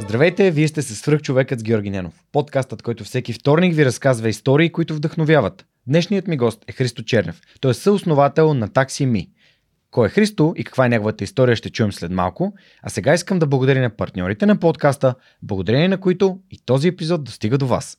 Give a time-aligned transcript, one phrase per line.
[0.00, 2.14] Здравейте, вие сте с свръхчовекът с Георги Ненов.
[2.32, 5.66] Подкастът, който всеки вторник ви разказва истории, които вдъхновяват.
[5.86, 7.40] Днешният ми гост е Христо Чернев.
[7.60, 9.30] Той е съосновател на Такси Ми.
[9.90, 12.54] Кой е Христо и каква е неговата история ще чуем след малко.
[12.82, 17.24] А сега искам да благодаря на партньорите на подкаста, благодарение на които и този епизод
[17.24, 17.98] достига до вас.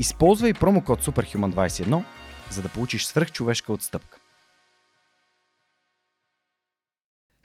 [0.00, 2.02] Използвай промокод SUPERHUMAN21,
[2.50, 4.18] за да получиш свръхчовешка отстъпка.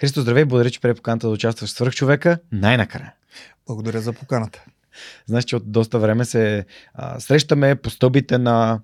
[0.02, 2.39] Христо, здравей, благодаря, че прие поканата да участваш в свръхчовека.
[2.52, 3.14] Най-накрая.
[3.67, 4.64] Благодаря за поканата.
[5.25, 8.80] Знаеш, че от доста време се а, срещаме по стълбите на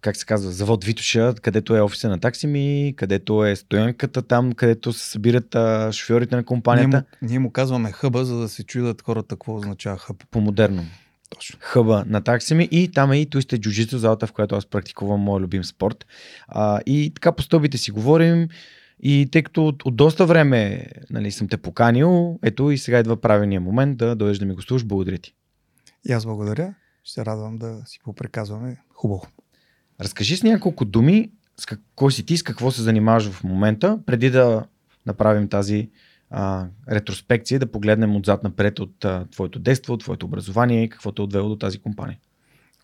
[0.00, 4.92] как се казва, завод Витоша, където е офиса на таксими, където е стоянката там, където
[4.92, 6.88] се събират а, шофьорите на компанията.
[6.88, 10.24] Ние му, ние му казваме хъба, за да се чудят хората какво означава хъб.
[10.30, 10.84] По-модерно.
[11.30, 11.58] Точно.
[11.62, 15.42] Хъба на таксими и там е и Twisted Jiu-Jitsu, залата, в която аз практикувам моят
[15.42, 16.06] любим спорт.
[16.48, 18.48] А, и така по стълбите си говорим
[19.00, 23.20] и тъй като от, от доста време нали, съм те поканил, ето и сега идва
[23.20, 24.84] правилният момент да дойдеш да ми гостуваш.
[24.84, 25.34] Благодаря ти.
[26.08, 26.74] И аз благодаря.
[27.04, 29.26] Ще се радвам да си поприказваме хубаво.
[30.00, 34.30] Разкажи с няколко думи с какво си ти, с какво се занимаваш в момента, преди
[34.30, 34.66] да
[35.06, 35.90] направим тази
[36.30, 41.12] а, ретроспекция да погледнем отзад напред от а, твоето детство, от твоето образование и какво
[41.12, 42.18] те е отвело до тази компания.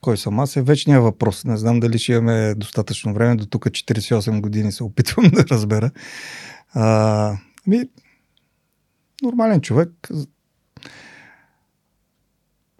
[0.00, 1.44] Кой съм аз е вечният въпрос.
[1.44, 3.36] Не знам дали ще имаме достатъчно време.
[3.36, 5.90] До тук 48 години се опитвам да разбера.
[6.72, 7.36] А,
[7.66, 7.88] ми,
[9.22, 10.08] нормален човек.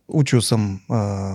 [0.09, 1.35] Учил съм а,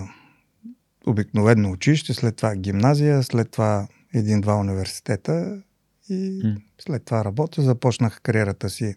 [1.07, 5.61] обикновено училище, след това гимназия, след това един-два университета
[6.09, 6.41] и
[6.79, 7.61] след това работя.
[7.61, 8.95] Започнах кариерата си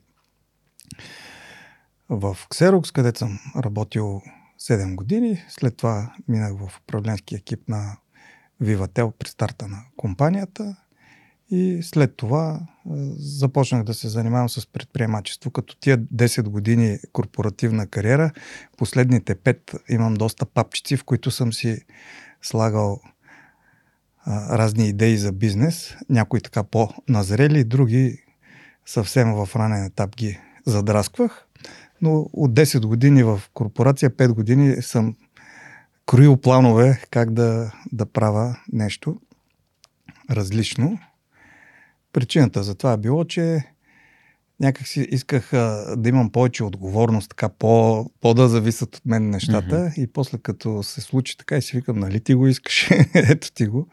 [2.09, 4.23] в Ксерокс, където съм работил
[4.61, 5.43] 7 години.
[5.49, 7.97] След това минах в управленски екип на
[8.61, 10.77] Вивател при старта на компанията.
[11.51, 12.61] И след това
[13.17, 15.51] започнах да се занимавам с предприемачество.
[15.51, 18.31] Като тия 10 години корпоративна кариера,
[18.77, 21.79] последните 5 имам доста папчици, в които съм си
[22.43, 23.01] слагал
[24.29, 25.97] разни идеи за бизнес.
[26.09, 28.25] Някои така по-назрели, други
[28.87, 31.47] съвсем в ранен етап ги задрасквах.
[32.03, 35.17] Но от 10 години в корпорация, 5 години съм
[36.07, 39.21] кроил планове как да, да правя нещо
[40.31, 40.99] различно.
[42.13, 43.65] Причината за това е било, че
[44.61, 49.31] някак си исках а, да имам повече отговорност, така по, по да зависят от мен
[49.31, 49.77] нещата.
[49.77, 49.99] Mm-hmm.
[49.99, 53.67] И после като се случи така и си викам, нали ти го искаш, ето ти
[53.67, 53.89] го.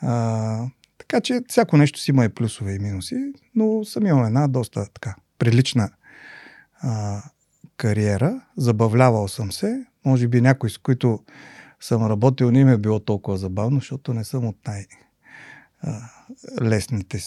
[0.00, 0.66] А,
[0.98, 4.86] така че всяко нещо си има и плюсове и минуси, но съм имал една доста
[4.94, 5.90] така прилична
[6.80, 7.22] а,
[7.76, 8.40] кариера.
[8.56, 9.86] Забавлявал съм се.
[10.04, 11.24] Може би някой, с които
[11.80, 14.56] съм работил, не им е било толкова забавно, защото не съм от
[16.60, 17.18] най-лесните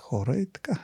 [0.00, 0.78] хора и така.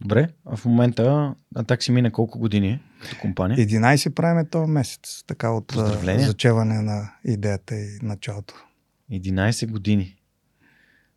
[0.00, 3.58] Добре, а в момента Атак си мина колко години като компания?
[3.58, 5.72] 11 правиме този месец, така от
[6.18, 8.54] зачеване на идеята и началото.
[9.12, 10.16] 11 години.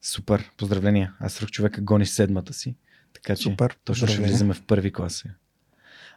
[0.01, 1.13] Супер, поздравления.
[1.19, 2.75] Аз сръх човека гони седмата си.
[3.23, 5.23] Така че Супер, точно ще влизаме в първи клас.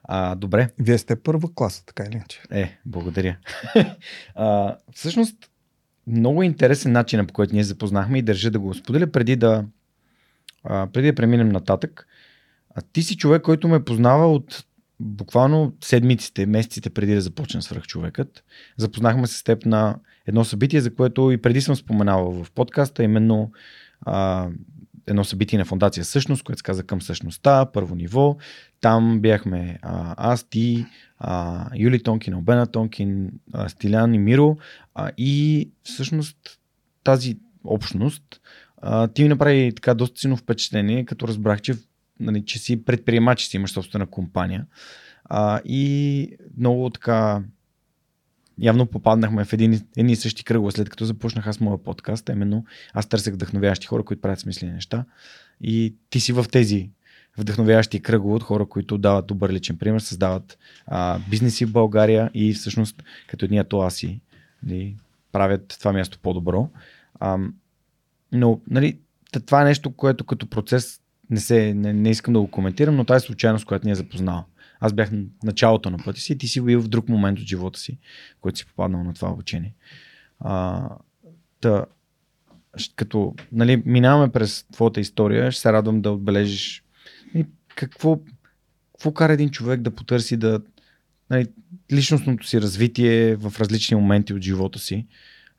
[0.04, 0.70] А, добре.
[0.78, 2.42] Вие сте първа класа, така или иначе.
[2.50, 3.36] Е, благодаря.
[4.34, 5.50] а, всъщност,
[6.06, 9.64] много интересен начин, по който ние запознахме и държа да го споделя преди да,
[10.64, 12.06] а, преди да преминем нататък.
[12.74, 14.64] А ти си човек, който ме познава от
[15.00, 18.44] буквално седмиците, месеците преди да започне свръхчовекът.
[18.76, 23.04] Запознахме се с теб на едно събитие, за което и преди съм споменавал в подкаста,
[23.04, 23.52] именно
[24.00, 24.48] а,
[25.06, 28.36] едно събитие на фундация Същност, което се каза към същността, първо ниво.
[28.80, 30.86] Там бяхме а, аз, ти,
[31.18, 34.56] а, Юли Тонкин, Обена Тонкин, а, Стилян и Миро.
[34.94, 36.38] А, и всъщност
[37.04, 38.40] тази общност
[38.86, 41.74] а, ти ми направи така доста силно впечатление, като разбрах, че,
[42.20, 44.66] нали, че си предприемач, си имаш собствена компания.
[45.24, 47.42] А, и много така
[48.58, 52.28] явно попаднахме в един, едни и същи кръгове, след като започнах аз моя подкаст.
[52.28, 55.04] Именно аз търсех вдъхновяващи хора, които правят смислени неща.
[55.60, 56.90] И ти си в тези
[57.38, 62.54] вдъхновяващи кръгове от хора, които дават добър личен пример, създават а, бизнеси в България и
[62.54, 64.20] всъщност като едни атоаси
[64.62, 64.96] нали,
[65.32, 66.70] правят това място по-добро.
[67.20, 67.38] А,
[68.32, 68.98] но нали,
[69.46, 73.04] това е нещо, което като процес не, се, не, не искам да го коментирам, но
[73.04, 74.44] тази случайност, която ни е запознала.
[74.84, 77.46] Аз бях на началото на пътя си и ти си бил в друг момент от
[77.46, 77.98] живота си,
[78.40, 79.74] който си попаднал на това обучение.
[80.40, 80.88] А,
[81.60, 81.84] та,
[82.96, 86.84] като нали, минаваме през твоята история, ще се радвам да отбележиш
[87.34, 88.20] нали, какво,
[88.92, 90.60] какво кара един човек да потърси да
[91.30, 91.46] нали,
[91.92, 95.06] личностното си развитие в различни моменти от живота си.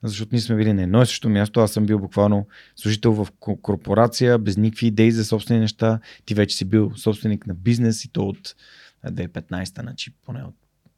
[0.02, 1.60] Защото ние сме били на едно и също място.
[1.60, 2.46] Аз съм бил буквално
[2.76, 6.00] служител в корпорация, без никакви идеи за собствени неща.
[6.24, 8.54] Ти вече си бил собственик на бизнес и то от
[9.12, 10.54] 2015, значи поне от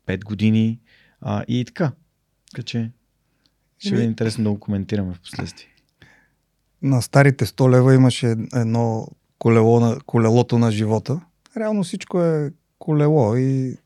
[0.07, 0.81] 5 години.
[1.21, 1.93] А, и така.
[2.51, 2.91] Така че
[3.79, 5.69] ще ви е интересно да го коментираме в последствие.
[6.83, 9.09] На старите 100 лева имаше едно
[9.39, 11.21] колело на, колелото на живота.
[11.57, 13.77] Реално всичко е колело и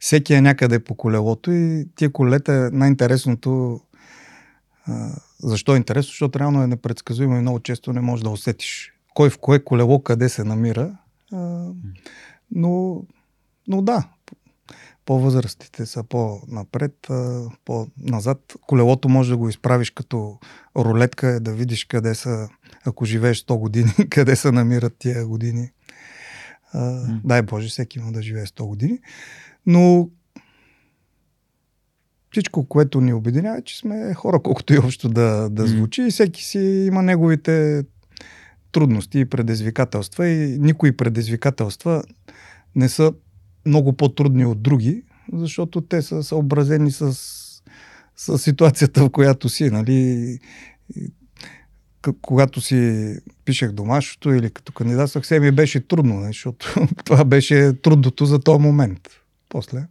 [0.00, 3.80] всеки е някъде по колелото и тия колета е най-интересното.
[5.42, 6.10] Защо е интересно?
[6.10, 10.02] Защото реално е непредсказуемо и много често не можеш да усетиш кой в кое колело
[10.02, 10.96] къде се намира.
[12.50, 13.02] Но,
[13.68, 14.08] но да,
[15.06, 17.08] по-възрастите са по-напред,
[17.64, 18.54] по-назад.
[18.60, 20.38] Колелото може да го изправиш като
[20.76, 22.48] рулетка, е да видиш къде са,
[22.86, 25.70] ако живееш 100 години, къде се намират тия години.
[26.74, 27.20] Mm.
[27.24, 28.98] Дай Боже, всеки има да живее 100 години.
[29.66, 30.08] Но
[32.32, 36.10] всичко, което ни обединява, е, че сме хора, колкото и общо да, да звучи, и
[36.10, 37.84] всеки си има неговите
[38.72, 42.02] трудности и предизвикателства и никои предизвикателства
[42.76, 43.12] не са
[43.66, 45.02] много по-трудни от други,
[45.32, 47.12] защото те са съобразени с,
[48.16, 49.70] с ситуацията, в която си.
[49.70, 50.38] Нали?
[52.22, 53.14] когато си
[53.44, 56.26] пишех домашното или като кандидатствах, се ми беше трудно, нали?
[56.26, 56.74] защото
[57.04, 59.08] това беше трудното за този момент.
[59.48, 59.86] После.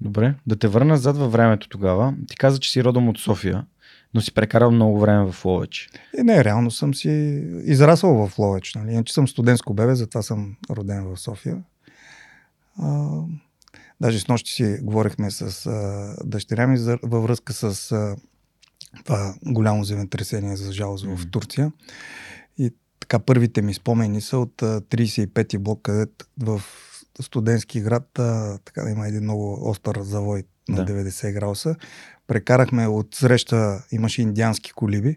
[0.00, 2.14] Добре, да те върна зад във времето тогава.
[2.28, 3.66] Ти каза, че си родом от София,
[4.14, 5.90] но си прекарал много време в Ловеч.
[6.18, 8.74] И не, реално съм си израсъл в Ловеч.
[8.74, 8.92] Нали?
[8.92, 11.62] Иначе съм студентско бебе, затова съм роден в София.
[12.78, 13.20] А,
[14.00, 18.16] даже с нощи си говорихме с а, дъщеря ми за, във връзка с а,
[19.04, 21.16] това голямо земетресение за жалост mm-hmm.
[21.16, 21.72] в Турция.
[22.58, 22.70] И
[23.00, 26.62] така първите ми спомени са от 35-ти блок, където в
[27.20, 30.92] студентски град а, така има един много остър завой на да.
[30.92, 31.76] 90 градуса.
[32.26, 35.16] Прекарахме от среща, имаше индиански колиби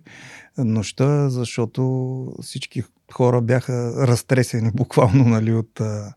[0.58, 6.14] нощта, защото всички хора бяха разтресени буквално нали, от а,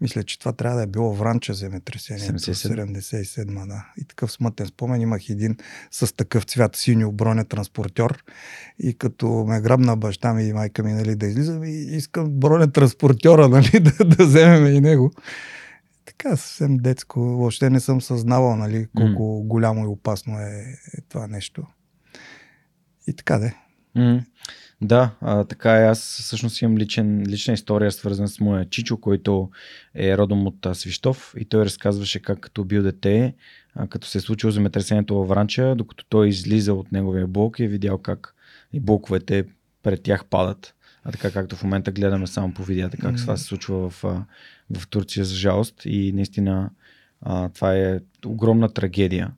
[0.00, 2.38] мисля, че това трябва да е било Вранча земетресението.
[2.38, 3.00] 77.
[3.00, 3.86] 77 да.
[3.96, 5.00] И такъв смътен спомен.
[5.00, 5.56] Имах един
[5.90, 8.24] с такъв цвят синьо бронетранспортьор.
[8.78, 13.48] И като ме грабна баща ми и майка ми нали, да излизам и искам бронетранспортьора
[13.48, 15.12] нали, да, да вземем и него.
[16.04, 17.20] Така съвсем детско.
[17.20, 19.46] Въобще не съм съзнавал нали, колко mm.
[19.46, 21.66] голямо и опасно е, е това нещо.
[23.06, 23.54] И така де.
[23.96, 24.24] Mm.
[24.80, 25.86] Да, а, така е.
[25.86, 29.50] Аз всъщност имам личен, лична история, свързана с моя чичо, който
[29.94, 33.34] е родом от а, Свищов и той разказваше как като бил дете,
[33.74, 37.64] а, като се е случило земетресението във Вранча, докато той излиза от неговия блок и
[37.64, 38.34] е видял как
[38.72, 39.44] и блоковете
[39.82, 40.74] пред тях падат.
[41.04, 43.20] А така както в момента гледаме само по видеята как mm-hmm.
[43.20, 44.02] това се случва в,
[44.70, 46.70] в Турция за жалост и наистина
[47.20, 49.30] а, това е огромна трагедия.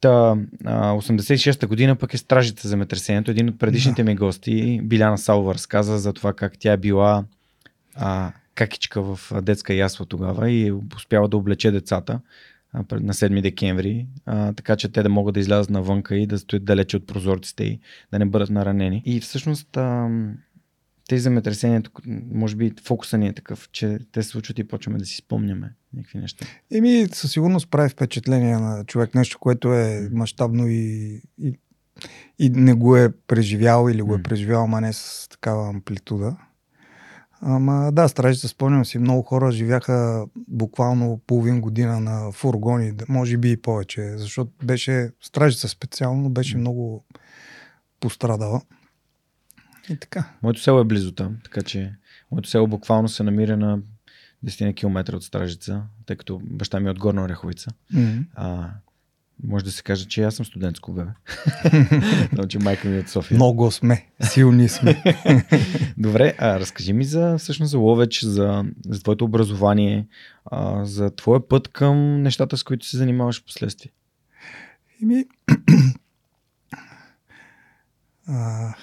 [0.00, 3.30] Та, 86-та година пък е стражите за земетресението.
[3.30, 4.10] Един от предишните да.
[4.10, 7.24] ми гости, Биляна Салва, разказа за това как тя е била
[7.94, 12.20] а, какичка в детска ясла тогава и успява да облече децата
[12.92, 16.64] на 7 декември, а, така че те да могат да излязат навънка и да стоят
[16.64, 17.80] далече от прозорците и
[18.12, 19.02] да не бъдат наранени.
[19.04, 20.08] И всъщност а,
[21.10, 21.82] тези земетресения,
[22.32, 25.74] може би фокуса ни е такъв, че те се случват и почваме да си спомняме
[25.94, 26.46] някакви неща.
[26.72, 31.58] Еми, със сигурност прави впечатление на човек нещо, което е мащабно и, и,
[32.38, 36.36] и не го е преживял или го е преживял, ама не с такава амплитуда.
[37.40, 43.50] Ама да, стражите, спомням си, много хора живяха буквално половин година на фургони, може би
[43.50, 47.04] и повече, защото беше, стражица специално беше много
[48.00, 48.60] пострадала.
[49.90, 50.32] И така.
[50.42, 51.94] Моето село е близо там, така че
[52.32, 53.78] моето село буквално се намира на
[54.44, 57.70] 10 км от Стражица, тъй като баща ми е от Горна Ореховица.
[57.94, 58.24] Mm-hmm.
[58.34, 58.70] А,
[59.44, 61.10] може да се каже, че аз съм студентско бебе.
[62.48, 63.36] Че майка ми е от София.
[63.36, 64.06] Много сме.
[64.20, 65.02] Силни сме.
[65.98, 70.06] Добре, а разкажи ми за, всъщност за Ловеч, за, за твоето образование,
[70.44, 73.92] а, за твоя път към нещата, с които се занимаваш в последствие.
[75.02, 75.24] Ими...
[78.28, 78.74] а,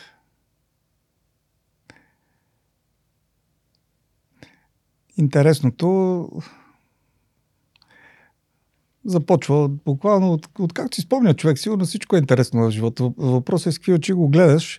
[5.18, 6.30] Интересното
[9.06, 11.60] започва буквално от, от как си спомня човек.
[11.60, 13.12] Сигурно всичко е интересно в живота.
[13.18, 14.78] Въпросът е с какви очи го гледаш.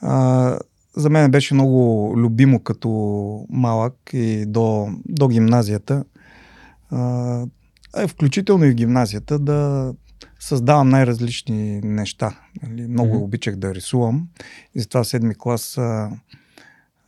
[0.00, 0.58] А,
[0.96, 2.88] за мен беше много любимо като
[3.50, 6.04] малък и до, до гимназията.
[6.90, 7.46] А,
[8.08, 9.92] включително и в гимназията да
[10.40, 12.40] създавам най-различни неща.
[12.62, 12.88] Нали?
[12.88, 13.24] Много mm-hmm.
[13.24, 14.28] обичах да рисувам
[14.74, 16.10] и затова в седми клас а,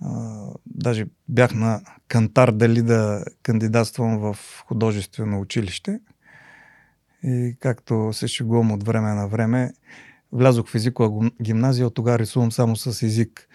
[0.00, 4.36] а, даже бях на кантар дали да кандидатствам в
[4.66, 6.00] художествено училище.
[7.22, 9.72] И както се шегувам от време на време,
[10.32, 13.48] влязох в езикова гимназия, от тогава рисувам само с език.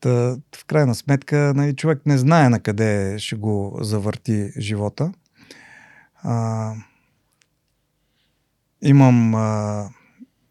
[0.00, 5.12] Та, в крайна сметка нали, човек не знае на къде ще го завърти живота.
[6.22, 6.72] А,
[8.82, 9.88] имам а,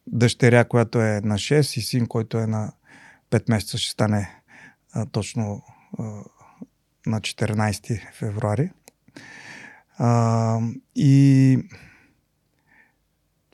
[0.07, 2.71] дъщеря, която е на 6 и син, който е на
[3.31, 4.41] 5 месеца, ще стане
[4.93, 5.61] а, точно
[7.05, 8.71] на 14 февруари.
[9.97, 10.59] А,
[10.95, 11.57] и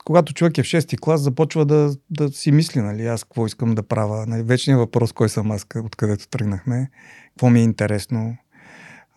[0.04, 3.74] когато човек е в 6-ти клас, започва да, да си мисли, нали, аз какво искам
[3.74, 4.26] да правя.
[4.26, 6.90] Нали, вечният въпрос, кой съм аз, откъдето тръгнахме,
[7.28, 8.36] какво ми е интересно.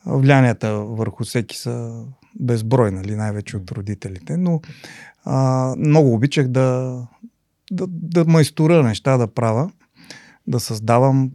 [0.05, 2.05] Влиянията върху всеки са
[2.39, 4.61] безброй, нали, най-вече от родителите, но
[5.25, 6.99] а, много обичах да,
[7.71, 9.71] да, да майстора неща да правя,
[10.47, 11.31] да създавам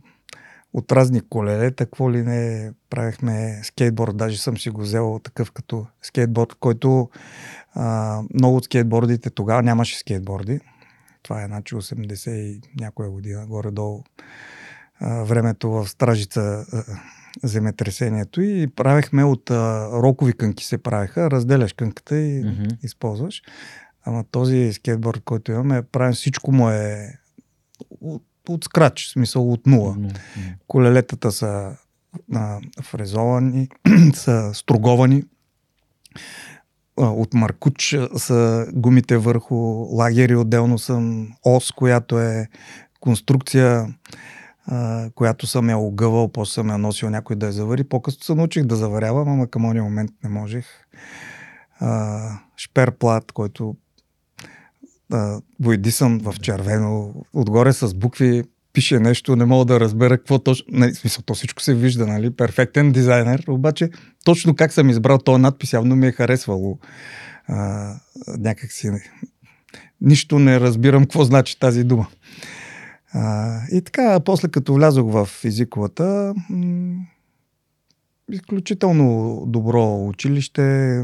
[0.73, 5.87] от разни колелета, какво ли не правихме скейтборд, даже съм си го взел такъв като
[6.03, 7.11] скейтборд, който
[7.75, 10.61] а, много от скейтбордите тогава нямаше скейтборди.
[11.23, 14.05] Това е значи 80 и някоя година, горе-долу
[15.01, 16.85] а, времето в Стражица а,
[17.43, 22.85] земетресението и правихме от а, рокови кънки се правиха, разделяш кънката и mm-hmm.
[22.85, 23.43] използваш.
[24.05, 27.15] Ама този скейтборд, който имаме, правим всичко му е
[28.49, 29.95] от, скрач, в смисъл от нула.
[29.95, 30.55] Mm-hmm.
[30.67, 31.77] Колелетата са
[32.35, 33.69] а, фрезовани,
[34.15, 35.23] са струговани
[36.99, 39.55] от Маркуч са гумите върху
[39.97, 40.37] лагери.
[40.37, 42.49] Отделно съм ос, която е
[43.01, 43.95] конструкция,
[44.67, 47.85] а, която съм я огъвал, после съм я носил някой да я завари.
[47.85, 50.67] По-късно се научих да заварявам, ама към този момент не можех.
[51.81, 53.77] А, шперплат, който
[55.61, 60.67] бойдисан в червено, отгоре с букви пише нещо, не мога да разбера какво точно.
[60.71, 62.31] Не, смисъл, то всичко се вижда, нали?
[62.31, 63.91] Перфектен дизайнер, обаче
[64.25, 66.79] точно как съм избрал този надпис, явно ми е харесвало.
[67.47, 67.95] А,
[68.39, 68.91] някак си.
[70.01, 72.07] Нищо не разбирам какво значи тази дума.
[73.13, 77.07] А, и така, после като влязох в езиковата, м-
[78.33, 81.03] изключително добро училище.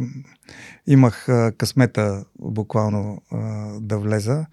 [0.86, 3.38] Имах а, късмета буквално а,
[3.80, 4.46] да влеза.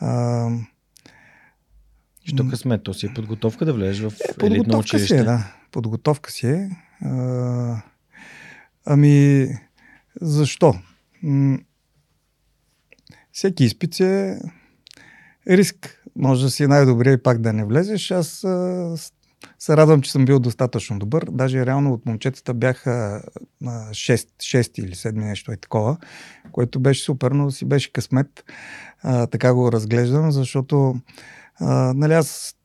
[0.00, 0.48] А,
[2.24, 2.82] Що късмет?
[2.82, 4.12] То си е подготовка да влезеш в
[4.42, 5.14] е, елитно училище.
[5.14, 5.52] Си е, да.
[5.70, 6.70] Подготовка си е.
[7.04, 7.82] А,
[8.84, 9.48] ами,
[10.20, 10.74] защо?
[11.22, 11.58] М-
[13.32, 14.38] всеки изпит е
[15.48, 16.04] риск.
[16.16, 18.10] Може да си най-добрия и пак да не влезеш.
[18.10, 18.94] Аз а,
[19.64, 21.26] се радвам, че съм бил достатъчно добър.
[21.30, 23.22] Даже реално от момчетата бяха
[23.62, 25.96] 6, 6 или 7 нещо е такова,
[26.52, 28.44] което беше супер, но си беше късмет.
[29.02, 30.96] А, така го разглеждам, защото
[31.60, 32.56] а, нали, аз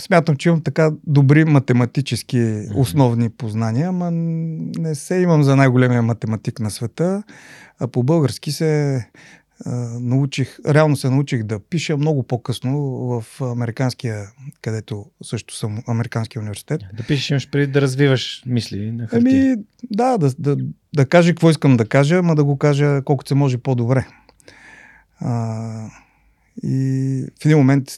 [0.00, 6.60] смятам, че имам така добри математически основни познания, ама не се имам за най-големия математик
[6.60, 7.22] на света.
[7.80, 9.04] А по български се
[10.00, 14.26] научих, реално се научих да пиша много по-късно в американския,
[14.62, 16.80] където също съм, американския университет.
[16.96, 19.52] Да пишеш имаш преди да развиваш мисли на хартия.
[19.52, 20.56] Ами, да, да, да,
[20.94, 24.06] да кажа какво искам да кажа, ама да го кажа колкото се може по-добре.
[25.20, 25.88] А,
[26.62, 27.88] и в един момент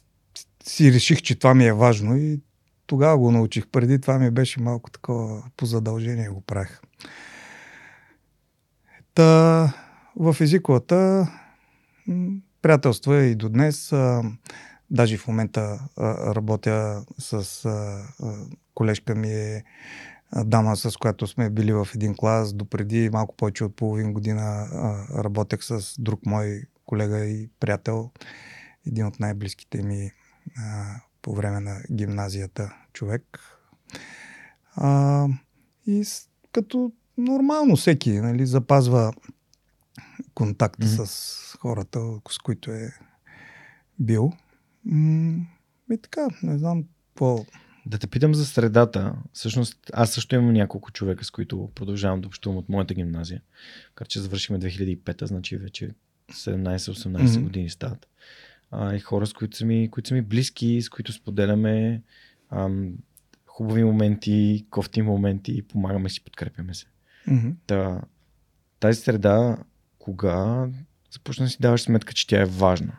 [0.64, 2.40] си реших, че това ми е важно и
[2.86, 3.66] тогава го научих.
[3.66, 6.80] Преди това ми беше малко такова по задължение го правих.
[9.14, 9.72] Та,
[10.16, 11.28] в езиковата
[12.62, 13.92] приятелство е и до днес.
[13.92, 14.22] А,
[14.90, 15.80] даже в момента
[16.34, 18.04] работя с а,
[18.74, 19.64] колежка ми е
[20.44, 22.54] дама, с която сме били в един клас.
[22.54, 24.68] Допреди малко повече от половин година
[25.14, 28.10] работех с друг мой колега и приятел
[28.86, 30.10] един от най-близките ми
[31.22, 33.40] по време на гимназията човек.
[34.76, 35.26] А,
[35.86, 36.04] и
[36.52, 39.12] като нормално всеки нали, запазва
[40.40, 41.04] контакт mm-hmm.
[41.04, 42.92] с хората, с които е
[43.98, 44.32] бил.
[45.92, 47.44] и така, не знам какво.
[47.86, 49.14] Да те питам за средата.
[49.32, 53.42] Всъщност, аз също имам няколко човека, с които продължавам да общувам от моята гимназия.
[53.94, 55.90] Кар че завършихме 2005, значи вече
[56.32, 57.42] 17-18 mm-hmm.
[57.42, 58.08] години стават
[58.70, 62.02] а, и хора, с които са, ми, които са ми близки, с които споделяме
[62.50, 62.94] ам,
[63.46, 66.86] хубави моменти, кофти моменти, помагаме си, подкрепяме се.
[67.28, 67.54] Mm-hmm.
[67.66, 68.00] Та,
[68.80, 69.56] тази среда,
[70.10, 70.66] кога
[71.12, 72.92] започна да си даваш сметка, че тя е важна?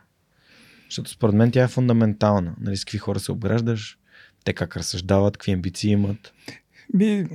[0.88, 2.54] Защото според мен тя е фундаментална.
[2.60, 3.98] Нали, с какви хора се обграждаш,
[4.44, 6.32] те как разсъждават, какви амбиции имат?
[6.94, 7.26] Би,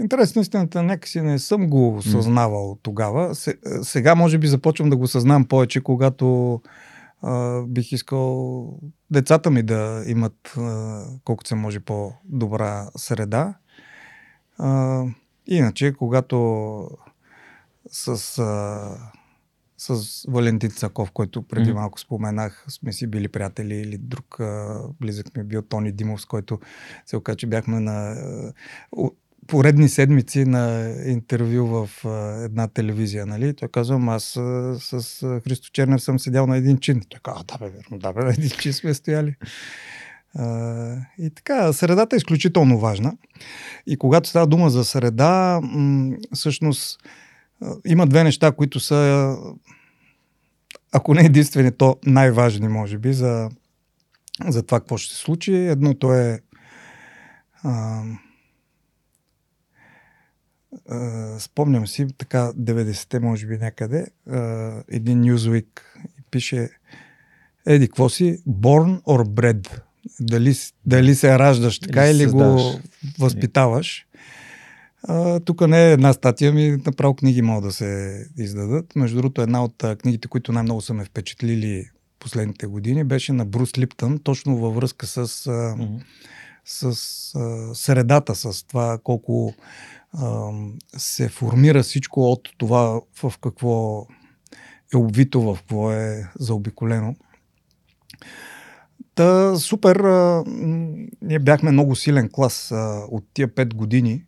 [0.00, 2.78] интерес на истината, някакси не съм го осъзнавал mm.
[2.82, 3.34] тогава.
[3.82, 6.60] Сега може би започвам да го съзнавам повече, когато
[7.22, 8.78] а, бих искал
[9.10, 13.54] децата ми да имат а, колкото се може по-добра среда.
[14.58, 15.04] А,
[15.46, 16.88] иначе, когато
[17.90, 19.12] с, а,
[19.78, 21.74] с Валентин Цаков, който преди mm.
[21.74, 26.20] малко споменах, сме си били приятели или друг а, близък ми е бил Тони Димов,
[26.20, 26.60] с който
[27.06, 28.52] се оказа, че бяхме на а,
[29.46, 33.54] поредни седмици на интервю в а, една телевизия, нали?
[33.54, 37.02] Той казва, аз а, с а, Христо Чернев съм седял на един чин.
[37.08, 39.36] Той казва, да бе, верно, да бе, на един чин сме стояли.
[40.34, 43.16] А, и така, средата е изключително важна.
[43.86, 46.98] И когато става дума за среда, м- всъщност
[47.86, 49.36] има две неща, които са,
[50.92, 53.48] ако не единствени, то най-важни, може би, за,
[54.48, 55.54] за това какво ще се случи.
[55.54, 56.40] Едното е
[57.62, 58.02] а,
[60.88, 64.38] а, спомням си, така 90-те, може би някъде, а,
[64.88, 65.80] един Newsweek
[66.30, 66.70] пише
[67.68, 68.38] Еди, какво си?
[68.48, 69.80] Born or bred?
[70.20, 70.54] Дали,
[70.86, 72.72] дали се раждаш така или, или го
[73.18, 74.06] възпитаваш?
[75.02, 78.96] А, тук не е една статия, ми направо книги могат да се издадат.
[78.96, 81.88] Между другото, една от книгите, които най-много са ме впечатлили
[82.18, 86.02] последните години, беше на Брус Липтън, точно във връзка с, mm-hmm.
[86.64, 86.94] с
[87.74, 89.54] средата, с това колко
[90.12, 90.50] а,
[90.96, 94.06] се формира всичко от това в какво
[94.94, 97.16] е обвито, в какво е заобиколено.
[99.14, 100.44] Та, супер, а,
[101.22, 104.24] ние бяхме много силен клас а, от тия пет години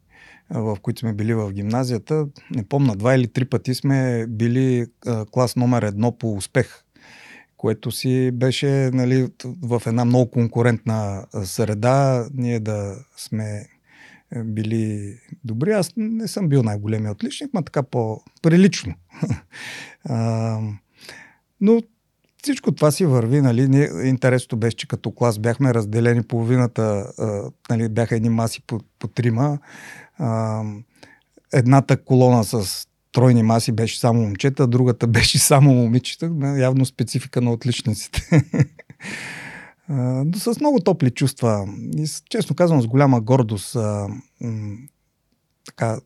[0.51, 4.87] в които сме били в гимназията, не помна, два или три пъти сме били
[5.31, 6.85] клас номер едно по успех,
[7.57, 9.29] което си беше нали,
[9.63, 13.67] в една много конкурентна среда, ние да сме
[14.33, 15.15] е, били
[15.45, 15.73] добри.
[15.73, 18.95] Аз не съм бил най-големият отличник, но така по-прилично.
[21.61, 21.83] но
[22.43, 27.13] всичко това си върви, нали, интересното беше, че като клас бяхме разделени половината,
[27.71, 29.59] нали, бяха едни маси по, по трима,
[31.53, 36.31] едната колона с тройни маси беше само момчета, другата беше само момичета.
[36.59, 38.27] Явно специфика на отличниците.
[39.89, 44.09] но с много топли чувства и честно казвам с голяма гордост а,
[44.41, 44.77] м-
[45.67, 45.99] така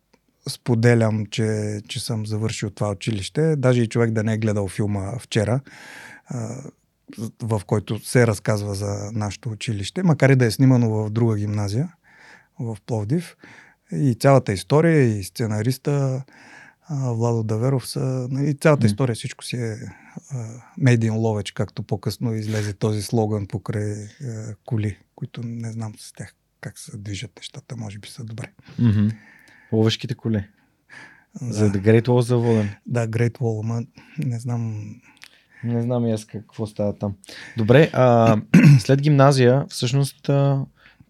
[0.49, 3.57] споделям, че, че съм завършил това училище.
[3.57, 5.61] Даже и човек да не е гледал филма вчера,
[6.27, 6.57] а,
[7.43, 11.93] в който се разказва за нашето училище, макар и да е снимано в друга гимназия
[12.61, 13.37] в Пловдив.
[13.95, 16.25] И цялата история, и сценариста
[16.91, 18.29] Владо Даверов са...
[18.31, 19.77] И нали, цялата история, всичко си е
[20.81, 24.09] Made in Lovech, както по-късно излезе този слоган покрай
[24.65, 28.53] коли, които не знам с тях как се движат нещата, може би са добре.
[28.81, 29.15] Mm-hmm.
[29.73, 30.47] Ловешките коли.
[31.43, 31.53] Да.
[31.53, 32.71] За The Great Wall за воден.
[32.87, 33.83] Да, Great Wall, ама
[34.19, 34.95] не знам...
[35.65, 37.15] Не знам и аз какво става там.
[37.57, 38.37] Добре, а,
[38.79, 40.65] след гимназия, всъщност, а,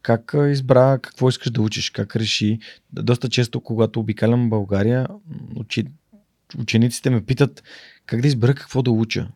[0.04, 1.90] как избра какво искаш да учиш?
[1.90, 2.58] Как реши?
[2.92, 5.06] Доста често, когато обикалям България,
[5.56, 5.84] учи...
[6.58, 7.62] учениците ме питат
[8.06, 9.28] как да избера какво да уча.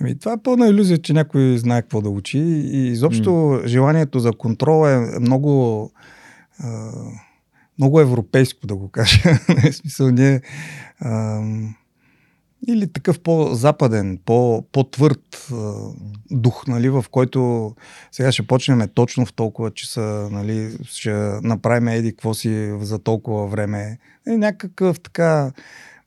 [0.00, 3.66] Ами, това е пълна иллюзия, че някой знае какво да учи и изобщо mm.
[3.66, 5.92] желанието за контрол е много,
[7.78, 9.18] много европейско, да го кажа.
[9.48, 10.40] в смисъл, ние
[12.66, 15.48] или такъв по-западен, по- по-твърд
[16.30, 17.72] дух, нали, в който
[18.12, 23.46] сега ще почнем точно в толкова часа, нали, ще направим еди какво си за толкова
[23.46, 23.98] време.
[24.28, 25.52] И някакъв така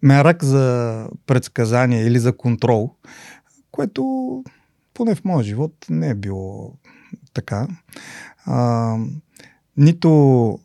[0.01, 2.91] мерак за предсказание или за контрол,
[3.71, 4.43] което
[4.93, 6.73] поне в моя живот не е било
[7.33, 7.67] така.
[8.45, 8.97] А,
[9.77, 10.59] нито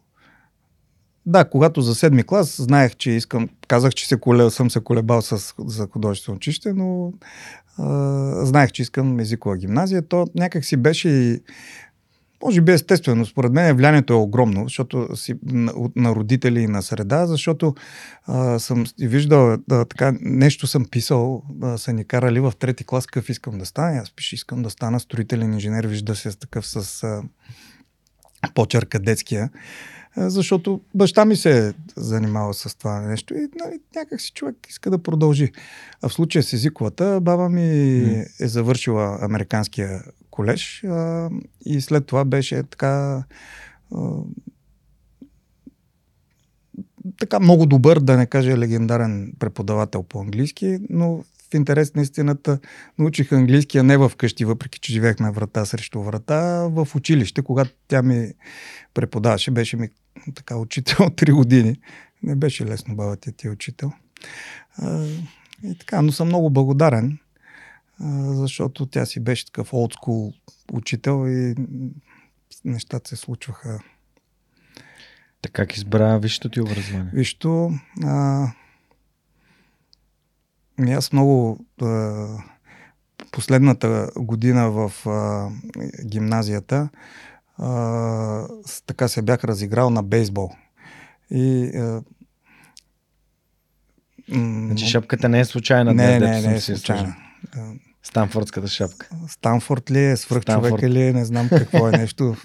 [1.27, 5.23] да, когато за седми клас знаех, че искам, казах, че се коле, съм се колебал
[5.23, 7.13] с, за художествено училище, но
[7.79, 10.03] а, знаех, че искам езикова гимназия.
[10.03, 11.41] То някак си беше
[12.45, 15.35] може би естествено, според мен влиянието е огромно, защото си
[15.97, 17.75] на, родители и на среда, защото
[18.27, 23.07] а, съм виждал да, така, нещо съм писал, да, са ни карали в трети клас,
[23.07, 23.99] какъв искам да стана.
[23.99, 27.23] Аз пише, искам да стана строителен инженер, вижда се с такъв с а,
[28.55, 29.51] почерк кадетския
[30.17, 34.91] защото баща ми се е занимава с това нещо и нали, някак си човек иска
[34.91, 35.53] да продължи.
[36.03, 38.45] А в случая с езиковата, баба ми mm.
[38.45, 41.31] е завършила американския колеж а,
[41.67, 43.25] и след това беше така
[43.95, 44.11] а,
[47.19, 52.59] така много добър, да не кажа легендарен преподавател по английски, но в интерес на истината
[52.99, 58.03] научих английския не в къщи, въпреки че живеехме врата срещу врата, в училище, когато тя
[58.03, 58.33] ми
[58.95, 59.89] преподаваше, беше ми
[60.35, 61.81] така учител 3 години.
[62.23, 63.93] Не беше лесно баба ти ти учител.
[64.79, 65.07] А,
[65.65, 67.19] и така, но съм много благодарен,
[68.01, 70.33] а, защото тя си беше такъв олдскул
[70.73, 71.55] учител и
[72.65, 73.81] нещата се случваха.
[75.43, 77.11] Така как избра висшето ти образование?
[77.15, 77.71] Висшето,
[78.05, 78.47] а,
[80.89, 82.27] аз много а,
[83.33, 85.51] последната година в а,
[86.05, 86.89] гимназията
[87.59, 88.49] а,
[88.87, 90.51] така се бях разиграл на бейсбол.
[91.31, 92.03] И а,
[94.33, 95.95] Значи шапката не е случайна.
[95.95, 97.17] Не, не, не е случайна.
[98.03, 99.09] Станфордската шапка.
[99.29, 102.37] Станфорд ли е, свръх човек ли е, не знам какво е нещо,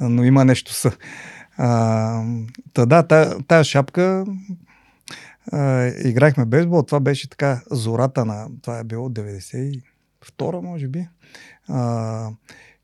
[0.00, 0.92] но има нещо са.
[1.56, 2.24] А,
[2.72, 4.24] та да, тая, тая шапка
[5.52, 9.82] а, играхме бейсбол, това беше така зората на, това е било 92
[10.60, 11.08] може би.
[11.68, 12.28] А,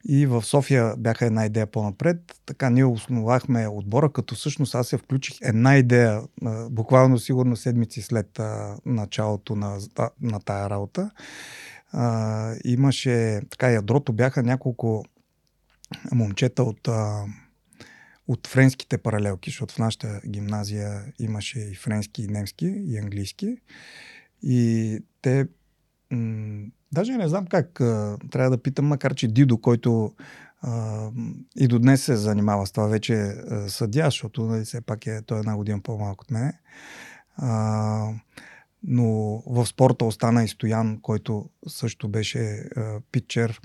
[0.08, 2.40] и в София бяха една идея по-напред.
[2.46, 6.22] Така ние основахме отбора, като всъщност аз се включих една идея,
[6.70, 8.40] буквално сигурно седмици след
[8.86, 9.78] началото на,
[10.20, 11.10] на тая работа.
[12.64, 15.04] Имаше, така ядрото бяха няколко
[16.12, 16.88] момчета от,
[18.28, 23.56] от френските паралелки, защото в нашата гимназия имаше и френски, и немски, и английски.
[24.42, 25.46] И те
[26.92, 27.72] Даже не знам как.
[28.30, 30.12] Трябва да питам, макар че Дидо, който
[30.62, 31.08] а,
[31.56, 33.34] и до днес се занимава с това, вече е
[33.68, 36.52] съдя, защото нали, все пак е, той е една година по-малко от мен.
[37.36, 38.08] А,
[38.82, 39.06] но
[39.46, 42.38] в спорта остана и Стоян, който също беше
[42.76, 43.60] а, питчер.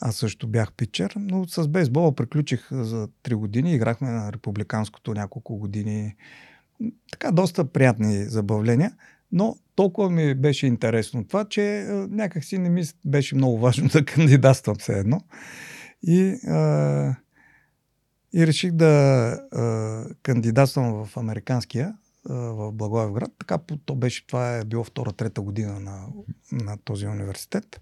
[0.00, 3.74] Аз също бях питчер, но с бейсбола приключих за 3 години.
[3.74, 6.16] Играхме на републиканското няколко години.
[7.12, 8.92] Така, доста приятни забавления.
[9.32, 14.04] Но толкова ми беше интересно това, че някак си не ми беше много важно да
[14.04, 15.20] кандидатствам все едно.
[16.02, 17.14] И, а,
[18.34, 18.86] и реших да
[19.52, 21.94] а, кандидатствам в американския,
[22.28, 23.30] а, в Благоевград.
[23.38, 26.06] Така то беше, това е било втора-трета година на,
[26.52, 27.80] на този университет.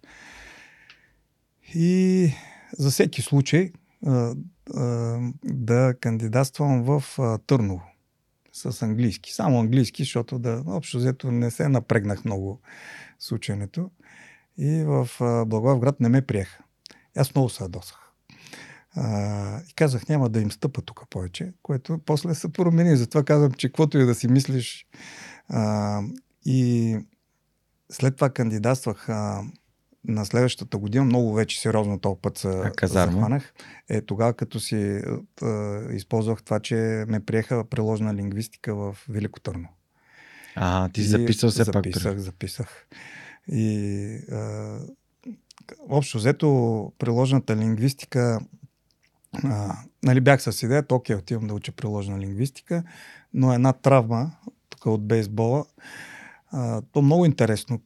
[1.75, 2.31] И
[2.79, 3.73] за всеки случай
[4.07, 4.35] а,
[4.75, 7.92] а, да кандидатствам в а, Търново
[8.53, 9.33] с английски.
[9.33, 12.61] Само английски, защото да, общо взето не се напрегнах много
[13.19, 13.91] с ученето.
[14.59, 15.09] И в
[15.47, 16.65] Благоевград не ме приеха.
[17.17, 17.99] Аз много се ядосах.
[18.97, 22.97] А, и казах, няма да им стъпа тук повече, което после се промени.
[22.97, 24.87] Затова казвам, че каквото и да си мислиш.
[25.49, 26.01] А,
[26.45, 26.99] и
[27.91, 29.43] след това кандидатствах а,
[30.05, 33.55] на следващата година много вече сериозно този път се захванах.
[33.89, 35.03] Е, тогава като си е,
[35.93, 39.69] използвах това, че ме приеха приложна лингвистика в Велико Търно.
[40.57, 41.85] А, ти и записал се записах, пак.
[41.85, 42.87] Записах, записах.
[43.49, 43.75] И
[44.33, 44.79] е,
[45.89, 48.41] общо взето приложната лингвистика
[49.45, 52.83] а, нали бях с идея, окей, отивам да уча приложна лингвистика,
[53.35, 54.33] но една травма
[54.69, 55.65] тук от бейсбола,
[56.51, 57.81] а, то много интересно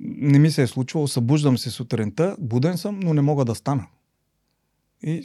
[0.00, 3.86] не ми се е случвало, събуждам се сутринта, буден съм, но не мога да стана.
[5.02, 5.24] И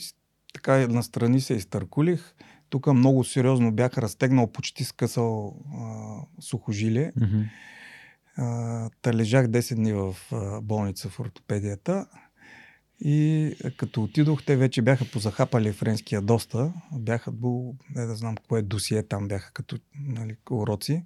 [0.54, 2.36] така настрани се изтъркулих.
[2.70, 7.12] Тук много сериозно бях разтегнал, почти скъсал а, сухожилие.
[7.12, 7.50] Mm-hmm.
[8.38, 12.08] А, та лежах 10 дни в а, болница в ортопедията.
[13.00, 16.74] И като отидох, те вече бяха позахапали френския доста.
[16.92, 17.32] Бяха,
[17.96, 21.04] не да знам кое досие там бяха като нали, уроци.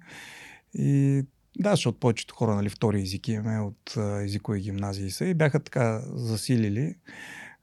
[0.74, 1.22] И
[1.58, 6.02] да, защото повечето хора, нали, втори езики имаме от езикови гимназии са и бяха така
[6.14, 6.94] засилили.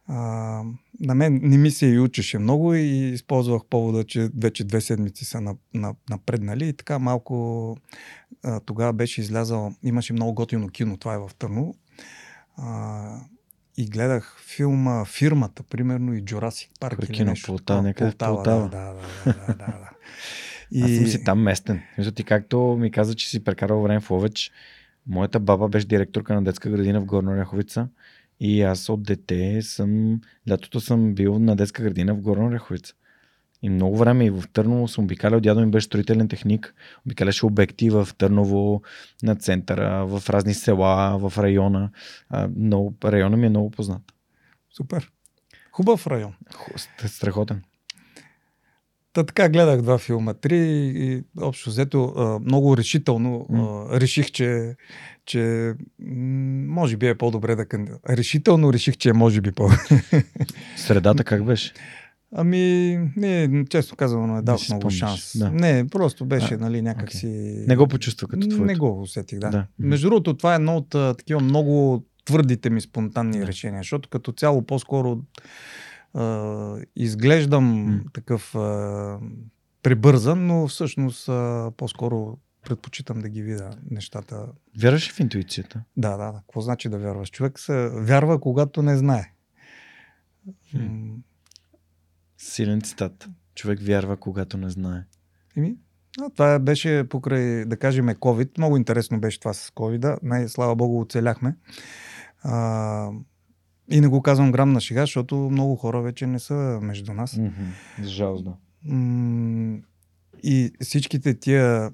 [0.08, 0.16] А,
[1.00, 5.26] на мен не ми се и учеше много и използвах повода, че вече две седмици
[5.26, 7.78] са на, на, напреднали и така малко
[8.44, 11.76] а, тогава беше излязал, имаше много готино кино, това е в Търно.
[12.58, 13.20] А,
[13.78, 17.00] и гледах филма Фирмата, примерно, и Jurassic Парк.
[17.14, 17.34] Кино.
[17.46, 18.70] Полтава, някъде Полтава, Полтава.
[18.70, 18.94] Да,
[19.26, 19.90] да, да, да, да.
[20.72, 20.82] И...
[20.82, 21.82] Аз съм си там местен.
[21.98, 24.52] Мисля ти, както ми каза, че си прекарал време в Ловеч,
[25.08, 27.88] моята баба беше директорка на детска градина в Горна Ряховица
[28.40, 32.94] и аз от дете съм, лятото съм бил на детска градина в Горна Ряховица.
[33.64, 35.40] И много време и в Търново съм обикалял.
[35.40, 36.76] Дядо ми беше строителен техник.
[37.06, 38.82] Обикаляше обекти в Търново,
[39.24, 41.90] на центъра, в разни села, в района.
[42.56, 44.02] много, района ми е много познат.
[44.78, 45.12] Супер.
[45.72, 46.34] Хубав район.
[47.06, 47.62] Страхотен.
[49.14, 50.58] Та така гледах два филма, три
[50.96, 52.14] и общо взето
[52.46, 54.00] много решително mm.
[54.00, 54.76] реших, че,
[55.26, 55.74] че
[56.68, 58.02] може би е по-добре да кандидат.
[58.10, 59.70] Решително реших, че е може би по
[60.78, 61.74] Средата как беше?
[62.36, 65.38] Ами, не, често казвам, не дал си много шанс.
[65.38, 65.50] да.
[65.50, 67.20] Не, просто беше, А, нали, някак окей.
[67.20, 67.28] си...
[67.68, 68.66] Не го почувства като твоето.
[68.66, 69.50] Не го усетих, да.
[69.50, 69.68] Да.
[69.80, 73.48] Между другото, това е едно от такива много твърдите ми спонтанни Да.
[73.48, 75.20] решения, защото като цяло по-скоро
[76.14, 78.02] а, изглеждам М.
[78.14, 79.20] такъв а,
[79.84, 84.48] прибързан, но всъщност а, по-скоро предпочитам да ги видя нещата.
[84.82, 85.84] Вярваш ли в интуицията?
[85.98, 86.40] Да, да, да.
[86.40, 87.32] Какво значи да вярваш?
[87.32, 89.34] Човек се вярва, когато не знае.
[90.72, 91.16] Хм.
[92.38, 93.30] Силен цитат.
[93.56, 95.04] Човек вярва, когато не знае.
[95.58, 95.76] Еми,
[96.22, 98.58] а, това беше покрай, да кажем, COVID.
[98.58, 100.20] Много интересно беше това с COVID.
[100.24, 101.56] Най- слава Богу, оцеляхме.
[102.44, 103.12] А,
[103.92, 107.40] и не го казвам грам на шега, защото много хора вече не са между нас.
[108.02, 108.54] За жалост, да.
[110.44, 111.92] И всичките тия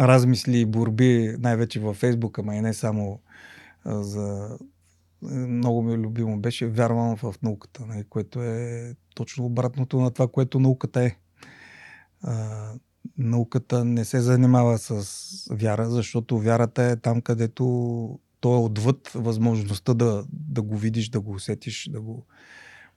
[0.00, 3.20] размисли и борби, най-вече във Фейсбука, ма и не само
[3.84, 4.58] а, за...
[5.32, 10.60] Много ми любимо беше вярвам в науката, нали, което е точно обратното на това, което
[10.60, 11.16] науката е.
[12.22, 12.72] А,
[13.18, 19.94] науката не се занимава с вяра, защото вярата е там, където то е отвъд възможността
[19.94, 22.26] да, да го видиш, да го усетиш, да го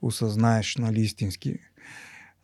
[0.02, 1.58] осъзнаеш нали, истински.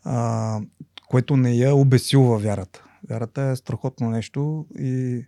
[0.05, 0.61] А,
[1.09, 2.85] което не я обесилва вярата.
[3.09, 5.25] Вярата е страхотно нещо и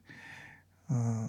[0.88, 1.28] а,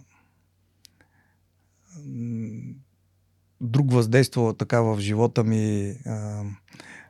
[3.62, 6.44] друг въздействал така в живота ми а,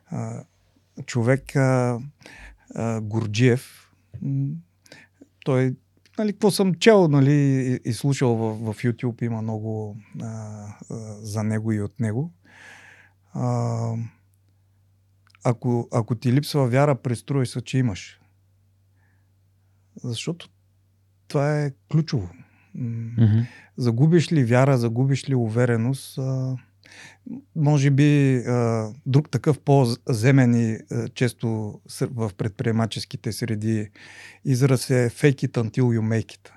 [0.06, 0.44] а,
[1.06, 2.00] човек а,
[2.74, 3.90] а, Горджиев.
[4.22, 4.48] м,
[5.44, 5.76] Той,
[6.20, 10.94] нали, какво съм чел, нали, и, и слушал в, в YouTube, има много а, а,
[11.22, 12.32] за него и от него.
[13.32, 13.94] А,
[15.44, 18.20] ако, ако ти липсва вяра, престрой се, че имаш.
[20.04, 20.48] Защото
[21.28, 22.28] това е ключово.
[22.74, 23.40] Мгм.
[23.76, 26.56] Загубиш ли вяра, загубиш ли увереност, а,
[27.56, 33.90] може би а, друг такъв по-земен и а, често в предприемаческите среди
[34.44, 36.50] израз е fake it until you make it.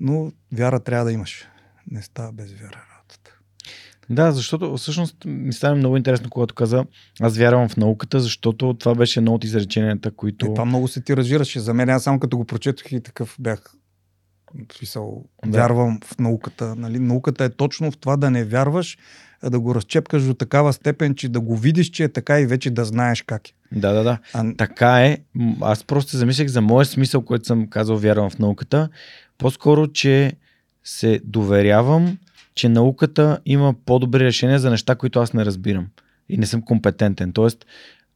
[0.00, 1.44] Но вяра трябва да имаш.
[1.90, 3.38] Не става без вяра работата.
[4.10, 6.84] Да, защото всъщност ми стана много интересно, когато каза
[7.20, 10.46] аз вярвам в науката, защото това беше едно от изреченията, които...
[10.46, 11.60] Е, това много се тиражираше.
[11.60, 13.74] За мен аз само като го прочетох и такъв бях
[14.76, 15.58] смисъл, Да.
[15.58, 16.76] вярвам в науката.
[16.76, 16.98] Нали?
[16.98, 18.98] Науката е точно в това да не вярваш,
[19.50, 22.70] да го разчепкаш до такава степен, че да го видиш, че е така и вече
[22.70, 23.52] да знаеш как е.
[23.72, 24.18] Да, да, да.
[24.34, 25.18] А, Така е.
[25.60, 28.88] Аз просто се замислих за моя смисъл, който съм казал вярвам в науката.
[29.38, 30.32] По-скоро, че
[30.84, 32.18] се доверявам,
[32.54, 35.86] че науката има по-добри решения за неща, които аз не разбирам
[36.28, 37.32] и не съм компетентен.
[37.32, 37.66] Тоест,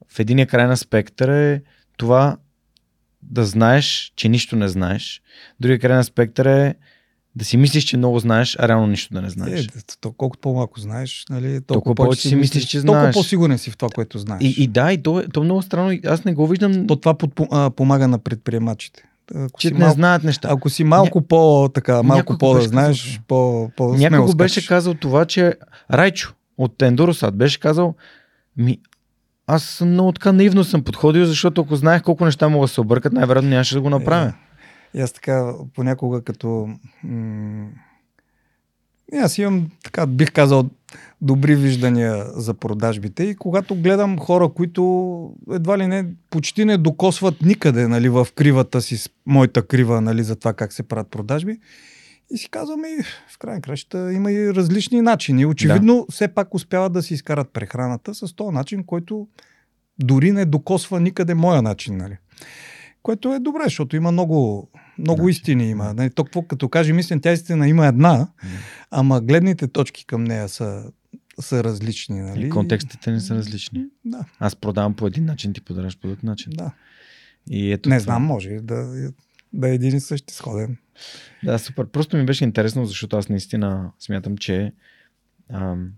[0.09, 1.63] в единия край на спектъра е
[1.97, 2.37] това
[3.23, 5.23] да знаеш, че нищо не знаеш.
[5.61, 6.75] Другия край на спектъра е
[7.37, 9.65] да си мислиш, че много знаеш, а реално нищо да не знаеш.
[9.67, 9.69] е,
[10.01, 13.15] то, колкото по-малко знаеш, нали, толкова, Толкова повече си мислиш, че Толкова знаеш.
[13.15, 14.43] по-сигурен си в това, което знаеш.
[14.43, 15.99] И, и да, и то, е- то е много странно.
[16.07, 19.03] Аз не го виждам, То това подпо- а, помага на предприемачите.
[19.35, 20.49] Ако че не малко, знаят неща.
[20.53, 24.67] ако си малко по така, малко по да знаеш, казал, по, по Някой го беше
[24.67, 25.55] казал това, че
[25.93, 27.95] Райчо от Ендоросат беше казал
[28.57, 28.79] ми,
[29.47, 33.13] аз много така наивно съм подходил, защото ако знаех колко неща могат да се объркат,
[33.13, 34.27] най-вероятно нямаше да го направя.
[34.27, 34.33] Е,
[34.97, 36.69] и аз така понякога като...
[37.05, 37.69] М-
[39.13, 40.71] аз имам, така бих казал,
[41.21, 47.43] добри виждания за продажбите и когато гледам хора, които едва ли не, почти не докосват
[47.43, 51.59] никъде нали, в кривата си, моята крива нали, за това как се правят продажби,
[52.31, 55.47] и си казвам, и в крайна краща има и различни начини.
[55.47, 56.13] Очевидно, да.
[56.13, 59.29] все пак успяват да си изкарат прехраната с този начин, който
[59.99, 61.97] дори не докосва никъде моя начин.
[61.97, 62.17] Нали.
[63.07, 65.71] Което е добре, защото има много, много Значи, истини.
[65.71, 65.95] Има.
[65.95, 68.29] Нали, то, като каже, мисля, тя истина има една,
[68.91, 70.93] ама гледните точки към нея са,
[71.41, 72.21] са различни.
[72.21, 72.47] Нали?
[72.47, 73.87] И контекстите не са различни.
[74.05, 76.53] Да, Аз продавам по един начин, ти продаваш по друг начин.
[76.57, 76.73] да.
[77.51, 78.05] И ето Не това.
[78.05, 79.11] знам, може да,
[79.53, 80.77] да е един и същи сходен.
[81.45, 81.87] Да, супер.
[81.87, 84.73] Просто ми беше интересно, защото аз наистина смятам, че
[85.53, 85.91] ам,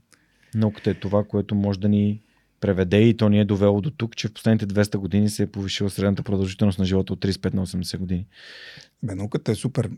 [0.55, 2.23] науката е това, което може да ни
[2.61, 5.47] преведе и то ни е довело до тук, че в последните 200 години се е
[5.47, 8.27] повишила средната продължителност на живота от 35 на 80 години.
[9.03, 9.91] Бе, науката е супер.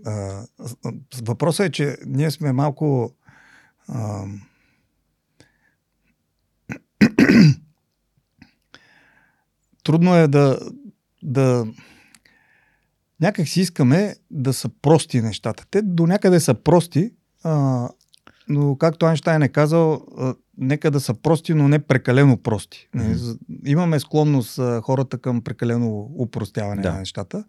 [1.22, 3.14] Въпросът е, че ние сме малко...
[9.84, 10.58] Трудно е да,
[11.22, 11.66] да...
[13.20, 15.66] Някак си искаме да са прости нещата.
[15.70, 17.88] Те до някъде са прости, а,
[18.48, 20.06] но както Айнштайн е казал,
[20.60, 22.88] нека да са прости, но не прекалено прости.
[22.96, 23.38] Mm-hmm.
[23.66, 26.92] Имаме склонност а, хората към прекалено упростяване Да.
[26.92, 27.44] на нещата.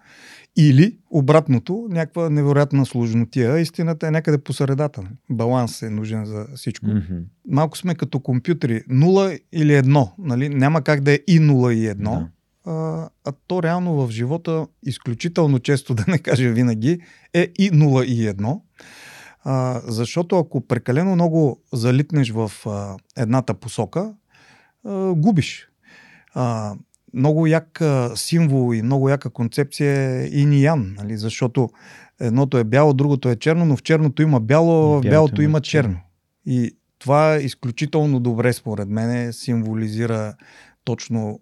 [0.58, 3.60] Или обратното, някаква невероятна сложнотия.
[3.60, 5.02] Истината е някъде по средата.
[5.30, 6.86] Баланс е нужен за всичко.
[6.86, 6.94] Mm.
[6.94, 7.20] Мгм.
[7.50, 8.84] Малко сме като компютри.
[8.90, 10.14] Нула или едно.
[10.18, 10.50] Нали?
[10.50, 12.12] Няма как да е и нула и едно.
[12.12, 12.28] Да.
[12.66, 17.00] А, а то реално в живота изключително често, да не кажа винаги,
[17.34, 18.60] е и 0 и 1.
[19.44, 24.14] А, защото ако прекалено много залитнеш в а, едната посока,
[24.86, 25.68] а, губиш.
[26.34, 26.76] А,
[27.14, 27.82] много як
[28.16, 31.18] символ и много яка концепция е инь и ян, нали?
[31.18, 31.70] защото
[32.20, 35.90] едното е бяло, другото е черно, но в черното има бяло, в Бялото има черно.
[35.90, 36.00] черно.
[36.46, 40.34] И това изключително добре, според мен, символизира
[40.84, 41.40] точно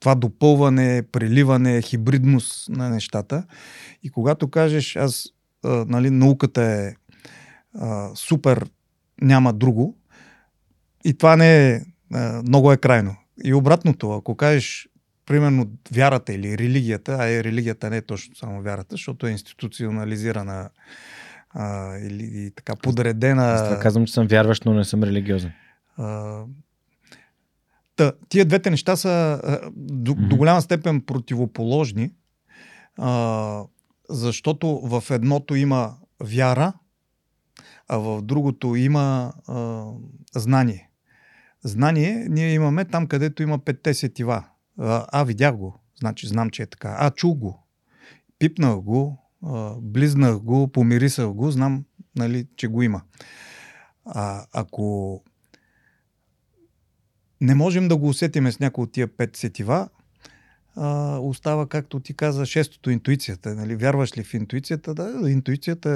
[0.00, 3.44] това допълване, преливане, хибридност на нещата.
[4.02, 5.26] И когато кажеш, аз,
[5.64, 6.94] а, нали, науката е
[7.78, 8.66] а, супер,
[9.22, 9.96] няма друго,
[11.04, 11.80] и това не е,
[12.14, 13.16] а, много е крайно.
[13.44, 14.88] И обратното, ако кажеш,
[15.26, 20.70] примерно, вярата или религията, а е религията не е точно само вярата, защото е институционализирана
[21.50, 23.44] а, или и така подредена.
[23.44, 25.52] Аз това казвам, че съм вярващ, но не съм религиозен.
[25.96, 26.42] А,
[27.96, 30.28] Та, тия двете неща са а, до, Мгм.
[30.28, 32.10] до голяма степен противоположни,
[32.98, 33.62] а,
[34.08, 36.72] защото в едното има вяра,
[37.92, 39.84] а в другото има а,
[40.34, 40.90] знание.
[41.64, 44.44] Знание ние имаме там, където има петте сетива.
[44.78, 46.96] А, а видях го, значи знам, че е така.
[46.98, 47.66] А, чул го,
[48.38, 51.84] пипнах го, а, близнах го, помирисах го, знам,
[52.16, 53.02] нали, че го има.
[54.04, 55.22] А, ако
[57.40, 59.88] не можем да го усетиме с някои от тия пет сетива,
[60.82, 63.54] а, остава, както ти каза, шестото интуицията.
[63.54, 63.76] Нали?
[63.76, 64.94] Вярваш ли в интуицията?
[64.94, 65.90] Да, интуицията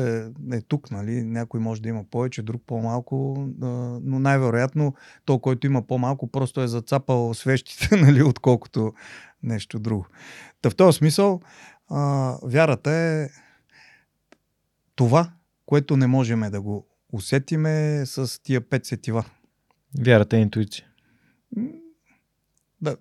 [0.51, 0.91] е, е тук.
[0.91, 1.23] Нали?
[1.23, 3.67] Някой може да има повече, друг по-малко, а,
[4.03, 4.95] но най-вероятно
[5.25, 8.23] то, който има по-малко, просто е зацапал свещите, нали?
[8.23, 8.93] отколкото
[9.43, 10.07] нещо друго.
[10.63, 11.41] Та в този смисъл,
[11.91, 13.29] а, вярата е
[14.95, 15.31] това,
[15.67, 19.25] което не можем да го усетиме с тия пет сетива.
[20.01, 20.87] Вярата е интуиция.
[22.81, 22.97] Да.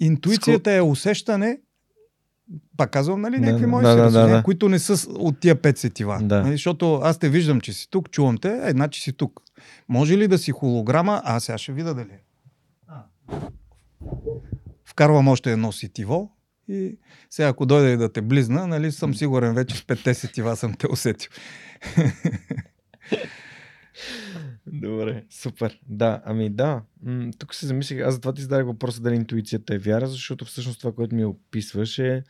[0.00, 1.58] Интуицията е усещане,
[2.76, 4.42] пак казвам, нали, Да, някакви да, мои да, да, разсъждения, да.
[4.42, 6.18] които не са от тия пет сетива.
[6.22, 6.42] Да.
[6.42, 9.40] Нали, защото аз те виждам, че си тук, чувам те, е, значи си тук.
[9.88, 11.22] Може ли да си холограма?
[11.24, 12.18] А, сега ще видя дали.
[12.88, 13.02] А.
[14.84, 16.30] Вкарвам още едно сетиво
[16.68, 16.98] и
[17.30, 20.86] сега ако дойде да те близна, нали, съм сигурен вече с петте сетива съм те
[20.90, 21.30] усетил.
[24.72, 25.80] Добре, супер.
[25.88, 26.82] Да, ами да.
[27.38, 30.92] Тук се замислих, аз затова ти зададох въпроса дали интуицията е вяра, защото всъщност това,
[30.92, 32.24] което ми описваш е,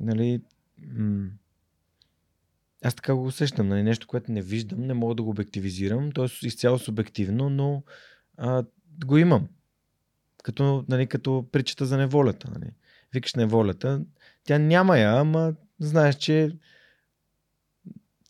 [0.00, 0.40] нали,
[0.96, 1.28] м-
[2.84, 6.46] аз така го усещам, нали, нещо, което не виждам, не мога да го обективизирам, т.е.
[6.46, 7.82] изцяло субективно, но
[8.36, 8.64] а,
[9.04, 9.48] го имам.
[10.42, 12.50] Като, нали, като притчата за неволята.
[12.50, 12.70] Нали.
[13.12, 14.04] Викаш неволята,
[14.44, 16.56] тя няма я, ама знаеш, че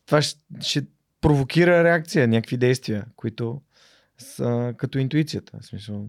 [0.07, 0.87] това ще, ще
[1.21, 3.61] провокира реакция, някакви действия, които
[4.19, 5.59] са като интуицията.
[5.61, 6.09] В смисъл.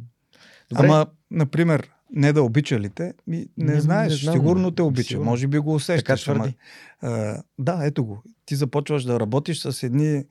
[0.69, 0.85] Добре.
[0.85, 3.13] Ама, например, не да обича ли те?
[3.27, 4.33] Ми, не, Не- знаеш, не знам.
[4.33, 5.07] сигурно те обича.
[5.07, 5.29] Сигурно.
[5.29, 6.03] Може би го усещаш.
[6.03, 6.57] Така твърди.
[7.01, 8.23] Ама, а, да, ето го.
[8.45, 10.25] Ти започваш да работиш с едни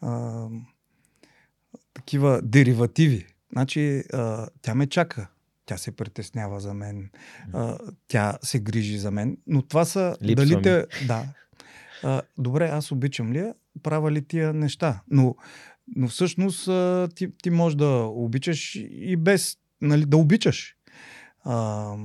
[0.00, 0.46] а,
[1.94, 3.26] такива деривативи.
[3.52, 5.28] Значи, а, тя ме чака.
[5.66, 7.10] Тя се притеснява за мен.
[7.52, 9.36] А, тя се грижи за мен.
[9.46, 10.16] Но това са...
[10.22, 10.86] Липсва дали те...
[11.06, 11.24] Да.
[12.02, 13.54] А, добре, аз обичам ли я?
[13.82, 15.02] Правя ли тия неща?
[15.10, 15.36] Но,
[15.96, 16.70] но всъщност
[17.14, 20.76] ти, ти можеш да обичаш и без нали, да обичаш.
[21.44, 21.96] А,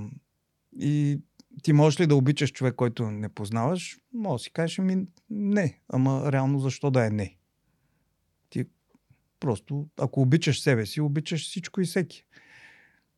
[0.80, 1.20] и
[1.64, 4.00] ти можеш ли да обичаш човек, който не познаваш?
[4.14, 5.82] Може да си кажеш, ми не.
[5.90, 7.38] Ама реално защо да е не?
[8.50, 8.66] Ти
[9.40, 12.26] просто, ако обичаш себе си, обичаш всичко и всеки.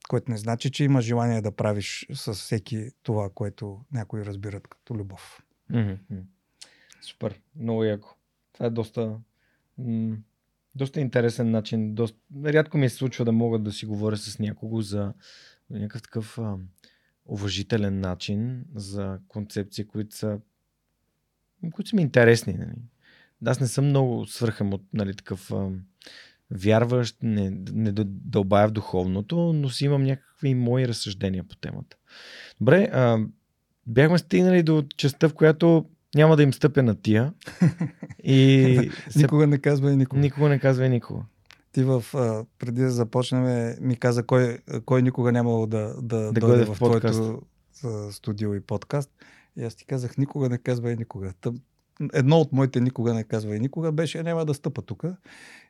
[0.10, 4.96] Което не значи, че има желание да правиш с всеки това, което някои разбират като
[4.96, 5.44] любов.
[7.02, 8.16] Супер, много яко.
[8.62, 9.17] Това е доста,
[10.76, 11.95] доста интересен начин.
[11.95, 12.17] Доста...
[12.45, 15.13] Рядко ми се случва да мога да си говоря с някого за
[15.69, 16.58] някакъв такъв а,
[17.26, 20.39] уважителен начин за концепции, които са,
[21.71, 22.54] които са ми интересни.
[22.54, 22.76] Нали.
[23.45, 25.69] Аз не съм много свърхам от нали, такъв а,
[26.52, 31.97] вярващ, не, не дълбая в духовното, но си имам някакви мои разсъждения по темата.
[32.60, 33.19] Добре, а,
[33.88, 35.86] бяхме стигнали до частта, в която
[36.16, 37.34] няма да им стъпя на тия.
[38.24, 38.91] И.
[39.16, 40.22] Никога не казва и никога.
[40.22, 41.22] никога не казва и никога.
[41.72, 46.39] Ти в, а, преди да започнем, ми каза кой, кой никога нямало да, да, да
[46.39, 47.41] дойде в, в твоето
[47.84, 49.12] а, студио и подкаст.
[49.57, 51.34] И аз ти казах, никога не казва и никога.
[51.41, 51.62] Тъм,
[52.14, 55.03] едно от моите никога не казва и никога беше няма да стъпа тук.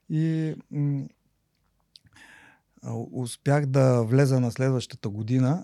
[0.09, 1.05] И м-
[3.11, 5.63] успях да влеза на следващата година.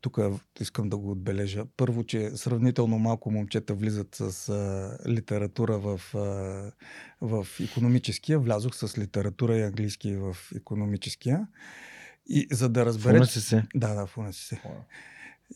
[0.00, 0.18] Тук
[0.60, 1.64] искам да го отбележа.
[1.76, 6.18] Първо, че сравнително малко момчета влизат с а, литература в, а,
[7.20, 8.38] в економическия.
[8.38, 11.46] Влязох с литература и английски в економическия.
[12.28, 13.24] И за да разберете...
[13.24, 13.64] В се.
[13.74, 14.56] Да, да, в УНСС.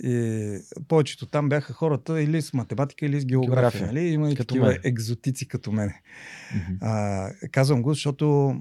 [0.03, 3.55] И повечето там бяха хората или с математика, или с география.
[3.55, 3.86] география.
[3.86, 4.09] Нали?
[4.09, 4.78] Има и като такива мен.
[4.84, 6.03] екзотици като мене.
[6.55, 6.78] Mm-hmm.
[6.80, 8.57] А, казвам го, защото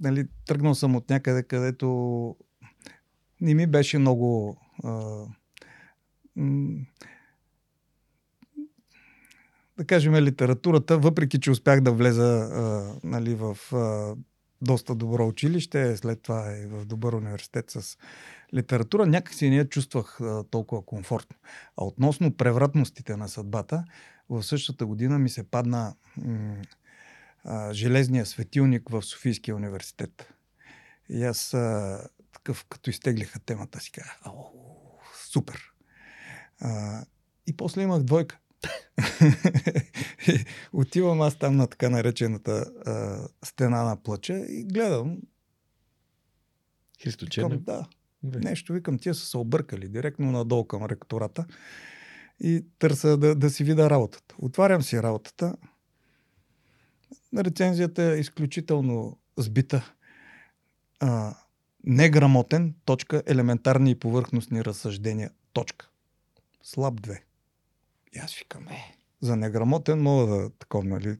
[0.00, 2.36] нали, тръгнал съм от някъде, където
[3.40, 4.56] не ми беше много.
[4.84, 5.24] А,
[9.78, 14.16] да кажем, литературата, въпреки че успях да влеза а, нали, в а,
[14.62, 17.98] доста добро училище, след това и в добър университет с
[18.54, 21.36] литература, някакси не я чувствах а, толкова комфортно.
[21.76, 23.84] А относно превратностите на съдбата,
[24.28, 26.56] в същата година ми се падна м-
[27.44, 30.32] а, железния светилник в Софийския университет.
[31.08, 32.08] И аз а,
[32.50, 34.20] такъв, като изтеглиха темата, си казах,
[35.32, 35.72] супер.
[36.60, 37.04] А,
[37.46, 38.38] и после имах двойка.
[40.72, 45.18] Отивам аз там на така наречената а, стена на плача и гледам.
[47.02, 47.26] Христо?
[47.48, 47.88] Да.
[48.22, 51.46] Нещо викам, тия са се объркали директно надолу към ректората
[52.40, 54.34] и търся да, да си видя работата.
[54.38, 55.54] Отварям си работата.
[57.36, 59.94] Рецензията е изключително сбита.
[61.00, 61.34] А,
[61.84, 65.88] неграмотен, точка, елементарни и повърхностни разсъждения, точка.
[66.62, 67.24] Слаб две.
[68.12, 71.16] И аз викам, е, за неграмотен мога да такова, нали,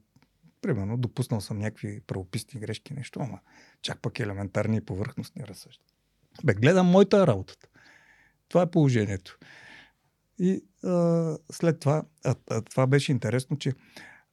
[0.62, 3.38] примерно, допуснал съм някакви правописни грешки, нещо, ама
[3.82, 5.94] чак пък елементарни и повърхностни разсъждения.
[6.44, 7.68] Бе, гледам моята работата.
[8.48, 9.38] Това е положението.
[10.38, 13.72] И а, след това, а, а, това беше интересно, че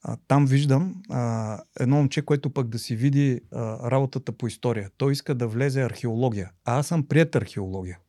[0.03, 4.91] а, там виждам а, едно момче, което пък да си види а, работата по история.
[4.97, 6.51] Той иска да влезе археология.
[6.65, 7.99] А аз съм прият археология.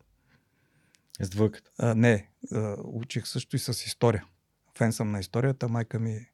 [1.21, 1.71] С двойката?
[1.77, 4.25] А, не, а, учих също и с история.
[4.77, 6.29] Фен съм на историята, майка ми е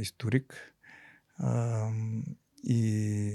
[0.00, 0.74] историк.
[1.38, 1.88] А,
[2.64, 3.28] и,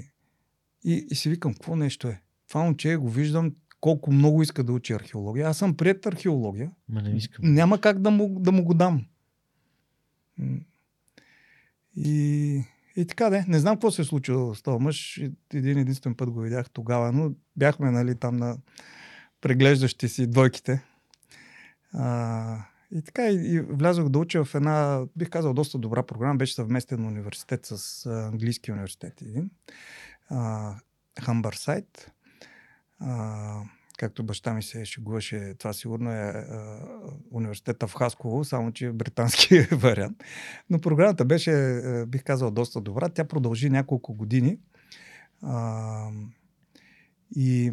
[0.84, 2.22] и, и си викам, какво нещо е?
[2.48, 5.48] Това момче го виждам колко много иска да учи археология.
[5.48, 6.70] Аз съм прият археология.
[6.88, 7.54] Ма не искам.
[7.54, 9.06] Няма как да му, да му го дам.
[11.96, 12.62] И,
[12.96, 13.44] и така де.
[13.48, 15.20] Не знам какво се е случило с този мъж.
[15.54, 18.56] Един единствен път го видях тогава, но бяхме нали, там на
[19.40, 20.82] преглеждащи си двойките.
[21.92, 22.56] А,
[22.92, 26.34] и така и, и влязох да уча в една, бих казал, доста добра програма.
[26.34, 29.50] Беше съвместен университет с а, английски университет един.
[31.20, 32.10] Хамбърсайт.
[33.98, 36.80] Както баща ми се шегуваше, това сигурно е а,
[37.30, 40.24] университета в Хасково, само че е британски вариант.
[40.70, 43.08] Но програмата беше, а, бих казал, доста добра.
[43.08, 44.58] Тя продължи няколко години.
[45.42, 46.10] А,
[47.36, 47.72] и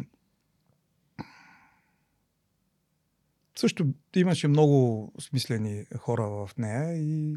[3.58, 7.36] също имаше много смислени хора в нея и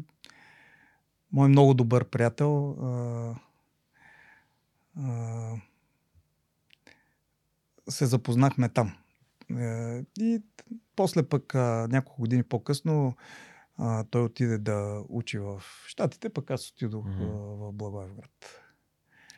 [1.32, 3.34] мой много добър приятел а,
[4.96, 5.56] а,
[7.88, 8.96] се запознахме там.
[9.58, 10.42] Е, и
[10.96, 13.16] после пък а, няколко години по-късно
[13.78, 17.56] а, той отиде да учи в Штатите, пък аз отидох mm-hmm.
[17.56, 18.62] в Благоевград.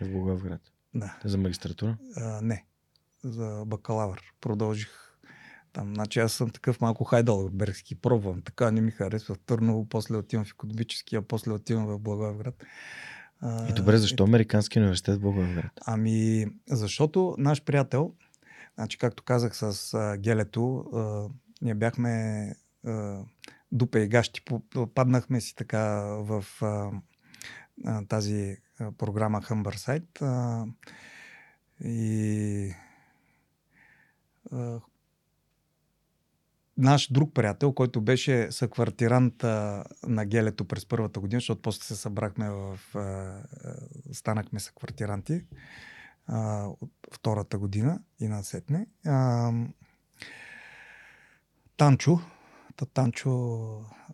[0.00, 0.60] В Благоевград?
[0.94, 1.18] Да.
[1.24, 1.98] За магистратура?
[2.16, 2.64] А, не,
[3.24, 4.34] за бакалавър.
[4.40, 5.08] Продължих
[5.72, 8.42] там, значи аз съм такъв малко хайдалбергски, пробвам.
[8.42, 12.64] Така не ми харесва в Търново, после отивам в економическия, после отивам в Благоевград.
[13.70, 15.72] И добре, защо Американски университет в Благоевград?
[15.86, 18.14] Ами, защото наш приятел,
[18.78, 21.28] значи, както казах с а, Гелето, а,
[21.62, 22.54] ние бяхме
[22.86, 23.22] а,
[23.72, 24.42] дупе и гащи,
[24.94, 26.90] паднахме си така в а,
[27.84, 30.64] а, тази а, програма Humberside а,
[31.84, 32.74] и
[34.52, 34.80] а,
[36.76, 41.96] наш друг приятел, който беше съквартирант а, на Гелето през първата година, защото после се
[41.96, 42.80] събрахме в...
[42.94, 43.42] А,
[44.12, 45.44] станахме съквартиранти
[46.80, 48.86] от втората година и насетне.
[49.06, 49.52] А,
[51.76, 52.20] Танчо,
[52.94, 53.30] Танчо,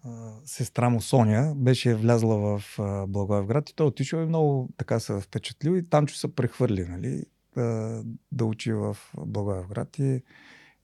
[0.04, 5.00] а, сестра му Соня, беше влязла в а, Благоевград и той отишъл и много така
[5.00, 7.24] се впечатлил и Танчо се прехвърли, нали,
[7.56, 8.02] да,
[8.32, 8.96] да учи в
[9.26, 10.22] Благоевград и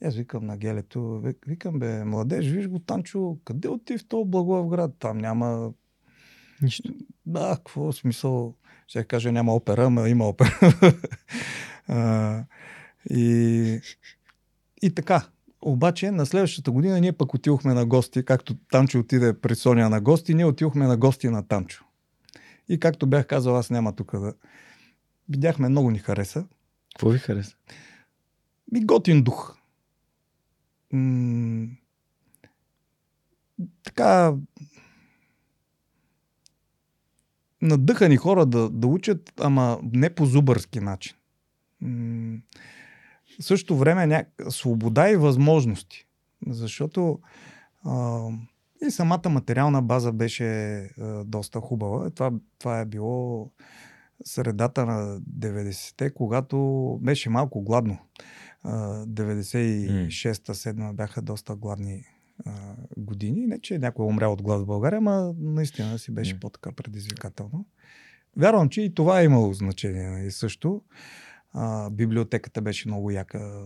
[0.05, 4.91] аз викам на Гелето, викам бе, младеж, виж го Танчо, къде оти в този Благоевград?
[4.99, 5.73] Там няма...
[6.63, 6.95] Нищо.
[7.27, 8.55] Да, какво смисъл?
[8.87, 10.59] Ще кажа няма опера, ама има опера.
[11.89, 12.45] а,
[13.11, 13.81] и,
[14.83, 15.27] и така.
[15.63, 20.01] обаче на следващата година ние пък отидохме на гости, както Танчо отиде при Соня на
[20.01, 21.85] гости, ние отидохме на гости на Танчо.
[22.69, 24.35] И както бях казал, аз няма тук да...
[25.29, 26.45] Видяхме, много ни хареса.
[26.95, 27.57] Какво ви хареса?
[28.73, 29.57] Ми готин дух.
[30.93, 31.69] М-
[33.83, 34.35] така
[37.63, 41.17] надъхани хора да, да учат, ама не по зубърски начин.
[41.81, 42.39] М-
[43.41, 44.25] в същото време ня...
[44.49, 46.07] свобода и възможности.
[46.47, 47.19] Защото
[47.85, 48.27] а,
[48.87, 52.11] и самата материална база беше а, доста хубава.
[52.11, 53.51] Това, това е било
[54.25, 57.99] средата на 90-те, когато беше малко гладно.
[58.65, 62.05] 96-та, 7 бяха доста гладни
[62.47, 63.47] а, години.
[63.47, 66.41] Не, че някой е умрял от глад в България, ама наистина си беше mm.
[66.41, 67.67] по-така предизвикателно.
[68.37, 70.03] Вярвам, че и това е имало значение.
[70.03, 70.83] И нали, също.
[71.53, 73.65] А, библиотеката беше много яка.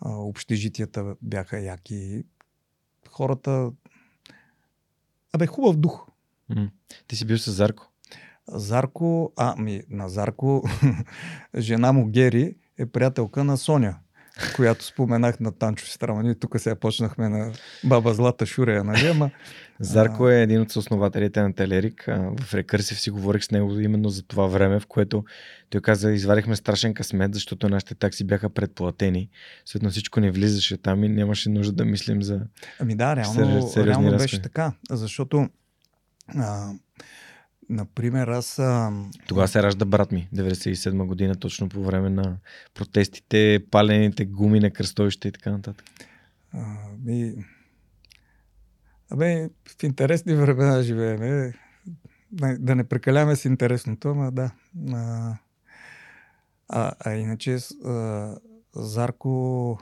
[0.00, 2.24] А, общежитията бяха яки.
[3.08, 3.70] Хората...
[5.32, 6.06] Абе, хубав дух.
[6.50, 6.70] Mm.
[7.06, 7.92] Ти си бил с Зарко?
[8.48, 10.68] Зарко, а, ми, на Зарко,
[11.58, 13.98] жена му Гери е приятелка на Соня,
[14.56, 15.86] която споменах на Танчо.
[16.22, 17.52] Ние тук сега почнахме на
[17.84, 19.06] баба Злата Шурея, нали?
[19.06, 19.30] Ама,
[19.80, 22.04] Зарко е един от основателите на Телерик.
[22.40, 25.24] В Рекърсив си говорих с него именно за това време, в което
[25.70, 29.28] той каза, извадихме страшен късмет, защото нашите такси бяха предплатени.
[29.64, 32.40] Съответно всичко не влизаше там и нямаше нужда да мислим за
[32.80, 35.48] Ами да, реално, реално беше така, защото
[36.36, 36.72] а,
[37.70, 38.58] Например, аз...
[38.58, 38.92] А...
[39.26, 42.36] Тогава се ражда брат ми, 97 година, точно по време на
[42.74, 45.86] протестите, палените гуми на кръстовище и така нататък.
[46.52, 46.64] А,
[47.04, 47.34] ми...
[49.10, 51.54] Абе, в интересни времена живееме.
[52.58, 54.50] Да не прекаляваме с интересното, ама да.
[54.92, 55.34] А,
[56.68, 58.34] а, а иначе а,
[58.76, 59.78] Зарко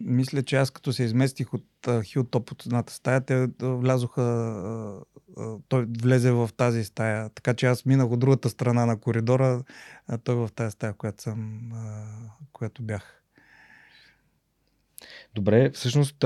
[0.00, 1.64] мисля, че аз като се изместих от
[2.02, 5.02] Хилтоп от едната стая, те влязоха,
[5.68, 7.28] той влезе в тази стая.
[7.28, 9.62] Така че аз минах от другата страна на коридора,
[10.08, 11.70] а той в тази стая, която съм,
[12.52, 13.22] която бях.
[15.34, 16.24] Добре, всъщност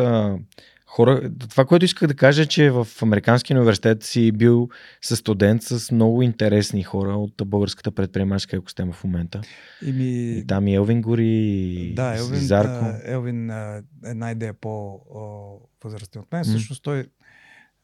[0.90, 4.68] хора, това, което исках да кажа, е, че в Американския университет си бил
[5.02, 9.40] със студент с много интересни хора от българската предприемачка екосистема в момента.
[9.86, 10.38] И, ми...
[10.38, 12.86] и там и Елвин Гори, и да, Елвин, Зарко.
[13.04, 16.44] Елвин е една идея по-възрастен от мен.
[16.44, 16.48] Mm.
[16.48, 17.04] Всъщност той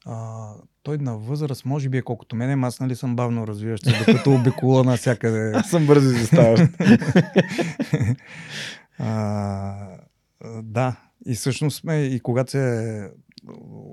[0.06, 0.48] а,
[0.82, 4.84] той на възраст, може би е колкото мене, аз нали съм бавно развиващ докато обикола
[4.84, 5.52] навсякъде.
[5.54, 6.62] аз съм бързо заставащ.
[10.62, 10.96] да,
[11.26, 13.10] и всъщност сме, и когато се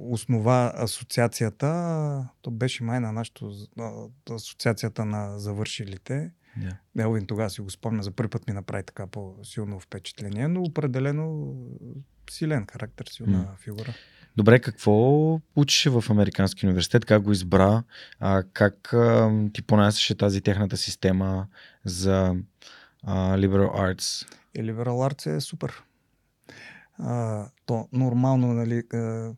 [0.09, 3.53] основа асоциацията, то беше май на нашото
[4.31, 6.31] асоциацията на завършилите.
[6.59, 6.75] Yeah.
[6.97, 11.55] Елвин тогава си го спомня, за първи път ми направи така по-силно впечатление, но определено
[12.29, 13.63] силен характер, силна mm.
[13.63, 13.93] фигура.
[14.37, 17.05] Добре, какво учеше в Американски университет?
[17.05, 17.83] Как го избра?
[18.19, 21.47] А, как а, ти понасяше тази техната система
[21.85, 22.35] за
[23.03, 24.27] а, liberal arts?
[24.55, 25.83] И liberal arts е супер
[26.99, 29.33] а, то нормално, нали, а,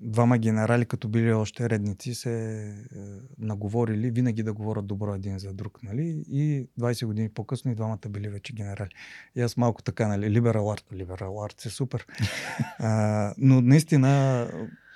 [0.00, 2.64] двама генерали, като били още редници, се
[2.96, 2.98] а,
[3.38, 8.08] наговорили винаги да говорят добро един за друг, нали, и 20 години по-късно и двамата
[8.08, 8.90] били вече генерали.
[9.36, 12.06] И аз малко така, нали, либерал арт, либерал арт е супер.
[12.78, 14.46] а, но наистина,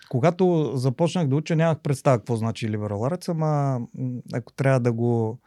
[0.08, 3.80] когато започнах да уча, нямах представа какво значи либерал арт, ама
[4.32, 5.38] ако трябва да го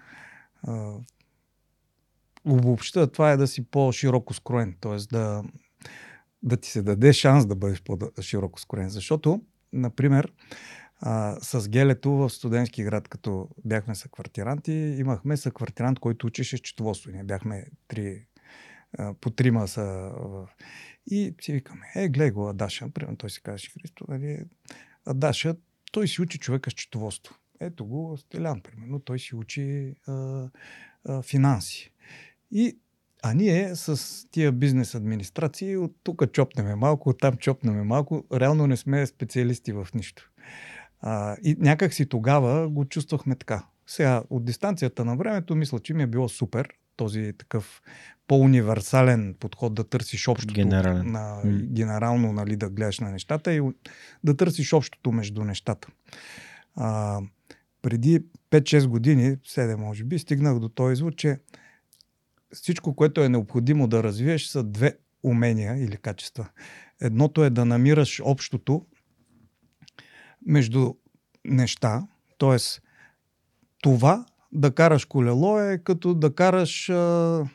[2.47, 4.97] обобща, това е да си по-широко скроен, т.е.
[5.11, 5.43] Да,
[6.43, 8.89] да ти се даде шанс да бъдеш по-широко скроен.
[8.89, 9.41] Защото,
[9.73, 10.33] например,
[10.99, 17.11] а, с Гелето в студентски град, като бяхме съквартиранти, имахме съквартирант, който учеше счетоводство.
[17.11, 18.25] Ние бяхме три,
[18.97, 20.11] а, по трима са.
[21.11, 22.89] И си викаме, е, гледай го Адаша.
[22.93, 24.39] Примерно той си казваше Христо, нали,
[25.05, 25.55] Адаша,
[25.91, 27.35] той си учи човека счетоводство.
[27.59, 30.49] Ето го Стелян, примерно, той си учи а,
[31.05, 31.91] а, финанси.
[32.51, 32.77] И,
[33.23, 38.23] а ние с тия бизнес администрации от тук чопнеме малко, от там чопнеме малко.
[38.33, 40.31] Реално не сме специалисти в нищо.
[41.01, 43.65] А, и някак си тогава го чувствахме така.
[43.87, 47.81] Сега, от дистанцията на времето, мисля, че ми е било супер този такъв
[48.27, 51.11] по-универсален подход да търсиш общото, Генерален.
[51.11, 53.61] на, генерално нали, да гледаш на нещата и
[54.23, 55.87] да търсиш общото между нещата.
[56.75, 57.19] А,
[57.81, 61.37] преди 5-6 години, 7 може би, стигнах до този извод, че
[62.53, 66.49] всичко, което е необходимо да развиеш, са две умения или качества.
[67.01, 68.85] Едното е да намираш общото
[70.45, 70.93] между
[71.45, 72.57] неща, т.е.
[73.81, 77.45] това да караш колело е като да караш а,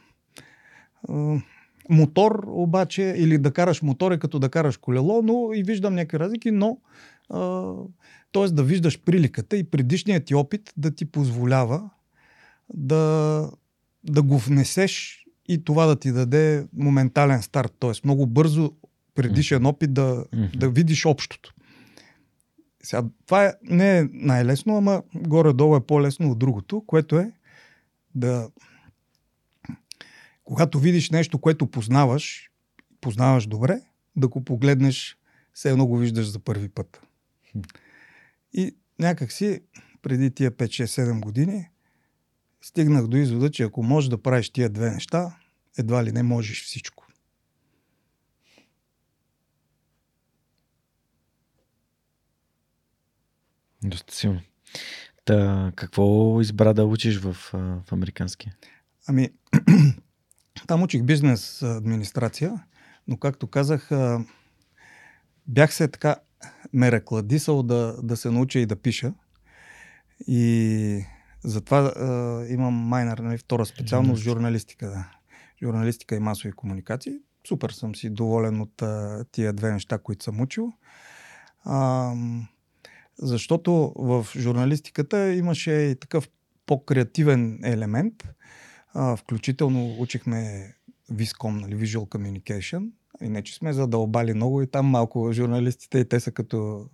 [1.09, 1.41] а,
[1.89, 6.19] мотор обаче, или да караш мотор е като да караш колело, но и виждам някакви
[6.19, 6.79] разлики, но
[8.33, 8.49] т.е.
[8.49, 11.91] да виждаш приликата и предишният ти опит да ти позволява
[12.75, 13.51] да,
[14.05, 17.73] да го внесеш и това да ти даде моментален старт.
[17.81, 17.91] Т.е.
[18.05, 18.73] много бързо
[19.15, 20.57] предишен опит да, mm-hmm.
[20.57, 21.55] да видиш общото.
[22.83, 27.33] Сега, това е, не е най-лесно, ама горе-долу е по-лесно от другото, което е
[28.15, 28.49] да
[30.45, 32.51] когато видиш нещо, което познаваш,
[33.01, 33.81] познаваш добре,
[34.17, 35.17] да го погледнеш,
[35.53, 37.03] все едно го виждаш за първи път.
[38.53, 39.61] И някак си,
[40.03, 41.69] преди тия 5-6-7 години,
[42.63, 45.37] стигнах до извода, че ако можеш да правиш тия две неща,
[45.79, 47.07] едва ли не можеш всичко.
[53.85, 54.41] Доста силно.
[55.25, 58.57] Та, какво избра да учиш в, в американския?
[59.07, 59.31] Ами,
[60.67, 62.65] там учих бизнес администрация,
[63.09, 63.91] но както казах,
[65.47, 66.17] бях се така
[66.73, 69.15] ме рекладисал да, да се науча и да пиша.
[70.27, 71.05] И
[71.45, 74.87] затова а, имам майнер, нали, втора специалност журналистика.
[74.87, 75.11] Да.
[75.63, 77.19] Журналистика и масови комуникации.
[77.49, 80.73] Супер съм си доволен от а, тия две неща, които съм учил.
[81.65, 82.13] А,
[83.19, 86.29] защото в журналистиката имаше и такъв
[86.67, 88.15] по-креативен елемент.
[88.95, 90.73] А, включително учихме
[91.13, 92.91] Viscom, нали, Visual Communication.
[93.23, 96.87] И не, че сме задълбали много и там малко журналистите и те са като,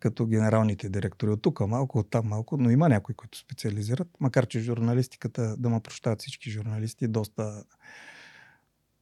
[0.00, 1.30] като генералните директори.
[1.30, 4.08] От тук малко, от там малко, но има някои, които специализират.
[4.20, 7.64] Макар, че журналистиката, да ме прощават всички журналисти, доста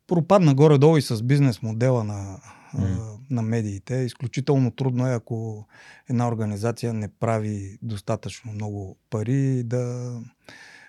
[0.06, 2.40] пропадна горе-долу и с бизнес модела на,
[2.74, 3.18] mm.
[3.30, 3.94] на медиите.
[3.94, 5.66] Изключително трудно е, ако
[6.10, 10.14] една организация не прави достатъчно много пари да,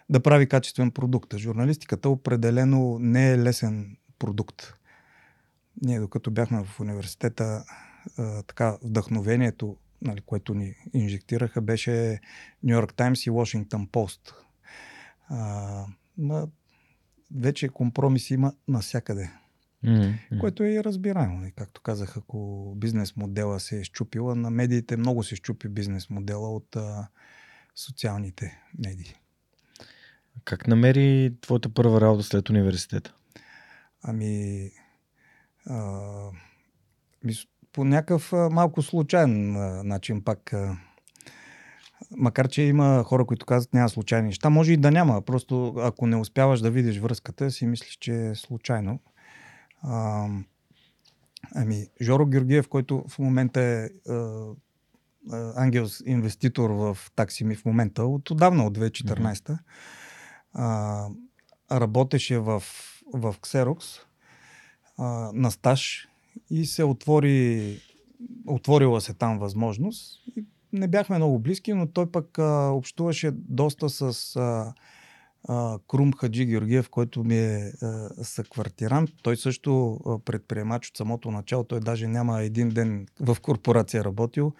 [0.10, 1.38] да прави качествен продукт.
[1.38, 4.74] Журналистиката определено не е лесен продукт.
[5.82, 7.64] Ние, докато бяхме в университета,
[8.48, 12.20] така вдъхновението, нали, което ни инжектираха, беше
[12.64, 14.34] Нью Йорк Таймс и Вашингтон Пост.
[17.36, 19.32] вече компромиси има навсякъде.
[19.86, 20.40] Mm-hmm.
[20.40, 21.40] Което е и разбираемо.
[21.40, 26.10] Нали, както казах, ако бизнес модела се е щупила, на медиите много се щупи бизнес
[26.10, 27.08] модела от а,
[27.76, 29.16] социалните медии.
[30.44, 33.14] Как намери твоята първа работа след университета?
[34.02, 34.72] Ами,
[35.66, 36.02] а,
[37.74, 39.52] по някакъв малко случайен
[39.88, 40.54] начин пак.
[42.18, 45.22] Макар, че има хора, които казват няма случайни неща, може и да няма.
[45.22, 49.00] Просто ако не успяваш да видиш връзката, си мислиш, че е случайно.
[49.82, 50.28] А,
[51.56, 53.90] ами, Жоро Георгиев, който в момента е
[55.56, 59.58] ангел инвеститор в такси ми в момента, от отдавна, от 2014
[60.56, 61.16] mm-hmm.
[61.72, 62.64] работеше в,
[63.14, 64.00] в Xerox
[64.98, 66.09] а, на стаж
[66.50, 67.78] и се отвори,
[68.48, 70.28] отворила се там възможност.
[70.38, 74.74] И не бяхме много близки, но той пък а, общуваше доста с а,
[75.48, 79.10] а, Крум Хаджи Георгиев, който ми е а, съквартирант.
[79.24, 81.64] Той също а, предприемач от самото начало.
[81.64, 84.54] Той даже няма един ден в корпорация работил.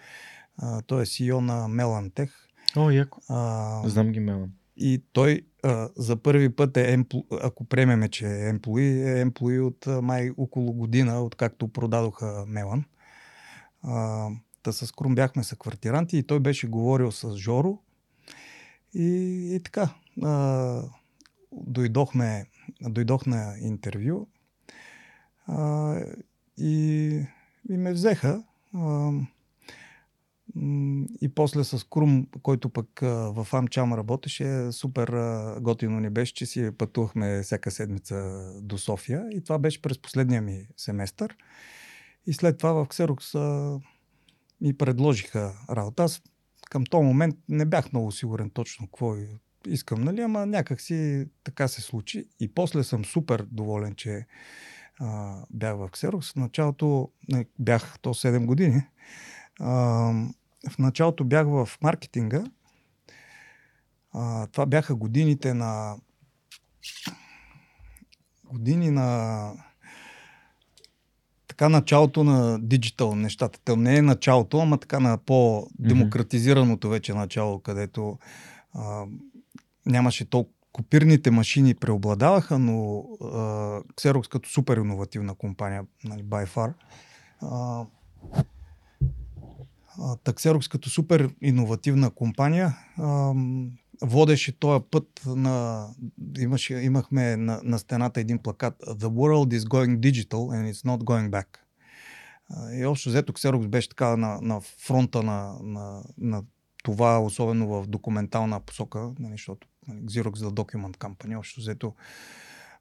[0.58, 2.32] А, той е CEO на Мелантех.
[2.76, 3.20] О, яко.
[3.28, 4.50] А, Знам ги Мелан.
[4.80, 7.04] И той а, за първи път е,
[7.42, 12.84] ако приемеме, че е емплуи, е емплуи от май около година, откакто продадоха Мелан.
[13.82, 14.28] А,
[14.62, 17.78] та с Крум бяхме са квартиранти и той беше говорил с Жоро.
[18.94, 19.04] И,
[19.54, 20.82] и така, а,
[21.52, 22.46] дойдохме,
[22.80, 24.26] дойдох на интервю
[25.46, 25.96] а,
[26.58, 27.06] и,
[27.70, 28.44] и ме взеха.
[28.74, 29.10] А,
[31.20, 35.08] и после с Крум, който пък в Амчам работеше, супер
[35.60, 39.26] готино ни беше, че си пътувахме всяка седмица до София.
[39.30, 41.36] И това беше през последния ми семестър.
[42.26, 43.34] И след това в Ксерокс
[44.60, 46.02] ми предложиха работа.
[46.02, 46.22] Аз
[46.70, 49.14] към този момент не бях много сигурен точно какво
[49.66, 50.20] искам, нали?
[50.20, 52.28] Ама някак си така се случи.
[52.40, 54.26] И после съм супер доволен, че
[54.98, 56.32] а, бях в Ксерокс.
[56.32, 57.10] В началото
[57.58, 58.82] бях то 7 години.
[60.68, 62.44] В началото бях в маркетинга.
[64.12, 65.96] А, това бяха годините на
[68.44, 69.52] години на
[71.48, 73.60] така началото на диджитал нещата.
[73.64, 78.18] Там не е началото, ама така на по-демократизираното вече начало, където
[78.74, 79.04] а,
[79.86, 83.26] нямаше толкова копирните машини преобладаваха, но а,
[83.80, 86.72] Xerox като супер иновативна компания, нали, by far,
[87.42, 87.84] а,
[90.24, 92.76] Таксерокс като супер иновативна компания
[94.02, 95.86] водеше този път на...
[96.38, 100.98] Имаше, имахме на, на стената един плакат The world is going digital and it's not
[100.98, 101.46] going back.
[102.72, 106.42] И общо взето Xerox беше така на, на фронта на, на, на
[106.82, 111.94] това, особено в документална посока, нали, защото нали, Xerox за Document Company, общо взето.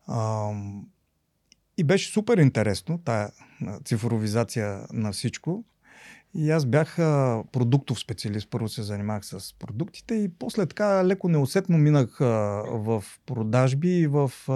[0.08, 0.88] Ам,
[1.78, 3.32] и беше супер интересно, тая
[3.86, 5.64] цифровизация на всичко.
[6.34, 8.50] И аз бях а, продуктов специалист.
[8.50, 12.26] Първо се занимавах с продуктите и после така леко неусетно минах а,
[12.68, 14.54] в продажби и в, а,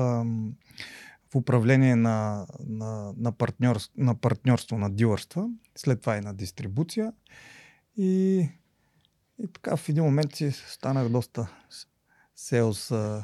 [1.32, 5.50] в управление на, на, на, партньорство, на партньорство, на дилърства.
[5.76, 7.14] След това и на дистрибуция.
[7.98, 8.38] И,
[9.40, 11.48] и така в един момент си станах доста
[12.38, 13.24] sales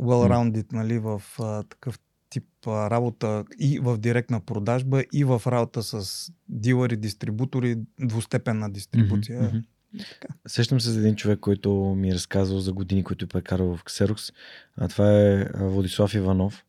[0.00, 1.98] well-rounded нали, в а, такъв
[2.34, 9.42] тип работа и в директна продажба, и в работа с дилъри, дистрибутори, двустепенна дистрибуция.
[9.42, 9.64] Mm-hmm.
[9.98, 10.34] Така.
[10.46, 13.84] Сещам се за един човек, който ми е разказал за години, които е прекарал в
[13.84, 14.32] Ксерокс.
[14.76, 16.64] А това е Владислав Иванов.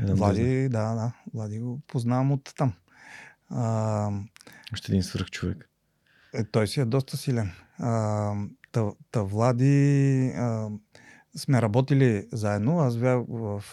[0.00, 1.12] Влади, да, да.
[1.34, 2.72] Влади го познавам от там.
[3.50, 4.10] А,
[4.72, 5.68] Още един свърх човек.
[6.34, 7.50] Е, той си е доста силен.
[7.78, 8.34] А,
[8.72, 10.68] та, та Влади а,
[11.36, 12.78] сме работили заедно.
[12.78, 13.64] Аз бях в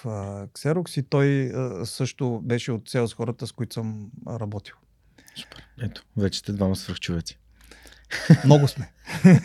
[0.54, 4.76] Ксерокс и той а, също беше от с хората, с които съм работил.
[5.36, 5.64] Супер.
[5.82, 7.40] Ето, вече сте двама свръхчовеци.
[8.46, 8.92] Много сме.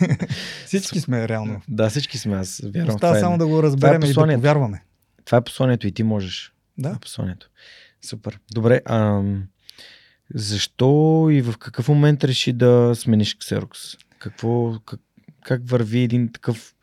[0.65, 1.61] всички сме реално.
[1.67, 2.35] Да, всички сме.
[2.35, 2.95] Аз вярвам.
[2.95, 4.83] Остава само да го разберем е и да повярваме.
[5.25, 6.53] Това е посланието и ти можеш.
[6.77, 6.83] Да.
[6.89, 7.49] Това е посланието.
[8.05, 8.39] Супер.
[8.53, 8.81] Добре.
[8.85, 9.23] А,
[10.33, 13.97] защо и в какъв момент реши да смениш Xerox?
[14.19, 14.99] Какво, как,
[15.43, 16.74] как върви един такъв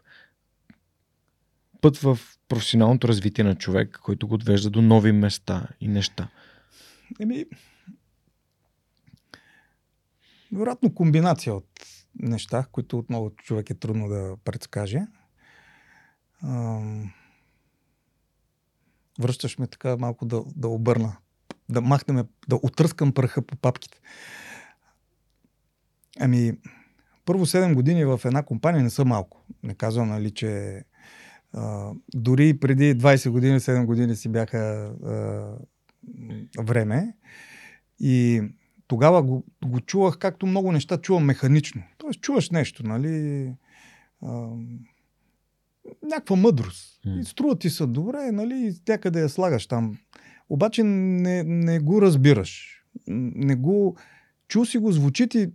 [1.83, 2.19] път в
[2.49, 6.29] професионалното развитие на човек, който го отвежда до нови места и неща?
[7.21, 7.45] Еми,
[10.53, 11.69] вероятно комбинация от
[12.15, 15.07] неща, които отново човек е трудно да предскаже.
[19.21, 21.17] Връщаш ме така малко да, да обърна,
[21.69, 24.01] да махнем, да отръскам пръха по папките.
[26.21, 26.53] Ами,
[27.25, 29.45] първо 7 години в една компания не са малко.
[29.63, 30.83] Не казвам, нали, че
[31.53, 35.57] а, дори преди 20 години, 7 години си бяха а,
[36.63, 37.15] време.
[38.01, 38.43] И
[38.87, 41.83] тогава го, го чувах, както много неща чувам механично.
[41.99, 43.47] Тоест, чуваш нещо, нали?
[44.23, 44.49] А,
[46.03, 47.01] някаква мъдрост.
[47.21, 48.55] И струва ти се добре, нали?
[48.55, 49.99] И някъде я слагаш там.
[50.49, 52.83] Обаче не, не го разбираш.
[53.07, 53.97] Не го...
[54.49, 55.51] Чул си го, звучи ти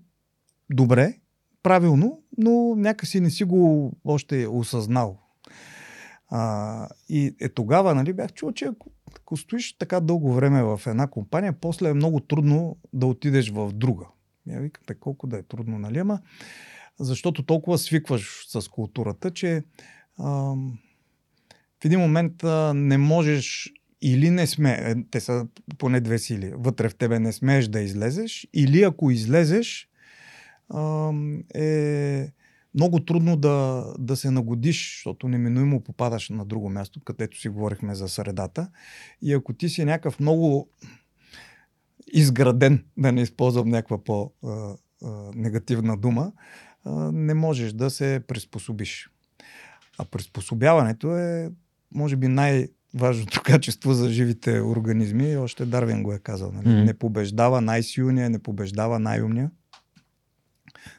[0.70, 1.20] добре,
[1.64, 5.20] правилно, но някакси не си го още осъзнал.
[6.30, 10.82] А, и е, тогава нали, бях чул, че ако, ако стоиш така дълго време в
[10.88, 14.06] една компания, после е много трудно да отидеш в друга.
[14.48, 16.00] Я викам, бе, колко да е трудно, нали?
[16.00, 16.20] Ама,
[17.00, 19.64] защото толкова свикваш с културата, че
[20.18, 20.30] а,
[21.82, 25.48] в един момент а, не можеш или не сме, е, те са
[25.78, 29.90] поне две сили, вътре в тебе не смееш да излезеш, или ако излезеш,
[30.70, 31.12] а,
[31.56, 32.32] е
[32.78, 37.96] много трудно да, да се нагодиш, защото неминуемо попадаш на друго място, където си говорихме
[37.96, 38.70] за средата.
[39.22, 40.70] И ако ти си някакъв много
[42.14, 46.32] изграден, да не използвам някаква по-негативна дума,
[47.14, 49.10] не можеш да се приспособиш.
[49.98, 51.52] А приспособяването е,
[51.96, 55.38] може би, най-важното качество за живите организми.
[55.38, 56.52] Още Дарвин го е казал.
[56.52, 56.68] Нали?
[56.68, 56.86] Mm-hmm.
[56.86, 59.52] Не побеждава най-силния, не побеждава най-умния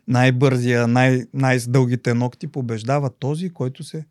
[0.08, 4.06] най-бързия, най- най-дългите ногти побеждава този, който се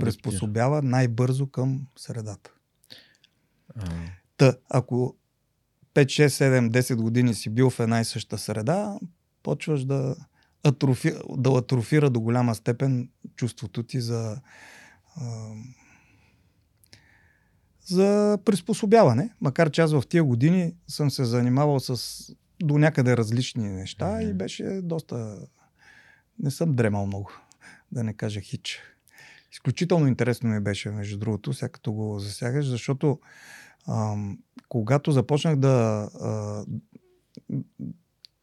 [0.00, 2.50] приспособява най-бързо към средата.
[3.76, 3.84] А...
[4.36, 5.16] Та, ако
[5.94, 8.98] 5, 6, 7, 10 години си бил в една и съща среда,
[9.42, 10.16] почваш да,
[10.64, 14.40] атрофи, да атрофира до голяма степен чувството ти за,
[17.86, 19.30] за приспособяване.
[19.40, 21.96] Макар че аз в тия години съм се занимавал с
[22.62, 24.30] до някъде различни неща mm-hmm.
[24.30, 25.46] и беше доста...
[26.38, 27.30] Не съм дремал много,
[27.92, 28.80] да не кажа хич.
[29.52, 33.18] Изключително интересно ми беше, между другото, сега като го засягаш, защото
[33.88, 34.38] ам,
[34.68, 36.64] когато започнах да а,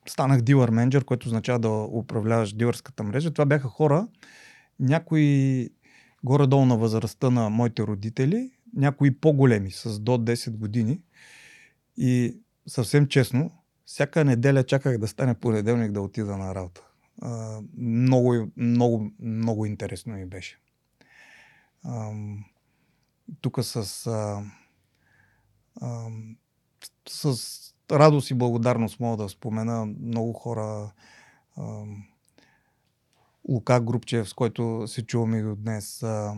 [0.08, 4.08] станах дилър менеджер, което означава да управляваш дилърската мрежа, това бяха хора,
[4.80, 5.70] някои
[6.24, 11.02] горе-долу на възрастта на моите родители, някои по-големи, с до 10 години.
[11.98, 12.38] И
[12.68, 13.52] съвсем честно,
[13.92, 16.82] всяка неделя чаках да стане понеделник да отида на работа.
[17.78, 20.60] Много, много, много интересно ми беше.
[23.42, 23.74] Тук с,
[27.10, 30.92] с радост и благодарност мога да спомена много хора
[33.50, 36.04] Лука Групчев, с който се чуваме до днес.
[36.04, 36.36] А,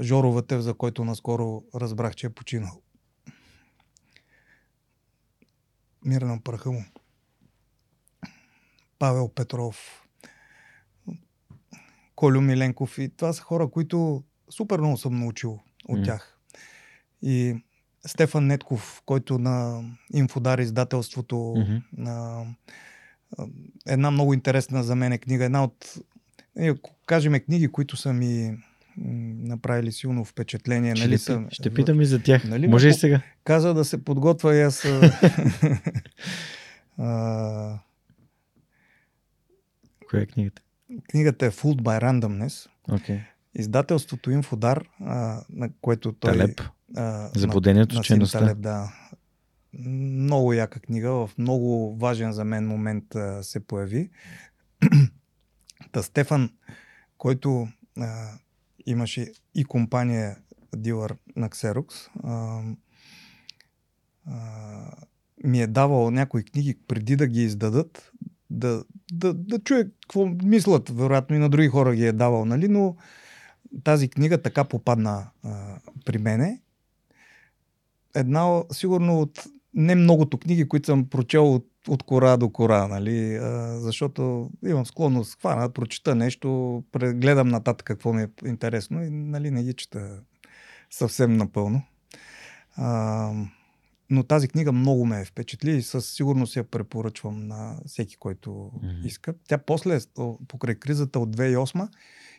[0.00, 2.82] Жоро Ватев, за който наскоро разбрах, че е починал.
[6.04, 6.84] Мир на праха му.
[8.98, 10.02] Павел Петров,
[12.14, 16.04] Колю Миленков и това са хора, които супер много съм научил от М.
[16.04, 16.38] тях.
[17.22, 17.56] И
[18.06, 19.84] Стефан Нетков, който на
[20.14, 21.76] Инфодар издателството Мгм.
[21.92, 22.44] на
[23.86, 25.44] една много интересна за мен книга.
[25.44, 25.94] Една от,
[26.58, 28.58] е, ако кажем книги, които са ми
[28.96, 30.96] направили силно впечатление.
[30.96, 32.44] Ще, Нали, ли са, ще питам и за тях.
[32.44, 33.20] Нали, Може и сега.
[33.44, 34.84] Каза да се подготвя и аз.
[36.98, 37.78] а,
[40.10, 40.62] Коя е книгата?
[41.10, 42.68] книгата е Fooled by Randomness.
[42.90, 43.20] Окей.
[43.54, 46.32] Издателството Инфодар, а, на което той...
[46.32, 46.60] Талеп.
[46.96, 48.04] а, Заблудението.
[48.04, 48.92] Сим Талеб, да.
[49.78, 54.10] Много яка книга, в много важен за мен момент а, се появи.
[55.92, 56.50] Та Стефан,
[57.18, 57.68] който
[57.98, 58.28] а,
[58.86, 60.36] имаше и компания
[60.76, 62.62] дилър на Xerox, а,
[64.26, 65.06] а,
[65.44, 68.12] ми е давал някои книги преди да ги издадат,
[68.50, 72.68] да, да, да чуе какво мислят, вероятно и на други хора ги е давал, нали,
[72.68, 72.96] но
[73.84, 76.60] тази книга така попадна а, при мене.
[78.14, 83.34] Една, сигурно от не многото книги, които съм прочел от, от кора до кора, нали?
[83.34, 89.50] А, защото имам склонност хвана, прочита нещо, прегледам нататък какво ми е интересно и нали,
[89.50, 90.20] не ги чета
[90.90, 91.82] съвсем напълно.
[92.76, 93.32] А,
[94.10, 99.06] но тази книга много ме впечатли и със сигурност я препоръчвам на всеки, който Мгм.
[99.06, 99.34] иска.
[99.48, 99.98] Тя после,
[100.48, 101.88] покрай кризата от 2008,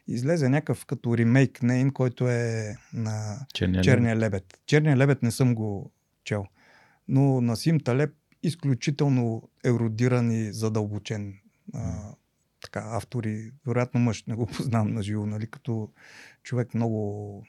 [0.07, 4.59] излезе някакъв като ремейк нейн, който е на Черния, Черния лебед.
[4.65, 5.91] Черния лебед не съм го
[6.23, 6.45] чел.
[7.07, 8.11] Но Насим Талеб
[8.43, 11.33] изключително еродиран и задълбочен
[11.73, 12.15] а,
[12.61, 15.89] така, автор и вероятно мъж, не го познавам на живо, нали, като
[16.43, 17.43] човек много,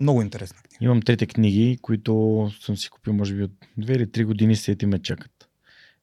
[0.00, 0.84] много интересна книга.
[0.84, 4.82] Имам трите книги, които съм си купил, може би, от две или три години след
[4.82, 5.48] и ме чакат.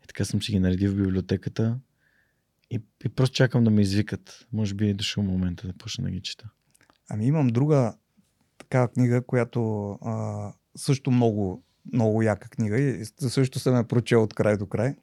[0.03, 1.79] И така съм си ги наредил в библиотеката
[2.71, 4.47] и, и просто чакам да ме извикат.
[4.53, 6.49] Може би е дошъл момента да почна да ги чета.
[7.09, 7.93] Ами имам друга
[8.57, 11.63] такава книга, която а, също много,
[11.93, 14.95] много яка книга и също съм я прочел от край до край.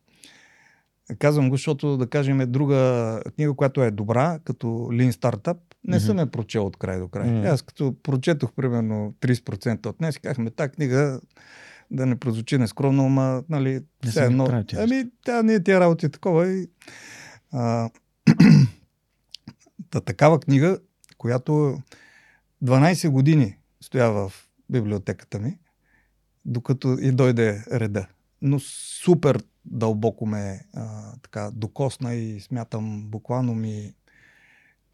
[1.18, 5.96] Казвам го, защото да кажем е друга книга, която е добра, като Lean Startup, не
[5.96, 6.06] Мгм.
[6.06, 7.30] съм я прочел от край до край.
[7.30, 7.46] Мгм.
[7.46, 11.20] Аз като прочетох примерно 30% от днес, казахме, тази книга
[11.90, 13.72] да не прозвучи нескромно, ама, нали,
[14.04, 14.44] Не все едно.
[14.76, 16.66] Ами, тя не е тия работи такова и
[17.52, 17.90] а,
[19.90, 20.78] та, такава книга,
[21.18, 21.78] която
[22.64, 24.32] 12 години стоя в
[24.70, 25.58] библиотеката ми,
[26.44, 28.06] докато и дойде реда.
[28.42, 33.94] Но супер дълбоко ме а, така докосна и смятам буквално ми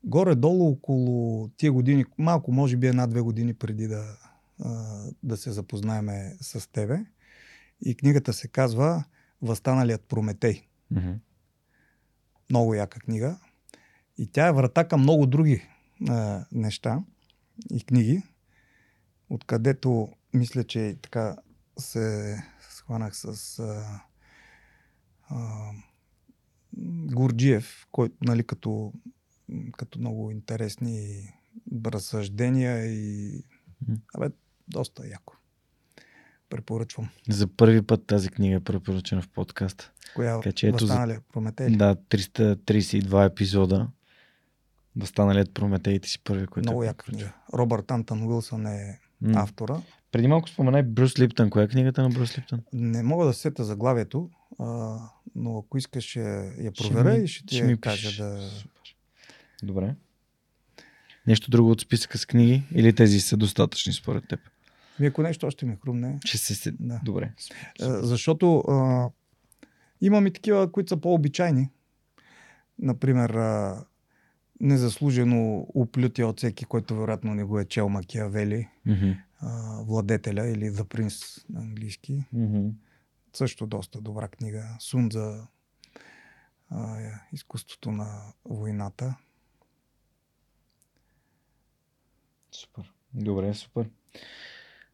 [0.04, 4.18] горе-долу около тия години, малко може би една-две години преди да,
[4.64, 7.04] а, да се запознаеме с тебе.
[7.84, 9.04] И книгата се казва
[9.42, 11.12] Възстаналият Прометей Мгм.
[12.50, 13.38] много яка книга.
[14.18, 15.62] И тя е врата към много други
[16.08, 17.02] а, неща
[17.72, 18.22] и книги,
[19.30, 21.36] откъдето мисля, че така
[21.78, 22.36] се
[22.70, 24.00] схванах с а,
[25.28, 25.70] а,
[27.12, 28.92] Гурджиев, който, нали, като,
[29.76, 31.28] като много интересни
[31.86, 33.42] разсъждения и
[34.14, 34.28] абе,
[34.68, 35.34] доста яко.
[36.48, 37.08] Препоръчвам.
[37.28, 39.92] За първи път тази книга е препоръчена в подкаста.
[40.14, 41.68] Коя Така че ето за- Прометей?
[41.68, 41.76] ли?
[41.76, 43.88] Да, 332 епизода.
[44.96, 47.32] Възстаналият Прометей ти си първи, който Много е яка книга.
[47.54, 49.00] Робърт Антън Уилсън е
[49.34, 49.82] автора.
[50.16, 51.50] Преди малко споменай Брюс Липтън.
[51.50, 52.60] Коя е книгата на Брюс Липтън?
[52.72, 54.98] Не мога да сета заглавието, а,
[55.34, 56.20] но ако искаш ще
[56.60, 58.16] я Ще проверя ми- и ще ти ще я ми кажа пишеш.
[58.16, 58.40] да...
[58.40, 58.96] Супер.
[59.62, 59.94] Добре.
[61.26, 62.62] Нещо друго от списъка с книги?
[62.72, 64.40] Или тези са достатъчни според теб?
[65.00, 66.18] Ми ако нещо още ми хрумне.
[66.24, 66.70] Ще се...
[66.70, 67.00] Да.
[67.04, 67.32] Добре.
[67.82, 69.08] А, защото а,
[70.00, 71.70] имам и такива, които са по-обичайни.
[72.78, 73.84] Например, а,
[74.60, 79.10] незаслужено оплютия от всеки, който вероятно не го е чел Макиавели, Мгм.
[79.40, 82.24] А, Владетеля или The Prince на английски.
[82.32, 82.68] Мгм.
[83.32, 84.76] Също доста добра книга.
[84.80, 85.46] Сун за
[86.70, 86.98] а,
[87.32, 89.16] изкуството на войната.
[92.52, 92.92] Супер.
[93.14, 93.90] Добре, супер.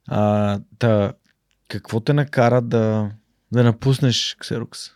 [0.09, 1.15] А, та,
[1.69, 3.13] какво те накара да,
[3.53, 4.93] да напуснеш Xerox?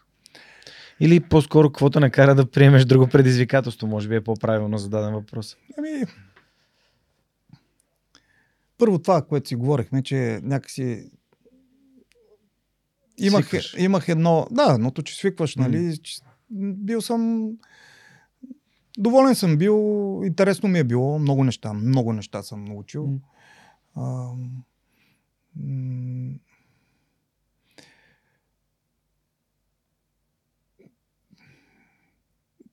[1.01, 3.87] Или по-скоро, какво те накара да приемеш друго предизвикателство?
[3.87, 5.57] Може би е по-правилно зададен въпрос.
[5.79, 6.05] Ами,
[8.79, 11.11] първо това, което си говорихме, че някакси
[13.19, 13.75] имах, Свикваш.
[13.79, 14.47] имах едно...
[14.51, 15.99] Да, едното, че свикваш, нали?
[16.03, 16.21] Че,
[16.51, 17.51] бил съм
[18.99, 23.13] Доволен съм бил, интересно ми е било, много неща, много неща съм научил.
[23.95, 24.31] А,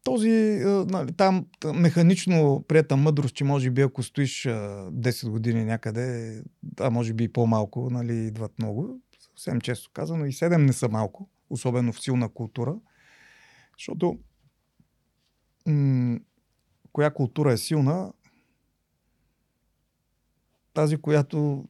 [0.04, 6.42] този, нали, там механично прията мъдрост, че може би ако стоиш 10 години някъде,
[6.80, 10.90] а може би и по-малко, нали, идват много, съвсем често казано, и 7 не са
[10.90, 12.76] малко, особено в силна култура,
[13.78, 14.20] защото
[15.66, 16.20] м-
[16.92, 18.14] коя култура е силна,
[20.74, 21.66] тази, която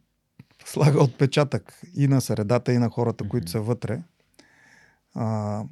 [0.65, 4.01] слага отпечатък и на средата, и на хората, които са вътре.
[5.13, 5.63] А,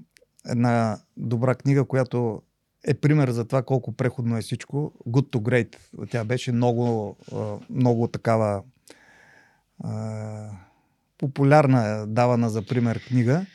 [0.45, 2.41] една добра книга, която
[2.87, 4.93] е пример за това колко преходно е всичко.
[5.07, 5.77] Good to Great.
[6.09, 7.17] Тя беше много,
[7.69, 8.63] много такава
[11.17, 13.45] популярна, давана за пример книга.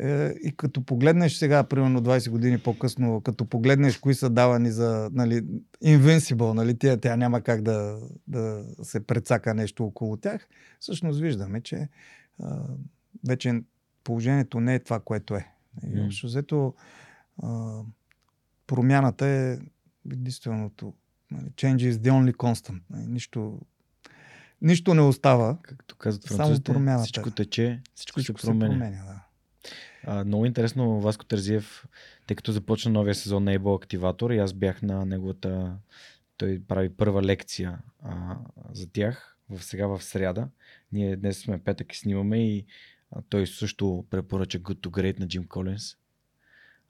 [0.00, 5.10] Е, и като погледнеш сега, примерно 20 години по-късно, като погледнеш кои са давани за
[5.12, 5.44] нали,
[5.84, 7.98] Invincible, нали, тя, тя няма как да,
[8.28, 10.48] да се прецака нещо около тях,
[10.80, 11.88] всъщност виждаме, че
[12.42, 12.62] а,
[13.28, 13.62] вече
[14.04, 15.48] положението не е това, което е.
[15.86, 16.06] Mm.
[16.06, 16.74] Общо взето,
[18.66, 19.58] промяната е
[20.12, 20.94] единственото.
[21.30, 22.80] Нали, change is the only constant.
[22.90, 23.60] Нали, нищо,
[24.62, 25.58] нищо не остава.
[25.62, 27.04] Както казват французите, само промяната.
[27.04, 28.74] всичко тече, всичко, всичко се променя.
[28.74, 29.20] Се променя да.
[30.06, 31.84] А, много интересно Васко Терзиев,
[32.26, 35.76] тъй като започна новия сезон на Able Активатор и аз бях на неговата...
[36.36, 38.36] Той прави първа лекция а,
[38.72, 40.48] за тях в, сега в сряда.
[40.92, 42.66] Ние днес сме петък и снимаме и
[43.10, 45.96] а, той също препоръча Good to Great на Джим Колинс.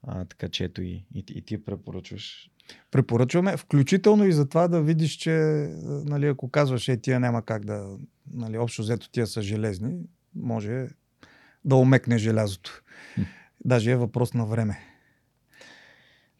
[0.07, 2.51] А, така че ето и, и, и ти препоръчваш.
[2.91, 5.31] Препоръчваме, включително и за това да видиш, че
[5.83, 7.97] нали, ако казваш, е, тия няма как да,
[8.33, 9.99] нали, общо взето тия са железни,
[10.35, 10.87] може
[11.65, 12.83] да омекне желязото.
[13.65, 14.79] Даже е въпрос на време.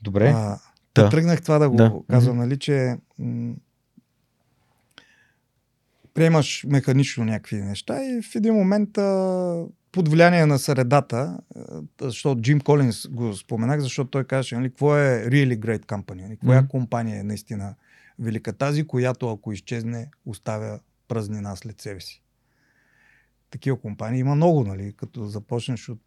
[0.02, 0.34] Добре.
[0.36, 0.60] А,
[0.96, 1.10] да.
[1.10, 1.94] Тръгнах това да го да.
[2.10, 3.56] казвам, нали, че м-
[6.14, 9.66] приемаш механично някакви неща и в един момент а,
[9.96, 11.38] под влияние на средата,
[12.02, 16.38] защото Джим Колинс го споменах, защото той казваше, нали, какво е really great company, нали,
[16.38, 16.68] коя mm-hmm.
[16.68, 17.76] компания е наистина
[18.20, 18.54] велика.
[18.54, 22.22] Тази, която ако изчезне, оставя празнина след себе си.
[23.50, 26.02] Такива компании има много, нали, като започнеш от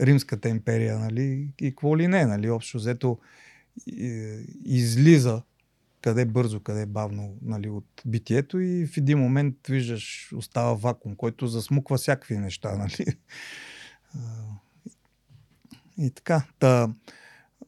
[0.00, 3.18] Римската империя, нали, и какво ли не, нали, общо взето
[4.64, 5.42] излиза
[6.06, 11.46] къде бързо, къде бавно нали, от битието и в един момент виждаш, остава вакуум, който
[11.46, 12.76] засмуква всякакви неща.
[12.78, 13.06] Нали?
[15.98, 16.44] И така.
[16.58, 16.94] Та,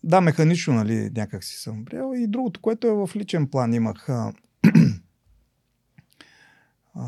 [0.04, 2.12] да, механично нали, някак си съм приел.
[2.16, 4.08] И другото, което е в личен план имах.
[4.08, 4.32] А,
[6.94, 7.06] а,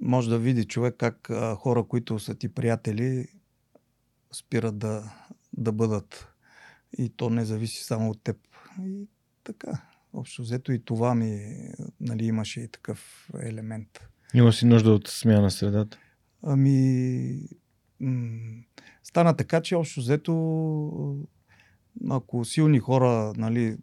[0.00, 3.26] може да види човек как а, хора, които са ти приятели,
[4.32, 5.12] спират да,
[5.52, 6.28] да бъдат.
[6.98, 8.36] И то не зависи само от теб.
[8.82, 9.08] И
[9.44, 9.82] така,
[10.12, 11.56] общо взето и това ми
[12.00, 14.00] нали, имаше и такъв елемент.
[14.34, 15.98] Има си нужда от смяна на средата?
[16.42, 17.48] Ами,
[18.00, 18.62] м-
[19.02, 21.26] стана така, че общо взето,
[22.10, 23.76] ако силни хора нали,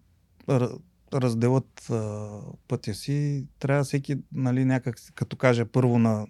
[1.14, 2.30] разделят а,
[2.68, 6.28] пътя си, трябва всеки нали, някак, като каже първо на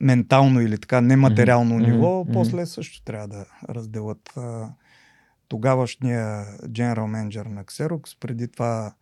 [0.00, 1.92] ментално или така нематериално mm-hmm.
[1.92, 2.32] ниво, mm-hmm.
[2.32, 4.32] после също трябва да разделят.
[4.36, 4.72] А,
[5.48, 8.18] тогавашния генерал менеджер на Xerox.
[8.20, 8.94] Преди това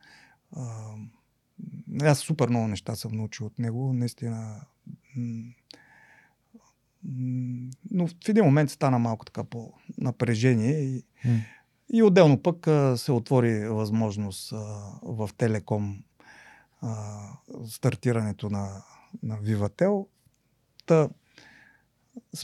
[0.57, 0.95] а,
[2.03, 3.93] аз супер много неща съм научил от него.
[3.93, 4.61] Наистина
[7.91, 11.41] но в един момент стана малко така по напрежение и, mm.
[11.93, 14.57] и отделно пък а, се отвори възможност а,
[15.03, 16.05] в Телеком
[16.81, 17.17] а,
[17.69, 18.83] стартирането на,
[19.23, 20.07] на Vivatel.
[20.87, 21.09] Та,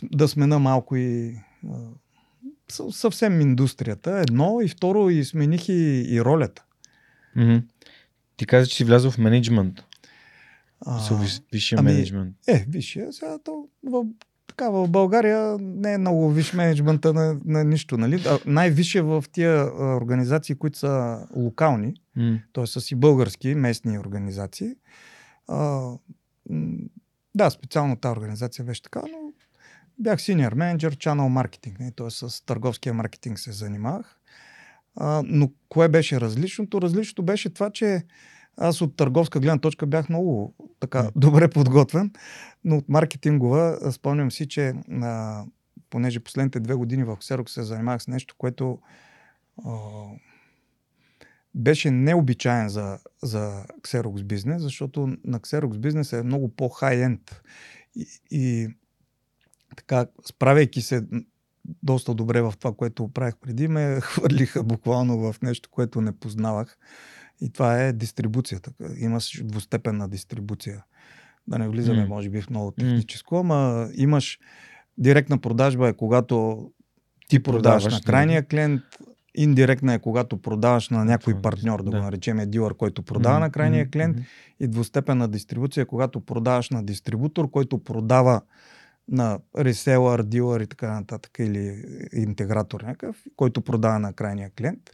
[0.02, 1.36] да смена малко и
[2.90, 4.18] съвсем индустрията.
[4.28, 6.64] Едно и второ и смених и, и ролята.
[7.36, 7.62] Mm-hmm.
[8.36, 9.84] Ти каза, че си влязъл в менеджмент.
[10.86, 11.00] А,
[11.52, 12.36] висшия ами, менеджмент.
[12.48, 13.12] Е, висшия.
[13.12, 14.04] Сега то в,
[14.46, 17.96] така, в България не е много виш менеджмента на, на нищо.
[17.96, 18.24] Нали?
[18.46, 22.40] най-висше в тия организации, които са локални, mm.
[22.52, 22.66] т.е.
[22.66, 24.74] са си български, местни организации.
[25.48, 25.90] А,
[27.34, 29.21] да, специално тази организация беше така, но
[29.98, 32.10] Бях senior менеджер, channel маркетинг, т.е.
[32.10, 34.18] с търговския маркетинг се занимавах.
[34.96, 36.82] А, но кое беше различното?
[36.82, 38.02] Различното беше това, че
[38.56, 42.12] аз от търговска гледна точка бях много така добре подготвен,
[42.64, 45.44] но от маркетингова спомням си, че а,
[45.90, 48.78] понеже последните две години в Xerox се занимавах с нещо, което
[49.64, 49.72] а,
[51.54, 57.42] беше необичайен за, за Xerox бизнес, защото на Xerox бизнес е много по-хай-енд.
[57.96, 58.68] И, и
[59.76, 61.02] така, справяйки се
[61.82, 66.78] доста добре в това, което правих преди, ме хвърлиха буквално в нещо, което не познавах.
[67.40, 68.72] И това е дистрибуцията.
[68.98, 70.84] Имаш двустепенна дистрибуция.
[71.46, 72.08] Да не влизаме, mm.
[72.08, 74.38] може би, в много техническо, ама имаш
[74.98, 76.70] директна продажба е когато
[77.28, 78.82] ти продаваш, продаваш на крайния клиент,
[79.34, 81.96] Индиректна е когато продаваш на някой партньор, да, да.
[81.96, 83.40] го наречем е дилър, който продава mm-hmm.
[83.40, 84.16] на крайния клиент.
[84.16, 84.24] Mm-hmm.
[84.60, 88.40] И двустепенна дистрибуция е когато продаваш на дистрибутор, който продава
[89.08, 94.90] на реселър, дилър и така нататък, или интегратор някакъв, който продава на крайния клиент.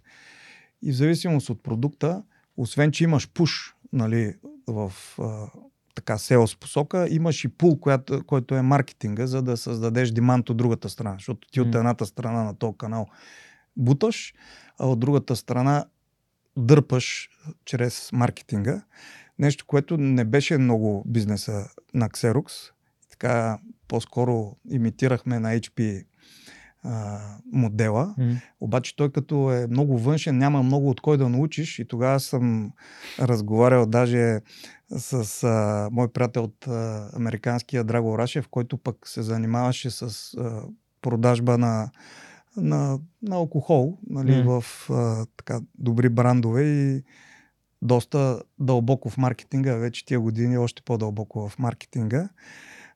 [0.83, 2.23] И в зависимост от продукта,
[2.57, 4.35] освен че имаш пуш нали,
[4.67, 5.47] в а,
[5.95, 10.57] така селс посока, имаш и пул, която, който е маркетинга, за да създадеш демант от
[10.57, 11.15] другата страна.
[11.15, 11.69] Защото ти mm.
[11.69, 13.07] от едната страна на този канал
[13.77, 14.35] буташ,
[14.79, 15.85] а от другата страна
[16.57, 17.29] дърпаш
[17.65, 18.83] чрез маркетинга.
[19.39, 22.71] Нещо, което не беше много бизнеса на Xerox.
[23.11, 23.59] Така
[23.89, 26.05] по-скоро имитирахме на HP
[26.85, 27.19] а,
[27.53, 28.15] модела.
[28.19, 28.37] Mm.
[28.61, 32.73] Обаче той като е много външен, няма много от кой да научиш и тогава съм
[33.21, 34.41] разговарял даже
[34.97, 40.63] с а, мой приятел от а, американския Драго Рашев, който пък се занимаваше с а,
[41.03, 41.91] продажба на
[42.57, 44.61] на, на алкохол, нали, mm.
[44.61, 47.05] в а, така, добри брандове и
[47.83, 52.29] доста дълбоко в маркетинга, вече тия години още по-дълбоко в маркетинга.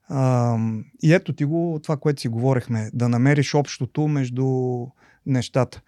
[0.08, 0.56] А,
[1.02, 4.46] и ето ти го, това, което си говорихме, да намериш общото между
[5.26, 5.80] нещата.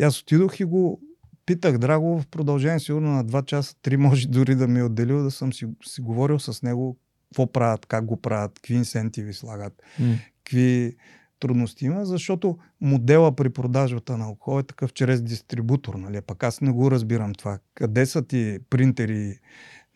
[0.00, 1.00] И аз отидох и го
[1.46, 5.22] питах Драго в продължение сигурно на 2 часа, 3 може дори да ми е отделил,
[5.22, 6.96] да съм си, си говорил с него
[7.30, 10.18] какво правят, как го правят, какви инсентиви слагат, mm.
[10.36, 10.96] какви
[11.40, 15.94] трудности има, защото модела при продажбата на алкохол е такъв чрез дистрибутор.
[15.94, 16.20] Нали?
[16.20, 17.58] Пак аз не го разбирам това.
[17.74, 19.38] Къде са ти принтери,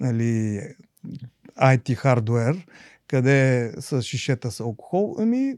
[0.01, 0.61] нали,
[1.62, 2.67] IT хардвер,
[3.09, 5.17] къде са шишета с алкохол?
[5.19, 5.55] Ами,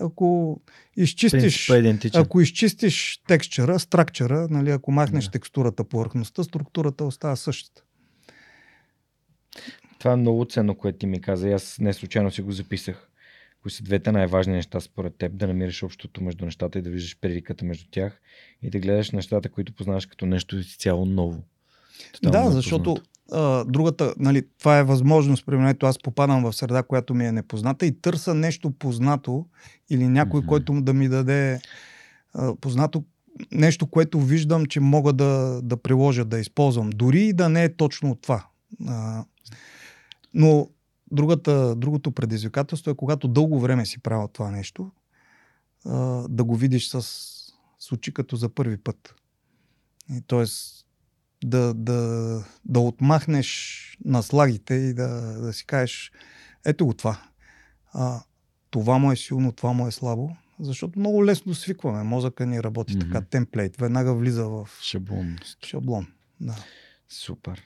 [0.00, 0.60] ако
[0.96, 5.30] изчистиш, е ако изчистиш текстчера, стракчера, нали, ако махнеш да.
[5.30, 7.82] текстурата, повърхността, структурата остава същата.
[9.98, 11.48] Това е много ценно, което ти ми каза.
[11.48, 13.08] Аз не случайно си го записах
[13.62, 17.20] кои са двете най-важни неща според теб, да намираш общото между нещата и да виждаш
[17.20, 18.20] предиката между тях
[18.62, 21.44] и да гледаш нещата, които познаваш като нещо цяло ново.
[22.22, 22.96] Тотално да, защото
[23.32, 27.86] а, другата, нали, това е възможност, примерно, аз попадам в среда, която ми е непозната
[27.86, 29.46] и търся нещо познато
[29.90, 30.46] или някой, mm-hmm.
[30.46, 31.60] който да ми даде
[32.34, 33.04] а, познато
[33.52, 36.90] нещо, което виждам, че мога да, да приложа, да използвам.
[36.90, 38.46] Дори и да не е точно това.
[38.88, 39.24] А,
[40.34, 40.68] но
[41.12, 44.90] Другата, другото предизвикателство е, когато дълго време си правил това нещо,
[45.86, 47.02] а, да го видиш с,
[47.78, 49.14] с очи като за първи път.
[50.10, 50.81] И, тоест,
[51.44, 55.08] да, да, да отмахнеш наслагите и да,
[55.40, 56.12] да си кажеш,
[56.64, 57.22] ето го това.
[57.92, 58.22] А,
[58.70, 60.36] това му е силно, това му е слабо.
[60.60, 62.02] Защото много лесно свикваме.
[62.02, 63.00] Мозъка ни работи mm-hmm.
[63.00, 63.76] така, темплейт.
[63.76, 65.36] Веднага влиза в шаблон.
[65.66, 66.06] Шаблон,
[66.40, 66.56] да.
[67.08, 67.62] Супер.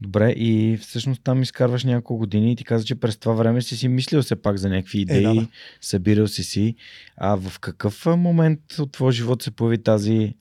[0.00, 3.76] Добре, и всъщност там изкарваш няколко години и ти каза, че през това време си
[3.76, 5.48] си мислил все пак за някакви идеи, е, да.
[5.80, 6.74] събирал си си.
[7.16, 10.34] А в какъв момент от твоя живот се появи тази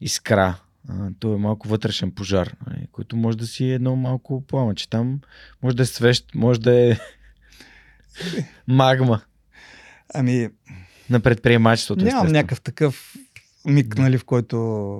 [0.00, 0.60] искра?
[0.88, 4.90] А, то е малко вътрешен пожар, нали, който може да си едно малко пламъче.
[4.90, 5.20] Там
[5.62, 6.96] може да е свещ, може да е
[8.68, 9.20] магма.
[10.14, 10.48] Ами...
[11.10, 12.04] На предприемачеството.
[12.04, 12.38] Нямам естествено.
[12.38, 13.16] някакъв такъв
[13.64, 14.56] миг, нали, в който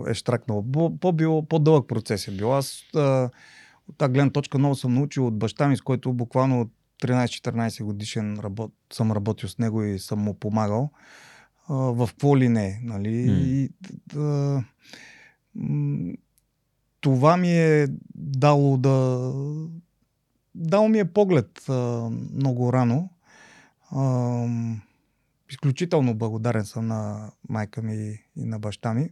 [0.09, 0.65] е штракнал.
[1.01, 2.57] По-било, по-дълъг процес е бил.
[2.57, 3.31] Аз а,
[3.89, 6.73] от тази гледна точка много съм научил от баща ми, с който буквално от
[7.03, 10.91] 13-14 годишен работ, съм работил с него и съм му помагал.
[11.69, 12.81] А, в какво ли не.
[12.83, 13.09] Нали?
[13.09, 13.43] Mm.
[13.43, 13.71] И,
[14.07, 14.65] да,
[17.01, 19.33] това ми е дало да.
[20.55, 23.11] Дал ми е поглед а, много рано.
[23.91, 24.45] А,
[25.51, 29.11] изключително благодарен съм на майка ми и на баща ми.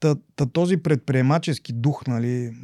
[0.00, 2.56] Та, та този предприемачески дух, нали,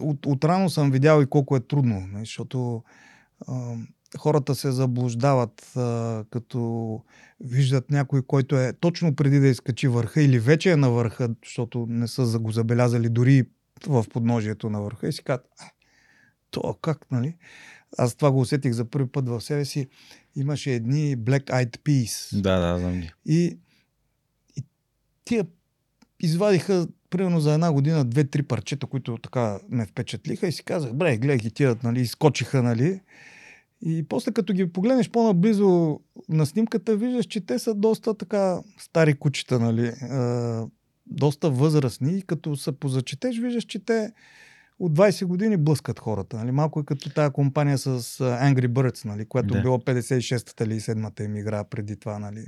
[0.00, 2.82] от, от рано съм видял и колко е трудно, нали, защото
[4.18, 7.00] хората се заблуждават, а, като
[7.40, 11.86] виждат някой, който е точно преди да изкачи върха или вече е на върха, защото
[11.88, 13.44] не са го забелязали дори
[13.86, 15.46] в подножието на върха и си казват,
[16.50, 17.36] то как, нали?
[17.98, 19.88] Аз това го усетих за първи път в себе си.
[20.36, 22.40] Имаше едни Black Eyed Peas.
[22.40, 23.12] Да, да, знам ги.
[23.26, 23.58] И
[25.24, 25.46] тия
[26.20, 31.16] извадиха примерно за една година две-три парчета, които така ме впечатлиха и си казах, бре,
[31.16, 33.00] гледай ги тия, нали, изкочиха, нали.
[33.86, 39.14] И после като ги погледнеш по-наблизо на снимката, виждаш, че те са доста така стари
[39.14, 39.94] кучета, нали, е,
[41.06, 44.12] доста възрастни и като се позачетеш, виждаш, че те
[44.78, 46.36] от 20 години блъскат хората.
[46.36, 46.50] Нали?
[46.50, 49.26] Малко е като тази компания с Angry Birds, нали?
[49.26, 49.62] която Да.
[49.62, 52.18] било 56-та или 7-та им игра преди това.
[52.18, 52.46] Нали?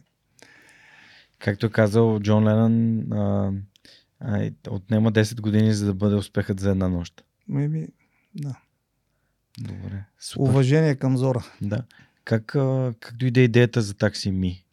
[1.39, 3.53] Както е казал Джон Ленън, а,
[4.21, 7.25] а, отнема 10 години, за да бъде успехът за една нощ.
[7.51, 7.89] Maybe,
[8.35, 8.61] да.
[9.61, 10.05] Добре.
[10.21, 10.51] Супер.
[10.51, 11.45] Уважение към Зора.
[11.63, 11.83] Да.
[12.25, 12.47] Как,
[13.01, 14.65] как дойде идеята за такси ми?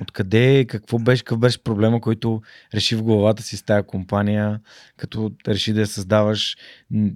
[0.00, 2.42] Откъде, какво беше, какъв беше проблема, който
[2.74, 4.60] реши в главата си с тая компания,
[4.96, 6.56] като реши да я създаваш?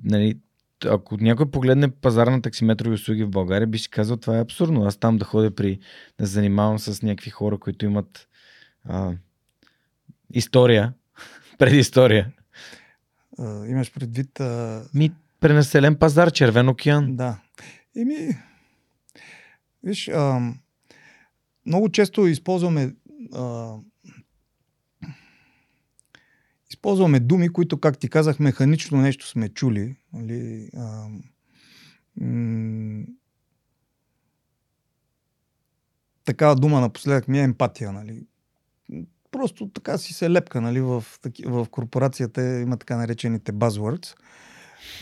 [0.04, 0.38] Нали,
[0.86, 4.84] ако някой погледне пазар на таксиметрови услуги в България, би си казал, това е абсурдно.
[4.84, 5.78] Аз там да ходя при,
[6.20, 8.28] да занимавам с някакви хора, които имат
[8.84, 9.12] а,
[10.32, 10.92] история,
[11.58, 12.32] преди история.
[13.38, 14.40] А, имаш предвид...
[14.40, 15.12] А, Ми,
[15.44, 17.16] пренаселен пазар, червен океан.
[17.16, 17.38] Да.
[17.96, 18.36] Еми,
[19.82, 20.52] виж, а,
[21.66, 22.94] много често използваме
[23.34, 23.74] а,
[26.70, 29.96] използваме думи, които, как ти казах, механично нещо сме чули.
[30.12, 31.08] Нали, а,
[32.20, 33.04] м-
[36.24, 37.92] такава дума напоследък ми е емпатия.
[37.92, 38.26] Нали.
[39.30, 41.04] Просто така си се лепка нали, в,
[41.46, 44.14] в корпорацията има така наречените buzzwords.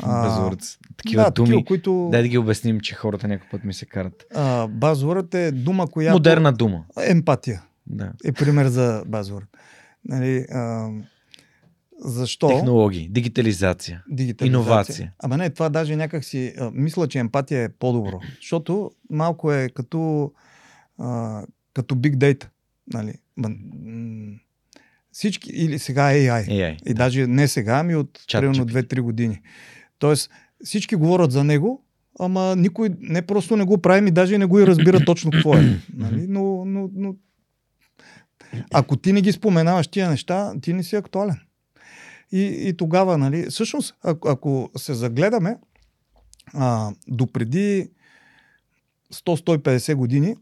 [0.03, 0.79] А, Безурец.
[0.97, 1.47] Такива да, думи.
[1.49, 2.09] такива, които...
[2.13, 4.25] Дай да ги обясним, че хората някой път ми се карат.
[4.35, 6.13] А, базворът е дума, която...
[6.13, 6.85] Модерна дума.
[7.07, 8.13] Емпатия Да.
[8.25, 9.49] е пример за базворът.
[10.05, 10.89] Нали, а,
[12.05, 12.49] защо?
[12.49, 14.03] Технологии, дигитализация.
[14.09, 14.61] Дигитализация.
[14.61, 15.13] Иновация.
[15.19, 16.55] Ама не, това даже някак си...
[16.59, 18.21] А, мисля, че емпатия е по-добро.
[18.41, 20.33] Защото малко е като,
[20.99, 21.43] а,
[21.75, 22.47] като big data.
[22.93, 23.15] Нали?
[25.13, 26.47] Всички, или сега AI.
[26.49, 26.77] AI.
[26.87, 28.95] И даже не сега, ами от примерно GPT.
[28.95, 29.41] 2-3 години.
[30.03, 30.31] Тоест,
[30.65, 31.85] всички говорят за него,
[32.21, 35.55] ама никой не просто не го прави, ми даже не го и разбира точно какво
[35.55, 35.81] е.
[35.95, 36.27] Нали?
[36.29, 37.15] Но, но, но,
[38.73, 41.41] ако ти не ги споменаваш тия неща, ти не си актуален.
[42.33, 45.57] И, и тогава, нали, всъщност, ако, ако се загледаме,
[46.55, 47.91] а, допреди
[49.15, 50.37] 100-150 години,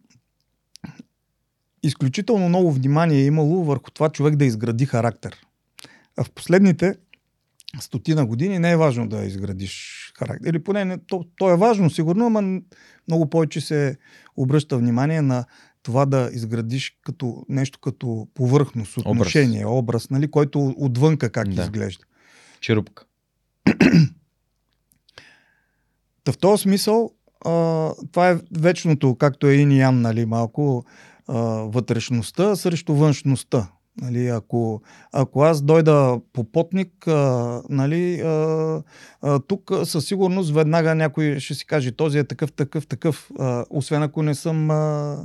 [1.82, 5.36] изключително много внимание е имало върху това човек да изгради характер.
[6.16, 6.94] А в последните
[7.80, 10.48] стотина години не е важно да изградиш характер.
[10.48, 12.60] Или поне не, то, то е важно, сигурно, ама
[13.08, 13.96] много повече се
[14.36, 15.44] обръща внимание на
[15.82, 21.54] това да изградиш като нещо като повърхност, отношение, образ, образ нали, който отвънка как Да.
[21.54, 21.62] да.
[21.62, 22.04] изглежда.
[22.60, 23.04] Черупка.
[26.24, 27.10] Та в този смисъл,
[27.44, 27.50] а,
[28.12, 30.84] това е вечното, както е и Ян, нали, малко
[31.28, 33.68] а, вътрешността срещу външността.
[33.96, 38.82] Нали, ако, ако аз дойда попотник, а, нали, а,
[39.22, 43.64] а, тук със сигурност веднага някой ще си каже, този е такъв, такъв, такъв, а,
[43.70, 45.16] освен ако не съм а,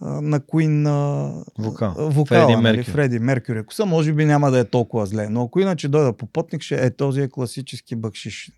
[0.00, 1.94] а, на Queen а, Вокал.
[1.98, 2.92] вокала, Фреди нали, Меркюри.
[2.92, 3.58] Фреди Меркюри.
[3.58, 5.28] Ако съм, може би няма да е толкова зле.
[5.28, 8.52] Но ако иначе дойда попотник, ще е този е класически бъкшиш.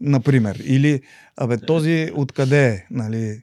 [0.00, 0.62] Например.
[0.64, 1.00] Или,
[1.36, 3.42] абе, този откъде е, нали?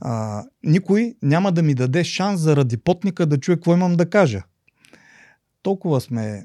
[0.00, 4.42] А, никой няма да ми даде шанс заради потника да чуе какво имам да кажа.
[5.68, 6.44] Толкова сме...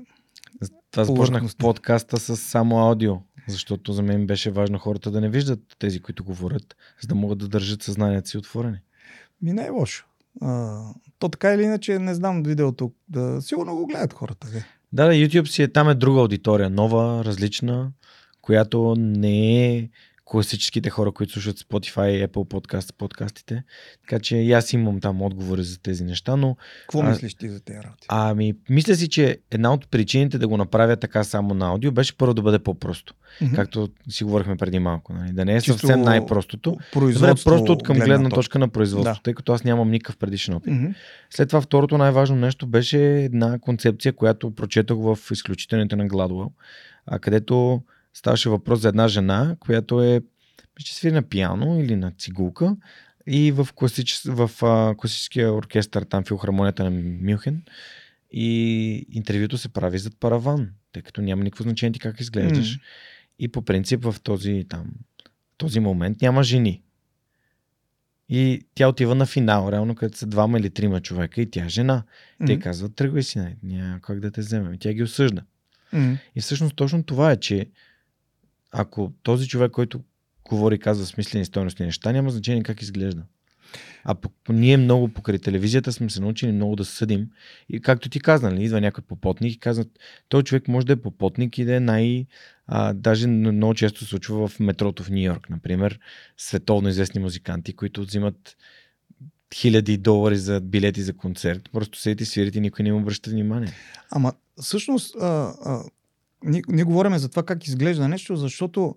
[0.91, 3.15] Това започнах подкаста с само аудио,
[3.47, 7.37] защото за мен беше важно хората да не виждат тези, които говорят, за да могат
[7.37, 8.77] да държат съзнанието си отворени.
[9.41, 10.05] Ми не е лошо.
[10.41, 10.81] А,
[11.19, 12.91] то така или иначе, не знам видеото.
[13.09, 14.47] Да, сигурно го гледат хората.
[14.51, 14.65] Де.
[14.93, 17.91] Да, да, YouTube си е, там е друга аудитория, нова, различна,
[18.41, 19.89] която не е
[20.25, 23.63] класическите хора, които слушат Spotify, Apple Podcast, подкастите.
[24.01, 27.49] Така че и аз имам там отговори за тези неща, но Какво А- мислиш ти
[27.49, 28.07] за тези работи?
[28.09, 32.17] ами, мисля си, че една от причините да го направя така само на аудио беше
[32.17, 33.13] първо да бъде по-просто.
[33.41, 33.55] Мгм.
[33.55, 35.13] Както си говорихме преди малко.
[35.13, 35.31] Нали?
[35.31, 36.71] Да не е Чисто съвсем най-простото.
[36.71, 39.19] Добре, Производство, просто от към гледна точка на производство, Да.
[39.23, 40.73] тъй като аз нямам никакъв предишен опит.
[40.73, 40.85] Мгм.
[41.29, 46.51] След това второто най-важно нещо беше една концепция, която прочетох в изключителните на Гладуел,
[47.05, 47.81] а където
[48.13, 50.21] ставаше въпрос за една жена, която е
[50.77, 52.75] ще свири на пиано или на цигулка
[53.27, 54.21] и в, класич...
[54.25, 56.89] в а, класическия оркестър, там филхармонията на
[57.21, 57.63] Мюнхен
[58.31, 62.75] и интервюто се прави зад параван, тъй като няма никакво значение ти как изглеждаш.
[62.75, 62.81] М.
[63.39, 64.85] И по принцип в този, там,
[65.57, 66.81] този момент няма жени.
[68.29, 71.69] И тя отива на финал, реално където са двама или трима човека и тя е
[71.69, 72.03] жена.
[72.47, 72.61] Те Мгм.
[72.61, 74.73] казват, тръгвай си, няма как да те вземем.
[74.73, 75.41] И тя ги осъжда.
[75.93, 76.13] Мгм.
[76.35, 77.67] И всъщност точно това е, че
[78.73, 80.01] ако този човек, който
[80.49, 83.23] говори казва смислени стойностни неща, няма значение как изглежда.
[84.03, 87.29] А по, ние много покрай телевизията сме се научили много да съдим.
[87.69, 89.87] И както ти каза, нали, идва някой попотник и казват,
[90.29, 92.25] този човек може да е попотник и да е най...
[92.67, 95.99] А, даже много често се случва в метрото в Нью Йорк, например,
[96.37, 98.57] световно известни музиканти, които взимат
[99.53, 101.69] хиляди долари за билети за концерт.
[101.73, 103.73] Просто седите и свирите и никой не им обръща внимание.
[104.11, 105.83] Ама всъщност а, а,
[106.45, 108.95] ние, ние говорим за това как изглежда нещо, защото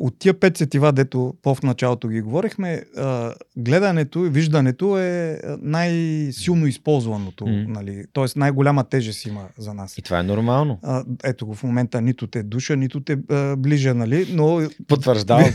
[0.00, 6.66] от тия пет сетива, дето по-в началото ги говорихме, а, гледането и виждането е най-силно
[6.66, 7.44] използваното.
[7.44, 7.66] Mm.
[7.66, 8.04] Нали?
[8.12, 9.98] Тоест най-голяма тежест има за нас.
[9.98, 10.78] И това е нормално.
[10.82, 14.26] А, ето го в момента нито те душа, нито те а, ближа, нали?
[14.32, 14.68] Но...
[14.88, 15.50] Потвърждавам.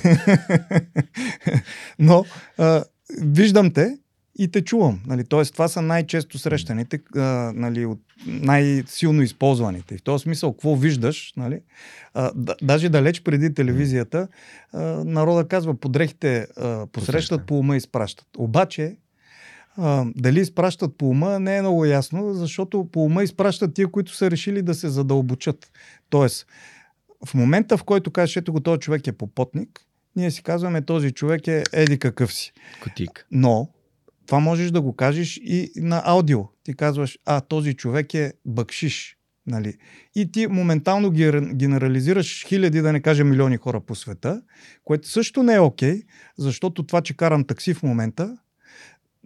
[1.99, 2.26] но
[2.57, 2.84] а,
[3.22, 3.97] виждам те
[4.37, 4.99] и те чувам.
[5.07, 5.23] Нали?
[5.23, 9.97] Тоест, това са най-често срещаните, а, нали, от най-силно използваните.
[9.97, 11.59] В този смисъл, какво виждаш, нали?
[12.13, 14.27] а, да, даже далеч преди телевизията,
[14.73, 18.27] а, народа казва, подрехите а, посрещат, по ума изпращат.
[18.37, 18.95] Обаче,
[19.77, 24.15] а, дали изпращат по ума, не е много ясно, защото по ума изпращат тия, които
[24.15, 25.71] са решили да се задълбочат.
[26.09, 26.47] Тоест,
[27.25, 29.81] в момента, в който кажеш, ето го, този човек е попотник,
[30.15, 32.53] ние си казваме, този човек е еди какъв си.
[32.83, 33.27] Котик.
[33.31, 33.69] Но,
[34.26, 36.43] това можеш да го кажеш и на аудио.
[36.64, 39.18] Ти казваш, а, този човек е бъкшиш.
[39.47, 39.73] Нали?
[40.15, 41.11] И ти моментално
[41.56, 44.41] генерализираш хиляди, да не кажа милиони хора по света,
[44.84, 46.02] което също не е окей,
[46.38, 48.38] защото това, че карам такси в момента,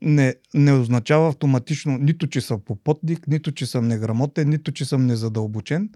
[0.02, 5.06] не, не означава автоматично нито, че съм попотник, нито, че съм неграмотен, нито, че съм
[5.06, 5.90] незадълбочен.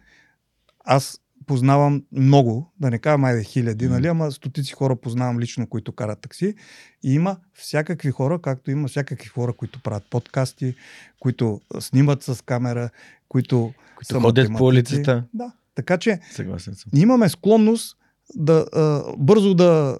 [0.85, 3.89] Аз познавам много, да не кажа майде хиляди, mm.
[3.89, 6.55] нали, ама стотици хора познавам лично, които карат такси.
[7.03, 10.75] И има всякакви хора, както има всякакви хора, които правят подкасти,
[11.19, 12.89] които снимат с камера,
[13.29, 15.23] които, които ходят по улицата.
[15.33, 15.51] Да.
[15.75, 16.91] Така че Съгласен съм.
[16.95, 17.97] имаме склонност
[18.35, 19.97] да а, бързо да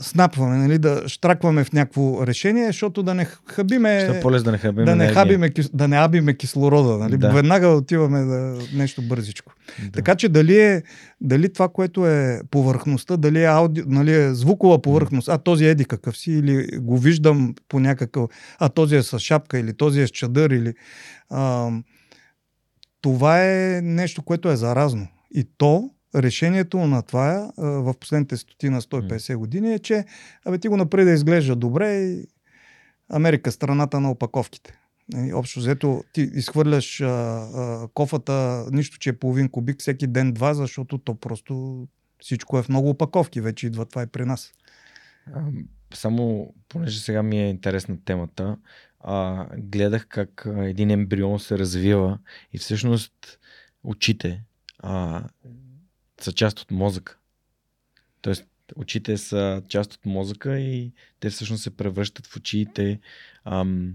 [0.00, 4.18] снапваме, нали, да штракваме в някакво решение, защото да не хабиме...
[4.22, 6.98] Полез да не хабиме да не, хабиме, да не абиме кислорода.
[6.98, 7.16] Нали?
[7.18, 7.30] Да.
[7.30, 9.52] Веднага отиваме да нещо бързичко.
[9.82, 9.90] Да.
[9.90, 10.82] Така че дали, е,
[11.20, 15.84] дали това, което е повърхността, дали е, ауди, нали, е звукова повърхност, а този еди
[15.84, 18.30] какъв си, или го виждам по някакъв...
[18.58, 20.74] А този е с шапка, или този е с чадър, или...
[21.30, 21.70] А,
[23.00, 25.08] това е нещо, което е заразно.
[25.34, 30.04] И то решението на това в последните стотина 150 години е, че
[30.44, 32.26] абе, ти го направи да изглежда добре и
[33.08, 34.78] Америка страната на опаковките.
[35.12, 40.54] Нали, общо взето ти изхвърляш а, а, кофата, нищо, че е половин кубик всеки ден-два,
[40.54, 41.86] защото то просто
[42.20, 43.40] всичко е в много опаковки.
[43.40, 44.52] Вече идва това и при нас.
[45.94, 48.56] Само, понеже сега ми е интересна темата,
[49.00, 52.18] а, гледах как един ембрион се развива
[52.52, 53.12] и всъщност
[53.84, 54.42] очите
[54.78, 55.24] а,
[56.24, 57.18] са част от мозъка.
[58.20, 58.44] Тоест,
[58.76, 63.00] очите са част от мозъка и те всъщност се превръщат в очи и те
[63.44, 63.94] ам,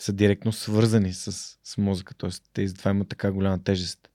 [0.00, 1.32] са директно свързани с,
[1.64, 2.14] с мозъка.
[2.14, 4.08] Тоест, те това имат така голяма тежест.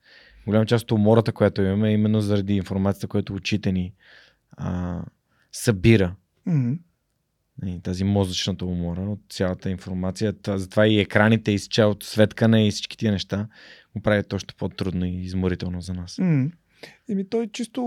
[0.45, 3.93] Голяма част от умората, която имаме, е именно заради информацията, която очите ни
[4.51, 5.01] а,
[5.51, 6.15] събира.
[6.47, 6.79] Mm-hmm.
[7.65, 10.35] И тази мозъчната умора от цялата информация.
[10.47, 13.47] Затова и екраните, и цялото светкане и всички тия неща
[13.95, 16.15] го правят още по-трудно и изморително за нас.
[16.15, 16.51] Mm.
[17.09, 17.83] Еми той чисто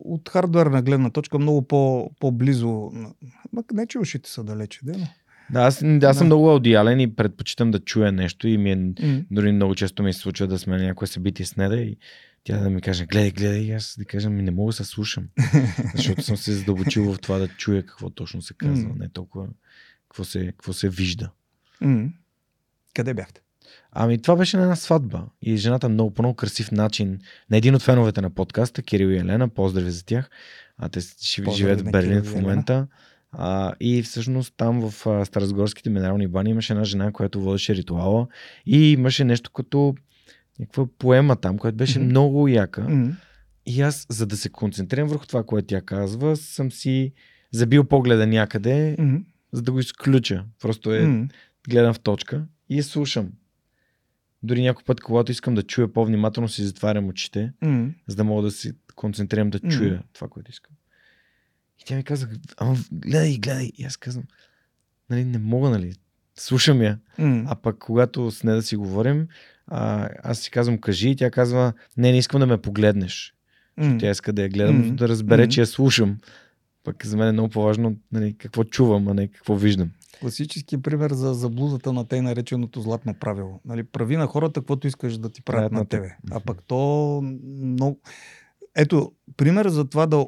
[0.00, 2.92] от хардуерна гледна точка много по, по-близо.
[3.52, 5.06] Мак не че ушите са далече, да, но...
[5.50, 6.14] Да, аз, аз да.
[6.14, 9.24] съм много аудиален и предпочитам да чуя нещо и ми е, mm.
[9.30, 11.96] дори много често ми се случва да сме на някое събитие с неда и
[12.44, 14.84] тя да ми каже, гледай, гледай, и аз да кажа, ми не мога да се
[14.84, 15.28] слушам.
[15.94, 18.98] Защото съм се задълбочил в това да чуя какво точно се казва, mm.
[18.98, 19.48] не толкова
[20.08, 21.30] какво се, какво се вижда.
[21.82, 22.12] Mm.
[22.94, 23.40] Къде бяхте?
[23.92, 27.18] Ами това беше на една сватба и жената много по много красив начин
[27.50, 30.30] на един от феновете на подкаста, Кирил и Елена, поздрави за тях.
[30.78, 31.00] А те
[31.54, 32.86] живеят в Берлин в момента.
[33.32, 38.26] А, и всъщност там в а, Старозгорските минерални бани имаше една жена, която водеше ритуала
[38.66, 39.94] и имаше нещо като
[40.58, 42.04] някаква поема там, която беше mm-hmm.
[42.04, 42.80] много яка.
[42.80, 43.14] Mm-hmm.
[43.66, 47.12] И аз, за да се концентрирам върху това, което тя казва, съм си
[47.52, 49.24] забил погледа някъде, mm-hmm.
[49.52, 50.44] за да го изключа.
[50.60, 51.30] Просто е, mm-hmm.
[51.68, 53.28] гледам в точка и слушам.
[54.42, 57.92] Дори някой път, когато искам да чуя по-внимателно, си затварям очите, mm.
[58.06, 60.02] за да мога да се концентрирам да чуя mm.
[60.12, 60.76] това, което искам.
[61.80, 63.70] И тя ми каза, ама гледай, гледай.
[63.78, 64.24] И аз казвам,
[65.10, 65.92] нали, не мога, нали,
[66.34, 66.98] слушам я.
[67.18, 67.44] Mm.
[67.48, 69.28] А пък, когато с нея да си говорим,
[69.66, 73.34] а, аз си казвам, кажи, и тя казва, не, не искам да ме погледнеш.
[73.78, 74.00] Mm.
[74.00, 74.94] Тя иска да я гледам, mm.
[74.94, 75.48] да разбере, mm.
[75.48, 76.18] че я слушам.
[76.84, 79.90] Пък за мен е много по-важно нали, какво чувам, а не какво виждам.
[80.20, 83.60] Класически пример за заблудата на тъй нареченото златно правило.
[83.64, 86.16] Нали, прави на хората, каквото искаш да ти правят на тебе.
[86.30, 87.20] А пък то
[87.62, 88.00] много...
[88.76, 90.26] Ето, пример за това да,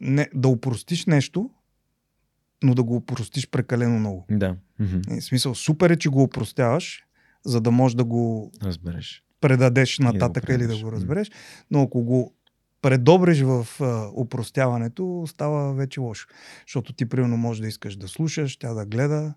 [0.00, 1.50] не, да упростиш нещо,
[2.62, 4.26] но да го упростиш прекалено много.
[4.30, 4.56] Да.
[4.78, 7.04] В смисъл, супер е, че го упростяваш,
[7.44, 9.24] за да можеш да го разбереш.
[9.40, 11.30] предадеш нататък да или да го разбереш.
[11.70, 12.34] Но ако го
[12.84, 16.26] предобреш в а, упростяването, става вече лошо.
[16.66, 19.34] Защото ти, примерно, можеш да искаш да слушаш, тя да гледа,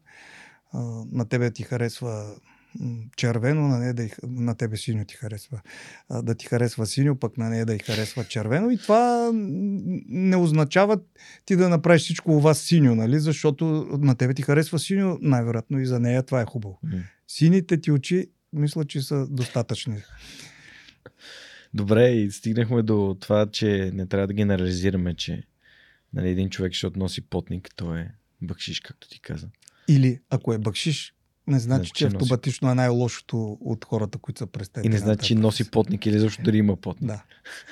[0.74, 0.80] а,
[1.12, 2.36] на тебе ти харесва
[3.16, 5.62] червено, на нея да на тебе синьо ти харесва.
[6.10, 8.70] А, да ти харесва синьо, пък на нея да й харесва червено.
[8.70, 11.00] И това не означава
[11.46, 13.20] ти да направиш всичко у вас синьо, нали?
[13.20, 16.80] Защото на тебе ти харесва синьо, най-вероятно и за нея това е хубаво.
[16.86, 17.02] Mm.
[17.28, 19.96] Сините ти очи, мисля, че са достатъчни.
[21.74, 25.44] Добре, и стигнахме до това, че не трябва да генерализираме, че
[26.14, 28.12] нали, един човек, защото носи потник, той е
[28.42, 29.48] бъкшиш, както ти каза.
[29.88, 31.14] Или ако е бъкшиш,
[31.48, 32.72] не значи, че автоматично носи...
[32.72, 36.44] е най-лошото от хората, които са през И не значи, че носи потник или защо
[36.44, 37.08] дали има потник.
[37.08, 37.24] Да.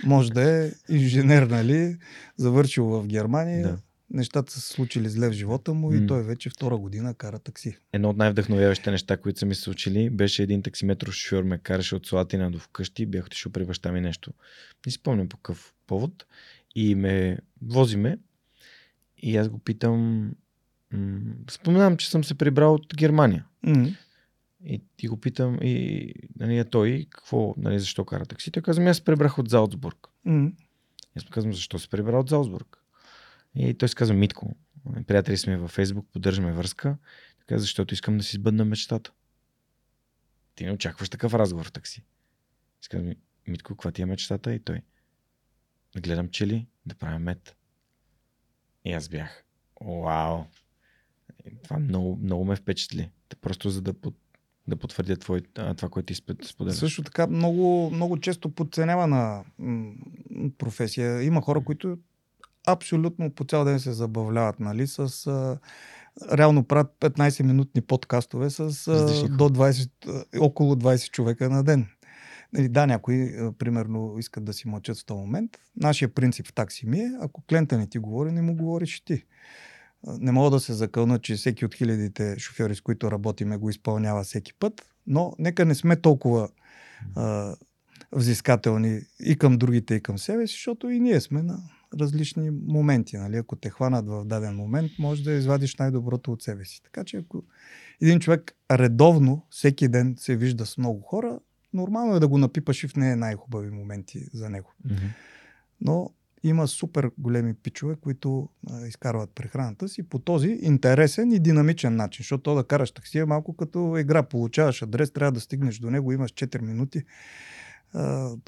[0.03, 1.97] Може да е инженер, нали,
[2.37, 3.77] завършил в Германия, да.
[4.09, 6.03] Нещата са се случили зле в живота му mm.
[6.03, 7.77] и той вече втора година кара такси.
[7.93, 11.95] Едно от най-вдъхновяващите неща, които са ми се случили, беше един таксиметров шофьор ме караше
[11.95, 14.33] от Слатина до вкъщи, бях отишъл при баща ми нещо.
[14.85, 16.25] Не си спомням по какъв повод.
[16.75, 18.17] И ме возиме
[19.17, 20.31] и аз го питам,
[21.49, 23.45] споменавам, че съм се прибрал от Германия.
[23.65, 23.95] Mm-hmm.
[24.65, 28.51] И ти го питам, и нали, той, какво, нали, защо кара такси?
[28.51, 30.07] Той каза, аз се прибрах от Залцбург.
[30.27, 30.53] Mm-hmm.
[31.17, 32.84] Аз му казвам, защо се прибра от Залцбург?
[33.55, 34.55] И той се казва Митко.
[35.07, 36.97] Приятели сме във Фейсбук, поддържаме връзка.
[37.39, 39.11] Така, защото искам да си сбъдна мечтата.
[40.55, 42.03] Ти не очакваш такъв разговор в такси.
[42.85, 43.13] И казвам,
[43.47, 44.53] Митко, каква ти е мечтата?
[44.53, 44.81] И той.
[45.95, 47.55] Да гледам чели, да правя мед.
[48.85, 49.43] И аз бях.
[49.81, 50.43] Вау!
[51.63, 53.11] Това много, много ме впечатли.
[53.41, 54.15] Просто за да, под,
[54.67, 55.41] да потвърдя твой,
[55.77, 56.15] това, което ти
[56.47, 56.77] споделяш.
[56.77, 59.45] Също така много, много често подценявана
[60.57, 61.23] професия.
[61.23, 61.97] Има хора, които
[62.67, 65.57] абсолютно по цял ден се забавляват, нали, с а,
[66.37, 68.65] реално правят 15-минутни подкастове с а,
[69.37, 71.87] до 20, около 20 човека на ден.
[72.53, 75.51] Нали, да, някои, примерно, искат да си мълчат в този момент.
[75.75, 79.23] Нашия принцип в такси ми е, ако клиента не ти говори, не му говориш ти.
[80.07, 84.23] Не мога да се закълна, че всеки от хилядите шофьори, с които работиме, го изпълнява
[84.23, 86.49] всеки път, но нека не сме толкова
[87.15, 87.55] а,
[88.11, 91.59] взискателни и към другите, и към себе си, защото и ние сме на
[91.99, 93.17] различни моменти.
[93.17, 93.37] Нали?
[93.37, 96.81] Ако те хванат в даден момент, може да извадиш най-доброто от себе си.
[96.83, 97.43] Така че ако
[98.01, 101.39] един човек редовно, всеки ден се вижда с много хора,
[101.73, 104.73] нормално е да го напипаш и в не най-хубави моменти за него.
[104.87, 105.09] Mm-hmm.
[105.81, 106.09] Но
[106.43, 112.23] има супер големи пичове, които а, изкарват прехраната си по този интересен и динамичен начин.
[112.23, 114.23] Защото то да караш такси е малко като игра.
[114.23, 117.03] Получаваш адрес, трябва да стигнеш до него, имаш 4 минути.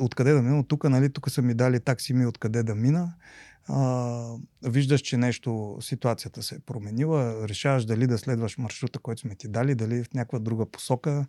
[0.02, 0.64] Откъде да мина?
[0.68, 3.14] Тук, нали, тук са ми дали такси ми откъде да мина
[3.70, 9.36] а, виждаш, че нещо, ситуацията се е променила, решаваш дали да следваш маршрута, който сме
[9.36, 11.26] ти дали, дали в някаква друга посока,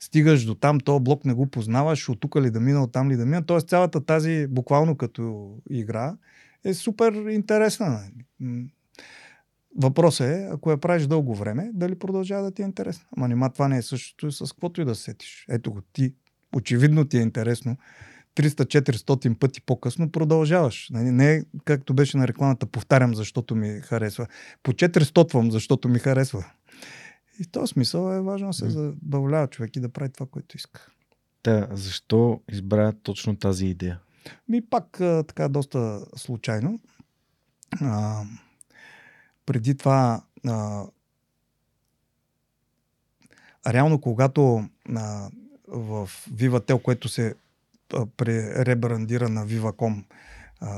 [0.00, 3.10] стигаш до там, то блок не го познаваш, от тук ли да мина, от там
[3.10, 3.46] ли да мина.
[3.46, 6.16] Тоест цялата тази, буквално като игра,
[6.64, 8.00] е супер интересна.
[9.76, 13.06] Въпросът е, ако я правиш дълго време, дали продължава да ти е интересно.
[13.16, 15.46] Ама нима това не е същото с каквото и да сетиш.
[15.48, 16.14] Ето го, ти
[16.52, 17.76] очевидно ти е интересно
[18.36, 20.88] 300-400 пъти по-късно продължаваш.
[20.90, 24.26] Нали, не както беше на рекламата, повтарям, защото ми харесва.
[24.62, 26.44] По 400 защото ми харесва.
[27.40, 30.56] И в този смисъл е важно да се забавлява човек и да прави това, което
[30.56, 30.86] иска.
[31.42, 34.00] Та, защо избра точно тази идея?
[34.48, 36.80] Ми пак така доста случайно.
[37.80, 38.22] А,
[39.46, 40.86] преди това а,
[43.66, 45.30] реално когато а,
[45.70, 47.34] в Vivatel, което се
[48.16, 50.04] преребрандира на Viva.com,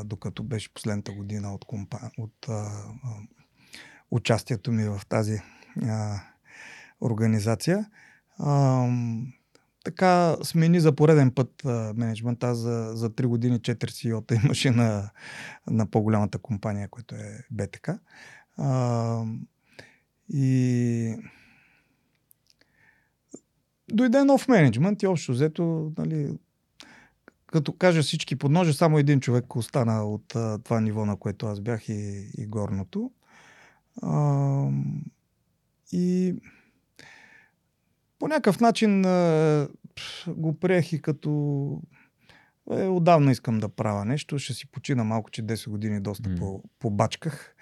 [0.04, 1.98] докато беше последната година от, компа...
[2.18, 2.70] от а,
[4.10, 5.40] участието ми в тази
[5.82, 6.20] а,
[7.00, 7.86] организация.
[8.38, 8.86] А,
[9.84, 12.54] така смени за пореден път а, менеджмента.
[12.54, 15.10] За, за 3 години 4 CEO-та имаше на,
[15.70, 17.98] на по-голямата компания, която е БТК.
[18.56, 19.24] А,
[20.28, 21.16] и
[23.92, 26.38] дойде нов менеджмент и общо взето нали,
[27.46, 31.60] като кажа всички подножи, само един човек остана от а, това ниво, на което аз
[31.60, 33.10] бях и, и горното.
[34.02, 34.68] А,
[35.92, 36.34] и
[38.18, 39.68] по някакъв начин а,
[40.28, 41.30] го приех и като
[42.70, 44.38] е, отдавна искам да правя нещо.
[44.38, 46.38] Ще си почина малко, че 10 години доста mm.
[46.38, 47.54] по, побачках.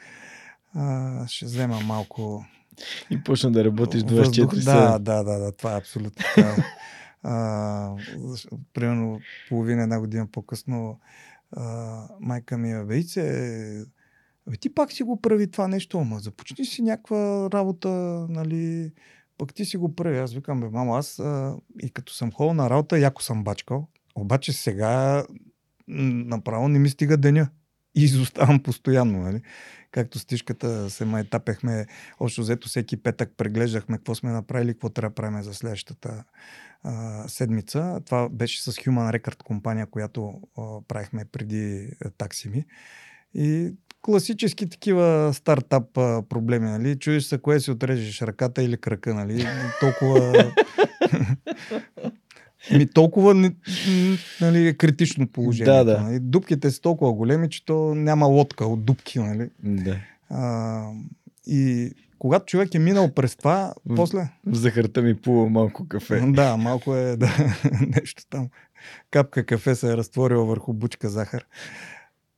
[0.74, 2.44] А, ще взема малко...
[3.10, 4.62] И почна да работиш 24 часа.
[4.62, 6.56] Да, да, да, да, това е абсолютно така.
[7.22, 7.96] А,
[8.74, 11.00] примерно половина една година по-късно
[11.52, 13.84] а, майка ми е вейце,
[14.48, 17.88] Абе, ти пак си го прави това нещо, ама започни си някаква работа,
[18.28, 18.92] нали,
[19.38, 20.18] пък ти си го прави.
[20.18, 23.88] Аз викам, бе, мамо, аз а, и като съм ходил на работа, яко съм бачкал,
[24.14, 25.24] обаче сега
[25.88, 27.48] направо не ми стига деня.
[27.94, 29.18] и изоставам постоянно.
[29.18, 29.42] Нали?
[29.90, 31.86] Както с тишката се майтапехме,
[32.20, 36.24] общо взето всеки петък преглеждахме какво сме направили, какво трябва да правим за следващата
[36.82, 38.00] а, седмица.
[38.06, 42.64] Това беше с Human Record компания, която а, правихме преди таксими.
[43.34, 46.98] И класически такива стартап а, проблеми, нали?
[46.98, 49.46] Чуеш се кое си отрежеш, ръката или крака, нали?
[49.80, 50.52] Толкова...
[52.72, 53.34] Ми толкова
[54.40, 55.72] нали, е критично положение.
[55.72, 56.00] Да, да.
[56.00, 56.18] Нали?
[56.20, 59.18] Дупките са толкова големи, че то няма лодка от дупки.
[59.18, 59.50] Нали?
[59.62, 59.96] Да.
[60.30, 60.82] А,
[61.46, 64.28] и когато човек е минал през това, в, после...
[64.46, 66.20] В захарта ми плува малко кафе.
[66.20, 67.30] Да, малко е да,
[67.96, 68.48] нещо там.
[69.10, 71.46] Капка кафе се е разтворила върху бучка захар.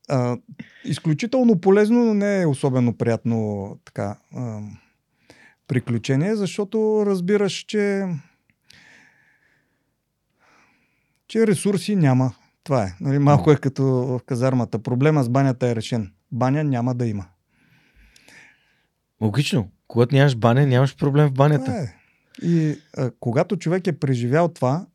[0.08, 0.36] А,
[0.84, 4.60] изключително полезно, но не е особено приятно така а,
[5.68, 8.06] приключение, защото разбираш, че
[11.32, 12.34] че ресурси няма.
[12.64, 12.96] Това е.
[13.00, 14.78] Нали, малко е като в казармата.
[14.78, 16.12] Проблема с банята е решен.
[16.32, 17.26] Баня няма да има.
[19.20, 19.68] Логично.
[19.88, 21.64] Когато нямаш баня, нямаш проблем в банята.
[21.64, 21.94] Това е.
[22.42, 24.86] И а, когато човек е преживял това,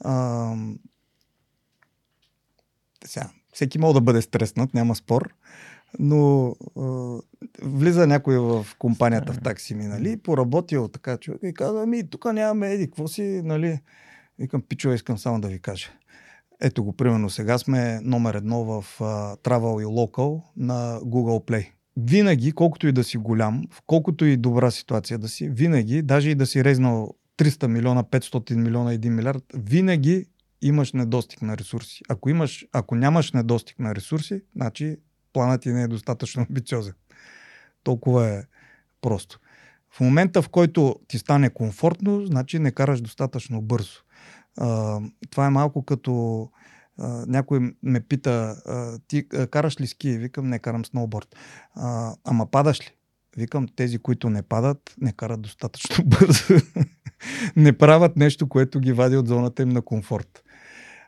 [0.00, 0.54] а,
[3.04, 5.34] сега, всеки може да бъде стреснат, няма спор,
[5.98, 7.18] но а,
[7.62, 12.24] влиза някой в компанията в такси ми, нали, поработил така човек и казва, ами тук
[12.24, 13.80] нямаме еди, какво си, нали,
[14.38, 15.90] Викам, пичове, искам само да ви кажа.
[16.60, 21.70] Ето го, примерно сега сме номер едно в uh, Travel и Local на Google Play.
[21.96, 26.30] Винаги, колкото и да си голям, в колкото и добра ситуация да си, винаги, даже
[26.30, 30.26] и да си резнал 300 милиона, 500 милиона, 1 милиард, винаги
[30.62, 32.02] имаш недостиг на ресурси.
[32.08, 34.96] Ако, имаш, ако нямаш недостиг на ресурси, значи
[35.32, 36.94] планът ти не е достатъчно амбициозен.
[37.82, 38.42] Толкова е
[39.00, 39.40] просто.
[39.90, 44.00] В момента, в който ти стане комфортно, значи не караш достатъчно бързо.
[45.30, 46.48] Това е малко като
[46.98, 50.18] а, някой ме пита, а, ти а, караш ли ски?
[50.18, 51.36] Викам, не карам сноуборд.
[51.74, 52.94] А, ама падаш ли?
[53.36, 56.54] Викам, тези, които не падат, не карат достатъчно бързо.
[57.56, 60.44] не правят нещо, което ги вади от зоната им на комфорт.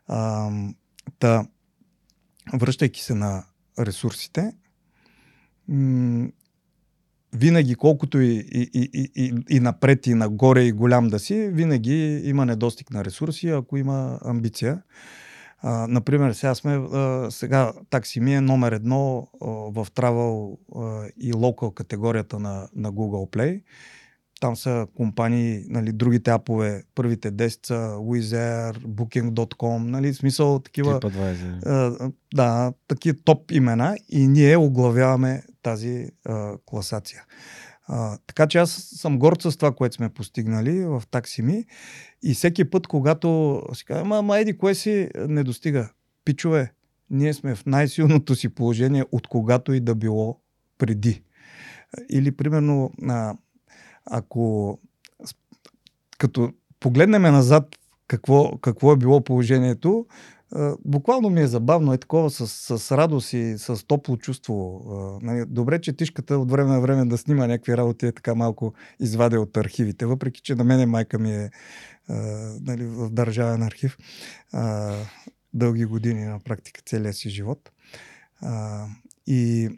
[0.07, 0.51] А,
[1.19, 1.47] та,
[2.55, 3.45] връщайки се на
[3.79, 4.53] ресурсите,
[5.69, 6.29] м-
[7.35, 12.21] винаги, колкото и, и, и, и, и напред, и нагоре, и голям да си, винаги
[12.25, 14.83] има недостиг на ресурси, ако има амбиция.
[15.59, 21.09] А, например, сега сме, а, сега такси ми е номер едно а, в travel а,
[21.21, 23.63] и local категорията на, на Google Play.
[24.41, 31.01] Там са компании, нали, другите апове, първите 10 са Wizz Booking.com, нали, смисъл такива...
[31.01, 32.13] TripAdvisor.
[32.35, 37.25] да, такива топ имена и ние оглавяваме тази а, класация.
[37.89, 41.65] А, така че аз съм горд с това, което сме постигнали в таксими
[42.23, 45.89] и всеки път, когато си казва, ма, ма еди, кое си не достига?
[46.25, 46.73] Пичове,
[47.11, 50.41] ние сме в най-силното си положение от когато и да било
[50.79, 51.23] преди.
[52.11, 53.35] Или, примерно, а,
[54.05, 54.79] ако
[56.19, 57.77] като погледнем назад
[58.09, 60.07] какво, какво е било положението,
[60.85, 62.47] буквално ми е забавно, е такова с,
[62.79, 64.83] с радост и с топло чувство.
[65.23, 68.75] Нали, добре, че тишката от време на време да снима някакви работи е така малко
[69.01, 71.51] извадя от архивите, въпреки че на мене майка ми е
[72.61, 73.99] нали, в държавен архив
[75.55, 77.71] дълги години на практика целия си живот.
[79.27, 79.71] И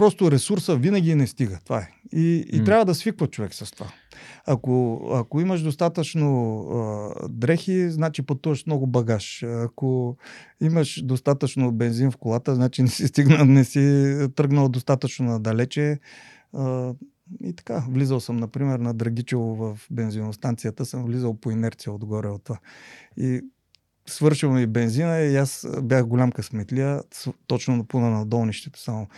[0.00, 1.58] Просто ресурса винаги не стига.
[1.64, 1.88] Това е.
[2.12, 2.64] И, и mm.
[2.64, 3.92] трябва да свиква човек с това.
[4.46, 9.42] Ако, ако имаш достатъчно а, дрехи, значи пътуваш много багаж.
[9.42, 10.16] Ако
[10.60, 15.98] имаш достатъчно бензин в колата, значи не си, стигнал, не си тръгнал достатъчно надалече.
[16.52, 16.94] А,
[17.44, 22.44] и така, влизал съм, например, на Драгичево в бензиностанцията, съм влизал по инерция отгоре от
[22.44, 22.58] това.
[23.16, 23.40] И
[24.10, 27.02] свършил ми бензина и аз бях голям късметлия,
[27.46, 29.08] точно напуна на долнището, само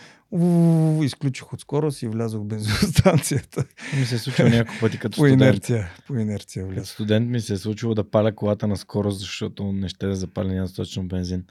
[1.02, 3.64] изключих от скорост и влязох в бензиностанцията.
[3.98, 5.40] Ми се е случило няколко пъти като по студент.
[5.40, 6.82] Инерция, по инерция влязох.
[6.82, 10.14] Като студент ми се е случило да паля колата на скорост, защото не ще да
[10.16, 11.44] запаля достатъчно бензин.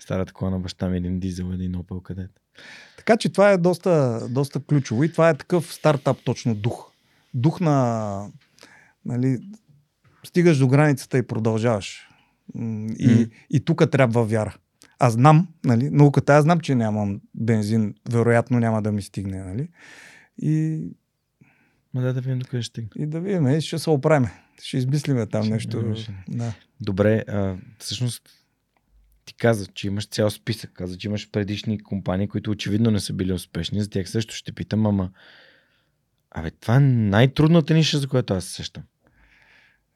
[0.00, 2.42] Старата кола на баща ми един дизел, един Opel където.
[2.96, 6.90] Така че това е доста, доста ключово и това е такъв стартап точно дух.
[7.34, 8.28] Дух на
[9.04, 9.38] нали,
[10.24, 12.05] стигаш до границата и продължаваш.
[12.54, 13.30] И, mm.
[13.50, 14.56] и тук трябва вяра.
[14.98, 19.68] Аз знам, нали, науката, аз знам, че нямам бензин, вероятно няма да ми стигне, нали.
[20.42, 20.82] И...
[21.94, 22.90] Ма да, да видим докъде ще стигне.
[22.98, 24.28] И да видим, и ще се оправим.
[24.62, 25.94] Ще измислиме там ще нещо.
[26.28, 26.52] Да.
[26.80, 28.22] Добре, а, всъщност
[29.24, 30.70] ти каза, че имаш цял списък.
[30.74, 33.80] Каза, че имаш предишни компании, които очевидно не са били успешни.
[33.80, 35.10] За тях също ще питам, ама
[36.38, 38.82] Абе, това е най-трудната ниша, за която аз се сещам.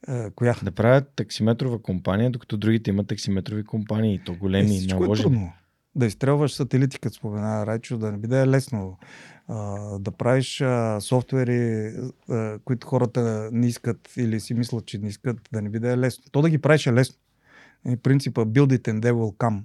[0.09, 0.57] Е, коя?
[0.63, 4.15] Да правят таксиметрова компания, докато другите имат таксиметрови компании.
[4.15, 5.23] И то големи, Е, е, всичко е наложени.
[5.25, 5.53] трудно.
[5.95, 8.99] Да изстрелваш сателити, като спомена Райчо, да не би да е лесно.
[9.49, 9.59] А,
[9.99, 11.93] да правиш а, софтуери,
[12.31, 15.93] а, които хората не искат или си мислят, че не искат, да не би да
[15.93, 16.25] е лесно.
[16.33, 17.17] То да ги правиш е лесно.
[17.85, 19.63] Нали, принципа build it and they will come.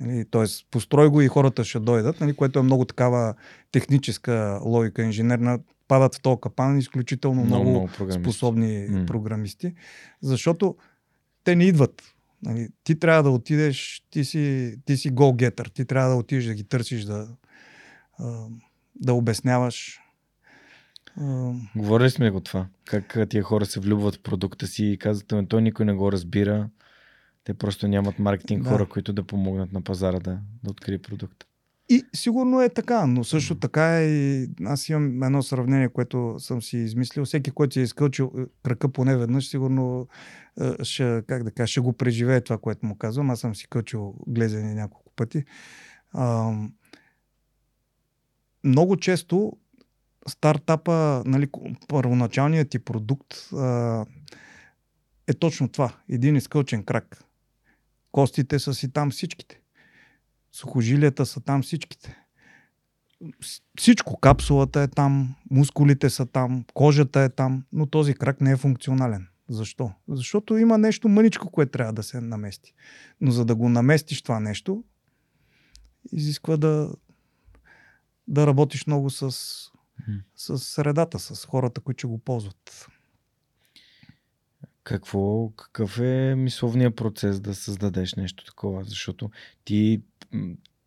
[0.00, 3.34] Нали, Тоест, построй го и хората ще дойдат, нали, което е много такава
[3.72, 5.58] техническа логика, инженерна.
[5.88, 8.22] Падат в този капан изключително много, много, много програмисти.
[8.22, 9.06] способни М.
[9.06, 9.74] програмисти,
[10.22, 10.76] защото
[11.44, 12.02] те не идват.
[12.42, 16.54] Нали, ти трябва да отидеш, ти си, ти си go-getter, ти трябва да отидеш да
[16.54, 17.28] ги търсиш, да,
[18.94, 20.00] да обясняваш.
[21.76, 22.66] Говорили сме го това.
[22.84, 26.12] Как тия хора се влюбват в продукта си и казват, «Ами, той никой не го
[26.12, 26.68] разбира.
[27.44, 28.68] Те просто нямат маркетинг Да.
[28.70, 31.46] хора, които да помогнат на пазара да, да открие продукта.
[31.88, 36.62] И сигурно е така, но също така е и аз имам едно сравнение, което съм
[36.62, 37.24] си измислил.
[37.24, 40.08] Всеки, който си е изкълчил е, крака поне веднъж, сигурно
[40.60, 43.30] е, ще, как да кажа, ще го преживее това, което му казвам.
[43.30, 45.44] Аз съм си кълчил глезени няколко пъти.
[46.12, 46.52] А,
[48.64, 49.52] много често
[50.28, 51.48] стартапа, нали,
[51.88, 54.06] първоначалният ти продукт а,
[55.26, 55.92] е точно това.
[56.08, 57.24] Един изкълчен крак.
[58.12, 59.60] Костите са си там всичките.
[60.58, 62.16] Сухожилията са там всичките.
[63.78, 64.20] Всичко.
[64.20, 69.28] Капсулата е там, мускулите са там, кожата е там, но този крак не е функционален.
[69.48, 69.92] Защо?
[70.08, 72.74] Защото има нещо мъничко, което трябва да се намести.
[73.20, 74.84] Но за да го наместиш това нещо,
[76.12, 76.90] изисква да,
[78.28, 79.22] да работиш много с,
[80.08, 80.18] Мгм.
[80.36, 82.86] с средата, с хората, които го ползват.
[84.84, 88.84] Какво, какъв е мисловният процес да създадеш нещо такова?
[88.84, 89.30] Защото
[89.64, 90.02] ти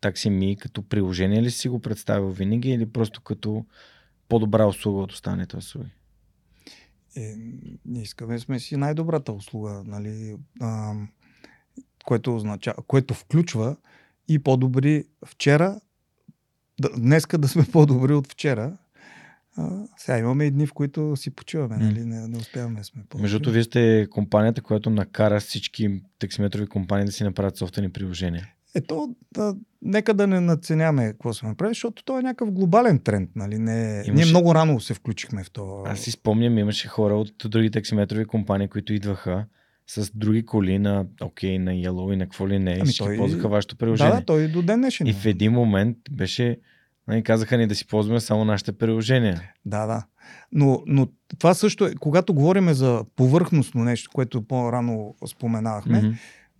[0.00, 3.64] такси ми като приложение ли си го представил винаги или просто като
[4.28, 5.90] по-добра услуга от останалите услуги?
[7.16, 7.34] Е,
[7.84, 10.94] ние искаме сме си най-добрата услуга, нали, а,
[12.04, 13.76] което, означава, което включва
[14.28, 15.80] и по-добри вчера,
[16.96, 18.76] днеска да сме по-добри от вчера.
[19.56, 23.02] А, сега имаме и дни, в които си почиваме, нали, не, не успяваме да сме
[23.08, 23.22] по-добри.
[23.22, 28.48] Между другото, вие сте компанията, която накара всички таксиметрови компании да си направят собствени приложения.
[28.74, 33.30] Ето, да, нека да не надценяме какво сме направили, защото то е някакъв глобален тренд.
[33.36, 33.58] Нали?
[33.58, 35.90] Не, Имаше- Ние много рано се включихме в това.
[35.90, 39.44] Аз си спомням, имаше хора от други таксиметрови компании, които идваха
[39.86, 42.72] с други коли на, окей, на Yellow и на какво ли не.
[42.72, 44.12] Ами всички той- ползваха вашето да, приложение.
[44.12, 45.06] да, той до ден днешен.
[45.06, 46.58] И в един момент беше,
[47.08, 49.42] нали, казаха ни да си ползваме само нашите приложения.
[49.66, 50.04] Да, да.
[50.52, 51.08] Но, но
[51.38, 56.10] това също е, когато говорим за повърхностно нещо, което по-рано споменавахме, Мгм.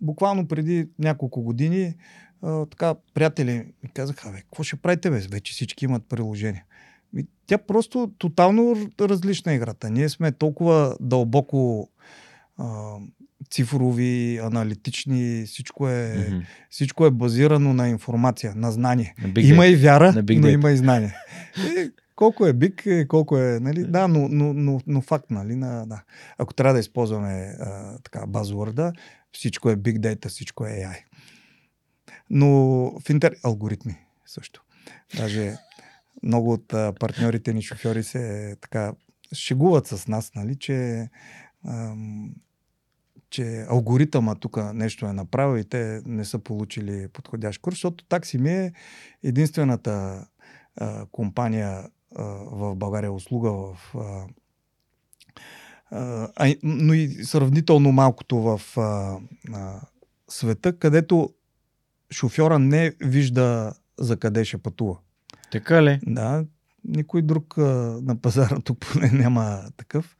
[0.03, 1.95] Буквално преди няколко години
[2.41, 5.19] а, така приятели ми казаха, бе, какво ще правите, бе?
[5.19, 6.65] Вече всички имат приложение.
[7.13, 9.89] Ми, тя просто тотално различна е играта.
[9.89, 11.89] Ние сме толкова дълбоко
[12.57, 12.95] а,
[13.51, 16.39] цифрови, аналитични, всичко е, Мгм.
[16.69, 19.15] всичко е базирано на информация, на знание.
[19.21, 21.15] На има и вяра, но има и знание.
[21.57, 23.83] И, колко е биг, е, колко е, нали?
[23.83, 25.55] Да, но, но, но, но факт, нали?
[25.55, 26.03] На, да.
[26.37, 28.93] Ако трябва да използваме а, така базворда,
[29.33, 31.03] всичко е big data, всичко е AI.
[32.29, 32.49] Но
[32.99, 33.35] в интер...
[33.43, 34.63] Алгоритми също.
[35.17, 35.55] Даже
[36.23, 36.67] много от
[36.99, 38.93] партньорите ни шофьори се така
[39.33, 41.09] шегуват с нас, нали, че
[41.67, 42.35] ам,
[43.29, 48.37] че алгоритъма тук нещо е направил и те не са получили подходящ курс, защото такси
[48.37, 48.73] ми е
[49.23, 50.25] единствената
[50.75, 53.95] а, компания а, в България, услуга в.
[53.95, 54.27] А,
[55.93, 59.17] а, но и сравнително малкото в а,
[59.53, 59.81] а,
[60.27, 61.29] света, където
[62.11, 64.97] шофьора не вижда за къде ще пътува.
[65.51, 65.99] Така ли?
[66.05, 66.45] Да,
[66.85, 67.61] никой друг а,
[68.01, 70.17] на пазара тук поне няма такъв.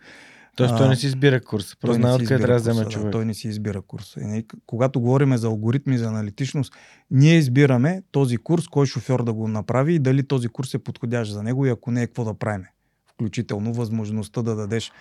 [0.56, 1.76] Тоест той не си избира курса.
[1.82, 3.12] Просто знае откъде трябва да вземе човек.
[3.12, 4.20] той не си избира курса.
[4.20, 6.74] И, когато говорим за алгоритми, за аналитичност,
[7.12, 11.32] ние избираме този курс, кой шофьор да го направи и дали този курс е подходящ
[11.32, 12.66] за него и ако не е, какво да правим.
[13.14, 14.92] Включително възможността да дадеш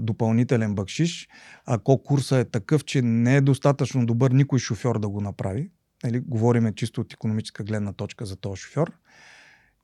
[0.00, 1.28] допълнителен бакшиш.
[1.66, 5.70] Ако курса е такъв, че не е достатъчно добър никой шофьор да го направи,
[6.04, 8.92] нали, говориме чисто от економическа гледна точка за този шофьор,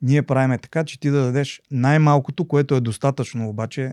[0.02, 3.92] ние правиме така, че ти да дадеш най-малкото, което е достатъчно обаче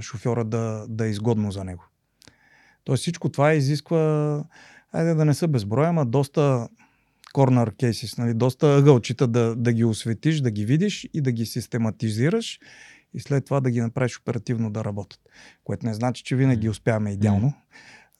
[0.00, 1.84] шофьора да, да е изгодно за него.
[2.84, 4.44] Тоест всичко това изисква,
[4.92, 6.68] айде да не са безброй, ама доста
[7.34, 8.34] corner cases, нали?
[8.34, 12.60] доста ъгълчета да, да ги осветиш, да ги видиш и да ги систематизираш
[13.14, 15.20] и след това да ги направиш оперативно да работят.
[15.64, 17.52] Което не значи, че винаги успяваме идеално,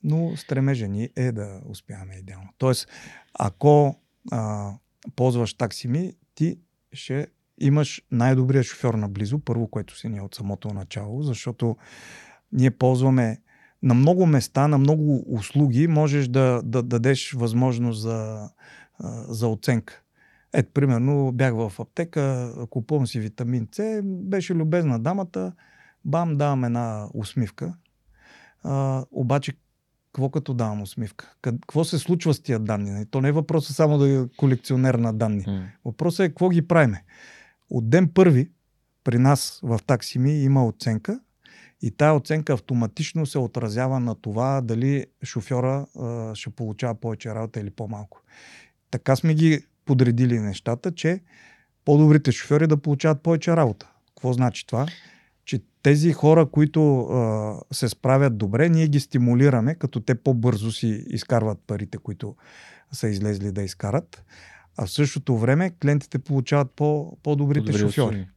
[0.02, 2.48] но стремежа ни е да успяваме идеално.
[2.58, 2.88] Тоест,
[3.34, 3.96] ако
[4.30, 4.72] а,
[5.16, 6.58] ползваш таксими, ти
[6.92, 7.26] ще
[7.60, 11.76] имаш най-добрия шофьор наблизо, първо, което си ние от самото начало, защото
[12.52, 13.38] ние ползваме
[13.82, 18.50] на много места, на много услуги можеш да, да дадеш възможност за,
[19.28, 20.02] за оценка.
[20.52, 25.52] Ето, примерно, бях в аптека, купувам си витамин С, беше любезна дамата,
[26.04, 27.74] бам, давам една усмивка.
[28.62, 29.52] А, обаче,
[30.12, 31.34] какво като давам усмивка?
[31.42, 32.90] Какво се случва с тия данни?
[32.90, 33.06] Нали?
[33.06, 35.44] То не е въпросът само да е колекционер на данни.
[35.44, 35.66] Mm.
[35.84, 37.04] Въпросът е какво ги правиме.
[37.70, 38.50] От ден първи
[39.04, 41.20] при нас в таксими има оценка
[41.82, 47.60] и тая оценка автоматично се отразява на това дали шофьора а, ще получава повече работа
[47.60, 48.22] или по-малко.
[48.90, 51.20] Така сме ги подредили нещата, че
[51.84, 53.90] по-добрите шофьори да получават повече работа.
[54.08, 54.86] Какво значи това?
[55.44, 61.04] Че тези хора, които а, се справят добре, ние ги стимулираме, като те по-бързо си
[61.08, 62.36] изкарват парите, които
[62.92, 64.24] са излезли да изкарат.
[64.76, 68.28] А в същото време клиентите получават по, по-добрите По-добри шофьори.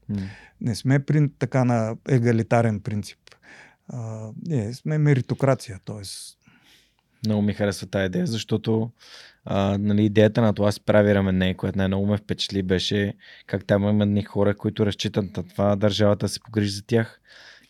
[0.62, 3.20] Не сме при така на егалитарен принцип.
[3.88, 6.02] А, ние сме меритокрация, т.е.
[7.26, 8.92] Много ми харесва тази идея, защото
[9.46, 13.14] а, нали, идеята на това си прави рамене, което най-много ме впечатли, беше
[13.46, 17.22] как там има едни хора, които разчитат на това държавата се погрижи за тях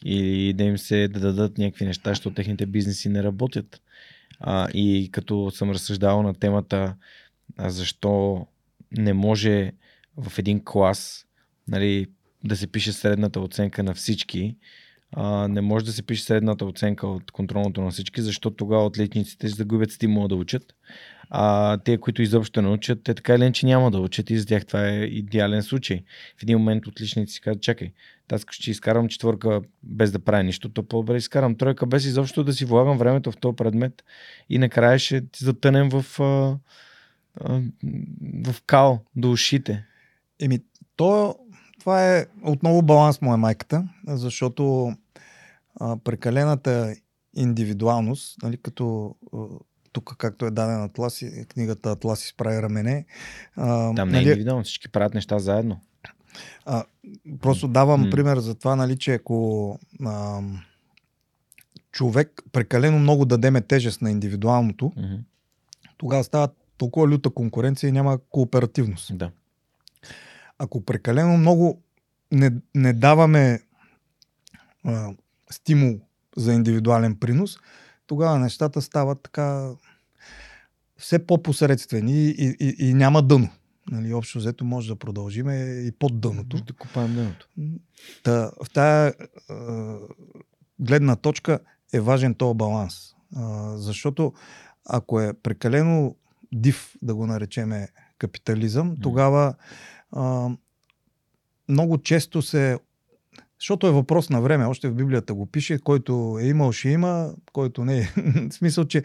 [0.05, 3.81] и да им се да дадат някакви неща, защото техните бизнеси не работят.
[4.39, 6.95] А, и като съм разсъждавал на темата
[7.57, 8.47] а, защо
[8.91, 9.71] не може
[10.17, 11.25] в един клас
[11.67, 12.07] нали,
[12.43, 14.55] да се пише средната оценка на всички,
[15.11, 19.47] а, не може да се пише средната оценка от контролното на всички, защото тогава отличниците
[19.47, 20.75] ще загубят стимула да учат.
[21.29, 24.45] А те, които изобщо не учат, те така или иначе няма да учат и за
[24.45, 26.03] тях това е идеален случай.
[26.39, 27.91] В един момент отличници си казват, чакай,
[28.31, 32.53] аз ще изкарам четвърка без да правя нищо, то по-добре изкарам тройка без изобщо да
[32.53, 34.03] си влагам времето в този предмет
[34.49, 36.57] и накрая ще затънем в, а,
[38.45, 39.85] в као до ушите.
[40.39, 40.59] Еми,
[40.95, 41.35] то,
[41.79, 44.93] това е отново баланс, моя майката, защото
[45.81, 46.95] а, прекалената
[47.35, 49.15] индивидуалност, нали, като
[49.91, 53.05] тук, както е дадена Атласи, книгата Атласи справи рамене.
[53.55, 55.79] А, Там не е нали, индивидуално, всички правят неща заедно.
[56.65, 56.83] А,
[57.41, 58.11] просто давам mm.
[58.11, 60.41] пример за това, нали, че ако а,
[61.91, 65.19] човек прекалено много дадеме тежест на индивидуалното, mm-hmm.
[65.97, 69.17] тогава става толкова люта конкуренция и няма кооперативност.
[69.17, 69.31] Да.
[70.57, 71.81] Ако прекалено много
[72.31, 73.59] не, не даваме
[74.83, 75.13] а,
[75.51, 75.99] стимул
[76.37, 77.57] за индивидуален принос,
[78.07, 79.71] тогава нещата стават така
[80.97, 83.49] все по-посредствени и, и, и няма дъно.
[83.91, 85.55] Нали, общо взето може да продължиме
[85.87, 86.63] и под дъното.
[86.63, 87.47] Да купаем дъното.
[88.23, 89.13] Та, в тая е,
[90.79, 91.59] гледна точка
[91.93, 92.95] е важен този баланс.
[93.07, 93.13] Е,
[93.75, 94.33] защото
[94.85, 96.15] ако е прекалено
[96.51, 97.87] див, да го наречеме
[98.17, 99.53] капитализъм, тогава
[100.15, 100.19] е,
[101.69, 102.77] много често се
[103.61, 107.33] защото е въпрос на време, още в Библията го пише, който е имал, ще има,
[107.53, 108.03] който не е.
[108.49, 109.03] в смисъл, че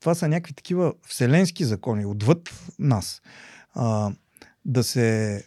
[0.00, 3.22] това са някакви такива вселенски закони, отвъд нас.
[3.74, 4.12] А,
[4.64, 5.44] да се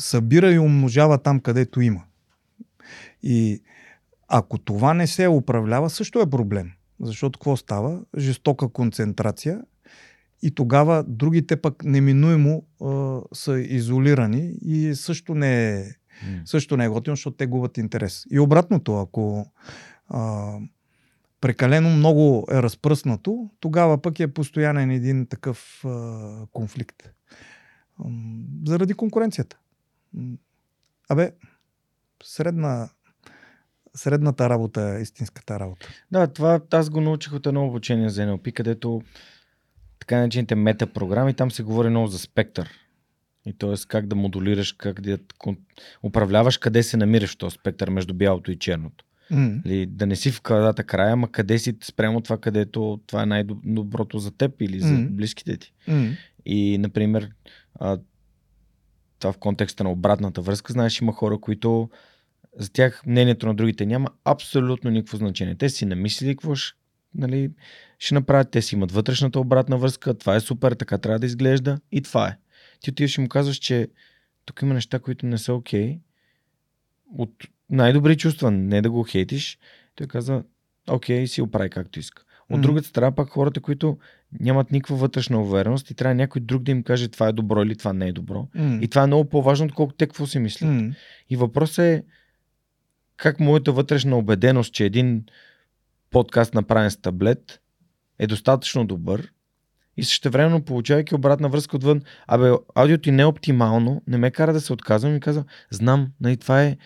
[0.00, 2.02] събира и умножава там, където има.
[3.22, 3.62] И
[4.28, 6.70] ако това не се управлява, също е проблем.
[7.00, 8.00] Защото какво става?
[8.18, 9.60] Жестока концентрация
[10.42, 15.84] и тогава другите пък неминуемо а, са изолирани и също не е
[16.26, 16.44] Mm.
[16.44, 18.24] Също не е готино, защото те губят интерес.
[18.30, 19.46] И обратното, ако
[20.08, 20.52] а,
[21.40, 27.02] прекалено много е разпръснато, тогава пък е постоянен един такъв а, конфликт.
[27.98, 28.04] А,
[28.66, 29.58] заради конкуренцията.
[31.08, 31.32] Абе,
[32.22, 32.88] средна,
[33.94, 35.88] средната работа е истинската работа.
[36.10, 39.02] Да, това аз го научих от едно обучение за NLP, където
[39.98, 42.70] така наречените метапрограми, там се говори много за спектър.
[43.46, 43.74] И т.е.
[43.88, 45.18] как да модулираш, как да
[46.02, 49.04] управляваш къде се намираш в този спектър между бялото и черното.
[49.32, 49.62] Mm.
[49.64, 53.26] Или да не си в кадата края, ама къде си спрямо това, където това е
[53.26, 55.08] най-доброто за теб или за mm.
[55.08, 55.72] близките ти.
[55.88, 56.16] Mm.
[56.46, 57.30] И, например,
[57.74, 57.98] а,
[59.18, 61.90] това в контекста на обратната връзка, знаеш, има хора, които
[62.58, 65.54] за тях мнението на другите няма абсолютно никакво значение.
[65.54, 66.78] Те си намислили какво ще,
[67.14, 67.50] нали,
[67.98, 71.78] ще направят, те си имат вътрешната обратна връзка, това е супер, така трябва да изглежда
[71.92, 72.36] и това е
[72.84, 73.88] ти отиваш и му казваш, че
[74.44, 75.88] тук има неща, които не са окей.
[75.88, 76.00] Okay.
[77.18, 77.30] От
[77.70, 79.58] най-добри чувства, не да го хейтиш,
[79.94, 80.44] той казва,
[80.90, 82.24] окей, okay, си оправи както иска.
[82.50, 82.62] От mm-hmm.
[82.62, 83.98] другата страна пак хората, които
[84.40, 87.76] нямат никаква вътрешна увереност и трябва някой друг да им каже това е добро или
[87.76, 88.48] това не е добро.
[88.56, 88.80] Mm-hmm.
[88.80, 90.70] И това е много по-важно, отколкото те какво си мислят.
[90.70, 90.94] Mm-hmm.
[91.30, 92.02] И въпросът е
[93.16, 95.24] как моята вътрешна убеденост, че един
[96.10, 97.60] подкаст направен с таблет
[98.18, 99.32] е достатъчно добър,
[99.96, 104.30] и също времено получавайки обратна връзка отвън, абе, аудиото ти не е оптимално, не ме
[104.30, 106.76] кара да се отказвам и казвам, знам, нали, това е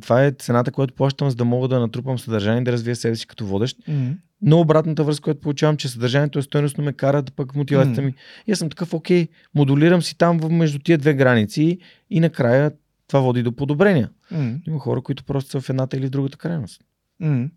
[0.00, 3.26] това е цената, която плащам, за да мога да натрупам съдържание да развия себе си
[3.26, 3.76] като водещ.
[3.88, 4.14] М.
[4.42, 8.06] Но обратната връзка, която получавам, че съдържанието е стойностно ме кара да пък мотивацията М.
[8.06, 8.14] ми.
[8.46, 11.78] И аз съм такъв, окей, модулирам си там между тия две граници
[12.10, 12.72] и накрая
[13.08, 14.10] това води до подобрения.
[14.30, 14.58] М.
[14.66, 16.80] Има хора, които просто са в едната или в другата крайност.
[17.20, 17.48] М.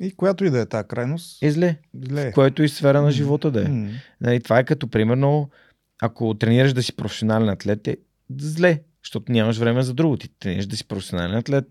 [0.00, 1.76] И която и да е тази крайност, Е зле.
[1.94, 2.30] зле.
[2.30, 3.68] В което и сфера на живота да е.
[3.68, 3.90] М.
[4.20, 5.50] Нали, това е като примерно,
[6.02, 7.96] ако тренираш да си професионален атлет, е
[8.38, 10.16] зле, защото нямаш време за друго.
[10.16, 11.64] Ти тренираш да си професионален атлет.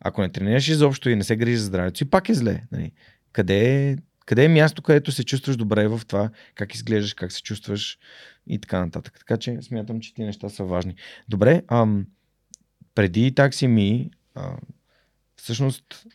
[0.00, 2.62] Ако не тренираш изобщо и не се грижиш за здравето си, пак е зле.
[2.72, 2.92] Нали.
[3.32, 3.96] Къде, е,
[4.26, 7.98] къде е място, където се чувстваш добре в това, как изглеждаш, как се чувстваш
[8.46, 9.18] и така нататък.
[9.18, 10.94] Така че смятам, че тези неща са важни.
[11.28, 12.06] Добре, ам,
[12.94, 14.56] преди такси ми, а,
[15.36, 16.06] всъщност,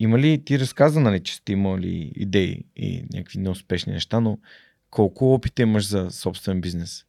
[0.00, 4.38] има ли, ти разказа, нали, че сте имали идеи и някакви неуспешни неща, но
[4.90, 7.04] колко опит имаш за собствен бизнес?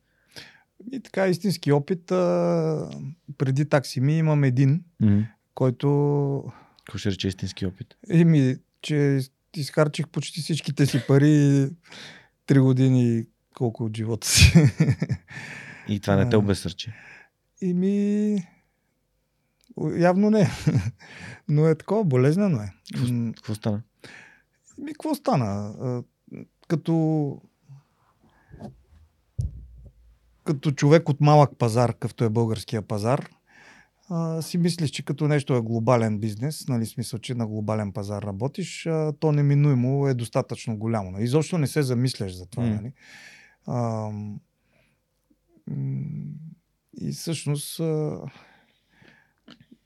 [0.92, 2.12] И така, истински опит.
[2.12, 2.90] А,
[3.38, 5.26] преди такси ми имам един, Mm-hmm.
[5.54, 6.44] който
[6.86, 7.96] Какво ще рече истински опит?
[8.10, 9.20] Еми, че
[9.56, 11.70] изхарчих почти всичките си пари
[12.46, 14.54] три години колко от живота си.
[15.88, 16.94] И това не те обесърчи.
[17.62, 18.38] Еми,
[19.98, 20.50] явно не.
[21.50, 22.74] Но е такова, болезнено е.
[23.36, 23.82] Какво, стана?
[24.80, 26.04] Еми, какво стана?
[26.68, 27.38] Като
[30.44, 33.30] като човек от малък пазар, какъвто е българския пазар,
[34.10, 38.24] а, си мислиш, че като нещо е глобален бизнес, нали, смисъл, че на глобален пазар
[38.24, 41.20] работиш, а, то неминуемо е достатъчно голямо.
[41.20, 42.64] Изобщо не се замисляш за това.
[42.64, 42.76] М.
[42.76, 42.94] Нали.
[43.68, 44.10] А,
[47.02, 48.20] и всъщност а,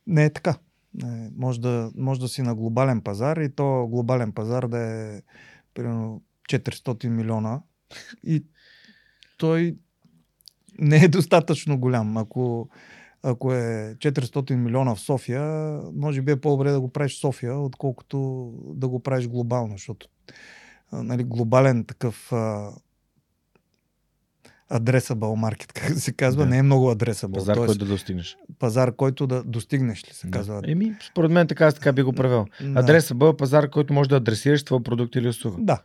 [0.07, 0.57] не е така.
[1.03, 5.21] Не, може, да, може да си на глобален пазар и то глобален пазар да е
[5.73, 7.61] примерно 400 милиона
[8.23, 8.45] и
[9.37, 9.77] той
[10.79, 12.17] не е достатъчно голям.
[12.17, 12.69] Ако,
[13.23, 15.43] ако е 400 милиона в София,
[15.93, 20.07] може би е по-добре да го правиш в София, отколкото да го правиш глобално, защото
[20.91, 22.71] нали, глобален такъв а,
[24.69, 26.49] адресабъл маркет, как се казва, Да.
[26.49, 27.33] не е много адресабъл.
[27.35, 28.37] Пазар, Тоест, който да достигнеш.
[28.59, 30.31] пазар, който да достигнеш ли се Да.
[30.31, 30.61] казва.
[30.67, 32.45] Еми, според мен така, така би го превел.
[32.61, 32.79] Да.
[32.79, 35.57] Адреса бъл пазар, който може да адресираш твой продукт или услуга.
[35.59, 35.81] Да.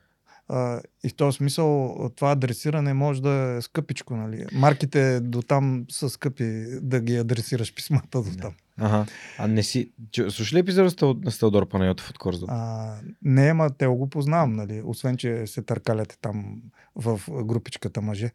[0.48, 4.16] А, и в този смисъл това адресиране може да е скъпичко.
[4.16, 4.46] Нали?
[4.52, 6.44] Марките до там са скъпи
[6.82, 8.52] да ги адресираш писмата до там.
[8.80, 9.06] Ага.
[9.38, 9.90] А не си...
[10.10, 12.46] Чу- Слушай ли епизода на Стелдор Панайотов от Корздо?
[12.48, 14.82] А, не, ама те го познавам, нали?
[14.84, 16.62] освен, че се търкаляте там
[16.94, 18.30] в групичката мъже.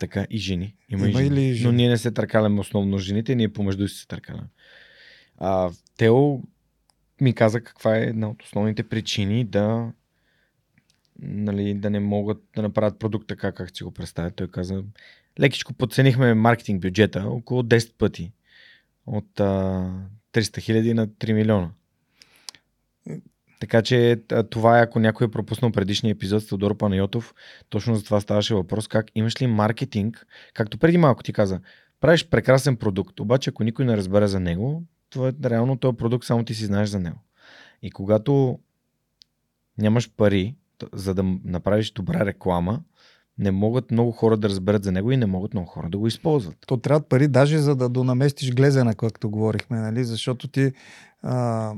[0.00, 0.74] Така и жени.
[0.88, 1.36] Има, Има и жени.
[1.36, 1.76] ли Но жени?
[1.76, 4.48] ние не се търкаляме основно жените, ние помежду си се търкаляме.
[5.38, 6.40] А, Тео
[7.20, 9.92] ми каза каква е една от основните причини да
[11.18, 14.34] нали, да не могат да направят продукт така, как си го представят.
[14.34, 14.82] Той каза,
[15.40, 18.32] лекичко подценихме маркетинг бюджета около 10 пъти.
[19.06, 19.90] От а,
[20.32, 21.70] 300 хиляди на 3 милиона.
[23.60, 27.34] Така че това е, ако някой е пропуснал предишния епизод с Теодор Панайотов,
[27.68, 31.60] точно за това ставаше въпрос, как имаш ли маркетинг, както преди малко ти каза,
[32.00, 36.24] правиш прекрасен продукт, обаче ако никой не разбере за него, това е реално този продукт,
[36.26, 37.18] само ти си знаеш за него.
[37.82, 38.58] И когато
[39.78, 40.54] нямаш пари,
[40.92, 42.82] за да направиш добра реклама,
[43.38, 46.06] не могат много хора да разберат за него и не могат много хора да го
[46.06, 46.56] използват.
[46.66, 50.04] То трябват пари даже за да донаместиш глезена, както говорихме, нали?
[50.04, 50.72] защото ти
[51.22, 51.72] а,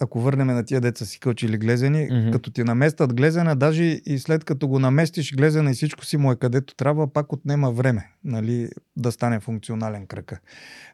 [0.00, 2.32] ако върнем на тия деца си кълчили глезени, mm-hmm.
[2.32, 6.32] като ти наместят глезена, даже и след като го наместиш глезена и всичко си му
[6.32, 10.40] е където трябва, пак отнема време нали, да стане функционален кръка.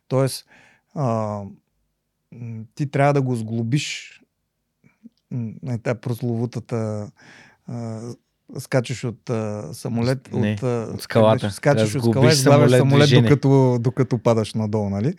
[0.09, 0.47] Тоест,
[0.94, 1.43] а,
[2.74, 4.16] ти трябва да го сглобиш
[5.86, 7.11] е прословутата
[8.59, 11.47] скачаш от а, самолет, Не, от, а, от скалата.
[11.47, 11.57] беше?
[11.57, 13.29] Скачаш от скала и сглавяш самолет движение.
[13.31, 15.15] докато, докато падаш надолу, нали?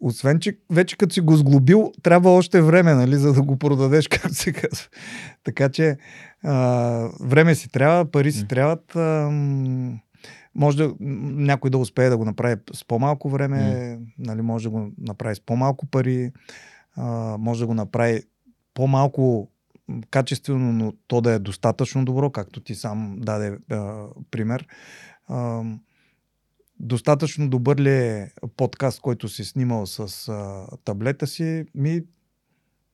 [0.00, 4.08] Освен, че вече като си го сглобил, трябва още време, нали, за да го продадеш,
[4.10, 4.86] както се казва.
[5.44, 5.96] Така че
[6.44, 6.54] а,
[7.20, 8.48] време си трябва, пари си М.
[8.48, 8.96] трябват.
[8.96, 9.30] А,
[10.54, 14.90] може да, някой да успее да го направи с по-малко време, нали, може да го
[14.98, 16.30] направи с по-малко пари,
[16.96, 18.22] а, може да го направи
[18.74, 19.48] по-малко
[20.10, 24.66] качествено, но то да е достатъчно добро, както ти сам даде а, пример.
[25.28, 25.62] А,
[26.80, 31.64] достатъчно добър ли е подкаст, който си снимал с а, таблета си?
[31.74, 32.02] Ми,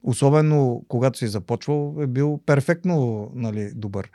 [0.02, 4.10] особено когато си започвал, е бил перфектно нали, добър.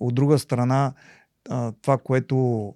[0.00, 0.94] От друга страна,
[1.48, 2.74] а, това, което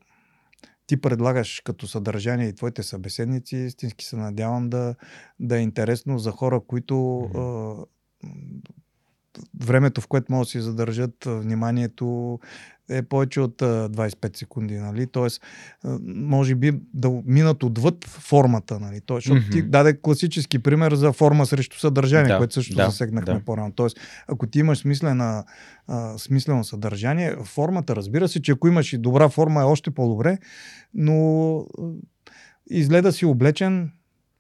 [0.86, 4.94] ти предлагаш като съдържание и твоите събеседници, истински се надявам да,
[5.40, 7.74] да е интересно за хора, които а,
[9.60, 12.38] времето, в което могат да си задържат вниманието
[12.90, 15.06] е повече от 25 секунди, нали?
[15.06, 15.42] Тоест,
[16.04, 19.00] може би да минат отвъд формата, нали?
[19.06, 19.52] Тоест, защото mm-hmm.
[19.52, 23.44] ти даде класически пример за форма срещу съдържание, да, което също да, засегнахме да.
[23.44, 23.72] по-рано.
[23.72, 25.44] Тоест, ако ти имаш смислена,
[25.86, 30.38] а, смислено съдържание, формата, разбира се, че ако имаш и добра форма е още по-добре,
[30.94, 31.66] но
[32.70, 33.90] изгледа си облечен,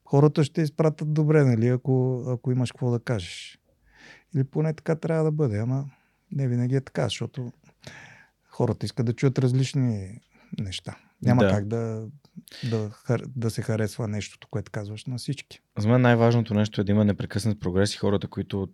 [0.04, 3.57] хората ще изпратят добре, нали, ако, ако имаш какво да кажеш.
[4.34, 5.84] Или поне така трябва да бъде, ама
[6.32, 7.52] не винаги е така, защото
[8.48, 10.20] хората искат да чуят различни
[10.58, 10.96] неща.
[11.22, 11.50] Няма да.
[11.50, 12.06] как да,
[12.70, 12.90] да,
[13.36, 15.60] да се харесва нещото, което казваш на всички.
[15.78, 18.68] За мен най-важното нещо е да има непрекъснат прогрес и хората, които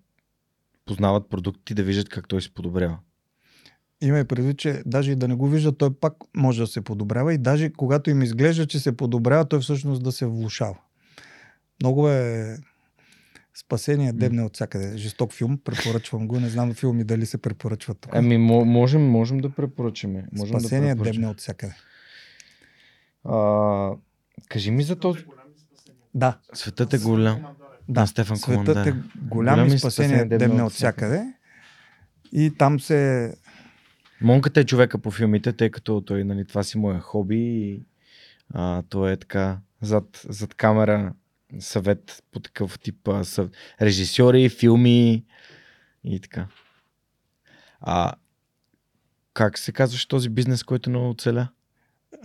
[0.86, 2.98] познават продукти, да виждат как той се подобрява.
[4.00, 6.80] Има и предвид, че даже и да не го вижда, той пак може да се
[6.80, 10.78] подобрява и даже когато им изглежда, че се подобрява, той всъщност да се влушава.
[11.82, 12.56] Много е
[13.56, 14.96] Спасение дебне от всякъде.
[14.96, 16.40] Жесток филм, препоръчвам го.
[16.40, 18.10] Не знам филми дали се препоръчват тук.
[18.14, 20.26] Ами, можем, можем да препоръчаме.
[20.32, 21.74] Можем Спасение да дебне от всякъде.
[23.24, 23.90] А,
[24.48, 25.24] кажи ми за този.
[26.14, 26.38] Да.
[26.52, 27.46] Светът е голям.
[27.88, 28.86] Да, Стефан Светът Командар.
[28.86, 31.34] е голям, голям и спасение дебне от всякъде.
[32.32, 33.32] И там се...
[34.20, 37.82] Монката е човека по филмите, тъй като той, нали, това си моя хоби и
[38.54, 41.12] а, той е така зад, зад камера
[41.58, 43.50] съвет по такъв тип а, съв...
[43.80, 45.24] режисьори, филми
[46.04, 46.46] и така.
[47.80, 48.12] А
[49.34, 51.48] как се казваш този бизнес, който много оцеля?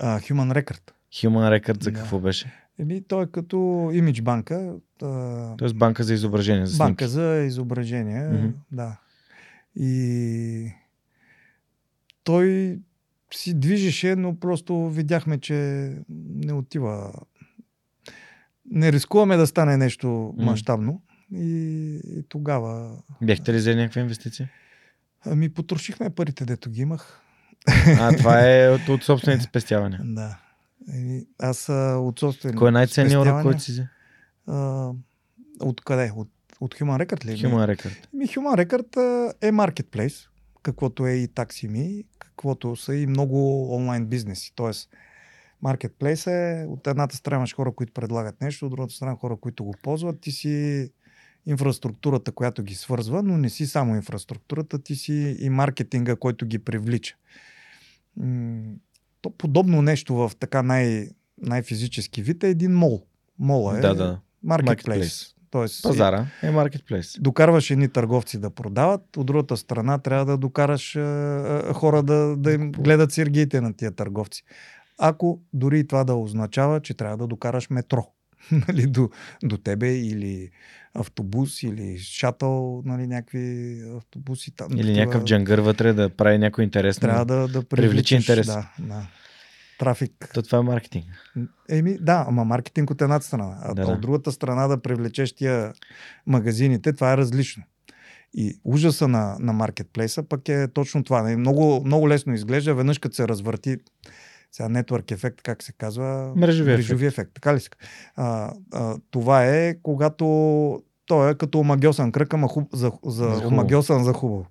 [0.01, 0.91] Uh, Human Record.
[1.13, 2.53] Human Record за какво беше?
[2.79, 4.75] Еми, той е като имидж банка.
[5.01, 6.65] Uh, Тоест банка за изображение.
[6.65, 8.53] За банка за изображение, mm-hmm.
[8.71, 8.97] да.
[9.75, 10.71] И
[12.23, 12.79] той
[13.33, 15.55] си движеше, но просто видяхме, че
[16.09, 17.13] не отива
[18.71, 21.01] не рискуваме да стане нещо мащабно.
[21.33, 22.97] И, и тогава.
[23.21, 24.49] Бяхте ли за някаква инвестиция?
[25.25, 27.21] Ами, потрошихме парите, дето ги имах.
[27.99, 30.01] А, това е от, от собствените спестявания.
[30.03, 30.37] Да.
[30.93, 33.87] И, аз от собствените Кой е най-ценният урок, който си взе?
[35.59, 36.11] От къде?
[36.15, 36.29] От,
[36.59, 37.31] от Human Record ли?
[37.31, 38.07] Human Record.
[38.13, 40.27] Ми, Human Record е маркетплейс,
[40.63, 44.51] каквото е и TaxiMe, каквото са и много онлайн бизнеси.
[44.55, 44.89] Тоест,
[45.61, 49.63] Маркетплейс е от едната страна имаш хора, които предлагат нещо, от другата страна хора, които
[49.63, 50.21] го ползват.
[50.21, 50.89] Ти си
[51.45, 56.59] инфраструктурата, която ги свързва, но не си само инфраструктурата, ти си и маркетинга, който ги
[56.59, 57.15] привлича.
[59.21, 61.07] То подобно нещо в така най-
[61.41, 63.03] най-физически вид е един мол.
[63.39, 64.19] Мола е да, да.
[64.43, 65.35] маркетплейс.
[65.51, 67.15] Тоест, Пазара е маркетплейс.
[67.19, 72.35] Докарваш едни търговци да продават, от другата страна трябва да докараш е, е, хора да,
[72.37, 74.43] да им гледат сергиите на тия търговци
[74.99, 78.07] ако дори това да означава, че трябва да докараш метро
[78.67, 79.09] нали, до,
[79.43, 80.49] до тебе или
[80.93, 84.67] автобус или шатъл, нали, някакви автобуси там.
[84.71, 84.97] Или такива...
[84.97, 87.01] някакъв джангър вътре да прави някой интересно.
[87.01, 88.47] Трябва да, да привлечи интерес.
[88.47, 89.07] Да, да.
[89.79, 90.29] Трафик.
[90.33, 91.05] То това е маркетинг.
[91.69, 93.57] Еми, да, ама маркетинг от едната страна.
[93.61, 95.73] А да, от другата страна да привлечеш тия
[96.27, 97.63] магазините, това е различно.
[98.33, 101.21] И ужаса на, на маркетплейса пък е точно това.
[101.21, 103.77] Нали, много, много лесно изглежда, веднъж като се развърти
[104.51, 106.33] сега network ефект, как се казва?
[106.35, 107.13] Мрежови, Мрежови ефект.
[107.19, 107.33] ефект.
[107.33, 107.69] Така ли се?
[108.15, 113.47] А, а, това е когато той е като омагиосан кръг, ама хуб, за, за, за
[113.47, 114.45] омагиосан за хубаво.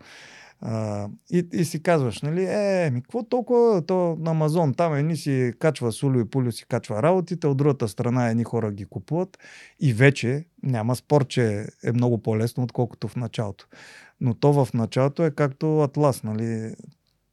[0.61, 5.17] А, и, и си казваш, нали, е, ми, какво толкова, то на Амазон, там едни
[5.17, 9.39] си качва сулю и пулю си качва работите, от другата страна едни хора ги купуват
[9.81, 13.67] и вече няма спор, че е много по-лесно, отколкото в началото.
[14.21, 16.75] Но то в началото е както Атлас, нали,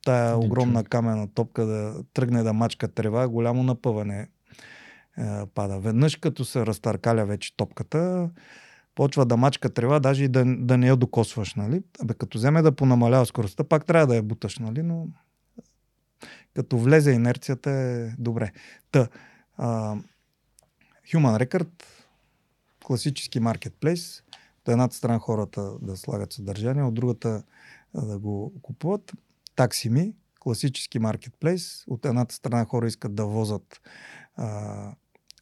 [0.06, 4.20] тая огромна камена топка да тръгне да мачка трева, голямо напъване
[5.18, 5.80] е, пада.
[5.80, 8.30] Веднъж като се разтъркаля вече топката,
[8.96, 11.84] почва да мачка трева, даже и да, да не я докосваш, нали?
[12.02, 14.84] Абе, като вземе да понамалява скоростта, пак трябва да я буташ, нали?
[14.84, 15.08] Но
[16.56, 18.52] като влезе инерцията е добре.
[18.92, 19.08] Та,
[19.58, 19.96] а,
[21.14, 21.84] Human Record,
[22.84, 24.24] класически маркетплейс,
[24.62, 27.44] от едната страна хората да слагат съдържание, от другата
[27.94, 29.14] да го купуват.
[29.56, 31.84] Таксими, класически маркетплейс.
[31.88, 33.82] От едната страна хора искат да возат,
[34.36, 34.92] а,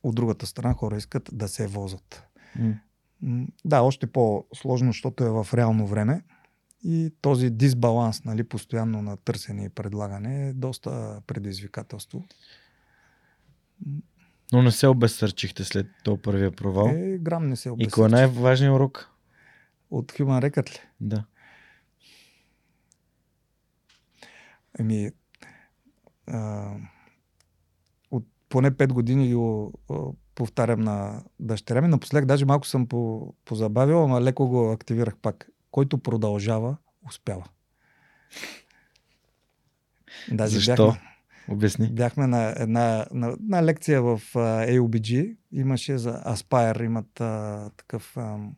[0.03, 2.23] от другата страна хора искат да се возат.
[2.59, 3.47] Mm.
[3.65, 6.23] Да, още по-сложно, защото е в реално време.
[6.83, 12.25] И този дисбаланс, нали, постоянно на търсене и предлагане е доста предизвикателство.
[14.53, 16.87] Но не се обезсърчихте след този първия провал.
[16.87, 17.91] Е, грам не се обезсърчих.
[17.91, 19.09] И кой е най-важният урок?
[19.91, 20.79] От Human Record ли?
[21.01, 21.25] Да.
[24.79, 25.11] Еми,
[26.27, 26.71] а,
[28.11, 29.73] от поне 5 години го
[30.35, 31.87] повтарям на дъщеря ми.
[31.87, 35.49] Напоследък даже малко съм по, позабавил, ама леко го активирах пак.
[35.71, 36.77] Който продължава,
[37.07, 37.45] успява.
[40.31, 40.87] Даже Защо?
[40.87, 41.13] Бяхме,
[41.47, 41.87] Обясни.
[41.87, 45.35] Бяхме на една на, на лекция в uh, AUBG.
[45.51, 48.49] Имаше за Aspire, имат uh, такъв uh,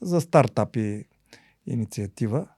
[0.00, 1.04] за стартапи
[1.66, 2.48] инициатива.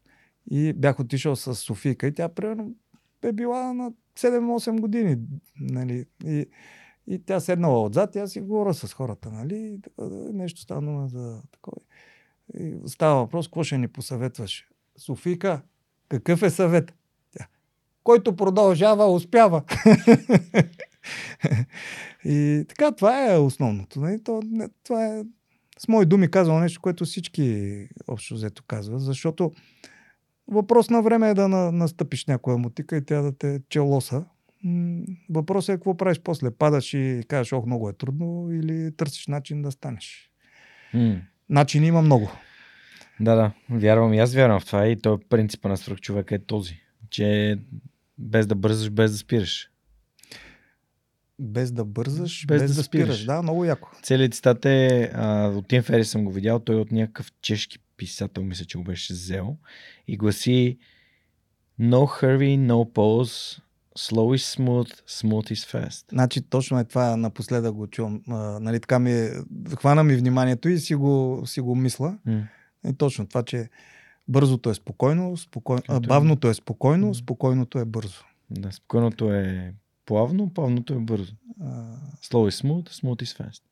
[0.50, 2.74] И бях отишъл с Софийка и тя примерно
[3.22, 5.16] е била на 7-8 години.
[5.60, 6.04] Нали?
[6.24, 6.46] И,
[7.06, 9.78] и тя седнала отзад, тя си говоря с хората, нали?
[10.32, 11.80] Нещо стана за такова.
[12.60, 14.68] И става въпрос, какво ще ни посъветваш?
[14.96, 15.62] Софийка,
[16.08, 16.94] какъв е съвет?
[18.04, 19.62] Който продължава, успява.
[22.24, 24.00] и така, това е основното.
[24.00, 24.24] Нали?
[24.24, 25.24] То, не, това е
[25.78, 29.52] с мои думи казвам нещо, което всички общо взето казват, защото
[30.48, 34.24] въпрос на време е да на, настъпиш някоя мутика и тя да те челоса.
[35.30, 36.50] Въпросът е какво правиш после.
[36.50, 40.30] Падаш и кажеш, ох, много е трудно или търсиш начин да станеш.
[40.94, 41.20] Mm.
[41.48, 42.30] Начин има много.
[43.20, 43.52] Да, да.
[43.70, 46.80] Вярвам и аз вярвам в това и той принципа на човека е този.
[47.10, 47.58] Че
[48.18, 49.70] без да бързаш, без да спираш.
[51.38, 53.06] Без да бързаш, без, без да, да спираш.
[53.06, 53.24] спираш.
[53.24, 53.90] Да, много яко.
[54.02, 57.78] Целият цитат е, а, от Тим Фери съм го видял, той е от някакъв чешки
[57.98, 59.56] писател, мисля, че го беше взел.
[60.08, 60.78] И гласи
[61.80, 63.60] No hurry, no pause,
[63.98, 66.04] slow is smooth, smooth is fast.
[66.10, 68.22] Значи точно е това, напоследък го чувам.
[68.28, 69.32] А, нали, така ми, е,
[69.78, 72.18] хвана ми вниманието и си го, си го мисля.
[72.26, 72.48] Mm.
[72.90, 73.68] И точно това, че
[74.28, 77.22] бързото е спокойно, спокойно а, бавното е спокойно, mm.
[77.22, 78.24] спокойното е бързо.
[78.50, 79.74] Да, спокойното е
[80.06, 81.32] плавно, плавното е бързо.
[82.22, 83.62] Slow is smooth, smooth is fast.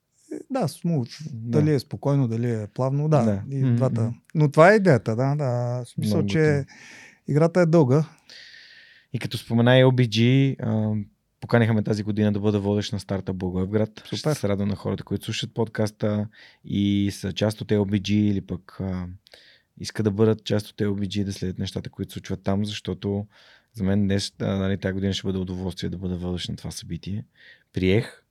[0.51, 1.09] Да, смут.
[1.33, 1.59] Да.
[1.59, 3.23] Дали е спокойно, дали е плавно, да.
[3.25, 3.43] да.
[3.51, 3.75] И mm-hmm.
[3.75, 4.13] двата.
[4.35, 5.35] Но това е идеята, да.
[5.35, 5.85] да.
[5.85, 6.65] В смисъл, Много че това.
[7.29, 8.05] играта е дълга.
[9.13, 11.03] И като спомена и OBG, а,
[11.41, 13.91] поканихме тази година да бъда водещ на старта Благоевград.
[14.05, 14.17] Супер.
[14.17, 16.29] Ще се радвам на хората, които слушат подкаста
[16.65, 19.07] и са част от LBG или пък а,
[19.81, 23.27] иска да бъдат част от LBG да следят нещата, които се случват там, защото
[23.75, 27.25] за мен днес, нали, тази година ще бъде удоволствие да бъда водещ на това събитие.
[27.73, 28.23] Приех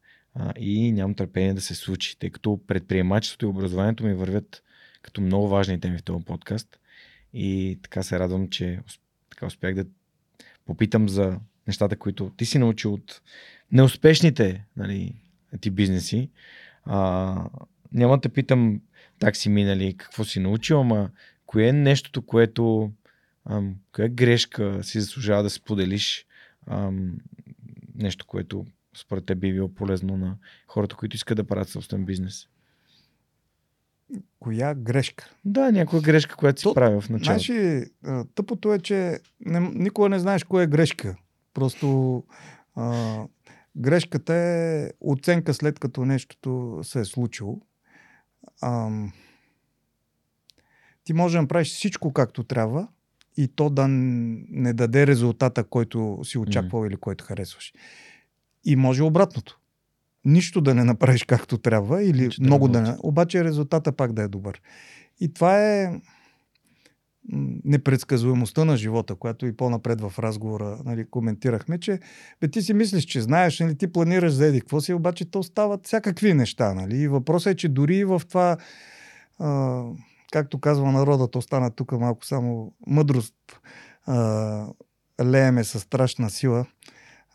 [0.60, 4.64] и нямам търпение да се случи, тъй като предприемачеството и образованието ми вървят
[5.02, 6.80] като много важни теми в този подкаст.
[7.34, 8.80] И така се радвам, че
[9.30, 9.86] така успях да
[10.66, 13.22] попитам за нещата, които ти си научил от
[13.72, 15.16] неуспешните нали,
[15.62, 16.30] ти бизнеси.
[16.86, 17.50] А,
[17.92, 18.82] няма да питам
[19.20, 21.10] так си минали, какво си научил, ама
[21.46, 22.92] кое е нещото, което
[23.46, 26.26] ам, коя грешка си заслужава да споделиш
[26.68, 27.18] ам,
[27.96, 32.48] нещо, което според теб би било полезно на хората, които искат да правят собствен бизнес?
[34.40, 35.30] Коя грешка?
[35.46, 37.44] Да, някоя грешка, която си правил в началото.
[37.44, 37.86] Значи,
[38.36, 41.16] тъпото е, че не, никога не знаеш кое е грешка.
[41.54, 42.24] Просто
[42.76, 43.18] а,
[43.76, 47.62] грешката е оценка след като нещото се е случило.
[48.62, 48.90] А,
[51.04, 52.88] ти можеш да направиш всичко както трябва
[53.38, 56.88] и то да не даде резултата, който си очаквал mm.
[56.88, 57.74] или който харесваш.
[58.66, 59.60] И може обратното.
[60.26, 62.96] Нищо да не направиш както трябва или Нищо много да не.
[63.00, 64.62] Обаче резултата пак да е добър.
[65.20, 66.02] И това е
[67.64, 72.00] непредсказуемостта на живота, която и по-напред в разговора нали, коментирахме, че
[72.42, 75.44] бе, ти си мислиш, че знаеш, нали, ти планираш за еди какво си, обаче то
[75.44, 76.74] стават всякакви неща.
[76.74, 76.98] Нали?
[76.98, 78.58] И въпросът е, че дори в това,
[79.40, 79.84] а,
[80.32, 83.36] както казва народът, остана тук малко само мъдрост,
[84.06, 84.68] а,
[85.24, 86.66] лееме със страшна сила.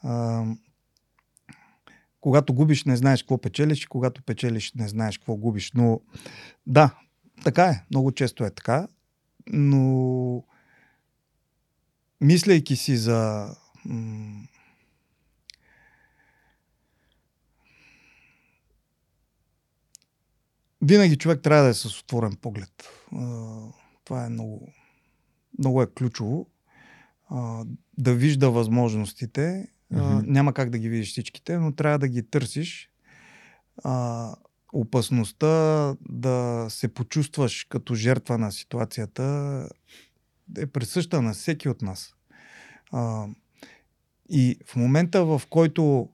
[0.03, 0.45] А,
[2.21, 5.73] когато губиш, не знаеш какво печелиш, когато печелиш, не знаеш какво губиш.
[5.73, 6.01] Но
[6.67, 6.99] да,
[7.45, 7.85] така е.
[7.91, 8.89] Много често е така.
[9.47, 10.45] Но
[12.21, 13.49] мислейки си за
[20.83, 22.89] винаги човек трябва да е с отворен поглед.
[24.05, 24.73] Това е много,
[25.59, 26.47] много е ключово.
[27.99, 30.27] Да вижда възможностите Mm-hmm.
[30.27, 32.91] няма как да ги видиш всичките, но трябва да ги търсиш.
[33.85, 34.35] А,
[34.73, 39.69] опасността да се почувстваш като жертва на ситуацията
[40.59, 42.15] е присъща на всеки от нас.
[42.93, 43.27] А,
[44.29, 46.09] и в момента, в който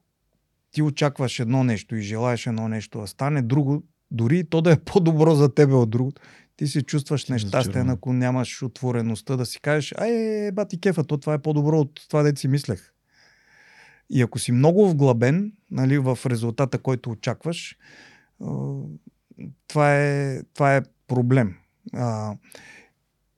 [0.70, 4.81] ти очакваш едно нещо и желаеш едно нещо да стане друго, дори то да е
[4.81, 6.23] по-добро за тебе от другото,
[6.57, 11.35] ти се чувстваш нещастен, ако нямаш отвореността да си кажеш, ай, бати кефа, то това
[11.35, 12.93] е по-добро от това, да си мислех.
[14.11, 17.77] И ако си много вглъбен нали, в резултата, който очакваш,
[19.69, 21.55] това е, това е проблем.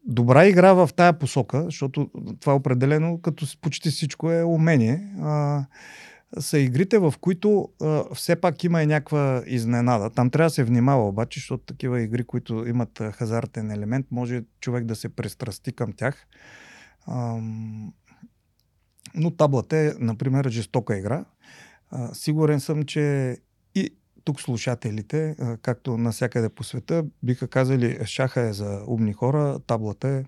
[0.05, 5.09] Добра игра в тая посока, защото това е определено като почти всичко е умение.
[6.39, 7.69] са игрите, в които
[8.15, 10.11] все пак има и някаква изненада.
[10.11, 14.85] Там трябва да се внимава обаче, защото такива игри, които имат хазартен елемент, може човек
[14.85, 16.27] да се престрасти към тях.
[19.15, 21.25] Но таблата е, например, жестока игра.
[21.91, 23.37] А, сигурен съм, че
[23.75, 23.91] и
[24.25, 30.09] тук слушателите, а, както насякъде по света, биха казали, шаха е за умни хора, таблата
[30.09, 30.25] е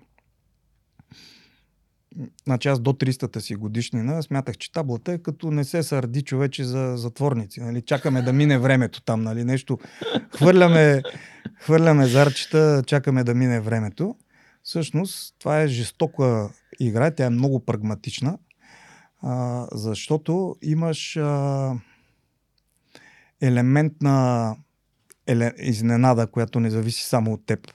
[2.43, 6.63] Значи аз до 300-та си годишнина смятах, че таблата е като не се сърди човече
[6.63, 7.61] за затворници.
[7.61, 7.81] Нали?
[7.81, 9.21] Чакаме да мине времето там.
[9.21, 9.43] Нали?
[9.43, 9.77] Нещо.
[10.35, 11.01] Хвърляме,
[11.61, 14.15] хвърляме зарчета, чакаме да мине времето.
[14.63, 16.49] Всъщност това е жестока
[16.79, 18.37] игра, тя е много прагматична,
[19.21, 21.73] а, защото имаш а,
[23.41, 24.55] елемент на
[25.27, 27.67] еле, изненада, която не зависи само от теб.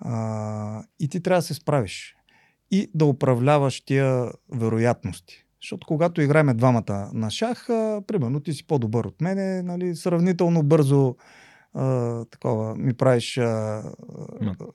[0.00, 2.16] А, и ти трябва да се справиш
[2.70, 5.44] и да управляваш тия вероятности.
[5.62, 10.62] Защото когато играем двамата на шах, а, примерно ти си по-добър от мене, нали, сравнително
[10.62, 11.16] бързо
[11.74, 13.82] а, такова, ми правиш а,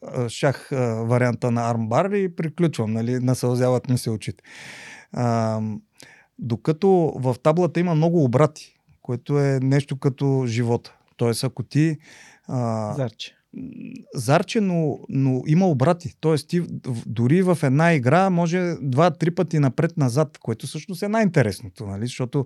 [0.08, 4.44] а, шах а, варианта на армбар и приключвам, нали, насълзяват ми се очите.
[5.20, 5.62] А,
[6.40, 10.96] докато в таблата има много обрати, което е нещо като живота.
[11.16, 11.98] Тоест, ако ти...
[12.48, 13.37] А, Зарче
[14.14, 16.16] зарче, но, но има обрати.
[16.20, 16.62] Тоест ти
[17.06, 22.06] дори в една игра може два-три пъти напред-назад, което всъщност е най-интересното, нали?
[22.06, 22.46] защото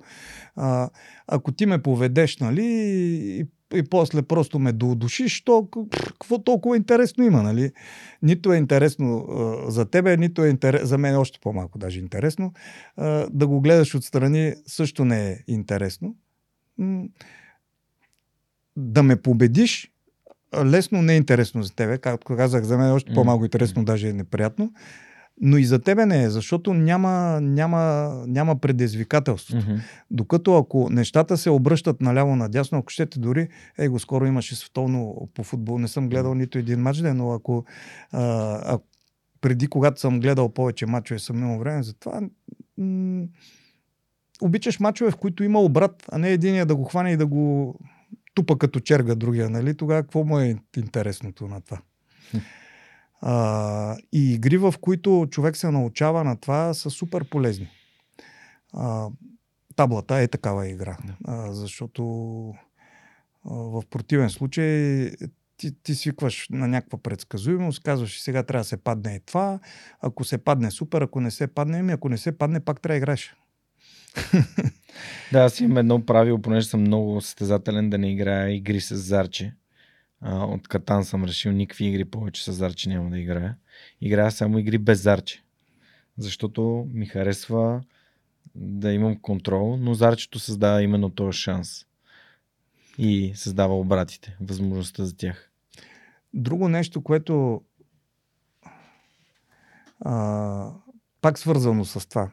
[0.56, 0.90] а,
[1.28, 7.24] ако ти ме поведеш нали, и, и после просто ме доудушиш, то какво толкова интересно
[7.24, 7.72] има, нали?
[8.22, 12.00] Нито е интересно а, за тебе, нито е интерес, за мен е още по-малко даже
[12.00, 12.54] интересно.
[12.98, 16.16] А, да го гледаш отстрани също не е интересно.
[18.78, 19.92] Да ме победиш
[20.66, 21.98] лесно не е интересно за тебе.
[21.98, 24.72] Както казах, за мен е още по-малко интересно, даже е неприятно.
[25.44, 29.66] Но и за тебе не е, защото няма, няма, няма предизвикателството.
[29.66, 29.80] Mm-hmm.
[30.12, 33.48] Докато ако нещата се обръщат наляво-надясно, ако щете дори,
[33.80, 37.66] ей го скоро имаше световно по футбол, не съм гледал нито един матч, но ако,
[38.12, 38.22] а,
[38.74, 38.80] а,
[39.42, 42.22] преди когато съм гледал повече мачове, съм имал време за това,
[42.78, 43.24] м-
[44.42, 47.76] обичаш мачове, в които има обрат, а не единия да го хване и да го
[48.34, 49.78] тупа като черга другия, нали?
[49.78, 51.82] Тогава какво му е интересното на това?
[53.22, 57.70] А, и игри, в които човек се научава на това, са супер полезни.
[58.74, 59.10] А,
[59.76, 60.98] таблата е такава игра,
[61.28, 62.04] а, защото
[63.46, 65.12] а, в противен случай
[65.58, 69.60] ти, ти свикваш на някаква предсказуемост, казваш, сега трябва да се падне и това,
[70.02, 72.94] ако се падне супер, ако не се падне, ами ако не се падне, пак трябва
[72.94, 73.36] да играеш.
[75.32, 79.54] да, аз имам едно правило, понеже съм много състезателен да не играя игри с зарче.
[80.22, 83.56] А, от Катан съм решил никакви игри повече с зарче няма да играя.
[84.02, 85.44] Играя само игри без зарче.
[86.18, 87.82] Защото ми харесва
[88.56, 91.86] да имам контрол, но зарчето създава именно този шанс.
[92.98, 95.52] И създава обратите, възможността за тях.
[96.34, 97.62] Друго нещо, което
[100.00, 100.72] а,
[101.22, 102.32] пак свързано с това.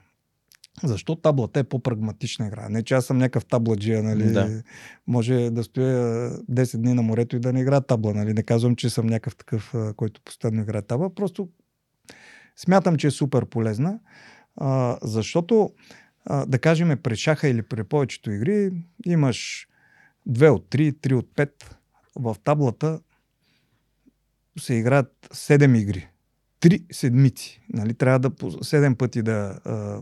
[0.85, 2.69] Защо таблата е по-прагматична игра?
[2.69, 4.33] Не, че аз съм някакъв табладжия, нали?
[4.33, 4.63] Да.
[5.07, 8.33] Може да стоя 10 дни на морето и да не играя табла, нали?
[8.33, 11.15] Не казвам, че съм някакъв такъв, който постоянно играе табла.
[11.15, 11.49] Просто
[12.57, 13.99] смятам, че е супер полезна,
[14.57, 15.71] а, защото,
[16.25, 18.71] а, да кажем, при шаха или при повечето игри
[19.07, 19.69] имаш
[20.29, 21.51] 2 от 3, 3 от 5.
[22.17, 23.01] В таблата
[24.59, 26.09] се играят 7 игри
[26.61, 27.61] три седмици.
[27.73, 27.95] Нали?
[27.95, 29.59] Трябва да по 7 пъти да.
[29.65, 30.01] А,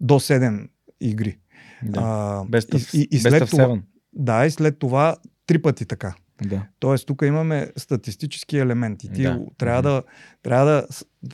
[0.00, 0.68] до 7
[1.00, 1.38] игри.
[1.82, 2.00] Да.
[2.00, 3.78] А, best of, и, и след това,
[4.12, 5.16] Да, и след това
[5.46, 6.14] три пъти така.
[6.44, 6.62] Да.
[6.78, 9.12] Тоест, тук имаме статистически елементи.
[9.12, 9.40] Ти да.
[9.58, 10.02] трябва, да,
[10.42, 10.86] трябва да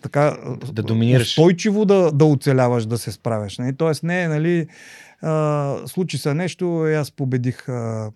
[0.02, 0.36] така
[0.72, 1.28] да доминираш.
[1.28, 3.58] устойчиво да, да оцеляваш, да се справяш.
[3.58, 3.76] Нали?
[3.76, 4.68] Тоест, не, нали,
[5.22, 7.68] а, случи се нещо и аз победих.
[7.68, 8.10] А,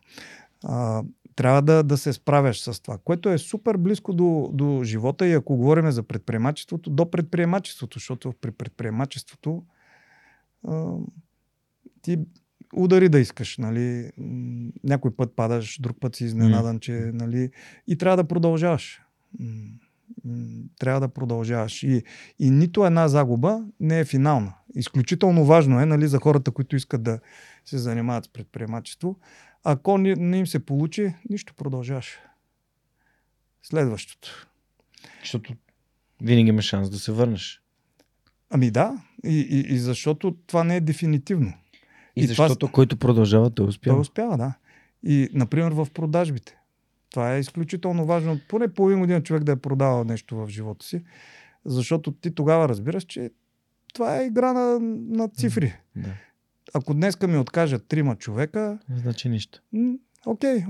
[0.65, 1.03] а,
[1.43, 5.33] трябва да, да се справяш с това, което е супер близко до, до живота и
[5.33, 9.63] ако говорим за предприемачеството, до предприемачеството, защото при предприемачеството
[10.69, 10.93] а,
[12.03, 12.19] ти
[12.77, 14.11] удари да искаш, нали?
[14.85, 17.51] Някой път падаш, друг път си изненадан, че, нали?
[17.87, 19.03] И трябва да продължаваш.
[20.79, 21.83] Трябва да продължаваш.
[21.83, 22.03] И,
[22.39, 24.55] и нито една загуба не е финална.
[24.75, 27.21] Изключително важно е, нали, за хората, които искат да
[27.65, 29.17] се занимават с предприемачество,
[29.65, 32.19] ако не, не им се получи, нищо продължаваш.
[33.63, 34.49] Следващото.
[35.21, 35.55] Защото
[36.23, 37.63] винаги има шанс да се върнеш.
[38.51, 41.53] Ами да, и, и, и защото това не е дефинитивно.
[42.17, 42.73] И, и защото това...
[42.73, 43.97] който продължава, той успява.
[43.97, 44.55] Той успява, да.
[45.03, 46.59] И, например, в продажбите.
[47.11, 48.41] Това е изключително важно.
[48.49, 51.05] Поне половин година човек да е продавал нещо в живота си.
[51.65, 53.31] Защото ти тогава разбираш, че
[53.95, 54.79] това е игра на,
[55.19, 55.75] на цифри.
[55.97, 56.15] Да.
[56.75, 59.63] Ако днеска ми откажат трима човека, Не значи нищо.
[60.27, 60.65] окей,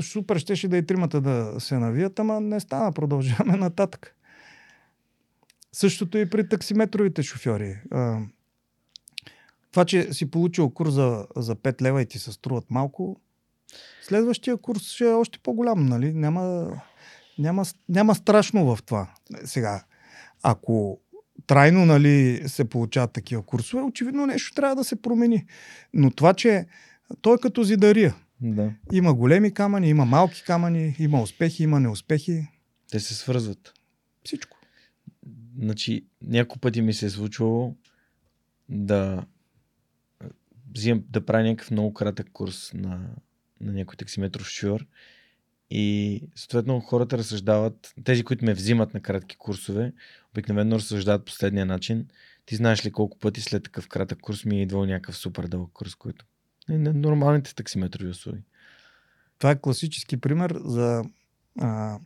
[0.00, 4.16] супер щеше да и тримата да се навият, ама не стана, продължаваме нататък.
[5.72, 7.80] Същото и при таксиметровите шофьори.
[9.70, 13.20] Това, че си получил курс за, за 5 лева и ти се струват малко,
[14.02, 16.14] следващия курс ще е още по-голям, нали?
[16.14, 16.72] Няма,
[17.38, 19.10] няма, няма страшно в това.
[19.44, 19.84] Сега,
[20.42, 21.00] ако
[21.46, 25.46] трайно нали, се получават такива курсове, очевидно нещо трябва да се промени.
[25.94, 26.66] Но това, че
[27.20, 28.14] той е като зидария.
[28.40, 28.72] Да.
[28.92, 32.48] Има големи камъни, има малки камъни, има успехи, има неуспехи.
[32.90, 33.74] Те се свързват.
[34.24, 34.58] Всичко.
[35.58, 37.74] Значи, няколко пъти ми се е случвало
[38.68, 39.24] да
[40.74, 43.10] взимам, да правя някакъв много кратък курс на,
[43.60, 44.86] на някой таксиметров шофьор
[45.74, 49.92] и съответно хората разсъждават, тези, които ме взимат на кратки курсове,
[50.32, 52.06] обикновено разсъждават последния начин.
[52.46, 55.70] Ти знаеш ли колко пъти след такъв кратък курс ми е идвал някакъв супер дълъг
[55.72, 56.24] курс, който
[56.70, 58.42] е на нормалните таксиметрови услуги.
[59.38, 61.04] Това е класически пример за
[61.60, 61.98] а,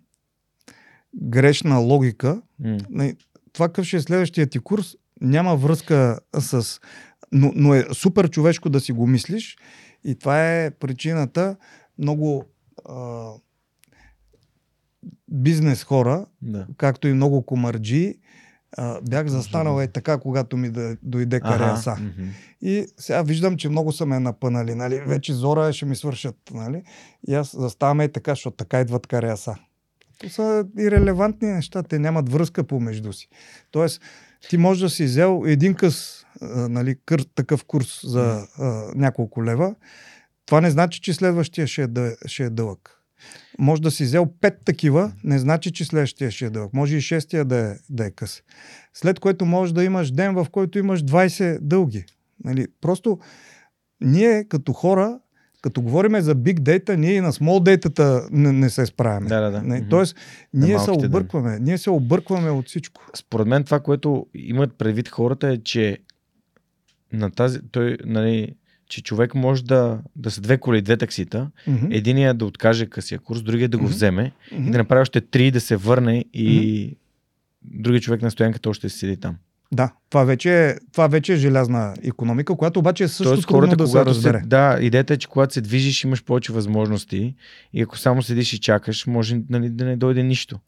[1.14, 2.42] грешна логика.
[2.90, 3.16] Не,
[3.52, 6.80] Това какъв ще е следващия ти курс, няма връзка с...
[7.32, 9.56] Но, но е супер човешко да си го мислиш
[10.04, 11.56] и това е причината
[11.98, 12.44] много
[12.84, 13.32] а,
[15.28, 16.66] бизнес хора, Да.
[16.76, 18.14] както и много комарджи,
[18.76, 21.90] а, бях застанал е така, когато ми да дойде кареаса.
[21.98, 22.10] Ага.
[22.60, 24.74] И сега виждам, че много са ме напънали.
[24.74, 25.00] Нали?
[25.06, 26.36] Вече зора ще ми свършат.
[26.54, 26.82] Нали?
[27.28, 29.56] И аз заставам и така, защото така идват кареаса.
[30.18, 33.28] То са ирелевантни неща, те нямат връзка помежду си.
[33.70, 34.00] Тоест,
[34.48, 39.44] ти можеш да си взел един къс, а, нали, кър, такъв курс за а, няколко
[39.44, 39.74] лева.
[40.46, 41.88] Това не значи, че следващия ще е,
[42.26, 42.95] ще е дълъг.
[43.58, 46.72] Може да си взел пет такива, не значи, че следващия ще е дълъг.
[46.74, 48.42] Може и шестия да е, да е къс.
[48.94, 52.04] След което може да имаш ден, в който имаш 20 дълги.
[52.44, 52.66] Нали?
[52.80, 53.18] Просто
[54.00, 55.18] ние като хора,
[55.62, 59.28] като говорим за big data, ние и на small data не, не се справяме.
[59.28, 59.62] Да, да, да.
[59.62, 59.88] Не, Мгм.
[59.88, 60.16] тоест,
[60.54, 61.58] ние се объркваме.
[61.58, 63.02] Ние се объркваме от всичко.
[63.14, 65.98] Според мен това, което имат предвид хората е, че
[67.12, 68.54] на тази, той, нали,
[68.88, 71.50] че човек може да, да са две коли, две таксита.
[71.66, 71.86] Мгм.
[71.90, 73.92] Единия да откаже късия курс, другия да го Мгм.
[73.92, 74.68] вземе Мгм.
[74.68, 76.96] и да направи още три, да се върне и
[77.62, 79.36] другия човек на стоянката още седи там.
[79.72, 83.76] Да, това вече, е, това вече е желязна економика, която обаче е също Тоест, хората,
[83.76, 84.42] да се разбере.
[84.46, 87.34] да, идеята е, че когато се движиш, имаш повече възможности
[87.72, 90.58] и ако само седиш и чакаш, може нали, да не дойде нищо.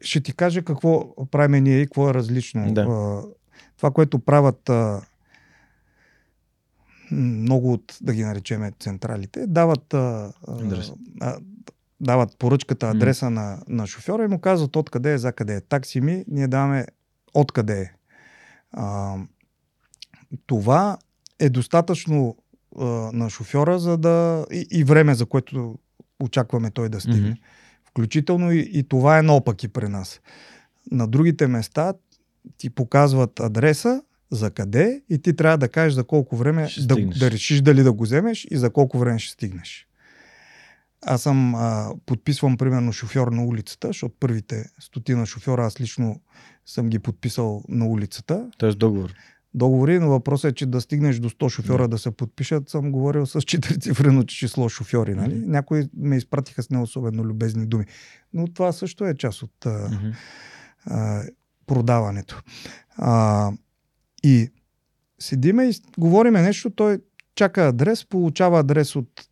[0.00, 2.72] ще ти кажа какво правим ние и какво е различно.
[2.72, 2.84] Да.
[3.76, 4.70] Това, което правят
[7.10, 10.32] много от, да ги наречеме, централите, дават, а,
[11.20, 11.38] а,
[12.00, 15.60] дават поръчката, адреса на, на шофьора и му казват откъде е, за къде е.
[15.60, 16.86] Такси ми, ние даваме
[17.34, 17.92] откъде е.
[18.72, 19.16] А,
[20.46, 20.98] това
[21.38, 22.36] е достатъчно
[22.78, 24.46] а, на шофьора, за да.
[24.52, 25.78] И, и време, за което
[26.20, 27.28] очакваме той да стигне.
[27.28, 27.38] Мгм.
[27.84, 30.20] Включително и, и това е наопаки при нас.
[30.90, 31.94] На другите места
[32.58, 37.30] ти показват адреса, за къде и ти трябва да кажеш за колко време да, да
[37.30, 39.88] решиш дали да го вземеш и за колко време ще стигнеш.
[41.06, 46.20] Аз съм а, подписвам примерно шофьор на улицата, защото първите стотина шофьора аз лично
[46.66, 48.50] съм ги подписал на улицата.
[48.58, 49.14] Тоест договор.
[49.54, 52.92] Договори, но въпросът е, че да стигнеш до 100 шофьора да, да се подпишат, съм
[52.92, 55.14] говорил с четирицифрено число шофьори.
[55.14, 55.34] Нали?
[55.34, 55.50] Мгм.
[55.50, 57.84] Някои ме изпратиха с не особено любезни думи.
[58.32, 60.10] Но това също е част от а, Мгм.
[60.86, 61.22] а,
[61.66, 62.42] продаването.
[62.96, 63.50] А,
[64.28, 64.50] и
[65.18, 66.98] седиме и говориме нещо, той
[67.34, 69.28] чака адрес, получава адрес от,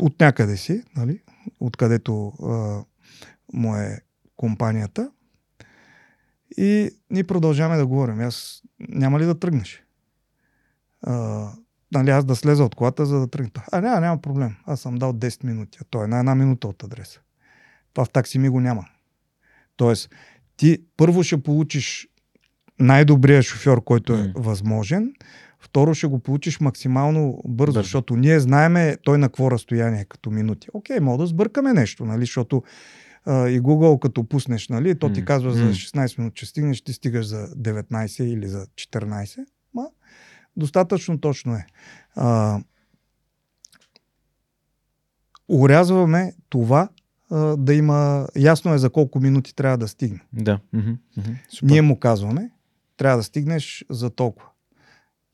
[0.00, 1.22] от някъде си, нали?
[1.60, 2.84] откъдето а,
[3.52, 4.00] му е
[4.36, 5.10] компанията.
[6.56, 8.20] И ние продължаваме да говорим.
[8.20, 9.82] Аз няма ли да тръгнеш?
[11.02, 11.48] А,
[11.92, 13.50] нали, аз да слеза от колата, за да тръгна.
[13.72, 14.56] А, няма, няма проблем.
[14.66, 15.78] Аз съм дал 10 минути.
[15.80, 17.20] А той е на една минута от адреса.
[17.92, 18.88] Това в такси ми го няма.
[19.76, 20.10] Тоест,
[20.56, 22.08] ти първо ще получиш
[22.80, 24.32] най-добрия шофьор, който е М.
[24.36, 25.12] възможен.
[25.60, 27.82] Второ ще го получиш максимално бързо, Бързо.
[27.82, 30.68] защото ние знаеме той на какво разстояние като минути.
[30.72, 32.62] Окей, мога да сбъркаме нещо, нали, защото
[33.24, 35.70] а, и Google като пуснеш, нали, то ти казва за М.
[35.70, 39.44] 16 минути, че стигнеш, ти стигаш за 19 или за 14.
[39.74, 39.86] Ма,
[40.56, 41.66] достатъчно точно е.
[42.14, 42.60] А,
[45.48, 46.88] урязваме това
[47.30, 50.20] а, да има, ясно е за колко минути трябва да стигне.
[50.32, 50.58] Да.
[51.48, 51.72] Супер.
[51.72, 52.50] Ние му казваме,
[53.02, 54.48] трябва да стигнеш за толкова.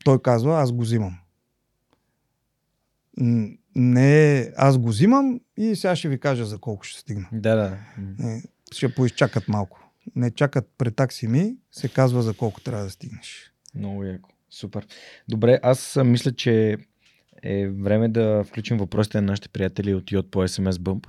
[0.03, 1.17] Той казва, аз го взимам.
[3.75, 7.27] Не, е, аз го взимам и сега ще ви кажа за колко ще стигна.
[7.31, 7.77] Да, да.
[8.19, 9.91] Не, ще поизчакат малко.
[10.15, 13.53] Не чакат при такси ми, се казва за колко трябва да стигнеш.
[13.75, 14.29] Много яко.
[14.49, 14.87] Супер.
[15.27, 16.77] Добре, аз мисля, че
[17.43, 21.07] е време да включим въпросите на нашите приятели от Йод по SMS Bump.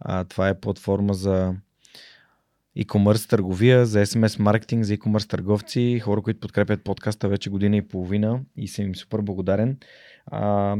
[0.00, 1.54] А, това е платформа за
[2.78, 7.88] e-commerce търговия, за SMS маркетинг, за e-commerce търговци, хора, които подкрепят подкаста вече година и
[7.88, 9.78] половина и съм им супер благодарен.
[10.26, 10.76] А,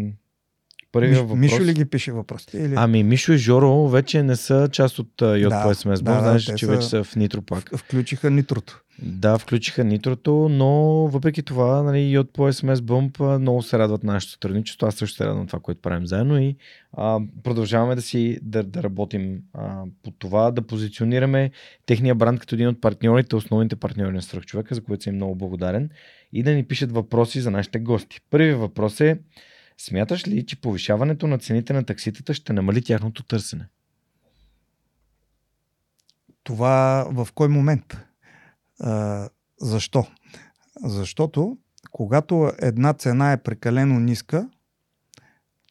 [0.93, 1.39] Първият Миш, въпрос...
[1.39, 2.59] Мишо ли ги пише въпросите?
[2.59, 2.75] Или...
[2.77, 6.03] Ами Мишо и Жоро вече не са част от Йод да, SMS.
[6.03, 6.73] Да, Знаеш, че са...
[6.73, 7.77] вече са в Нитро пак.
[7.77, 8.83] Включиха Нитрото.
[9.03, 10.69] Да, включиха Нитрото, но
[11.09, 14.87] въпреки това, нали, и от по SMS Bump много се радват на нашето сътрудничество.
[14.87, 16.57] Аз също се радвам това, което правим заедно и
[16.93, 21.51] а, продължаваме да си да, да работим а, по това, да позиционираме
[21.87, 25.91] техния бранд като един от партньорите, основните партньори на Свръхчовека, за което съм много благодарен
[26.33, 28.21] и да ни пишат въпроси за нашите гости.
[28.31, 29.19] Първият въпрос е
[29.81, 33.69] Смяташ ли, че повишаването на цените на такситата ще намали тяхното търсене?
[36.43, 37.97] Това в кой момент?
[38.81, 39.29] А,
[39.61, 40.07] защо?
[40.85, 41.59] Защото
[41.91, 44.51] когато една цена е прекалено ниска,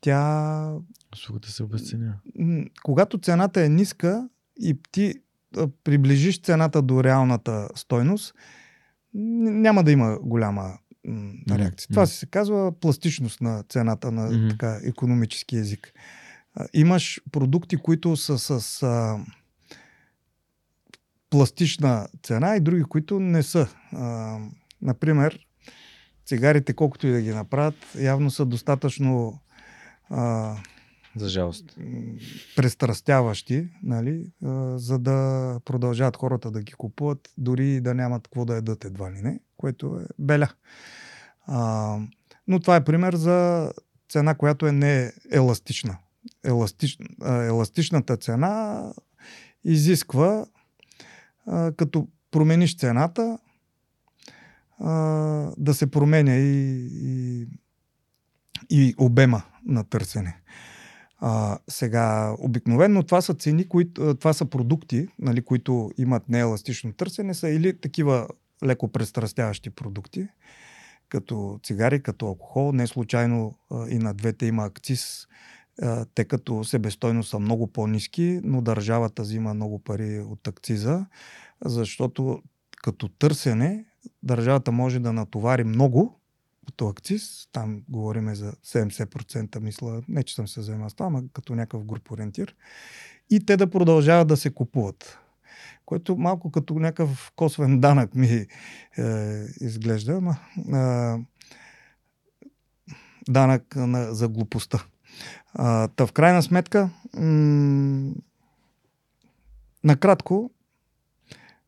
[0.01, 0.71] тя.
[1.13, 2.19] Услугата се обесценя.
[2.83, 4.29] Когато цената е ниска
[4.59, 5.13] и ти
[5.83, 8.35] приближиш цената до реалната стойност,
[9.13, 10.77] няма да има голяма
[11.07, 11.87] на реакция.
[11.87, 11.93] Mm-hmm.
[11.93, 14.49] Това се казва пластичност на цената на mm-hmm.
[14.49, 15.93] така, економически език.
[16.73, 19.19] Имаш продукти, които са с а,
[21.29, 23.67] пластична цена и други, които не са.
[23.91, 24.39] А,
[24.81, 25.47] например,
[26.25, 29.39] цигарите, колкото и да ги направят, явно са достатъчно
[30.09, 30.55] а,
[31.15, 31.77] за жалост.
[32.55, 38.55] Престрастяващи, нали, а, за да продължават хората да ги купуват, дори да нямат какво да
[38.55, 40.49] ядат едва ли не, което е беля.
[41.45, 41.97] А,
[42.47, 43.71] но това е пример за
[44.09, 45.97] цена, която е не еластична.
[46.43, 48.83] Еластич, еластичната цена
[49.63, 50.45] изисква,
[51.45, 53.37] а, като промениш цената,
[54.79, 54.91] а,
[55.57, 57.47] да се променя и, и,
[58.69, 60.41] и обема на търсене.
[61.19, 67.33] А, сега, обикновено това са цени, които, това са продукти, нали, които имат нееластично търсене,
[67.33, 68.27] са или такива
[68.65, 70.27] леко престрастяващи продукти,
[71.09, 72.71] като цигари, като алкохол.
[72.71, 75.27] Не случайно а, и на двете има акциз,
[75.81, 81.05] а, те като себестойно са много по-низки, но държавата взима много пари от акциза,
[81.65, 82.41] защото
[82.83, 83.85] като търсене
[84.23, 86.19] държавата може да натовари много
[86.67, 91.23] като акциз, там говориме за 70%, мисля, не че съм се заемал с това, но
[91.33, 92.55] като някакъв груп ориентир,
[93.29, 95.19] и те да продължават да се купуват
[95.87, 98.45] което малко като някакъв косвен данък ми е,
[99.61, 101.25] изглежда, ама е,
[103.29, 104.83] данък на, за глупостта.
[105.53, 108.11] А, та в крайна сметка, м-
[109.83, 110.51] накратко,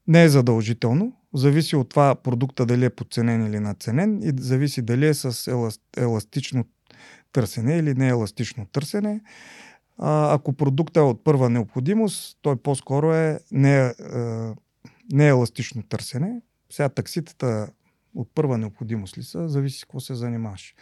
[0.08, 1.14] не е задължително.
[1.34, 5.52] Зависи от това продукта дали е подценен или наценен и зависи дали е с
[5.98, 6.66] еластично
[7.32, 9.22] търсене или не еластично търсене.
[10.00, 13.94] А, ако продуктът е от първа необходимост, той по-скоро е не, е,
[15.12, 16.42] не е еластично търсене.
[16.70, 17.70] Сега такситата
[18.16, 20.76] от първа необходимост ли са, зависи какво се занимаваш.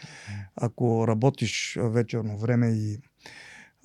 [0.55, 2.97] Ако работиш вечерно време и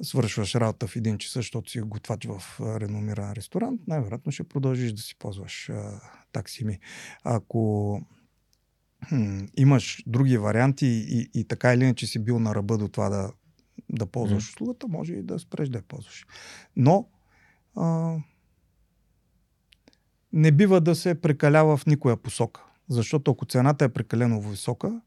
[0.02, 5.02] свършваш работа в един час, защото си готвач в реномиран ресторант, най-вероятно ще продължиш да
[5.02, 6.00] си ползваш а,
[6.32, 6.78] таксими.
[7.24, 8.00] Ако
[9.08, 13.08] хм, имаш други варианти и, и така или иначе си бил на ръба до това
[13.08, 13.32] да
[13.88, 14.48] да ползваш mm.
[14.48, 16.26] услугата, може и да спреш да я ползваш.
[16.76, 17.08] Но
[17.76, 18.16] а,
[20.32, 22.64] не бива да се прекалява в никоя посока.
[22.88, 25.00] Защото ако цената е прекалено висока,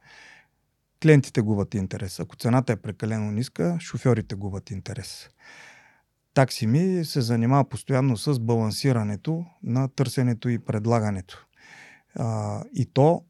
[1.04, 2.20] клиентите губят интерес.
[2.20, 5.30] Ако цената е прекалено ниска, шофьорите губят интерес.
[6.34, 11.48] Таксими се занимава постоянно с балансирането на търсенето и предлагането.
[12.16, 13.24] А, и то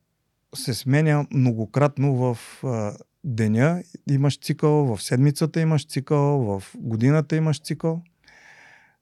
[0.55, 7.61] се сменя многократно в а, деня имаш цикъл, в седмицата имаш цикъл, в годината имаш
[7.61, 8.01] цикъл.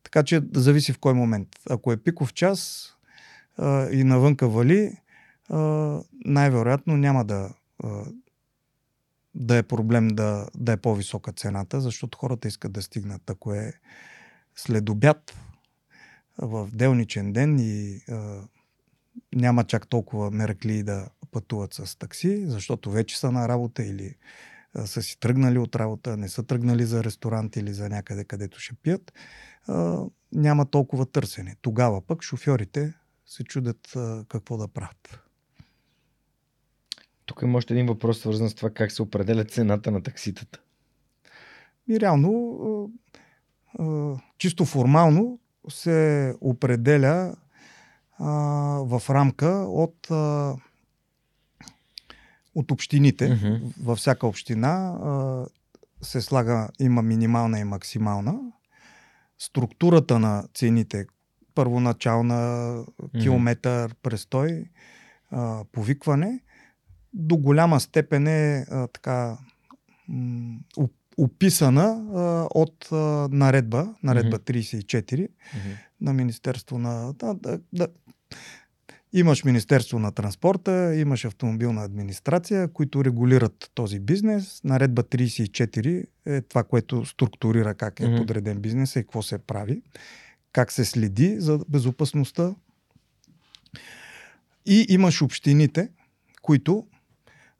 [0.04, 1.48] Така че зависи в кой момент.
[1.70, 2.90] Ако е пиков час
[3.58, 4.98] а, и навънка вали,
[5.50, 5.60] а,
[6.26, 8.04] най-вероятно няма да, а,
[9.36, 13.30] да е проблем да, да е по-висока цената, защото хората искат да стигнат.
[13.30, 13.74] Ако е
[14.56, 15.38] след обяд
[16.38, 18.42] в делничен ден и а,
[19.36, 24.16] няма чак толкова меркли да пътуват с такси, защото вече са на работа или
[24.74, 28.60] а, са си тръгнали от работа, не са тръгнали за ресторант или за някъде, където
[28.60, 29.14] ще пият,
[29.68, 31.56] а, няма толкова търсене.
[31.62, 32.94] Тогава пък шофьорите
[33.26, 35.20] се чудят а, какво да правят.
[37.26, 40.60] Тук има още един въпрос, свързан с това как се определя цената на такситата.
[41.88, 42.92] И реално,
[44.38, 45.40] чисто формално
[45.70, 47.36] се определя
[48.86, 50.08] в рамка от
[52.56, 53.30] от общините.
[53.30, 53.74] Мгм.
[53.84, 55.46] Във всяка община а,
[56.02, 58.40] се слага, има минимална и максимална.
[59.40, 61.06] Структурата на цените,
[61.56, 62.84] първоначална,
[63.22, 64.66] километър, престой,
[65.32, 66.40] а, повикване,
[67.14, 69.38] до голяма степен е а, така
[70.08, 72.96] м, оп- описана а, от а,
[73.32, 75.70] наредба, наредба 34 Мгм.
[76.02, 77.14] на Министерство на...
[77.14, 77.88] Да, да, да.
[79.16, 84.62] Имаш Министерство на транспорта, имаш автомобилна администрация, които регулират този бизнес.
[84.64, 89.82] Наредба 34 е това, което структурира как е подреден бизнес и какво се прави,
[90.52, 92.56] как се следи за безопасността.
[94.66, 95.90] И имаш общините,
[96.42, 96.88] които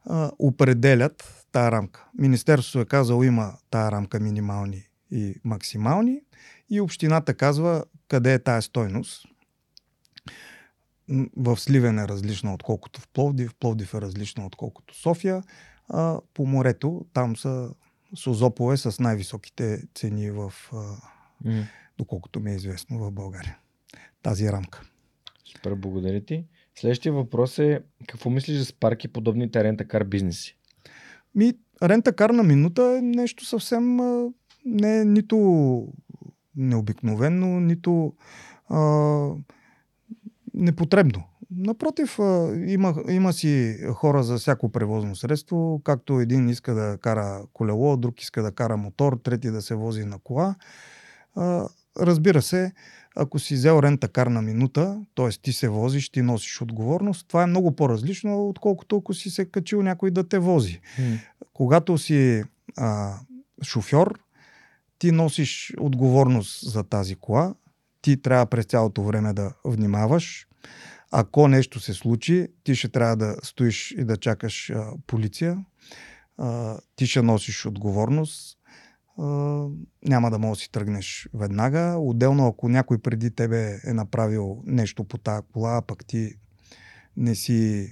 [0.06, 2.04] а, определят тая рамка.
[2.18, 6.20] Министерството е казало има тая рамка минимални и максимални
[6.70, 9.26] и общината казва къде е тая стойност.
[11.36, 15.42] В Сливен е различна отколкото в Пловдив, Пловдив е различна отколкото София,
[15.88, 17.70] а по морето там са
[18.16, 20.52] Созопове с най-високите цени в,
[21.44, 21.60] Мгм.
[21.98, 23.58] доколкото ми е известно в България.
[24.22, 24.82] Тази рамка.
[25.44, 26.44] Супер, благодаря ти.
[26.74, 30.56] Следващия въпрос е какво мислиш за спарки подобните рентакар бизнеси?
[31.34, 31.52] Ми,
[31.82, 34.32] рента-кар на минута е нещо съвсем а,
[34.64, 35.36] не е нито
[36.56, 38.14] необикновено, нито
[38.68, 38.78] а,
[40.54, 41.22] непотребно.
[41.50, 42.18] Напротив,
[42.66, 48.22] има, има си хора за всяко превозно средство, както един иска да кара колело, друг
[48.22, 50.54] иска да кара мотор, трети да се вози на кола.
[52.00, 52.72] Разбира се,
[53.16, 55.28] ако си взел рента-кар на минута, т.е.
[55.28, 59.82] ти се возиш, ти носиш отговорност, това е много по-различно, отколкото ако си се качил
[59.82, 60.80] някой да те вози
[61.54, 62.42] когато си
[62.76, 63.18] а,
[63.62, 64.18] шофьор,
[64.98, 67.54] ти носиш отговорност за тази кола,
[68.04, 70.46] ти трябва през цялото време да внимаваш.
[71.10, 75.64] Ако нещо се случи, ти ще трябва да стоиш и да чакаш а, полиция.
[76.38, 78.58] А, ти ще носиш отговорност.
[79.18, 79.24] А,
[80.08, 81.96] няма да можеш да си тръгнеш веднага.
[81.98, 86.34] Отделно, ако някой преди тебе е направил нещо по тази кола, а пък ти
[87.16, 87.88] не си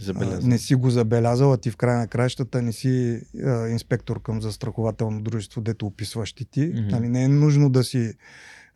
[0.00, 0.48] а, Забеляза.
[0.48, 4.42] не си го забелязал, а ти в края на краищата не си а, инспектор към
[4.42, 6.66] застрахователно дружество, дето описваш ти ти.
[6.66, 6.88] Мгм.
[6.88, 8.14] Нали, не е нужно да си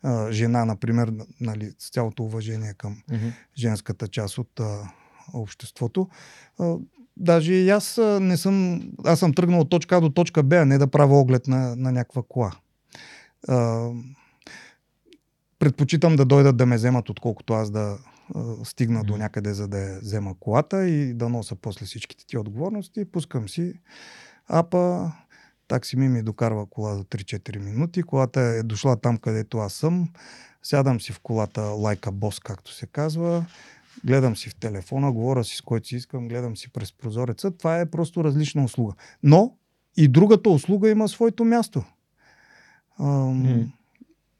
[0.03, 3.27] а, жена, например, нали, с цялото уважение към Мгм.
[3.57, 4.91] женската част от а,
[5.33, 6.09] обществото.
[6.59, 6.75] А,
[7.17, 10.65] даже и аз не съм, аз съм тръгнал от точка А до точка Б, а
[10.65, 12.51] не да правя оглед на, на някаква кола.
[13.47, 13.89] А,
[15.59, 17.97] предпочитам да дойдат да ме вземат, отколкото аз да
[18.35, 19.21] а, стигна до Мгм.
[19.21, 23.05] някъде, за да я взема колата и да нося после всичките ти отговорности.
[23.05, 23.73] Пускам си
[24.47, 25.11] апа,
[25.71, 28.03] такси ми ми докарва кола за 3-4 минути.
[28.03, 30.09] Колата е дошла там, където аз съм.
[30.63, 33.45] Сядам си в колата лайка бос, както се казва.
[34.03, 37.51] Гледам си в телефона, говоря си с който си искам, гледам си през прозореца.
[37.51, 38.93] Това е просто различна услуга.
[39.23, 39.57] Но
[39.97, 41.83] и другата услуга има своето място.
[42.99, 43.61] Ам, Мгм.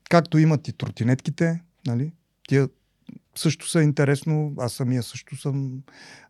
[0.10, 2.14] Както имат и тротинетките, нали?
[2.48, 2.70] Тия
[3.36, 4.54] също са интересно.
[4.58, 5.84] Аз самия също съм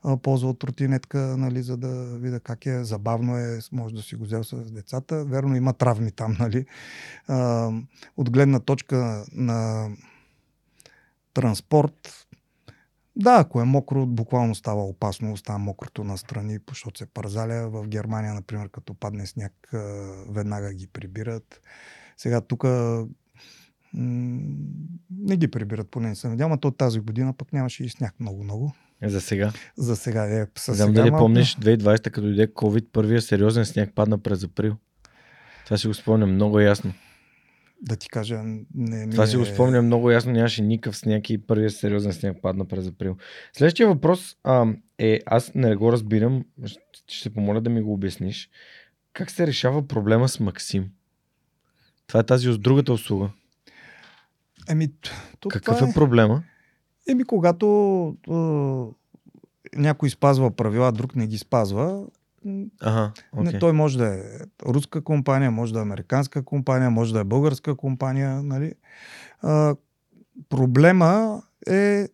[0.03, 2.83] а, ползвал тротинетка, нали, за да видя как е.
[2.83, 5.25] Забавно е, може да си го взел с децата.
[5.25, 6.65] Верно, има травми там, нали.
[7.27, 7.69] А,
[8.17, 9.89] от гледна точка на
[11.33, 12.27] транспорт,
[13.15, 17.69] да, ако е мокро, буквално става опасно, става мокрото настрани, защото се парзаля.
[17.69, 19.53] В Германия, например, като падне сняг,
[20.29, 21.61] веднага ги прибират.
[22.17, 22.63] Сега тук
[23.93, 28.19] не ги прибират, поне не съм видял, но то тази година пък нямаше и сняг
[28.19, 28.73] много-много.
[29.03, 29.51] За сега.
[29.77, 31.23] За сега е със знам сега дали малко.
[31.23, 34.75] помниш 2020, като дойде COVID, първия сериозен сняг падна през април.
[35.65, 36.93] Това си го спомням много ясно.
[37.81, 38.43] Да ти кажа,
[38.75, 42.13] не ми Това си го е- спомням много ясно, нямаше никакъв сняг и първият сериозен
[42.13, 43.17] сняг падна през април.
[43.53, 44.65] Следващия въпрос а,
[44.97, 46.45] е, аз не го разбирам,
[47.07, 48.49] ще се помоля да ми го обясниш.
[49.13, 50.89] Как се решава проблема с Максим?
[52.07, 53.29] Това е тази от другата услуга.
[54.69, 54.91] Еми,
[55.39, 56.43] то Какъв това е проблема?
[57.07, 57.67] Еми, когато
[58.29, 58.33] е,
[59.79, 62.05] някой спазва правила, друг не ги спазва,
[62.81, 63.59] Ага, не, окей.
[63.59, 64.21] той може да е
[64.65, 68.43] руска компания, може да е американска компания, може да е българска компания.
[68.43, 68.73] Нали?
[69.41, 69.75] А,
[70.49, 72.07] проблема е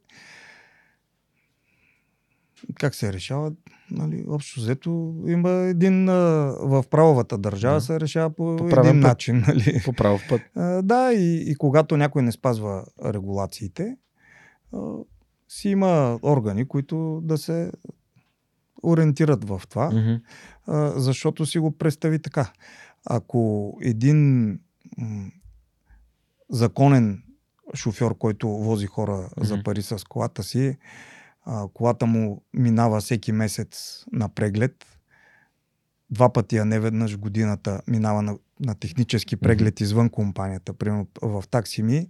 [2.76, 3.52] как се решава?
[3.92, 4.90] Нали, общо взето
[5.28, 6.14] има един а,
[6.60, 7.82] в правовата държава Да.
[7.82, 8.96] се решава по, По един път.
[8.96, 9.44] начин.
[9.48, 9.82] Нали?
[9.86, 10.42] По прав път.
[10.56, 13.98] А, да, и, и когато някой не спазва регулациите,
[14.74, 14.80] а,
[15.50, 17.72] си има органи, които да се
[18.84, 20.14] ориентират в това, Мгм.
[20.68, 22.52] а, защото си го представи така.
[23.06, 24.48] Ако един
[24.98, 25.32] м,
[26.50, 27.24] законен
[27.74, 29.64] шофьор, който вози хора за Мгм.
[29.64, 30.78] пари с колата си,
[31.48, 34.86] а, колата му минава всеки месец на преглед,
[36.10, 39.82] два пъти, а не веднъж годината минава на, на технически преглед mm-hmm.
[39.82, 42.08] извън компанията, примерно в таксими,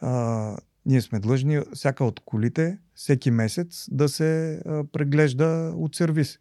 [0.00, 0.56] а,
[0.86, 6.38] ние сме длъжни всяка от колите всеки месец да се а, преглежда от сервис.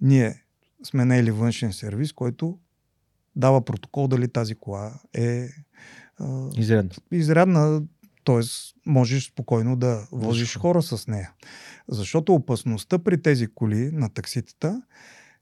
[0.00, 0.44] Ние
[0.84, 2.58] сме наели външен сервис, който
[3.36, 5.48] дава протокол дали тази кола е
[6.18, 6.90] а, изрядна.
[7.12, 7.82] изрядна
[8.26, 8.40] т.е.
[8.86, 11.32] можеш спокойно да возиш хора с нея.
[11.88, 14.82] Защото опасността при тези коли на такситата,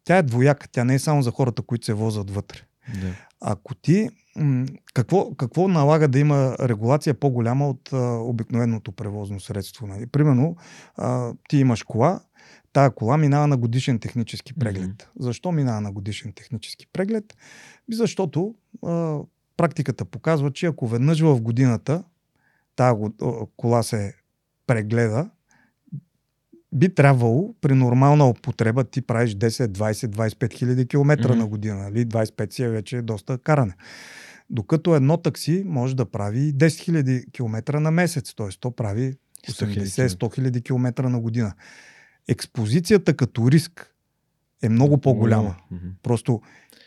[0.04, 0.68] тя е двояка.
[0.68, 2.58] Тя не е само за хората, които се возят вътре.
[3.00, 3.12] Да.
[3.40, 4.08] Ако ти.
[4.94, 9.86] Какво, какво налага да има регулация по-голяма от а, обикновеното превозно средство?
[9.86, 10.06] Нали?
[10.06, 10.56] Примерно,
[10.96, 12.20] а, ти имаш кола,
[12.72, 14.90] тая кола минава на годишен технически преглед.
[14.90, 15.06] Mm-hmm.
[15.18, 17.36] Защо минава на годишен технически преглед?
[17.92, 18.54] Защото
[18.86, 19.18] а,
[19.56, 22.04] практиката показва, че ако веднъж в годината
[22.76, 23.00] тази
[23.56, 24.14] кола се
[24.66, 25.30] прегледа,
[26.72, 31.38] би трябвало при нормална употреба ти правиш 10, 20, 25 хиляди километра mm-hmm.
[31.38, 31.76] на година.
[31.76, 32.06] Нали?
[32.06, 33.72] 25 си е вече доста каране.
[34.50, 38.34] Докато едно такси може да прави 10 хиляди километра на месец.
[38.34, 38.48] Т.е.
[38.60, 39.14] то прави
[39.48, 41.54] 80-100 хиляди километра на година.
[42.28, 43.94] Експозицията като риск
[44.62, 45.56] е много по-голяма.
[45.72, 45.92] Mm-hmm.
[46.02, 46.40] Просто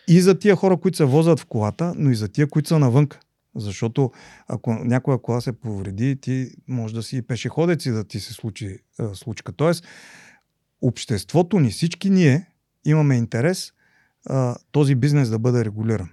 [0.07, 2.79] и за тия хора, които се возят в колата, но и за тия, които са
[2.79, 3.19] навънка.
[3.57, 4.11] Защото
[4.47, 8.77] ако някоя кола се повреди, ти може да си пешеходец и да ти се случи
[8.99, 9.51] а, случка.
[9.51, 9.85] Тоест,
[10.81, 12.49] обществото ни, всички ние
[12.85, 13.73] имаме интерес
[14.25, 16.09] а, този бизнес да бъде регулиран.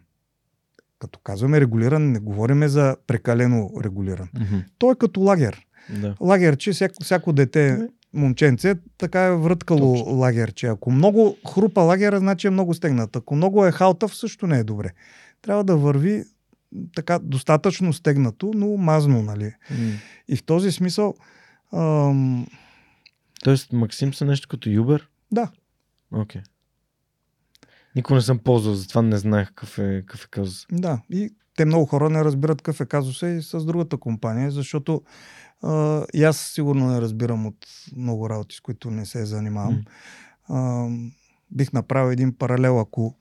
[0.98, 4.28] Като казваме регулиран, не говориме за прекалено регулиран.
[4.36, 4.64] Mm-hmm.
[4.78, 5.66] Той е като лагер.
[5.90, 6.14] Да.
[6.20, 10.12] Лагерче, всяко, всяко дете, момченце, така е връткало Точно.
[10.12, 10.66] лагерче.
[10.66, 13.16] Ако много хрупа лагера, значи е много стегнат.
[13.16, 14.90] Ако много е халтав, също не е добре.
[15.42, 16.24] Трябва да върви
[16.94, 19.52] така достатъчно стегнато, но мазно, нали?
[19.72, 19.94] Mm.
[20.28, 21.14] И в този смисъл...
[21.72, 22.46] Ам...
[23.44, 25.08] Тоест, Максим са нещо като Юбер?
[25.32, 25.50] Да.
[26.12, 26.40] Окей.
[26.40, 26.44] Okay.
[27.96, 30.66] Никога не съм ползвал, затова не знаех какъв е, какъв е казус.
[30.72, 35.02] Да, и те много хора не разбират какъв е казуса и с другата компания, защото
[35.62, 39.74] а, и аз сигурно не разбирам от много работи, с които не се занимавам.
[39.74, 39.86] Mm.
[40.48, 40.88] А,
[41.50, 43.16] бих направил един паралел, ако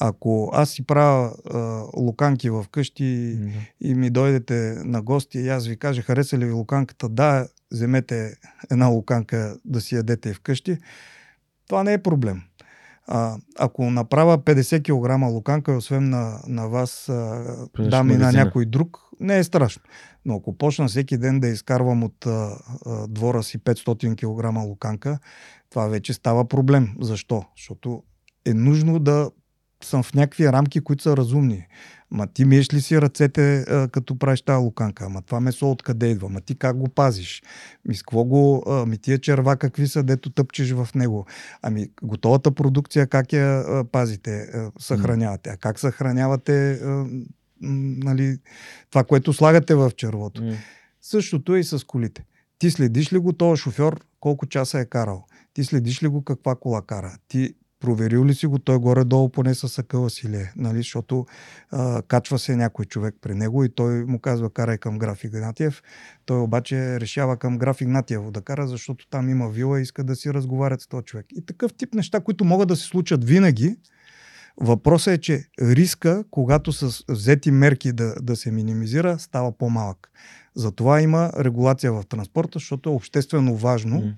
[0.00, 1.58] ако аз си правя а,
[1.96, 3.52] луканки в къщи mm-hmm.
[3.80, 8.34] и ми дойдете на гости и аз ви кажа, хареса ли ви луканката, да, вземете
[8.70, 10.78] една луканка да си ядете вкъщи,
[11.68, 12.42] това не е проблем.
[13.06, 17.44] А, ако направя 50 кг луканка освен на, на вас а,
[17.78, 19.82] дам и на някой друг, не е страшно.
[20.24, 25.18] Но ако почна всеки ден да изкарвам от а, а, двора си 500 кг луканка,
[25.70, 26.96] това вече става проблем.
[27.00, 27.44] Защо?
[27.56, 28.02] Защото
[28.44, 29.30] е нужно да
[29.82, 31.66] съм в някакви рамки, които са разумни.
[32.10, 35.04] Ма ти миеш ли си ръцете, а, като правиш тази луканка?
[35.04, 36.28] Ама това месо откъде идва?
[36.28, 37.42] Ма ти как го пазиш?
[37.88, 38.64] Ми с какво го...
[38.66, 41.26] А, ми тия черва какви са, дето тъпчеш в него?
[41.62, 45.50] Ами готовата продукция как я а, пазите, а, съхранявате?
[45.50, 47.06] А как съхранявате а,
[47.60, 48.38] нали,
[48.90, 50.42] това, което слагате в червото?
[50.42, 50.56] Mm.
[51.02, 52.24] Същото е и с колите.
[52.58, 55.24] Ти следиш ли го този шофьор, колко часа е карал?
[55.54, 57.16] Ти следиш ли го каква кола кара?
[57.28, 60.76] Ти проверил ли си го, той горе-долу поне с акъла си ли нали?
[60.76, 61.26] защото
[61.70, 65.82] а, качва се някой човек при него и той му казва карай към граф Игнатиев.
[66.26, 70.16] Той обаче решава към граф Игнатиево да кара, защото там има вила и иска да
[70.16, 71.26] си разговарят с този човек.
[71.36, 73.76] И такъв тип неща, които могат да се случат винаги,
[74.60, 80.10] Въпросът е, че риска, когато са взети мерки да, да се минимизира, става по-малък.
[80.54, 84.14] Затова има регулация в транспорта, защото е обществено важно mm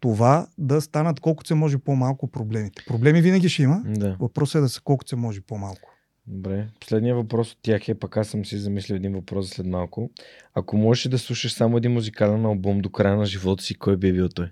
[0.00, 2.84] това да станат колкото се може по-малко проблемите.
[2.86, 3.82] Проблеми винаги ще има.
[3.86, 4.16] Да.
[4.20, 5.94] Въпросът е да са колкото се може по-малко.
[6.26, 6.68] Добре.
[6.80, 10.10] Последният въпрос от тях е, пък аз съм си замислил един въпрос след малко.
[10.54, 14.12] Ако можеш да слушаш само един музикален албум до края на живота си, кой би
[14.12, 14.50] бил той?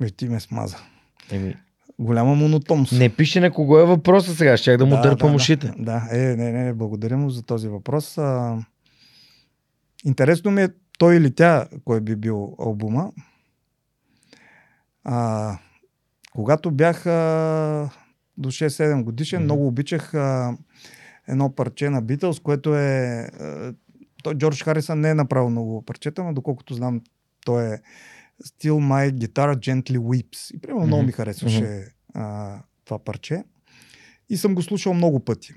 [0.00, 0.76] Виж, ти ме смаза.
[1.30, 1.54] Еми,
[1.98, 2.92] Голяма монотонност.
[2.92, 5.72] не пише на кого е въпроса сега, ще да му да, дърпам да, ушите.
[5.78, 6.08] Да.
[6.12, 8.18] Е, не, не, благодаря му за този въпрос.
[8.18, 8.58] А,
[10.04, 10.68] интересно ми е
[10.98, 13.12] той или тя, кой би бил албума.
[15.04, 15.58] А,
[16.32, 17.90] когато бях а,
[18.36, 19.44] до 6-7 годишен, mm-hmm.
[19.44, 20.56] много обичах а,
[21.28, 23.20] едно парче на Beatles, което е...
[23.40, 23.74] А,
[24.22, 27.00] той Джордж Харисън не е направил много парчета, но доколкото знам,
[27.44, 27.78] той е
[28.44, 30.54] Still My Guitar Gently Weeps.
[30.56, 30.86] И примерно mm-hmm.
[30.86, 31.92] много ми харесваше mm-hmm.
[32.14, 33.44] а, това парче.
[34.28, 35.54] И съм го слушал много пъти.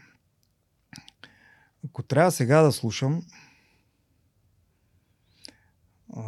[1.85, 3.23] Ако трябва сега да слушам...
[6.17, 6.21] А,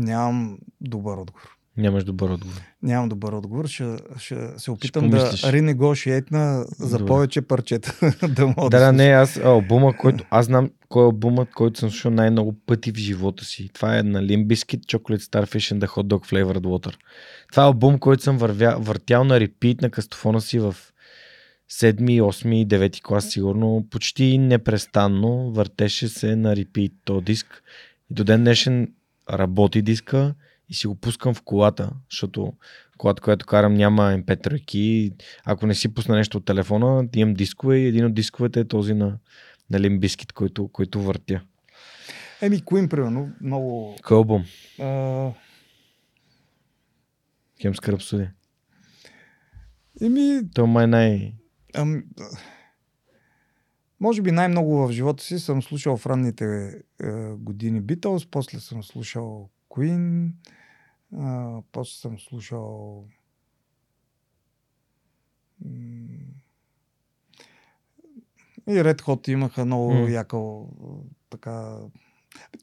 [0.00, 1.56] Нямам добър отговор.
[1.76, 2.60] Нямаш добър отговор.
[2.82, 3.66] Нямам добър отговор.
[3.66, 5.44] Ще, ще се опитам Ще да помислиш.
[5.52, 7.08] ренегошиетна за Добре.
[7.08, 7.96] повече парчета.
[8.28, 8.96] да мога Да, да, слушам.
[8.96, 12.96] не, аз албума, който аз знам кой е албумът, който съм слушал най-много пъти в
[12.96, 13.70] живота си.
[13.74, 16.94] Това е на Limp Bizkit, Chocolate Starfish and the Hot Dog Flavored Water.
[17.50, 20.74] Това е албум, който съм вървя, въртял на репит на кастофона си в
[21.72, 27.62] 7, 8, 9 клас, сигурно почти непрестанно въртеше се на репит то диск.
[28.10, 28.88] И до ден днешен
[29.32, 30.34] работи диска
[30.68, 32.52] и си го пускам в колата, защото
[32.98, 35.12] колата, която карам няма MP3.
[35.44, 38.94] Ако не си пусна нещо от телефона, имам дискове и един от дисковете е този
[38.94, 39.18] на,
[39.70, 41.40] на Bizkit, който, който въртя.
[42.42, 43.96] Еми, Queen, примерно, много...
[44.04, 44.44] Кой албум?
[44.80, 45.30] А,
[47.62, 48.28] Хем скръп суди.
[50.00, 51.34] еми, То май най...
[51.74, 52.04] ам,
[54.00, 58.82] може би най-много в живота си съм слушал в ранните е, години Beatles, после съм
[58.82, 60.30] слушал Queen,
[61.16, 63.04] а, после съм слушал
[68.66, 70.10] и Red Hot имаха много М.
[70.10, 70.38] яка
[71.30, 71.76] така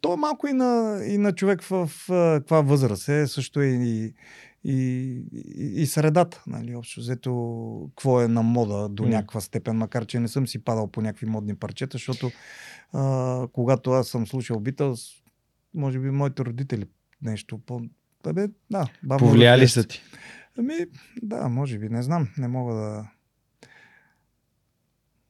[0.01, 3.66] то е малко и на, и на човек в, а, каква възраст е, също е
[3.66, 4.14] и,
[4.64, 4.74] и,
[5.58, 10.19] и, и средата, нали, общо взето, какво е на мода до някаква степен, макар че
[10.19, 12.32] не съм си падал по някакви модни парчета, защото
[12.94, 15.24] а, когато аз съм слушал Beatles,
[15.74, 16.86] може би моите родители
[17.22, 17.82] нещо по...
[18.26, 20.02] Абе, да, бавно Повлияли са ти.
[20.60, 20.74] Ами,
[21.22, 23.08] да, може би, не знам, не мога да...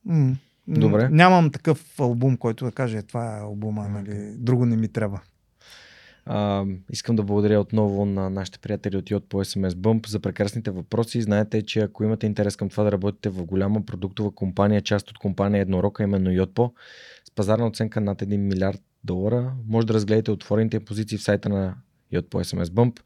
[0.06, 0.36] М-
[0.68, 1.10] м, Добре.
[1.10, 5.22] Нямам такъв албум, който да каже, това е албума, нали, друго не ми трябва.
[6.92, 11.22] Искам да благодаря отново на нашите приятели от Йод по SMS Bump за прекрасните въпроси.
[11.22, 15.18] Знаете, че ако имате интерес към това да работите в голяма продуктова компания, част от
[15.18, 16.74] компания Еднорока, именно Йодпо,
[17.26, 21.76] с пазарна оценка над 1 милиард долара, може да разгледате отворените позиции в сайта на
[22.12, 23.00] Йод по SMS Bump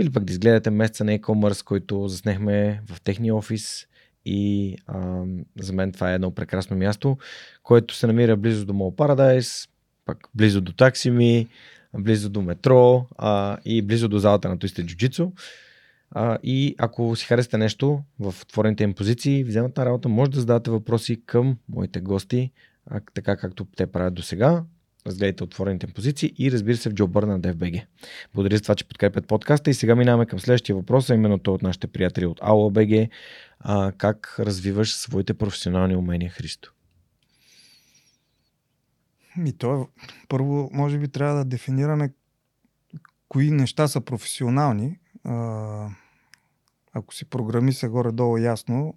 [0.00, 3.86] или пък да изгледате месеца на e-commerce, който заснехме в техния офис
[4.24, 5.24] и а,
[5.60, 7.18] за мен това е едно прекрасно място,
[7.62, 9.68] което се намира близо до Mall Paradise,
[10.04, 11.48] пък близо до таксими,
[11.98, 15.30] близо до метро а, и близо до залата на Twisted Jiu-Jitsu.
[16.10, 20.40] А, и ако си харесате нещо в отворените им позиции, вземат на работа, може да
[20.40, 22.50] задавате въпроси към моите гости,
[22.86, 24.64] а, така както те правят до сега.
[25.06, 27.84] Разгледайте отворените им позиции и разбира се в джобър на DFBG.
[28.34, 31.54] Благодаря за това, че подкрепят подкаста и сега минаваме към следващия въпрос, а именно той
[31.54, 33.08] от нашите приятели от AOBG.
[33.60, 36.72] А, как развиваш своите професионални умения, Христо?
[39.40, 39.86] Ми, то е,
[40.28, 42.12] първо, може би трябва да дефинираме
[43.28, 44.98] кои неща са професионални.
[45.24, 45.88] А,
[46.92, 48.94] ако си програми се горе-долу ясно,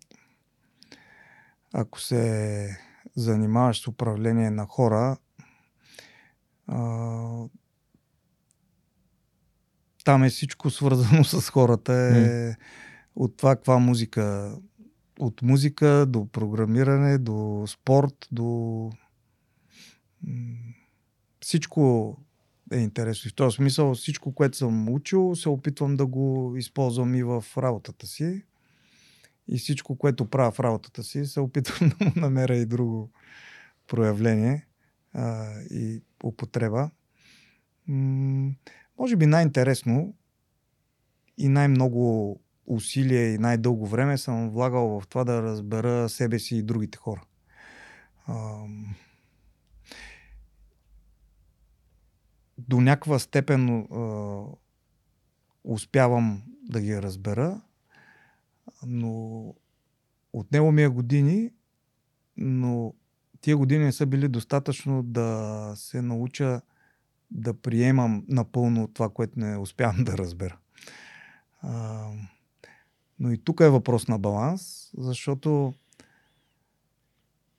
[1.74, 2.78] ако се
[3.16, 5.18] занимаваш с управление на хора,
[6.68, 6.80] а,
[10.04, 11.94] там е всичко свързано с хората.
[11.94, 12.56] Е,
[13.16, 14.56] от това каква музика,
[15.20, 18.90] от музика до програмиране, до спорт, до
[21.42, 22.18] всичко
[22.72, 23.28] е интересно.
[23.28, 27.46] И В този смисъл всичко, което съм учил, се опитвам да го използвам и в
[27.58, 28.44] работата си.
[29.48, 33.12] И всичко, което правя в работата си, се опитвам да му намеря и друго
[33.88, 34.68] проявление
[35.14, 36.90] а, и употреба.
[37.88, 38.52] М-
[39.00, 40.14] може би най-интересно
[41.38, 46.64] и най-много усилие и най-дълго време съм влагал в това да разбера себе си и
[46.64, 47.24] другите хора.
[48.28, 48.96] Ам,
[52.68, 54.44] до някаква степен а,
[55.64, 57.62] успявам да ги разбера,
[58.86, 59.46] но
[60.34, 61.52] от него ми е години,
[62.38, 62.94] но
[63.42, 66.62] тия години не са били достатъчно да се науча
[67.32, 70.58] да приемам напълно това, което не успявам да разбера.
[71.62, 72.08] А,
[73.20, 75.74] но и тук е въпрос на баланс, защото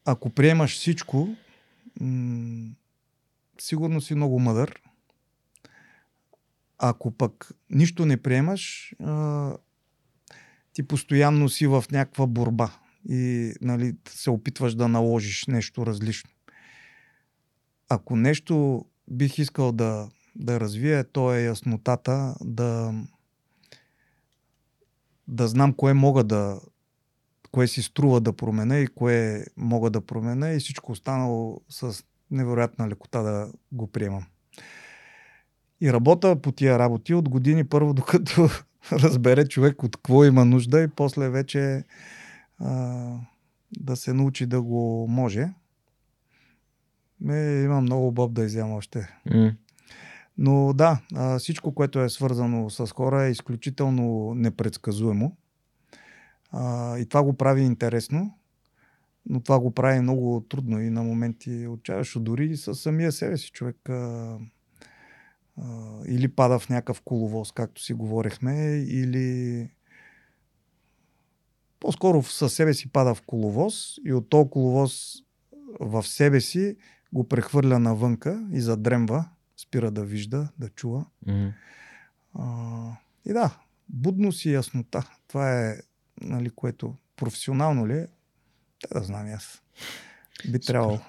[0.05, 1.29] ако приемаш всичко,
[2.01, 2.71] м-
[3.59, 4.83] сигурно си много мъдър.
[6.79, 8.95] Ако пък нищо не приемаш,
[10.73, 12.73] ти постоянно си в някаква борба
[13.09, 16.31] и нали, се опитваш да наложиш нещо различно.
[17.89, 22.95] Ако нещо бих искал да, да развия, то е яснотата да,
[25.29, 26.61] да знам кое мога да,
[27.51, 32.89] кое си струва да променя и кое мога да променя и всичко останало с невероятна
[32.89, 34.27] лекота да го приемам.
[35.85, 38.49] И работа по тия работи от години първо, докато
[38.93, 41.85] разбере човек от какво има нужда и после вече
[42.59, 43.19] а,
[43.81, 45.49] да се научи да го може.
[47.21, 49.09] Ме, има много боб да изям още.
[49.35, 49.53] М.
[50.39, 55.37] Но да, а, всичко, което е свързано с хора е изключително непредсказуемо.
[56.53, 58.39] А, и това го прави интересно,
[59.27, 62.21] но това го прави много трудно и на моменти отчаяващо.
[62.21, 64.39] Дори и със самия себе си човек а,
[65.57, 69.69] а, или пада в някакъв коловоз, както си говорихме, или
[71.81, 75.15] по-скоро със себе си пада в коловоз и от този коловоз
[75.81, 76.77] в себе си
[77.13, 81.07] го прехвърля навънка и задремва, спира да вижда, да чува.
[81.27, 81.49] Мгм.
[82.35, 83.59] А, и да,
[83.89, 85.11] будност и яснота.
[85.29, 85.77] Това е,
[86.21, 88.07] нали, което професионално ли е,
[88.81, 89.63] те да знам аз.
[90.51, 91.01] Би трябвало.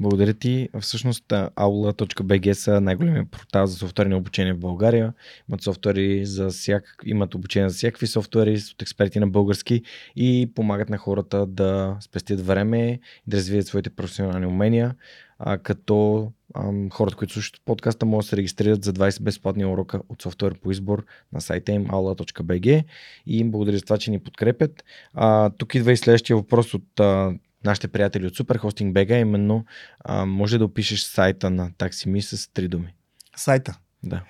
[0.00, 0.68] Благодаря ти.
[0.80, 5.12] Всъщност aula.bg са най-големия портал за софтуерни обучения в България.
[5.48, 6.84] Имат софтуери за всяк...
[7.04, 9.82] имат обучение за всякакви софтуери от експерти на български
[10.16, 14.94] и помагат на хората да спестят време и да развият своите професионални умения.
[15.38, 20.00] А, като ам, хората, които слушат подкаста, могат да се регистрират за 20 безплатни урока
[20.08, 22.84] от софтуер по избор на сайта им aula.bg
[23.26, 24.84] и им благодаря за това, че ни подкрепят.
[25.14, 27.32] А, тук идва и следващия въпрос от а,
[27.64, 29.64] нашите приятели от Superhosting BG, именно
[30.04, 32.94] а, може да опишеш сайта на TaxiMe с три думи.
[33.36, 33.78] Сайта.
[34.02, 34.24] Да.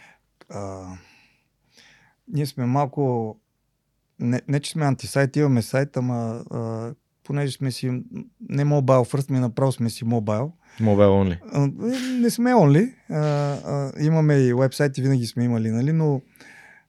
[0.51, 0.93] А,
[2.29, 3.37] ние сме малко...
[4.19, 8.03] Не, не, че сме антисайт, имаме сайт, ама а, понеже сме си
[8.41, 10.53] не мобайл, first ми направо сме си мобайл.
[10.81, 12.21] Mobile only.
[12.21, 12.95] Не сме онли.
[13.11, 16.23] А, а, имаме и вебсайти, винаги сме имали, нали, но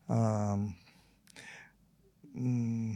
[0.07, 0.17] а,
[2.35, 2.95] м-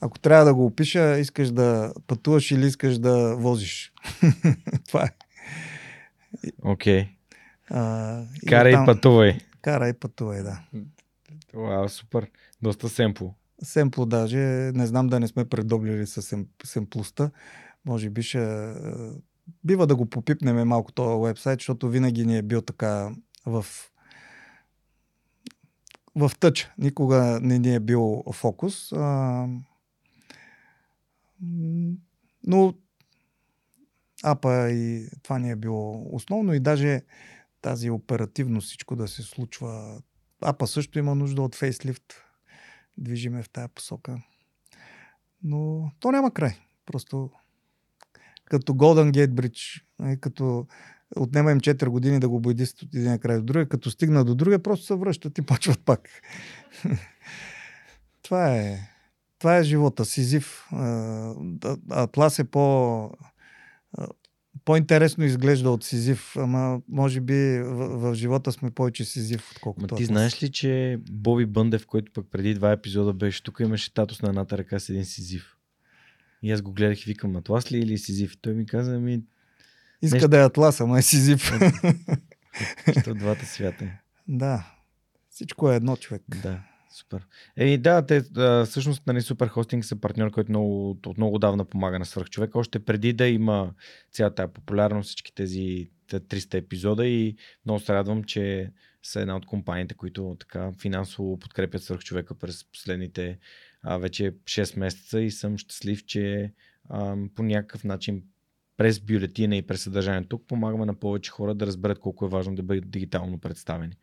[0.00, 3.92] ако трябва да го опиша, искаш да пътуваш или искаш да возиш.
[4.88, 5.10] Това е.
[6.62, 7.02] Окей.
[7.02, 7.08] Okay.
[7.70, 9.38] А, Карай и оттам- пътувай.
[9.62, 10.60] Карай и пътувай, да.
[11.54, 12.30] Вау, супер.
[12.62, 13.34] Доста семпло.
[13.62, 14.38] Семпло даже,
[14.74, 17.30] не знам да не сме предоблили с сем, семплостта.
[17.84, 18.74] Може би ще...
[19.64, 23.10] Бива да го попипнем малко този вебсайт, защото винаги ни е бил така
[23.46, 23.66] в
[26.16, 26.70] в тъч.
[26.78, 28.92] Никога не ни е бил фокус.
[28.92, 29.46] А,
[32.46, 32.74] но
[34.22, 37.02] апа и това ни е било основно и даже
[37.60, 40.02] тази оперативност, всичко да се случва.
[40.40, 42.14] Апа също има нужда от фейслифт.
[42.98, 44.22] Движиме в тая посока.
[45.42, 46.56] Но то няма край.
[46.86, 47.30] Просто
[48.44, 50.66] като Golden Gate Bridge, нали, като
[51.16, 54.34] отнема им 4 години да го бойдисат от един край до другия, като стигна до
[54.34, 56.08] другия, просто се връщат и почват пак.
[58.22, 58.78] това е
[59.40, 60.04] това е живота.
[60.04, 60.68] Сизив.
[61.90, 63.10] Атлас е по
[64.64, 69.86] по-интересно изглежда от Сизив, ама може би в, в живота сме повече Сизив, Ма отколкото
[69.86, 70.06] ти Атлас.
[70.06, 74.28] знаеш ли, че Боби Бъндев, който пък преди два епизода беше тук, имаше татус на
[74.28, 75.56] едната ръка с един сизив.
[76.42, 78.32] И аз го гледах и викам, Атлас ли или Сизив?
[78.34, 79.22] И той ми каза, ми,
[80.02, 81.52] Иска нещо- да е Атлас, ама е Сизив.
[83.04, 83.84] че от двата свята.
[84.28, 84.66] да.
[85.30, 86.22] Всичко е едно човек.
[86.42, 87.26] Да, супер.
[87.56, 88.20] Еми да, те,
[88.66, 93.12] всъщност нали, Superhosting са партньор, който много, от много давна помага на свръхчовека, още преди
[93.12, 93.74] да има
[94.12, 97.36] цялата популярност, всички тези те 300 епизода и
[97.66, 103.38] много се радвам, че са една от компаниите, които така финансово подкрепят свръхчовека през последните
[103.82, 106.52] а, вече 6 месеца и съм щастлив, че
[106.88, 108.22] а, по някакъв начин
[108.76, 112.54] през бюлетина и през съдържанието тук помагаме на повече хора да разберат колко е важно
[112.54, 113.96] да бъдат дигитално представени.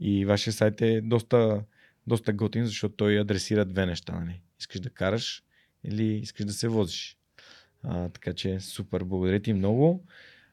[0.00, 1.64] И вашия сайт е доста,
[2.06, 4.20] доста готин, защото той адресира две неща.
[4.20, 4.40] Нали?
[4.60, 5.42] Искаш да караш
[5.84, 7.16] или искаш да се возиш.
[7.82, 10.04] А, така че супер, благодаря ти много.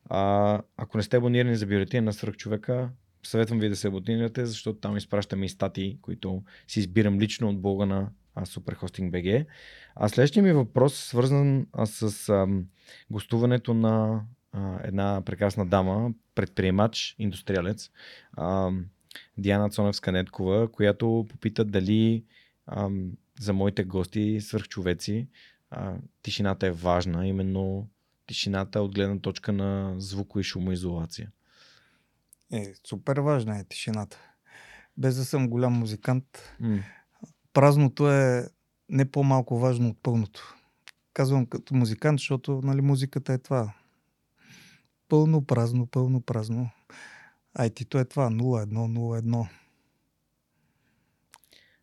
[0.10, 2.90] А, ако не сте абонирани за бюлетина на свръх човека,
[3.24, 7.62] съветвам ви да се абонирате, защото там изпращаме и статии, които си избирам лично от
[7.62, 9.46] блога на а, Superhosting BG.
[9.96, 12.66] А следващия ми въпрос е свързан а, с ам,
[13.10, 14.22] гостуването на
[14.52, 17.90] а, една прекрасна дама, предприемач, индустриалец,
[18.38, 18.86] ам,
[19.38, 22.24] Диана Цоневска-Неткова, която попита дали
[22.68, 25.28] ам, за моите гости, свърхчовеци,
[25.70, 27.90] а, тишината е важна, именно
[28.28, 31.32] тишината от гледна точка на звуко и шумоизолация.
[32.54, 34.20] Е, супер важна е тишината.
[34.98, 36.80] Без да съм голям музикант, М.
[37.54, 38.50] празното е
[38.90, 40.56] не по-малко важно от пълното.
[41.14, 43.74] Казвам като музикант, защото нали, музиката е това.
[45.08, 46.70] Пълно, празно, пълно, празно.
[47.58, 48.30] IT-то е това.
[48.30, 49.50] 0-1-0-1.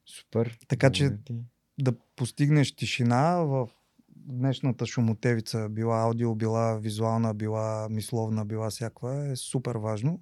[0.07, 0.59] Супер.
[0.69, 1.35] Така че- ти.
[1.81, 3.69] Да постигнеш тишина в
[4.17, 10.21] днешната шумотевица, била аудио, била визуална, била мисловна, била всякаква, е супер важно.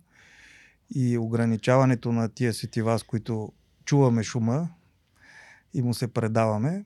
[0.95, 3.53] И ограничаването на тия сетива, с които
[3.85, 4.69] чуваме шума
[5.75, 6.85] и му се предаваме,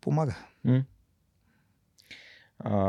[0.00, 0.36] помага.
[0.64, 0.84] М.
[2.58, 2.80] А,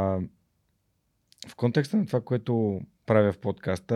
[1.48, 3.96] в контекста на това, което правя в подкаста,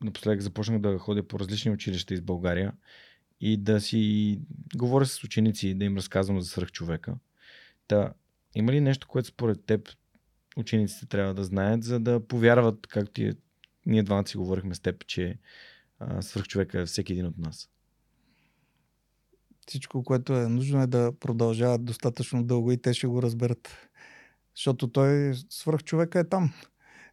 [0.00, 2.72] напоследък започнах да ходя по различни училища из България
[3.40, 4.40] и да си
[4.76, 7.14] говоря с ученици, да им разказвам за свръхчовека.
[7.86, 8.12] Та,
[8.54, 9.88] има ли нещо, което според теб
[10.56, 13.32] учениците трябва да знаят, за да повярват, както и
[13.86, 15.38] ние двамата си говорихме с теб, че
[15.98, 17.70] а, свръхчовека е всеки един от нас?
[19.66, 23.88] Всичко, което е нужно е да продължават достатъчно дълго и те ще го разберат.
[24.56, 26.52] Защото той свръхчовека е там.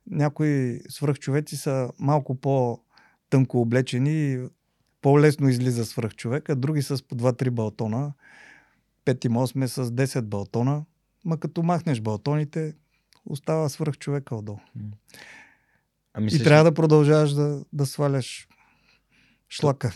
[0.07, 4.47] Някои свръхчовеци са малко по-тънко облечени и
[5.01, 8.13] по-лесно излиза свръхчовека, други с по 2-3 балтона.
[9.05, 10.85] Пети сме с 10 балтона.
[11.25, 12.73] Ма като махнеш балтоните,
[13.25, 14.59] остава свръх човека отдолу.
[16.13, 16.41] А мислиш...
[16.41, 18.47] И трябва да продължаваш да, да сваляш
[19.49, 19.93] шлака.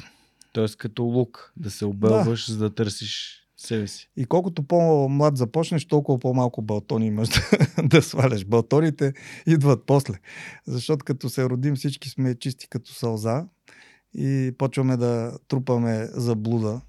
[0.53, 2.53] Тоест като лук, да се обелваш, да.
[2.53, 4.09] за да търсиш себе си.
[4.17, 7.29] И колкото по-млад започнеш, толкова по-малко балтони имаш
[7.77, 8.45] да, да сваляш.
[8.45, 9.13] Балтоните
[9.47, 10.13] идват после.
[10.67, 13.45] Защото като се родим всички сме чисти като сълза
[14.13, 16.81] и почваме да трупаме заблуда.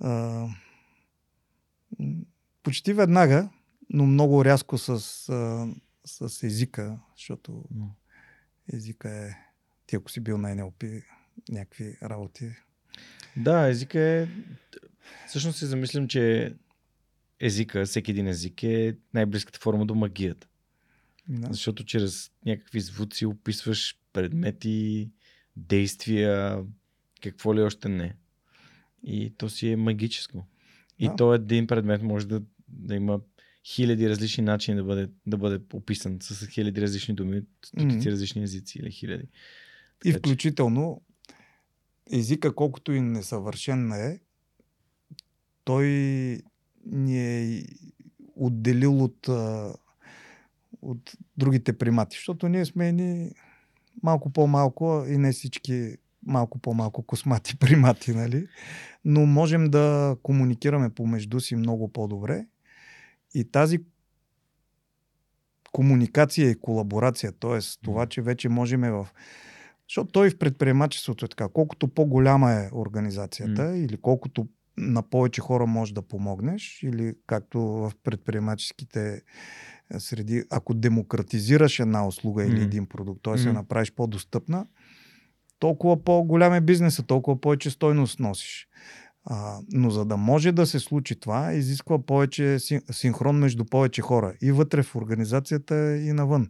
[0.00, 0.46] А,
[2.62, 3.48] почти веднага
[3.90, 7.64] но много рязко с, с, с езика, защото
[8.72, 9.36] езика е,
[9.86, 10.84] ти ако си бил на НЛП,
[11.48, 12.50] някакви работи.
[13.36, 14.28] Да, езика е...
[15.28, 16.54] Всъщност си замислям, че
[17.40, 20.48] езика, всеки един език е най-близката форма до магията.
[21.28, 21.48] Да.
[21.52, 25.10] Защото чрез някакви звуци описваш предмети,
[25.56, 26.64] действия,
[27.22, 28.14] какво ли още не.
[29.02, 30.46] И то си е магическо.
[30.98, 31.16] И да.
[31.16, 33.20] то един предмет може да, да има
[33.64, 38.10] хиляди различни начини да бъде, да бъде описан с хиляди различни думи, стотици mm-hmm.
[38.10, 39.24] различни езици или хиляди.
[39.98, 41.02] Така, и включително
[42.12, 44.20] езика, колкото и несъвършен е,
[45.68, 45.86] той
[46.86, 47.64] ни е
[48.36, 49.28] отделил от,
[50.82, 53.30] от другите примати, защото ние сме ни
[54.02, 58.46] малко по-малко и не всички малко по-малко космати примати, нали?
[59.04, 62.46] Но можем да комуникираме помежду си много по-добре
[63.34, 63.78] и тази
[65.72, 67.58] комуникация и колаборация, т.е.
[67.84, 69.08] това, че вече можем в...
[69.88, 71.48] Защото той в предприемачеството е така.
[71.48, 73.84] Колкото по-голяма е организацията mm.
[73.84, 74.48] или колкото
[74.78, 79.22] на повече хора можеш да помогнеш, или както в предприемаческите
[79.98, 82.48] среди, ако демократизираш една услуга mm.
[82.48, 83.32] или един продукт, т.е.
[83.32, 83.42] Mm.
[83.42, 84.66] се направиш по-достъпна,
[85.58, 88.68] толкова по-голям е бизнеса, толкова повече стойност носиш.
[89.24, 92.58] А, но за да може да се случи това, изисква повече
[92.90, 94.34] синхрон между повече хора.
[94.42, 96.48] И вътре в организацията, и навън.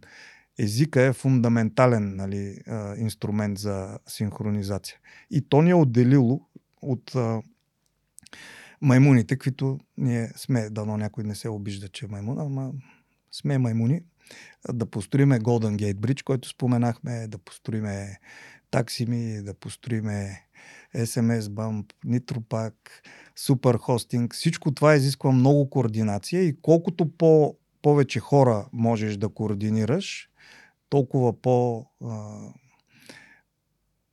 [0.59, 2.57] Езика е фундаментален нали,
[2.97, 4.97] инструмент за синхронизация.
[5.31, 6.41] И то ни е отделило
[6.81, 7.15] от
[8.81, 12.71] маймуните, които ние сме, дано някой не се обижда, че е маймун, ама
[13.31, 14.01] сме маймуни,
[14.73, 18.19] да построиме Golden Gate Bridge, който споменахме, да построиме
[18.71, 20.45] таксими, да построиме
[20.95, 22.73] SMS Bump, Nitropack,
[23.37, 24.33] Super Hosting.
[24.33, 30.29] Всичко това изисква много координация и колкото по повече хора можеш да координираш,
[30.89, 31.85] толкова по,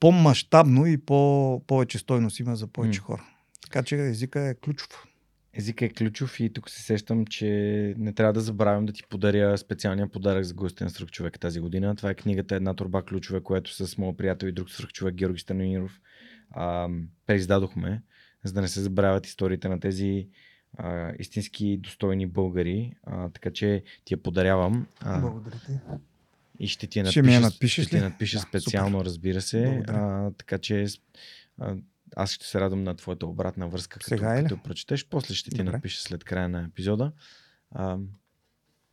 [0.01, 3.36] по-масштабно и по, повече стойност има за повече хора.
[3.67, 5.07] Така че езика е ключов.
[5.53, 7.47] Езика е ключов и тук се сещам, че
[7.99, 11.61] не трябва да забравям да ти подаря специалния подарък за гостите на Сръх човек тази
[11.61, 11.97] година.
[11.97, 15.41] Това е книгата Една турба ключове, което с моят приятел и друг Сръх човек Георги
[15.41, 16.01] Станиниров
[16.51, 16.89] а,
[17.27, 18.03] преиздадохме,
[18.45, 20.29] за да не се забравят историите на тези
[20.79, 22.93] а, истински достойни българи.
[23.03, 24.87] А, така че ти я подарявам.
[25.01, 25.73] А, Благодаря ти.
[26.59, 29.07] И ще ти я надпиша, ще, ще ти надпиша да, специално, супер.
[29.07, 29.83] разбира се.
[29.89, 30.87] А, така че
[31.59, 31.77] а,
[32.17, 35.09] аз ще се радвам на твоята обратна връзка, като, Сега като прочетеш.
[35.09, 35.73] После ще ти Добре.
[35.73, 37.13] напиша след края на епизода.
[37.71, 37.99] А,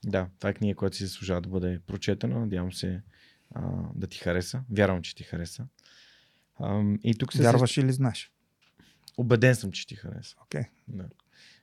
[0.06, 2.40] да, това е книга, която си заслужава да бъде прочетена.
[2.40, 3.02] Надявам се
[3.56, 3.62] а,
[3.96, 4.64] да ти хареса.
[4.72, 5.68] Вярвам, че ти хареса.
[6.60, 8.32] А, и тук се Вярваш или знаеш?
[9.18, 10.36] Обеден съм, че ти хареса.
[10.48, 10.68] Okay.
[10.88, 11.06] Да.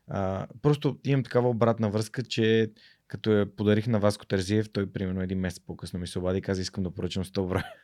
[0.09, 2.73] А, просто имам такава обратна връзка, че
[3.07, 6.43] като я подарих на Васко Терзиев, той примерно един месец по-късно ми се обади и
[6.43, 7.75] каза, искам да поръчам 100 броя.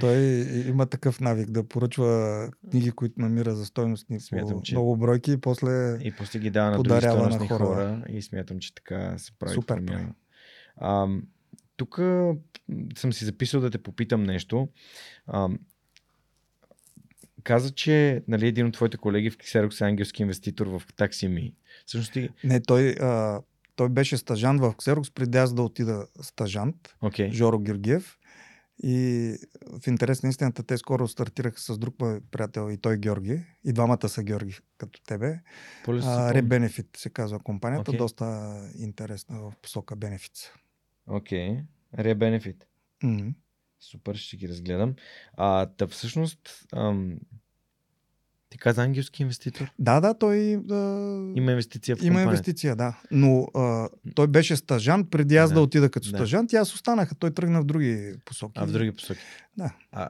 [0.00, 0.16] Той
[0.68, 4.74] има такъв навик да поръчва книги, които намира за стойностни смятам, по че...
[4.74, 7.64] много бройки и после И после ги дава на други стойностни хора.
[7.64, 11.22] хора и смятам, че така се прави Супер, промяна.
[11.76, 11.96] Тук
[12.96, 14.68] съм си записал да те попитам нещо.
[15.26, 15.48] А,
[17.42, 21.54] каза, че нали, един от твоите колеги в Ксерокс е ангелски инвеститор в Таксими.
[21.86, 22.28] Всъщност ти...
[22.44, 23.40] Не, той, а,
[23.76, 26.96] той беше стажант в Ксерокс, преди аз да отида стажант.
[27.02, 27.32] Okay.
[27.32, 28.18] Жоро Георгиев.
[28.82, 29.36] И
[29.82, 33.42] в интерес на истината, те скоро стартираха с друг мой приятел и той Георги.
[33.64, 35.40] И двамата са Георги, като тебе.
[36.34, 37.92] Ребенефит се казва компанията.
[37.92, 37.96] Okay.
[37.96, 40.52] Доста интересна в посока бенефит.
[41.06, 41.48] Окей.
[41.48, 41.64] Okay.
[41.98, 42.66] Ребенефит.
[43.80, 44.94] Супер, ще ги разгледам.
[45.32, 47.18] А, та всъщност, ам,
[48.52, 49.70] ти каза ангелски инвеститор?
[49.78, 50.74] Да, да, той а,
[51.34, 52.22] Има инвестиция в има компанията.
[52.30, 52.98] инвестиция, да.
[53.10, 56.16] Но а, той беше стажант преди аз да, Да, отида като да.
[56.16, 57.10] стажант и аз останах.
[57.18, 58.52] Той тръгна в други посоки.
[58.56, 59.20] А в други посоки.
[59.56, 59.74] Да.
[59.92, 60.08] А,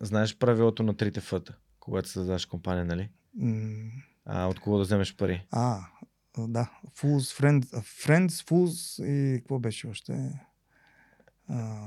[0.00, 3.08] знаеш правилото на трите фъта, когато създаваш компания, нали?
[3.36, 3.90] М,
[4.26, 5.46] А, от кого да вземеш пари?
[5.50, 5.78] А,
[6.38, 6.70] да.
[6.98, 10.30] Fools, friends, а, friends, fools и какво беше още?
[11.48, 11.86] А,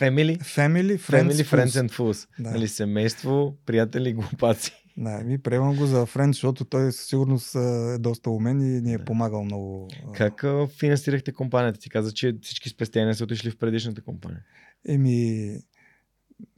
[0.00, 0.38] Family?
[0.38, 2.28] family, friends, Family, friends and fools.
[2.38, 2.50] Да.
[2.50, 4.81] Нали, семейство, приятели, глупаци.
[4.96, 8.94] Да, ми приемам го за френд, защото той със сигурност е доста умен и ни
[8.94, 9.04] е Да.
[9.04, 9.88] помагал много.
[10.14, 10.44] Как
[10.78, 11.80] финансирахте компанията?
[11.80, 14.40] Ти каза, че всички спестения са отишли в предишната компания.
[14.88, 15.56] Еми,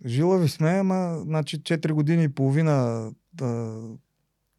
[0.06, 3.80] жилави сме, ама значи 4 години и половина да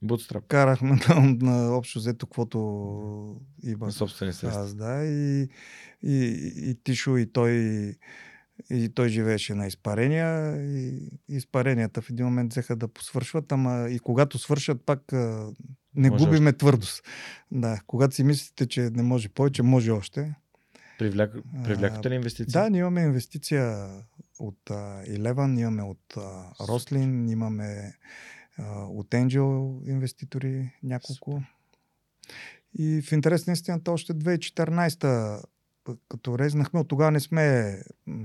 [0.03, 0.47] Bootstrap.
[0.47, 2.57] карахме на, на общо взето, каквото
[3.63, 3.85] има.
[3.85, 4.61] На собствени средства.
[4.61, 5.47] Аз, да, и,
[6.03, 7.93] и, и Тишо, и той, и
[8.95, 14.37] той живееше на изпарения, и изпаренията в един момент взеха да посвършват, ама и когато
[14.37, 15.01] свършат, пак
[15.95, 17.03] не Може губиме твърдост.
[17.51, 20.35] Да, когато си мислите, че не може повече, може още.
[20.99, 21.31] Привляк...
[21.63, 22.51] Привлякате ли инвестиции?
[22.51, 23.87] Да, ние имаме инвестиция
[24.39, 24.59] от
[25.07, 26.17] Eleven, имаме от
[26.69, 27.93] Рослин, имаме
[28.89, 31.43] от Angel инвеститори няколко.
[32.77, 35.41] И в интерес на истината още 2014 п-
[36.09, 37.77] като резнахме, от тогава не сме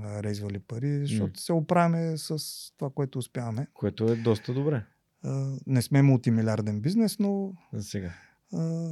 [0.03, 1.39] резвали пари, защото М.
[1.39, 2.37] се оправяме с
[2.77, 3.67] това, което успяваме.
[3.73, 4.83] Което е доста добре
[5.23, 8.13] А, не сме мултимилиарден бизнес, но за сега.
[8.53, 8.89] а,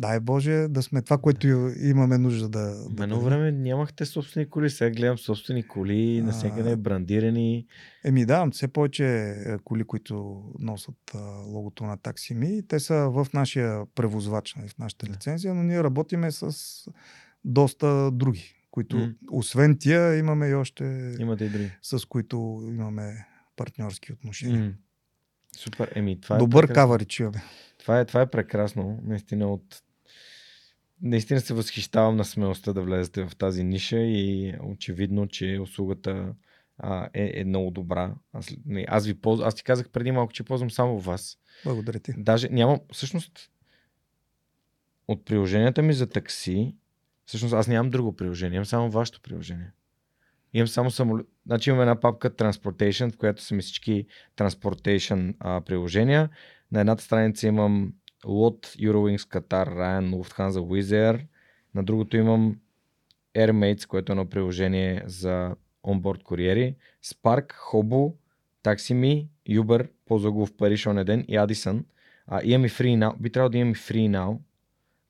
[0.00, 1.46] дай Боже да сме това, което
[1.82, 6.24] имаме нужда да, да Едно време нямахте собствени коли, сега гледам собствени коли, А.
[6.24, 7.66] навсякъде брандирани.
[8.04, 13.86] Еми да, все повече е, коли, които носят логото на таксими, те са в нашия
[13.86, 16.56] превозвач, нали, в нашата лицензия, но ние работиме с
[17.46, 19.12] доста други, които М.
[19.30, 21.70] освен тия имаме и още Имате и други.
[21.82, 22.36] с които
[22.68, 23.26] имаме
[23.56, 24.64] партньорски отношения.
[24.64, 24.72] М.
[25.56, 25.92] Супер.
[25.94, 26.74] Еми, това е Добър прекрасно.
[26.74, 27.42] каварич имаме.
[27.78, 29.00] Това е, това е прекрасно.
[29.04, 29.82] Наистина от...
[31.02, 36.34] Наистина се възхищавам на смелостта да влезете в тази ниша и очевидно, че услугата
[36.78, 38.14] а, е, е много добра.
[38.32, 39.40] Аз, не, аз, ви полз...
[39.44, 41.38] аз ти казах преди малко, че ползвам само вас.
[41.64, 42.12] Благодаря ти.
[42.16, 43.50] Даже нямам, всъщност,
[45.08, 46.76] от приложенията ми за такси,
[47.26, 49.72] всъщност аз нямам друго приложение, имам само вашето приложение.
[50.54, 51.26] Имам само самолет.
[51.46, 54.06] Значи имам една папка Transportation, в която са ми всички
[54.36, 56.28] Transportation а, приложения.
[56.72, 57.92] На едната страница имам
[58.24, 61.26] LOT, Eurowings, Qatar, Ryan, Lufthansa, Wizz Air.
[61.74, 62.56] На другото имам
[63.36, 66.76] Airmates, което е едно приложение за онборд куриери.
[67.04, 68.14] Spark, Hobo,
[68.64, 71.84] TaxiMe, Uber, ползвах го в Париж оня ден и Addison.
[72.26, 73.18] А, имам и Free.
[73.18, 74.38] Би трябвало да имам и Free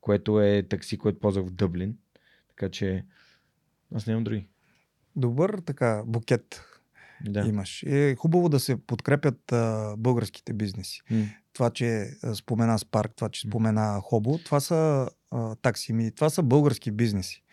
[0.01, 1.97] което е такси, което ползвах в Дъблин.
[2.57, 3.05] Така че
[3.95, 4.47] аз нямам други.
[5.15, 6.61] Добър така букет
[7.25, 7.39] Да.
[7.39, 7.83] имаш.
[7.83, 11.01] Е хубаво да се подкрепят а, българските бизнеси.
[11.11, 11.25] М.
[11.53, 16.43] Това, че а, спомена Спарк, това, че спомена Хобо, това са а, таксими, това са
[16.43, 17.43] български бизнеси.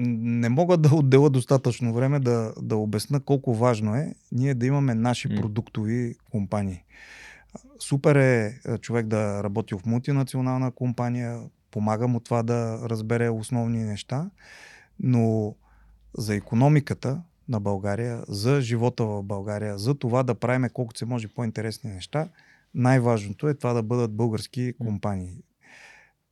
[0.00, 4.94] Не мога да отделя достатъчно време да, да обясна колко важно е ние да имаме
[4.94, 6.84] наши продуктови компании.
[7.78, 11.40] Супер е човек да работи в мултинационална компания,
[11.70, 14.30] помага му това да разбере основни неща,
[15.00, 15.54] но
[16.18, 21.28] за економиката на България, за живота в България, за това да правим колкото се може
[21.28, 22.28] по-интересни неща,
[22.74, 25.42] най-важното е това да бъдат български компании.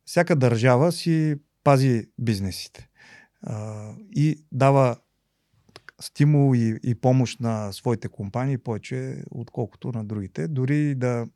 [0.05, 2.89] Всяка държава си пази бизнесите
[3.43, 4.97] а, и дава
[6.01, 10.47] стимул и, и помощ на своите компании повече, отколкото на другите.
[10.47, 11.27] Дори да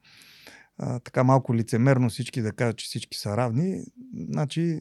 [0.82, 3.84] а, така малко лицемерно всички да кажат, че всички са равни,
[4.30, 4.80] значи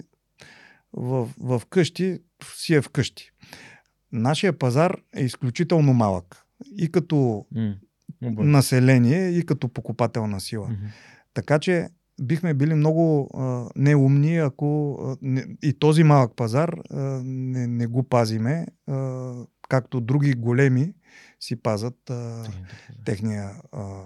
[0.92, 2.18] в, в къщи
[2.54, 3.30] си е в къщи.
[4.12, 6.44] Нашия пазар е изключително малък.
[6.76, 7.46] И като.
[8.22, 8.44] Добър.
[8.44, 10.68] население, и като покупателна сила.
[10.68, 10.86] Мгм.
[11.34, 11.88] Така че
[12.22, 17.86] бихме били много а, неумни, ако а, не, и този малък пазар а, не, не
[17.86, 19.32] го пазиме, а,
[19.68, 20.94] както други големи
[21.40, 22.44] си пазат а,
[23.04, 24.04] техния а,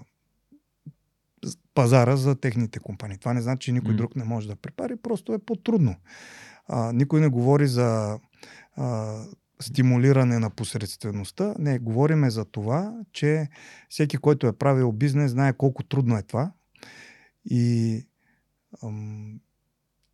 [1.75, 3.19] пазара за техните компании.
[3.19, 3.97] Това не значи, че никой М.
[3.97, 5.97] друг не може да препари, просто е по-трудно.
[6.69, 8.19] А, никой не говори за
[8.77, 9.19] а,
[9.61, 11.55] стимулиране на посредствеността.
[11.59, 13.49] Не, говориме за това, че
[13.89, 16.53] всеки, който е правил бизнес, знае колко трудно е това.
[17.45, 18.07] И
[18.83, 19.41] ам,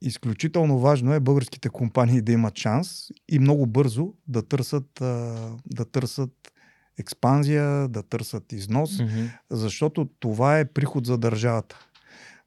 [0.03, 5.85] изключително важно е българските компании да имат шанс и много бързо да търсят, а, да
[5.85, 6.53] търсят
[6.99, 9.27] експанзия, да търсят износ, Мгм.
[9.51, 11.87] защото това е приход за държавата.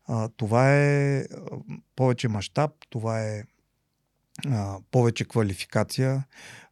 [0.05, 1.25] А, това е
[1.95, 3.43] повече мащаб, това е
[4.47, 6.23] а, повече квалификация,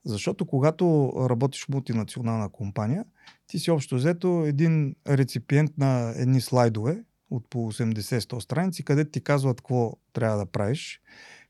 [0.06, 3.06] защото когато работиш в мултинационална компания,
[3.48, 9.24] ти си общо взето един реципиент на едни слайдове от по 80-100 страници, където ти
[9.24, 11.01] казват какво трябва да правиш.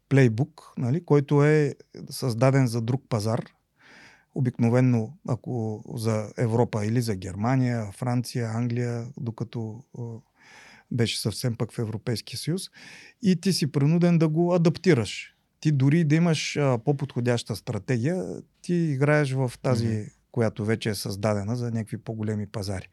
[0.10, 1.76] Плейбук, нали, който е
[2.10, 3.46] създаден за друг пазар,
[4.36, 9.84] обикновенно ако за Европа или за Германия, Франция, Англия, докато
[10.92, 12.62] беше съвсем пък в Европейския съюз
[13.22, 15.36] и ти си принуден да го адаптираш.
[15.60, 18.26] Ти дори да имаш а, по-подходяща стратегия,
[18.62, 20.14] ти играеш в тази, mm-hmm.
[20.32, 22.90] която вече е създадена за някакви по-големи пазари.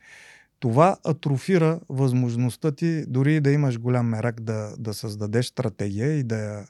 [0.60, 6.66] Това атрофира възможността ти дори да имаш голям мерак да, да създадеш стратегия и да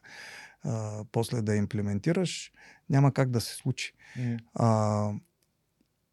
[0.65, 2.53] а, после да я имплементираш,
[2.91, 3.93] няма как да се случи.
[4.19, 4.39] Mm.
[4.55, 5.13] А,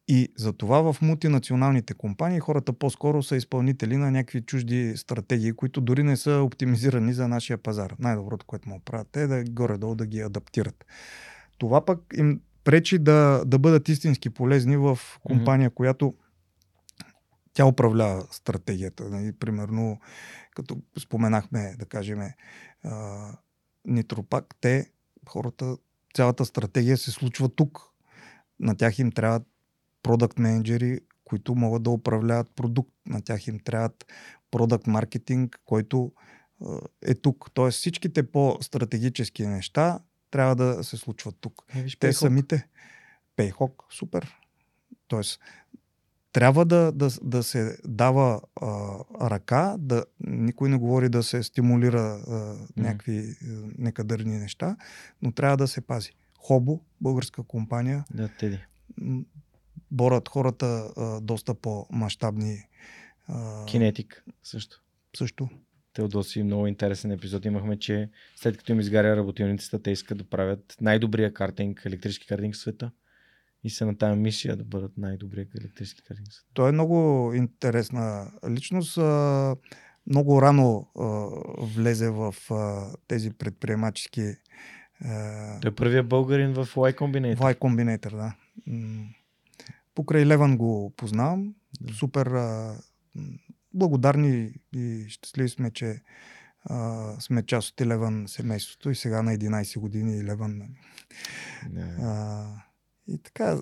[0.08, 5.82] и за това в мултинационалните компании хората по-скоро са изпълнители на някакви чужди стратегии, които
[5.82, 7.96] дори не са оптимизирани за нашия пазар.
[8.00, 10.86] Най-доброто, което му правят е да горе-долу да ги адаптират.
[11.58, 15.74] Това пък им пречи да, да бъдат истински полезни в компания, mm-hmm.
[15.74, 16.14] която
[17.54, 19.10] тя управлява стратегията.
[19.10, 19.34] Нали?
[19.34, 20.00] Примерно,
[20.56, 22.20] като споменахме, да кажем,
[23.86, 24.92] Нитропак, те,
[25.28, 25.78] хората,
[26.16, 27.82] цялата стратегия се случва тук.
[28.60, 29.44] На тях им трябват
[30.04, 32.92] продукт менеджери, които могат да управляват продукт.
[33.06, 34.06] На тях им трябват
[34.52, 36.12] продукт маркетинг, който
[37.02, 37.52] е тук.
[37.54, 40.00] Тоест всичките по-стратегически неща
[40.32, 41.62] трябва да се случват тук.
[41.76, 42.12] Е, виж, Те Payhawk.
[42.12, 42.68] самите.
[43.36, 44.40] Пейхок, супер.
[45.08, 45.40] Тоест,
[46.36, 48.98] трябва да, да, да се дава а,
[49.30, 53.46] ръка, да, никой не говори да се стимулира а, някакви а,
[53.78, 54.78] некадърни неща,
[55.22, 56.12] но трябва да се пази.
[56.40, 58.60] Хобо, българска компания, Да, теди.
[59.92, 60.66] борят хората
[60.98, 62.58] а, доста по-масштабни.
[63.28, 64.82] А, Кинетик също.
[65.18, 65.50] също.
[65.94, 70.76] Теодоси, много интересен епизод имахме, че след като им изгаря работилницата, те искат да правят
[70.82, 72.92] най-добрия картинг, електрически картинг в света.
[73.66, 76.22] И са на тази мисия да бъдат най-добрия електрически света.
[76.54, 78.98] Той е много интересна личност.
[80.08, 80.88] Много рано
[81.76, 82.36] влезе в
[83.08, 84.36] тези предприемачески
[85.62, 87.38] Той е първия българин в Y Combinator.
[87.38, 88.36] Y Combinator, да.
[89.96, 91.56] Покрай Леван го познавам.
[91.94, 92.76] Супер а,
[93.16, 93.24] м,
[93.74, 96.02] благодарни и щастливи сме, че
[96.64, 100.62] а, сме част от Леван семейството и сега на 11 години Леван.
[101.70, 101.82] Да.
[101.82, 102.46] А,
[103.08, 103.58] и така,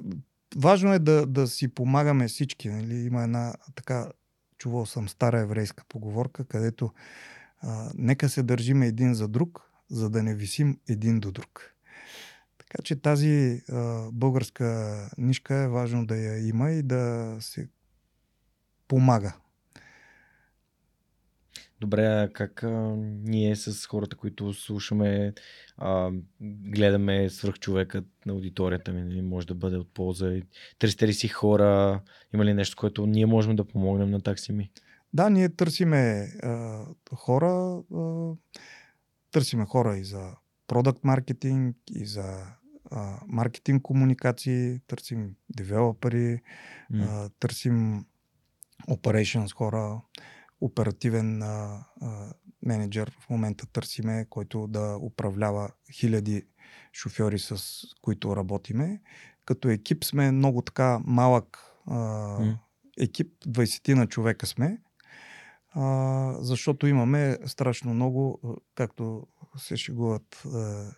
[0.56, 2.70] важно е да, да си помагаме всички.
[2.70, 2.96] Нали?
[2.96, 4.12] Има една така,
[4.58, 6.94] чувал съм стара еврейска поговорка, където
[7.62, 11.74] а, нека се държиме един за друг, за да не висим един до друг.
[12.58, 17.68] Така че тази а, българска нишка е важно да я има и да се
[18.88, 19.34] помага.
[21.84, 25.34] Добре, как а, ние с хората, които слушаме,
[25.78, 30.42] а, гледаме свръхчовекът на аудиторията ми, нали, може да бъде от полза.
[30.80, 32.02] Търсите ли си хора?
[32.34, 34.72] Има ли нещо, което ние можем да помогнем на такси ми?
[35.14, 38.32] Да, ние търсиме а, хора, а,
[39.32, 40.32] търсиме хора и за
[40.68, 42.24] продукт маркетинг, и за
[42.92, 46.42] а, маркетинг комуникации, търсим девелопери,
[46.90, 47.06] М.
[47.10, 48.06] а, търсим
[48.90, 50.02] operations хора,
[50.66, 52.34] оперативен а, а,
[52.66, 56.44] менеджер в момента търсиме, който да управлява хиляди
[56.94, 59.02] шофьори, с които работиме.
[59.46, 62.56] Като екип сме много така малък а,
[63.00, 64.78] екип, 20 на човека сме,
[65.72, 68.40] а, защото имаме страшно много,
[68.76, 69.28] както
[69.58, 70.92] се шегуват а,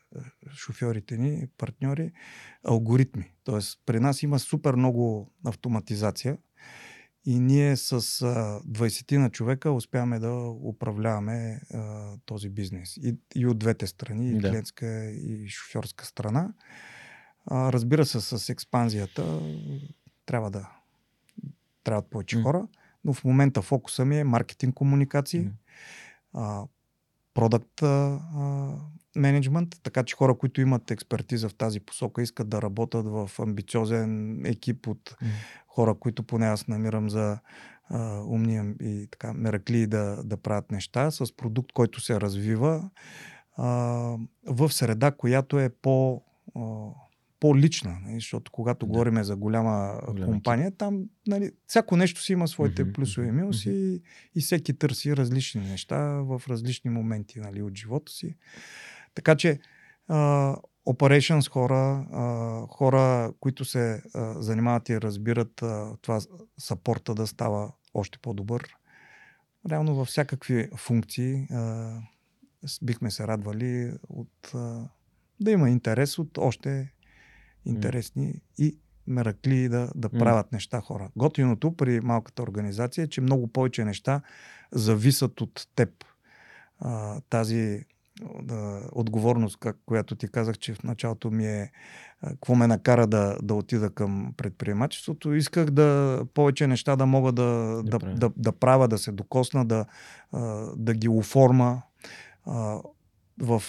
[0.53, 2.11] шофьорите ни, партньори,
[2.63, 3.31] алгоритми.
[3.43, 6.37] Тоест, при нас има супер много автоматизация
[7.25, 12.97] и ние с а, 20 на човека успяваме да управляваме а, този бизнес.
[12.97, 14.49] И, и от двете страни, и Да.
[14.49, 16.53] клиентска, и шофьорска страна.
[17.45, 19.41] А, разбира се, с експанзията
[20.25, 20.69] трябва да
[21.83, 22.67] трябват повече хора,
[23.03, 25.49] но в момента фокуса ми е маркетинг комуникации,
[26.33, 26.63] а,
[27.35, 27.81] продукт
[29.15, 34.41] менеджмент, така че хора, които имат експертиза в тази посока, искат да работят в амбициозен
[34.45, 35.17] екип от
[35.67, 37.39] хора, които поне аз намирам за
[37.89, 42.89] а, умни и така меракли да, да правят неща с продукт, който се развива
[43.57, 43.67] а,
[44.45, 46.22] в среда, която е по,
[46.55, 46.61] а,
[47.45, 47.98] по-лична.
[48.03, 48.90] нали, Защото когато Да.
[48.90, 53.32] говорим за голяма Голям компания, там нали, всяко нещо си има своите Мгм, плюсове и
[53.32, 54.01] минуси и,
[54.35, 58.35] и всеки търси различни неща в различни моменти нали, от живота си.
[59.15, 59.59] Така че
[60.07, 60.56] а,
[60.88, 66.19] operations хора, а, хора, които се а, занимават и разбират а, това
[66.57, 68.75] сапорта да става още по-добър.
[69.69, 71.93] Реално във всякакви функции а,
[72.83, 74.90] бихме се радвали от а,
[75.40, 76.91] да има интерес от още
[77.65, 78.77] интересни и
[79.07, 81.09] меракли да, да правят неща хора.
[81.15, 84.21] Готиното при малката организация е, че много повече неща
[84.71, 85.89] зависят от теб.
[86.79, 87.85] А, тази
[88.49, 91.71] а, отговорност, как, която ти казах, че в началото ми е
[92.23, 95.33] какво ме накара да, да отида към предприемачеството.
[95.33, 99.65] Исках да повече неща да мога да, Да да, да, да правя, да се докосна,
[99.65, 99.85] да,
[100.75, 101.81] да ги оформа
[103.39, 103.64] в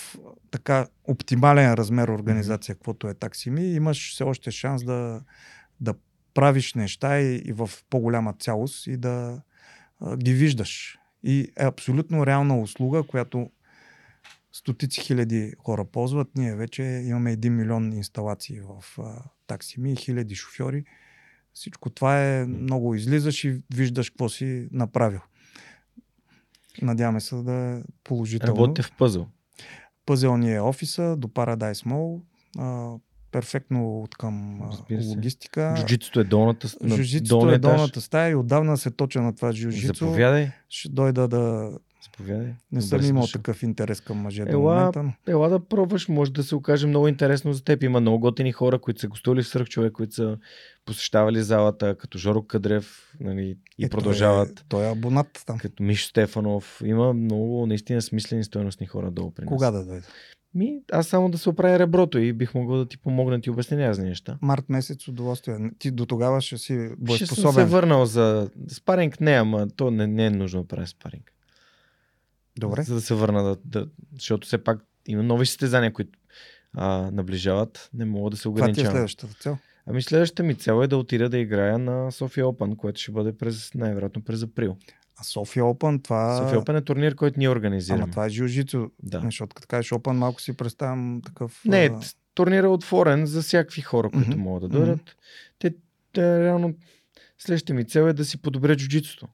[0.51, 5.21] така оптимален размер организация, каквото е таксими, имаш все още шанс да,
[5.81, 5.95] да
[6.35, 9.43] правиш неща и, и в по-голяма цялост и да
[10.01, 10.99] а, ги виждаш.
[11.23, 13.51] И е абсолютно реална услуга, която
[14.53, 16.29] стотици хиляди хора ползват.
[16.35, 20.85] Ние вече имаме 1 милион инсталации в а, таксими и хиляди шофьори.
[21.53, 25.21] Всичко това е много излизаш и виждаш какво си направил.
[26.83, 28.57] Надяваме се да е положително.
[28.57, 29.29] Работите в пъзъл.
[30.07, 32.21] Пъзел ни е офиса до Paradise Mall.
[32.59, 32.95] А,
[33.33, 34.61] перфектно от към
[35.03, 35.75] логистика.
[35.79, 37.73] Джуджитото е долната, с- на Жужицето долния е етаж.
[37.73, 39.95] долната стая и отдавна се точа на това жужицо.
[39.95, 40.51] Заповядай.
[40.69, 41.71] Ще дойда да...
[42.07, 42.47] Заповядай.
[42.47, 45.03] Не Добре съм си имал такъв интерес към мъже до Ела, момента.
[45.03, 47.83] но- Ела да пробваш, може да се окаже много интересно за теб.
[47.83, 50.39] Има много готини хора, които са гостували в Сръх човек, които са
[50.85, 54.49] посещавали залата, като Жоро Кадрев нали, и Е, продължават.
[54.69, 55.59] Той е, той е абонат там.
[55.59, 56.83] Като Мишо Стефанов.
[56.85, 59.49] Има много наистина смислени стойностни хора долу при нас.
[59.49, 60.07] Кога да дойде?
[60.55, 63.51] Ми, аз само да се оправя реброто и бих могъл да ти помогна да ти
[63.51, 64.39] обясня разни неща.
[64.43, 65.57] Март месец удоволствие.
[65.79, 67.67] Ти до тогава ще си Ще съм се боеспособен.
[67.67, 71.33] върнал за спаринг, не, ама то не, не е нужно да правя спаринг.
[72.59, 72.83] Добре.
[72.83, 76.19] За да се върна, да, да, защото все пак има нови състезания, които
[76.75, 77.91] а, наближават.
[77.95, 78.93] Не мога да се Това ти е ограничавам.
[78.93, 79.59] следващата цел.
[79.87, 83.37] Ами следващата ми цел е да отида да играя на София Open, което ще бъде
[83.37, 84.77] през, най-вероятно през април.
[85.17, 86.37] А София Open, това...
[86.39, 88.03] София Open е турнир, който ние организираме.
[88.03, 88.91] Ама това е жилжицо.
[89.03, 89.21] Да.
[89.25, 91.63] Защото като кажеш Open, малко си представям такъв...
[91.65, 94.41] Не, а, т- турнирът е отворен за всякакви хора, които Мгм.
[94.41, 95.17] могат да дойдат.
[95.59, 95.75] Те,
[96.13, 96.75] те реално
[97.39, 99.29] следващата ми цел е да си подобря джуджитото.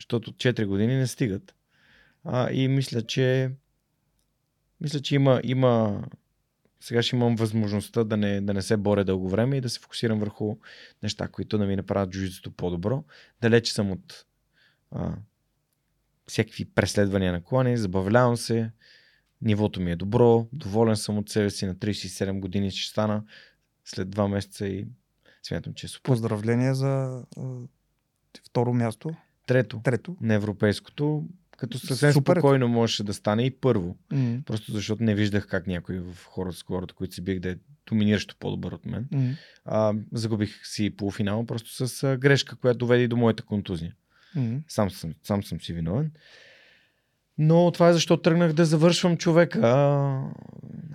[0.00, 1.54] Защото 4 години не стигат.
[2.24, 3.50] А, и мисля, че
[4.80, 6.02] мисля, че има, има
[6.80, 9.80] сега ще имам възможността да не, да не се боря дълго време и да се
[9.80, 10.56] фокусирам върху
[11.02, 13.04] неща, които да ми направят джуджитото по-добро.
[13.40, 14.24] Далеч съм от
[14.90, 15.12] а,
[16.26, 18.70] всякакви преследвания на клани, забавлявам се,
[19.42, 23.24] нивото ми е добро, доволен съм от себе си на 37 години ще стана
[23.84, 24.86] след 2 месеца и
[25.42, 26.02] смятам, че е супер.
[26.02, 27.22] Поздравление за
[28.46, 29.10] второ място.
[29.46, 30.16] Трето, Трето.
[30.20, 31.24] на европейското,
[31.58, 32.32] като съвсем Супер.
[32.32, 33.96] спокойно можеше да стане и първо.
[34.12, 37.50] М, Просто защото не виждах как някой в хората с хората, които си бих да
[37.50, 37.56] е
[37.86, 39.08] доминиращо по-добър от мен.
[39.12, 43.94] м, А, загубих си полуфинал просто с а, грешка, която доведе до моята контузия.
[44.34, 44.60] м.
[44.68, 46.12] Сам съм, сам съм си виновен.
[47.38, 49.60] Но това е защо тръгнах да завършвам човека.
[49.60, 50.22] А,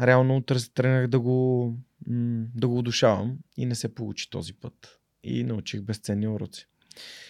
[0.01, 1.73] реално тръгнах да го,
[2.55, 4.99] да го удушавам и не се получи този път.
[5.23, 6.67] И научих безценни уроци.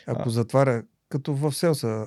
[0.08, 0.32] Ако А.
[0.32, 2.06] затваря, като в селса,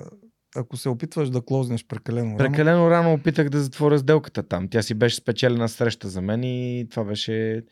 [0.55, 4.67] ако се опитваш да клознеш прекалено рано, Прекалено рано опитах да затворя сделката там.
[4.67, 7.63] Тя си беше спечелена среща за мен и това беше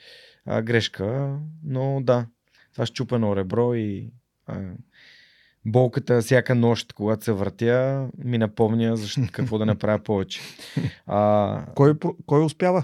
[0.46, 1.38] а, грешка.
[1.64, 2.26] Но да,
[2.74, 4.12] това щупено ребро и
[4.48, 4.62] а,
[5.66, 10.42] болката всяка нощ, когато се въртя, ми напомня защо, какво да направя повече.
[11.06, 11.94] А, кой,
[12.26, 12.84] кой успява?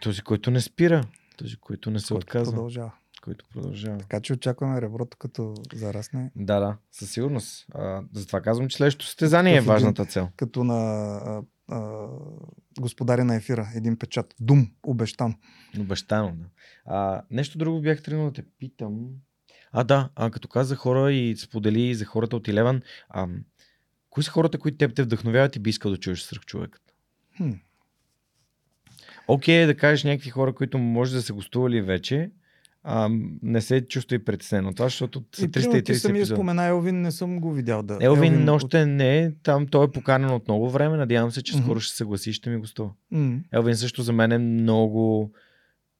[0.00, 1.04] този, който не спира,
[1.36, 2.92] този, който не се Който отказва, Продължава.
[3.30, 3.98] Който продължава.
[3.98, 6.30] Така че очакваме реброто като зарасне.
[6.36, 7.66] Да, да, със сигурност.
[7.74, 10.28] А, затова казвам, че следващото състезание е важната цел.
[10.36, 12.08] Като на а, а,
[12.80, 13.68] господаря на ефира.
[13.74, 14.34] Един печат.
[14.40, 14.70] Дум.
[14.82, 15.34] Обещан.
[15.78, 16.44] Обещано, да.
[16.84, 19.08] А, нещо друго бях тръгнал да те питам.
[19.72, 23.28] А, да, а, като каза хора и сподели за хората от Илеван, а,
[24.10, 26.82] кои са хората, които теб те вдъхновяват и би искал да чуеш сръх човекът?
[27.36, 27.50] Хм.
[29.28, 32.30] Окей, да кажеш някакви хора, които може да са гостували вече,
[32.84, 33.08] а,
[33.42, 36.36] не се чувствай притеснен от това, защото са И примерно ти 330 самия епизода.
[36.36, 37.98] спомена Елвин, не съм го видял да.
[38.00, 41.54] Елвин от- още не е там, той е поканен от много време, надявам се, че
[41.54, 41.64] Мгм.
[41.64, 42.90] скоро ще се съгласи и ще ми гостува.
[43.10, 45.32] М, Елвин също за мен е много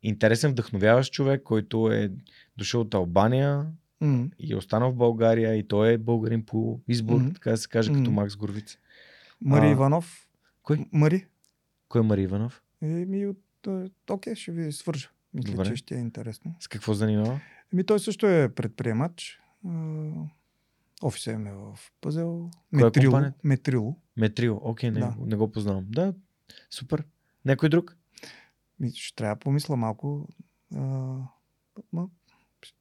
[0.03, 2.11] интересен, вдъхновяващ човек, който е
[2.57, 3.67] дошъл от Албания
[4.01, 4.27] м.
[4.39, 7.31] и е останал в България и той е българин по избор, Мгм.
[7.31, 8.13] така да се каже, като Мгм.
[8.13, 8.79] Макс Горвиц.
[9.41, 10.27] Мари А, Иванов.
[10.63, 10.87] Кой?
[10.93, 11.27] Мари.
[11.89, 12.63] Кой е Мари Иванов?
[12.83, 13.39] Еми, от...
[13.67, 15.09] а, Окей, ще ви свържа.
[15.35, 15.65] Мисля, Добре.
[15.65, 16.55] че ще е интересно.
[16.61, 17.41] С какво занимава?
[17.73, 19.41] Еми, той също е предприемач.
[21.03, 22.51] Офиса им е в Пъзел.
[22.71, 23.33] Коя е?
[23.45, 23.97] Метрило.
[24.17, 24.61] Метрил.
[24.63, 25.15] Окей, не, Да.
[25.21, 25.85] не го познавам.
[25.89, 26.15] Да,
[26.71, 27.05] супер.
[27.45, 27.97] Някой друг?
[28.81, 30.29] Ми, ще трябва да помисля малко.
[30.75, 30.79] А,
[31.93, 32.09] ма,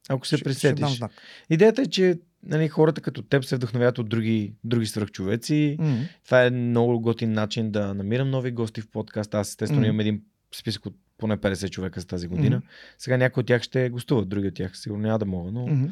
[0.08, 0.96] Ако се ще, присетиш.
[0.96, 1.12] знак.
[1.50, 5.76] Идеята е, че нали, хората като теб се вдъхновяват от други, други свръхчовеци.
[5.80, 9.38] М, Това е много готин начин да намирам нови гости в подкаста.
[9.38, 9.88] Аз естествено Мгм.
[9.88, 10.22] имам един
[10.54, 12.56] списък от поне 50 човека с тази година.
[12.56, 12.66] Мгм.
[12.98, 15.86] Сега някои от тях ще гостуват, други от тях сигурно няма да могат, но Мгм.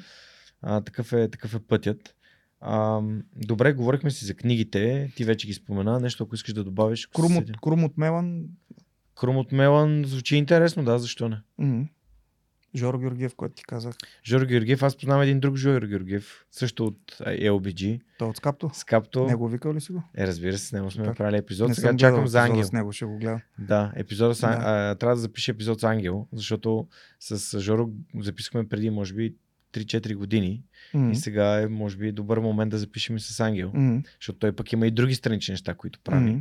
[0.62, 2.14] а, такъв, е, такъв е пътят.
[2.60, 3.00] А,
[3.36, 5.12] добре, говорихме си за книгите.
[5.16, 6.00] Ти вече ги спомена.
[6.00, 7.06] Нещо, ако искаш да добавиш.
[7.06, 8.44] Крум, от, Крум от Мелан.
[9.14, 11.40] Крум от Мелан звучи интересно, да, защо не?
[11.58, 11.82] Мгм.
[12.76, 13.94] Жоро Георгиев, който ти казах.
[14.24, 18.00] Жоро Георгиев, аз познавам един друг Жоро Георгиев, също от LBG.
[18.18, 18.70] Той от Скапто.
[18.74, 19.26] С капто.
[19.26, 20.02] Него викал ли си го?
[20.16, 21.16] Е, разбира се, с него сме Супер.
[21.16, 21.68] правили епизод.
[21.68, 22.64] Не Сега чакам за Ангел.
[22.64, 23.40] С него ще го гледам.
[23.58, 24.58] Да, епизода с, Да.
[24.60, 26.86] а, трябва да запиша епизод с Ангел, защото
[27.20, 27.90] с Жоро
[28.20, 29.34] записахме преди, може би,
[29.72, 30.62] 3-4 години.
[30.94, 31.10] Мгм.
[31.10, 33.70] И сега е, може би, добър момент да запишем и с Ангел.
[33.74, 33.98] Мгм.
[34.20, 36.30] Защото той пък има и други странични неща, които прави.
[36.30, 36.38] Мгм.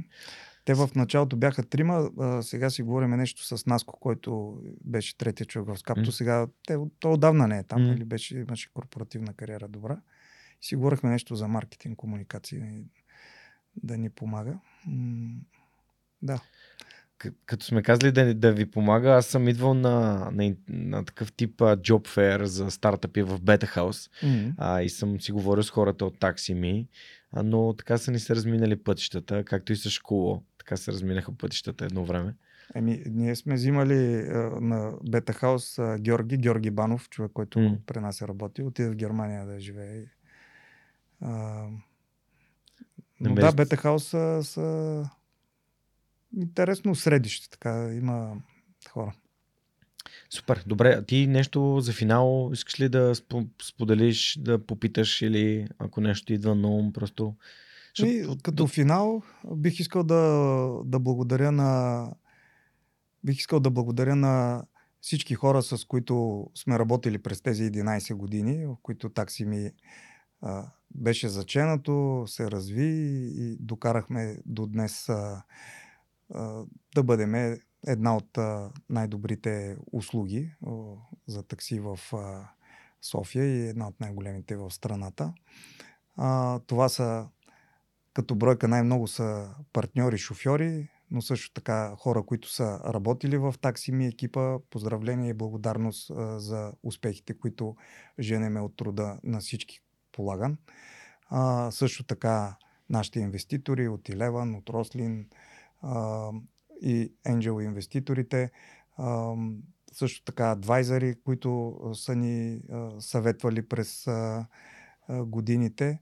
[0.68, 5.48] Те в началото бяха трима, а, сега си говорим нещо с Наско, който беше третия
[5.48, 6.02] човек в Скапто.
[6.02, 6.12] Мгм.
[6.12, 7.92] Сега те, той отдавна не е там, Мгм.
[7.92, 10.00] нали, беше, имаше корпоративна кариера добра.
[10.62, 12.62] И си говорихме нещо за маркетинг, комуникации,
[13.76, 14.58] да ни помага.
[14.88, 15.36] М,
[16.22, 16.40] Да.
[17.20, 19.92] К- като сме казали да, да ви помага, аз съм идвал на,
[20.34, 24.54] на, на такъв тип а, job fair за стартъпи в Beta House М.
[24.58, 26.88] а, и съм си говорил с хората от такси ми,
[27.32, 30.42] а, но така са ни се разминали пътищата, както и с школа.
[30.68, 32.36] Така се разминаха пътищата едно време.
[32.76, 37.78] Еми, ние сме взимали а, на Бета Хаус а, Георги, Георги Банов, човек, който М.
[37.86, 40.06] при нас е работил, отиде в Германия да живее.
[41.22, 41.66] А,
[43.20, 45.10] но да, Бета Хаус са, са
[46.38, 48.38] интересно средище, така има
[48.90, 49.14] хора.
[50.30, 50.90] Супер, добре.
[50.90, 56.34] А ти нещо за финал искаш ли да спо- споделиш, да попиташ или ако нещо
[56.34, 57.36] идва на ум, просто...
[58.06, 59.22] И, Защото- като финал
[59.56, 60.22] бих искал да,
[60.86, 62.12] да благодаря на
[63.24, 64.64] бих искал да благодаря на
[65.02, 69.72] всички хора, с които сме работили през тези 11 години, в които такси ми
[70.42, 72.88] а, беше заченато, се разви
[73.36, 75.44] и докарахме до днес а,
[76.34, 76.64] а,
[76.96, 80.72] да бъдем една от а, най-добрите услуги а,
[81.28, 82.50] за такси в а,
[83.02, 85.34] София и една от най-големите в страната.
[86.16, 87.28] А, това са
[88.18, 93.92] като бройка най-много са партньори, шофьори, но също така хора, които са работили в такси
[93.92, 94.60] ми екипа.
[94.70, 97.76] Поздравление и благодарност за успехите, които
[98.20, 99.80] женеме от труда на всички
[100.12, 100.58] полаган.
[101.30, 102.56] А, също така
[102.90, 105.30] нашите инвеститори от Eleven, от Рослин
[105.82, 106.32] а,
[106.82, 108.52] и Angel инвеститорите.
[108.98, 109.36] А,
[109.94, 114.48] също така адвайзери, които са ни а, съветвали през а,
[115.08, 116.00] а, годините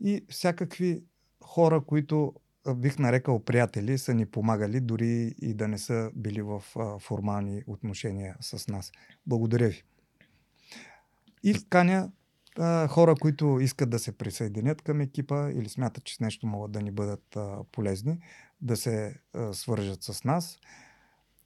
[0.00, 1.02] и всякакви
[1.46, 2.34] хора, които
[2.74, 7.62] бих нарекал приятели, са ни помагали, дори и да не са били в а, формални
[7.66, 8.92] отношения с нас.
[9.26, 9.82] Благодаря ви.
[11.42, 12.10] И каня
[12.58, 16.72] а, хора, които искат да се присъединят към екипа или смятат, че с нещо могат
[16.72, 18.18] да ни бъдат а, полезни,
[18.60, 20.58] да се а, свържат с нас.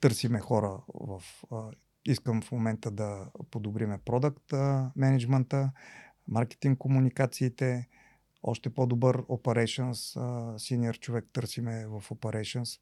[0.01, 1.23] Търсиме хора в...
[1.53, 1.71] А,
[2.07, 4.53] искам в момента да подобриме продукт
[4.97, 5.73] менеджмента,
[6.29, 7.89] маркетинг комуникациите,
[8.43, 10.19] още по-добър operations,
[10.57, 12.81] senior човек търсиме в operations.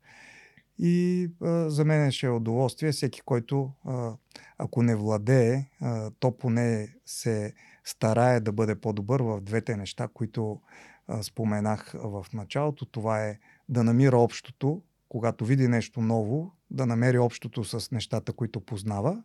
[0.79, 4.13] И а, за мен ще е удоволствие всеки, който а,
[4.59, 7.55] ако не владее, а, то поне се
[7.85, 10.61] старае да бъде по-добър в двете неща, които
[11.09, 12.87] а, споменах в началото.
[12.87, 13.39] Това е
[13.69, 19.23] да намира общото, когато види нещо ново, да намери общото с нещата, които познава.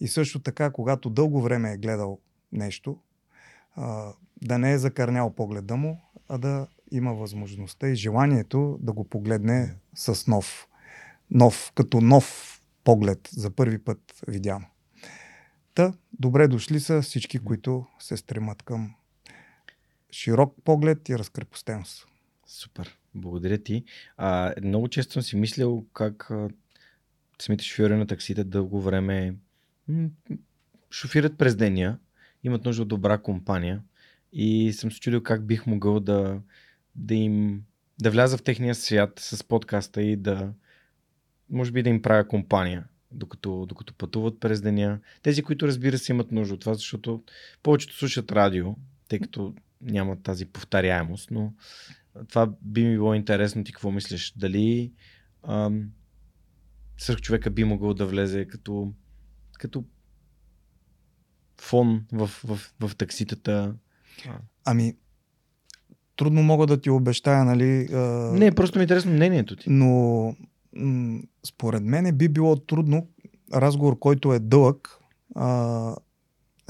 [0.00, 2.18] И също така, когато дълго време е гледал
[2.52, 2.98] нещо,
[3.76, 4.12] а,
[4.42, 9.74] да не е закърнял погледа му, а да има възможността и желанието да го погледне
[9.94, 10.68] с нов,
[11.30, 14.66] нов като нов поглед за първи път видяно.
[15.74, 18.94] Та, добре дошли са всички, които се стремат към
[20.12, 22.06] широк поглед и разкрепостеност.
[22.46, 23.84] Супер, благодаря ти.
[24.16, 26.48] А, много често съм си мислил как а,
[27.38, 29.34] самите шофьори на таксите дълго време
[29.88, 30.08] м,
[30.90, 31.98] шофират през деня,
[32.44, 33.82] имат нужда от добра компания
[34.32, 36.40] и съм се чудил как бих могъл да,
[36.94, 37.62] да им
[38.02, 40.52] да вляза в техния свят с подкаста и да
[41.50, 45.00] може би да им правя компания, докато, докато пътуват през деня.
[45.22, 47.22] Тези, които разбира се имат нужда от това, защото
[47.62, 48.76] повечето слушат радио,
[49.08, 51.52] тъй като нямат тази повторяемост, но
[52.28, 53.64] това би ми било интересно.
[53.64, 54.32] Ти какво мислиш?
[54.36, 54.92] Дали
[55.48, 55.90] ам,
[56.98, 58.92] свърх човека би могъл да влезе като,
[59.52, 59.84] като
[61.60, 63.74] фон в, в, в такситата?
[64.64, 64.94] Ами,
[66.16, 67.88] трудно мога да ти обещая, нали?
[67.92, 67.98] А...
[68.32, 69.70] Не, просто ми е интересно мнението ти.
[69.70, 70.34] Но
[70.76, 73.08] м- според мен би било трудно
[73.54, 74.98] разговор, който е дълъг.
[75.34, 75.96] А,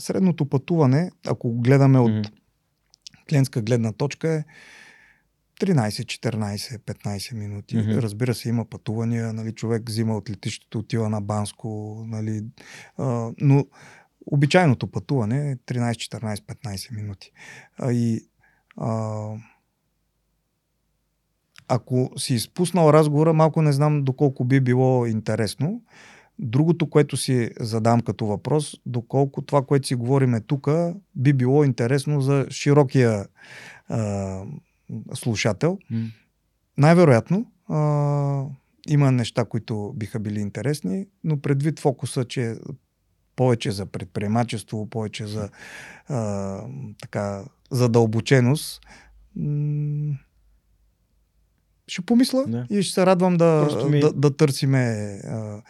[0.01, 2.23] средното пътуване, ако гледаме от Мгм.
[3.29, 4.45] клиентска гледна точка е
[5.61, 7.77] 13, 14, 15 минути.
[7.77, 8.03] Mm-hmm.
[8.03, 12.45] Разбира се, има пътувания, нали, човек взима от летището, отива на Банско, нали,
[12.99, 13.67] а, но
[14.27, 17.33] обичайното пътуване е 13, 14, 15 минути.
[17.79, 18.21] А, и
[18.77, 19.29] а,
[21.69, 25.83] ако си изпуснал разговора, малко не знам доколко би било интересно.
[26.39, 30.69] Другото, което си задам като въпрос, доколко това, което си говориме тук,
[31.15, 33.27] би било интересно за широкия
[33.89, 34.43] а,
[35.15, 35.79] слушател.
[35.93, 36.11] Mm.
[36.79, 38.45] Най-вероятно а,
[38.89, 42.55] има неща, които биха били интересни, но предвид фокуса, че
[43.43, 45.49] повече за предприемачество, повече за
[46.09, 46.59] а,
[47.03, 48.81] така задълбоченост,
[49.37, 50.15] м-
[51.89, 52.67] ще помисля yeah.
[52.71, 54.01] и ще се радвам да, ми...
[54.01, 54.81] да, да търсиме.
[55.25, 55.63] А,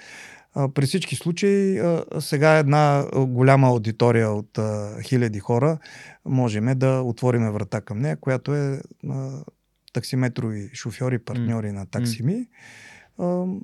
[0.55, 5.79] а, при всички случаи, а, сега една голяма аудитория от а, хиляди хора,
[6.25, 9.45] можем да отвориме врата към нея, която е а,
[9.93, 11.73] таксиметрови шофьори, партньори mm.
[11.73, 12.47] на таксими.
[13.19, 13.61] Mm.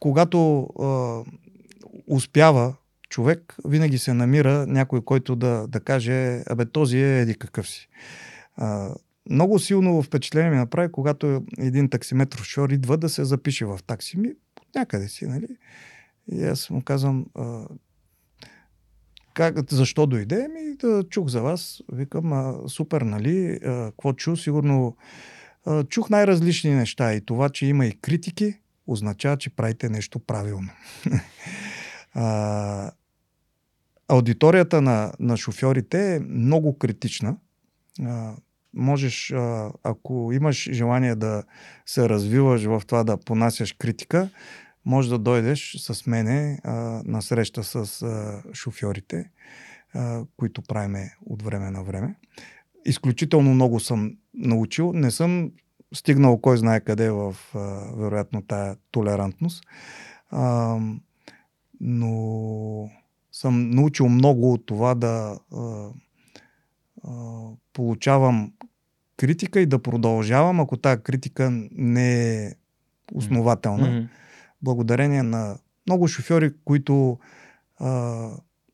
[0.00, 1.22] Когато а,
[2.06, 2.74] успява
[3.08, 7.88] човек, винаги се намира някой, който да, да каже, абе този е еди какъв си.
[8.56, 8.94] А,
[9.30, 14.18] много силно впечатление ми направи, когато един таксиметров шофьор идва да се запише в такси
[14.18, 14.32] ми,
[14.74, 15.48] някъде си, нали?
[16.32, 17.66] И аз му казвам, а,
[19.34, 20.48] как, защо дойде?
[20.48, 21.82] Ми да чух за вас.
[21.92, 23.58] Викам, а, супер, нали?
[23.64, 24.36] А, какво чу?
[24.36, 24.96] Сигурно
[25.64, 27.14] а, чух най-различни неща.
[27.14, 28.54] И това, че има и критики,
[28.86, 30.70] означава, че правите нещо правилно.
[32.14, 32.90] а,
[34.08, 37.36] аудиторията на, на шофьорите е много критична.
[38.02, 38.34] А,
[38.74, 41.42] можеш, а, ако имаш желание да
[41.86, 44.30] се развиваш в това да понасяш критика,
[44.84, 46.72] може да дойдеш с мене а,
[47.04, 49.30] на среща с а, шофьорите,
[49.94, 52.14] а, които правиме от време на време.
[52.84, 54.92] Изключително много съм научил.
[54.92, 55.50] Не съм
[55.94, 57.58] стигнал кой знае къде в, а,
[57.96, 59.64] вероятно, тая толерантност.
[60.30, 60.78] А,
[61.80, 62.90] но
[63.32, 65.88] съм научил много от това да а,
[67.04, 67.10] а,
[67.72, 68.52] получавам
[69.16, 72.52] критика и да продължавам, ако тази критика не е
[73.12, 73.86] основателна.
[73.86, 74.08] Mm-hmm.
[74.62, 77.18] Благодарение на много шофьори, които
[77.78, 78.30] а,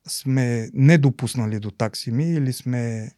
[0.08, 3.10] сме не допуснали до таксими или сме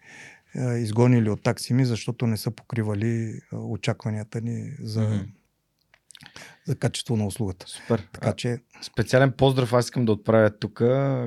[0.57, 5.26] изгонили от таксими, защото не са покривали а, очакванията ни за, mm-hmm.
[6.65, 7.66] за качество на услугата.
[7.68, 8.08] Супер.
[8.12, 8.58] Така че...
[8.83, 10.83] Специален поздрав аз искам да отправя тук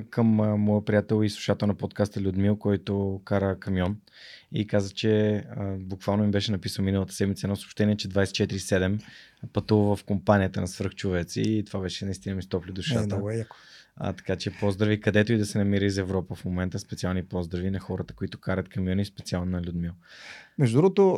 [0.10, 3.98] към а, моя приятел и слушател на подкаста Людмил, който кара камион
[4.52, 9.00] и каза, че а, буквално им беше написал миналата седмица едно съобщение, че 24-7
[9.54, 13.04] пътува в компанията на свръхчовеци и това беше наистина ми стопли душата.
[13.04, 13.56] Е, много е яко.
[14.00, 16.80] А, така че поздрави където и да се намира из Европа в момента.
[16.80, 19.92] Специални поздрави на хората, които карат камиони, специално на Людмил.
[20.58, 21.18] Между другото,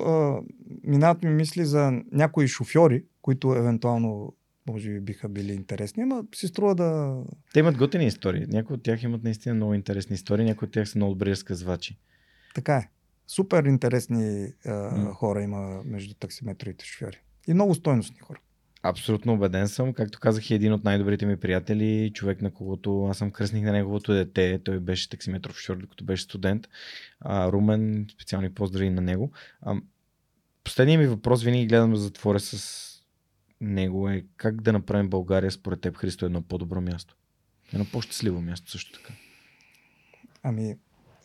[0.83, 4.33] минават ми мисли за някои шофьори, които евентуално
[4.69, 7.21] може би биха били интересни, ама си струва да...
[7.53, 8.45] Те имат готини истории.
[8.47, 11.97] Някои от тях имат наистина много интересни истории, някои от тях са много добри разказвачи.
[12.55, 12.89] Така е.
[13.27, 15.13] Супер интересни а, mm.
[15.13, 17.21] хора има между таксиметровите шофьори.
[17.47, 18.39] И много стойностни хора.
[18.83, 19.93] Абсолютно убеден съм.
[19.93, 23.71] Както казах, е един от най-добрите ми приятели, човек на когото аз съм кръстник на
[23.71, 24.61] неговото дете.
[24.63, 26.67] Той беше таксиметров шофьор, докато беше студент.
[27.19, 29.31] А, Румен, специални поздрави на него.
[29.61, 29.75] А,
[30.63, 32.85] последният ми въпрос винаги гледам да затворя с
[33.61, 37.15] него е как да направим България според теб, Христо, едно по-добро място.
[37.73, 39.13] Едно по-щастливо място също така.
[40.43, 40.75] Ами,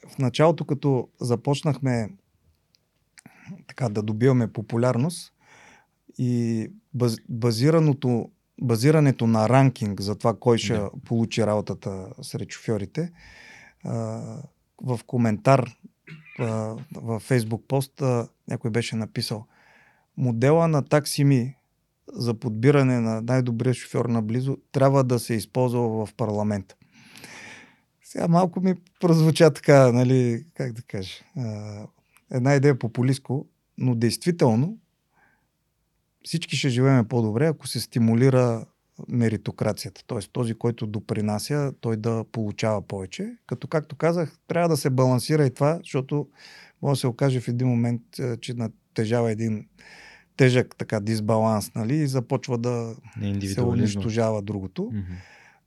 [0.08, 2.08] в началото, като започнахме
[3.66, 5.34] така да добиваме популярност
[6.18, 10.91] и баз, базираното, базирането на ранкинг за това кой ще да.
[11.05, 13.12] получи работата сред шофьорите,
[14.83, 15.70] в коментар
[16.94, 18.02] във Facebook пост
[18.49, 19.47] някой беше написал
[20.17, 21.57] модела на таксими
[22.12, 26.76] за подбиране на най-добрия шофьор наблизо трябва да се използва в парламент.
[28.05, 31.15] Сега малко ми прозвуча така, нали, как да кажа,
[32.31, 33.47] една идея популистко,
[33.78, 34.78] но действително
[36.25, 38.67] всички ще живеем по-добре, ако се стимулира
[39.09, 40.05] меритокрацията.
[40.07, 40.19] Т.е.
[40.33, 43.36] този, който допринася, той да получава повече.
[43.47, 46.28] Като, както казах, трябва да се балансира и това, защото
[46.83, 48.03] може да се окаже в един момент,
[48.41, 49.69] че натежава един
[50.36, 52.94] тежък така дисбаланс, нали, и започва да
[53.55, 54.83] се унищожава другото.
[54.83, 55.17] Mm-hmm.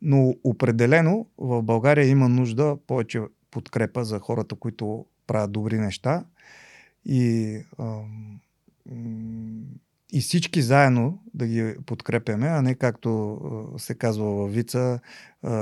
[0.01, 3.21] Но определено в България има нужда повече
[3.51, 6.25] подкрепа за хората, които правят добри неща.
[7.05, 7.57] И,
[10.13, 13.39] и всички заедно да ги подкрепяме, а не както
[13.77, 14.99] се казва във Вица,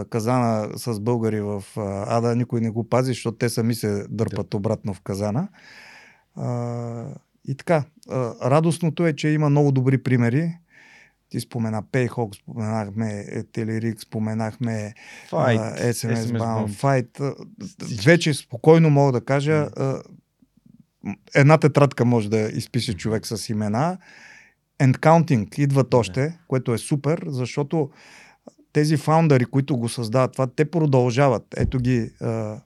[0.10, 1.64] казана с българи в
[2.08, 4.58] Ада, никой не го пази, защото те сами се дърпат да.
[4.58, 5.48] обратно в казана.
[7.48, 7.84] И така,
[8.44, 10.58] радостното е, че има много добри примери.
[11.30, 14.94] Ти спомена Payhawk, споменахме Telerik, споменахме
[15.32, 16.68] Fight, а, SMS, SMS Bound.
[16.68, 17.36] Fight.
[18.06, 20.02] Вече спокойно мога да кажа, а,
[21.36, 23.98] една тетрадка може да изпише човек с имена.
[24.80, 27.90] And counting идват още, което е супер, защото
[28.74, 31.44] тези фаундъри, които го създават това, те продължават.
[31.58, 32.62] Ето ги а, а,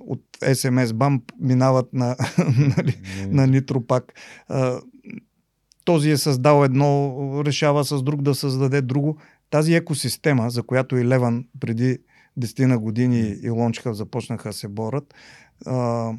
[0.00, 2.16] от SMS BAM минават на,
[2.76, 4.12] нали, на Нитропак.
[4.48, 4.80] А,
[5.84, 9.18] този е създал едно, решава с друг да създаде друго.
[9.50, 11.98] Тази екосистема, за която и Леван преди
[12.40, 15.14] 10 на години и Лончка започнаха да се борят,
[15.66, 16.10] а,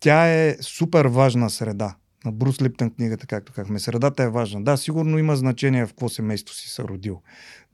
[0.00, 1.96] тя е супер важна среда.
[2.24, 3.78] На Брус Липтън книгата, както казахме.
[3.78, 4.64] Средата е важна.
[4.64, 7.22] Да, сигурно има значение в какво семейство си се родил,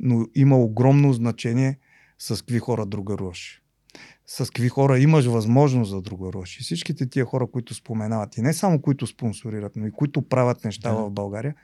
[0.01, 1.78] но има огромно значение
[2.18, 3.62] с какви хора другаруваш.
[4.27, 6.60] С какви хора имаш възможност да другаруваш.
[6.60, 10.65] И всичките тия хора, които споменават, и не само които спонсорират, но и които правят
[10.65, 10.97] неща Да.
[10.97, 11.55] в България,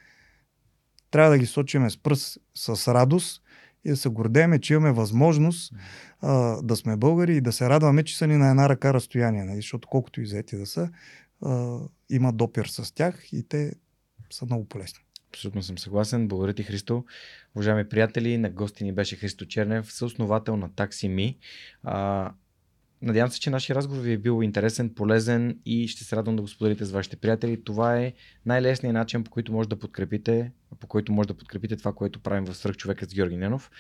[1.11, 3.43] трябва да ги сочиме с пръст, с радост
[3.85, 5.75] и да се гордееме, че имаме възможност
[6.21, 9.45] а, да сме българи и да се радваме, че са ни на една ръка разстояние,
[9.45, 9.57] нали?
[9.57, 10.91] защото колкото и заети да са,
[12.11, 13.73] има допир с тях и те
[14.31, 14.99] са много полезни.
[15.29, 16.29] Абсолютно съм съгласен.
[16.29, 17.05] Благодаря ти, Христо.
[17.55, 21.39] Уважаеми приятели, на гости ни беше Христо Чернев, съосновател на TaxiMe.
[21.83, 22.33] А,
[23.05, 26.43] надявам се, че нашия разговор ви е бил интересен, полезен и ще се радвам да
[26.43, 27.65] го споделите с вашите приятели.
[27.65, 28.13] Това е
[28.47, 32.45] най-лесният начин, по който може да подкрепите, по който може да подкрепите това, което правим
[32.45, 33.71] в Свърхчовекът с Георги Ненов.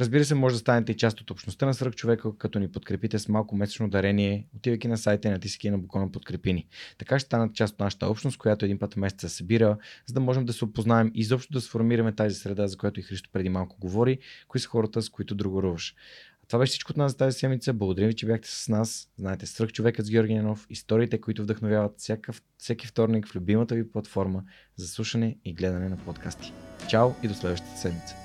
[0.00, 3.28] Разбира се, може да станете и част от общността на Свърхчовека, като ни подкрепите с
[3.28, 6.66] малко месечно дарение, отивайки на сайта и натискайки на букона подкрепи ни.
[6.98, 9.76] Така ще станат част от нашата общност, която един път в месеца се събира,
[10.06, 13.02] за да можем да се опознаем и изобщо да сформираме тази среда, за която и
[13.02, 15.94] Христо преди малко говори, кои са хората, с които другоруваш.
[16.48, 17.72] Това беше всичко от нас за тази седмица.
[17.72, 19.08] Благодарим ви, че бяхте с нас.
[19.18, 23.90] Знаете, свръх човекът с Георги Ненов, историите, които вдъхновяват всяка, всеки вторник в любимата ви
[23.90, 24.42] платформа
[24.76, 26.52] за слушане и гледане на подкасти.
[26.88, 28.16] Чао и до следващата седмица.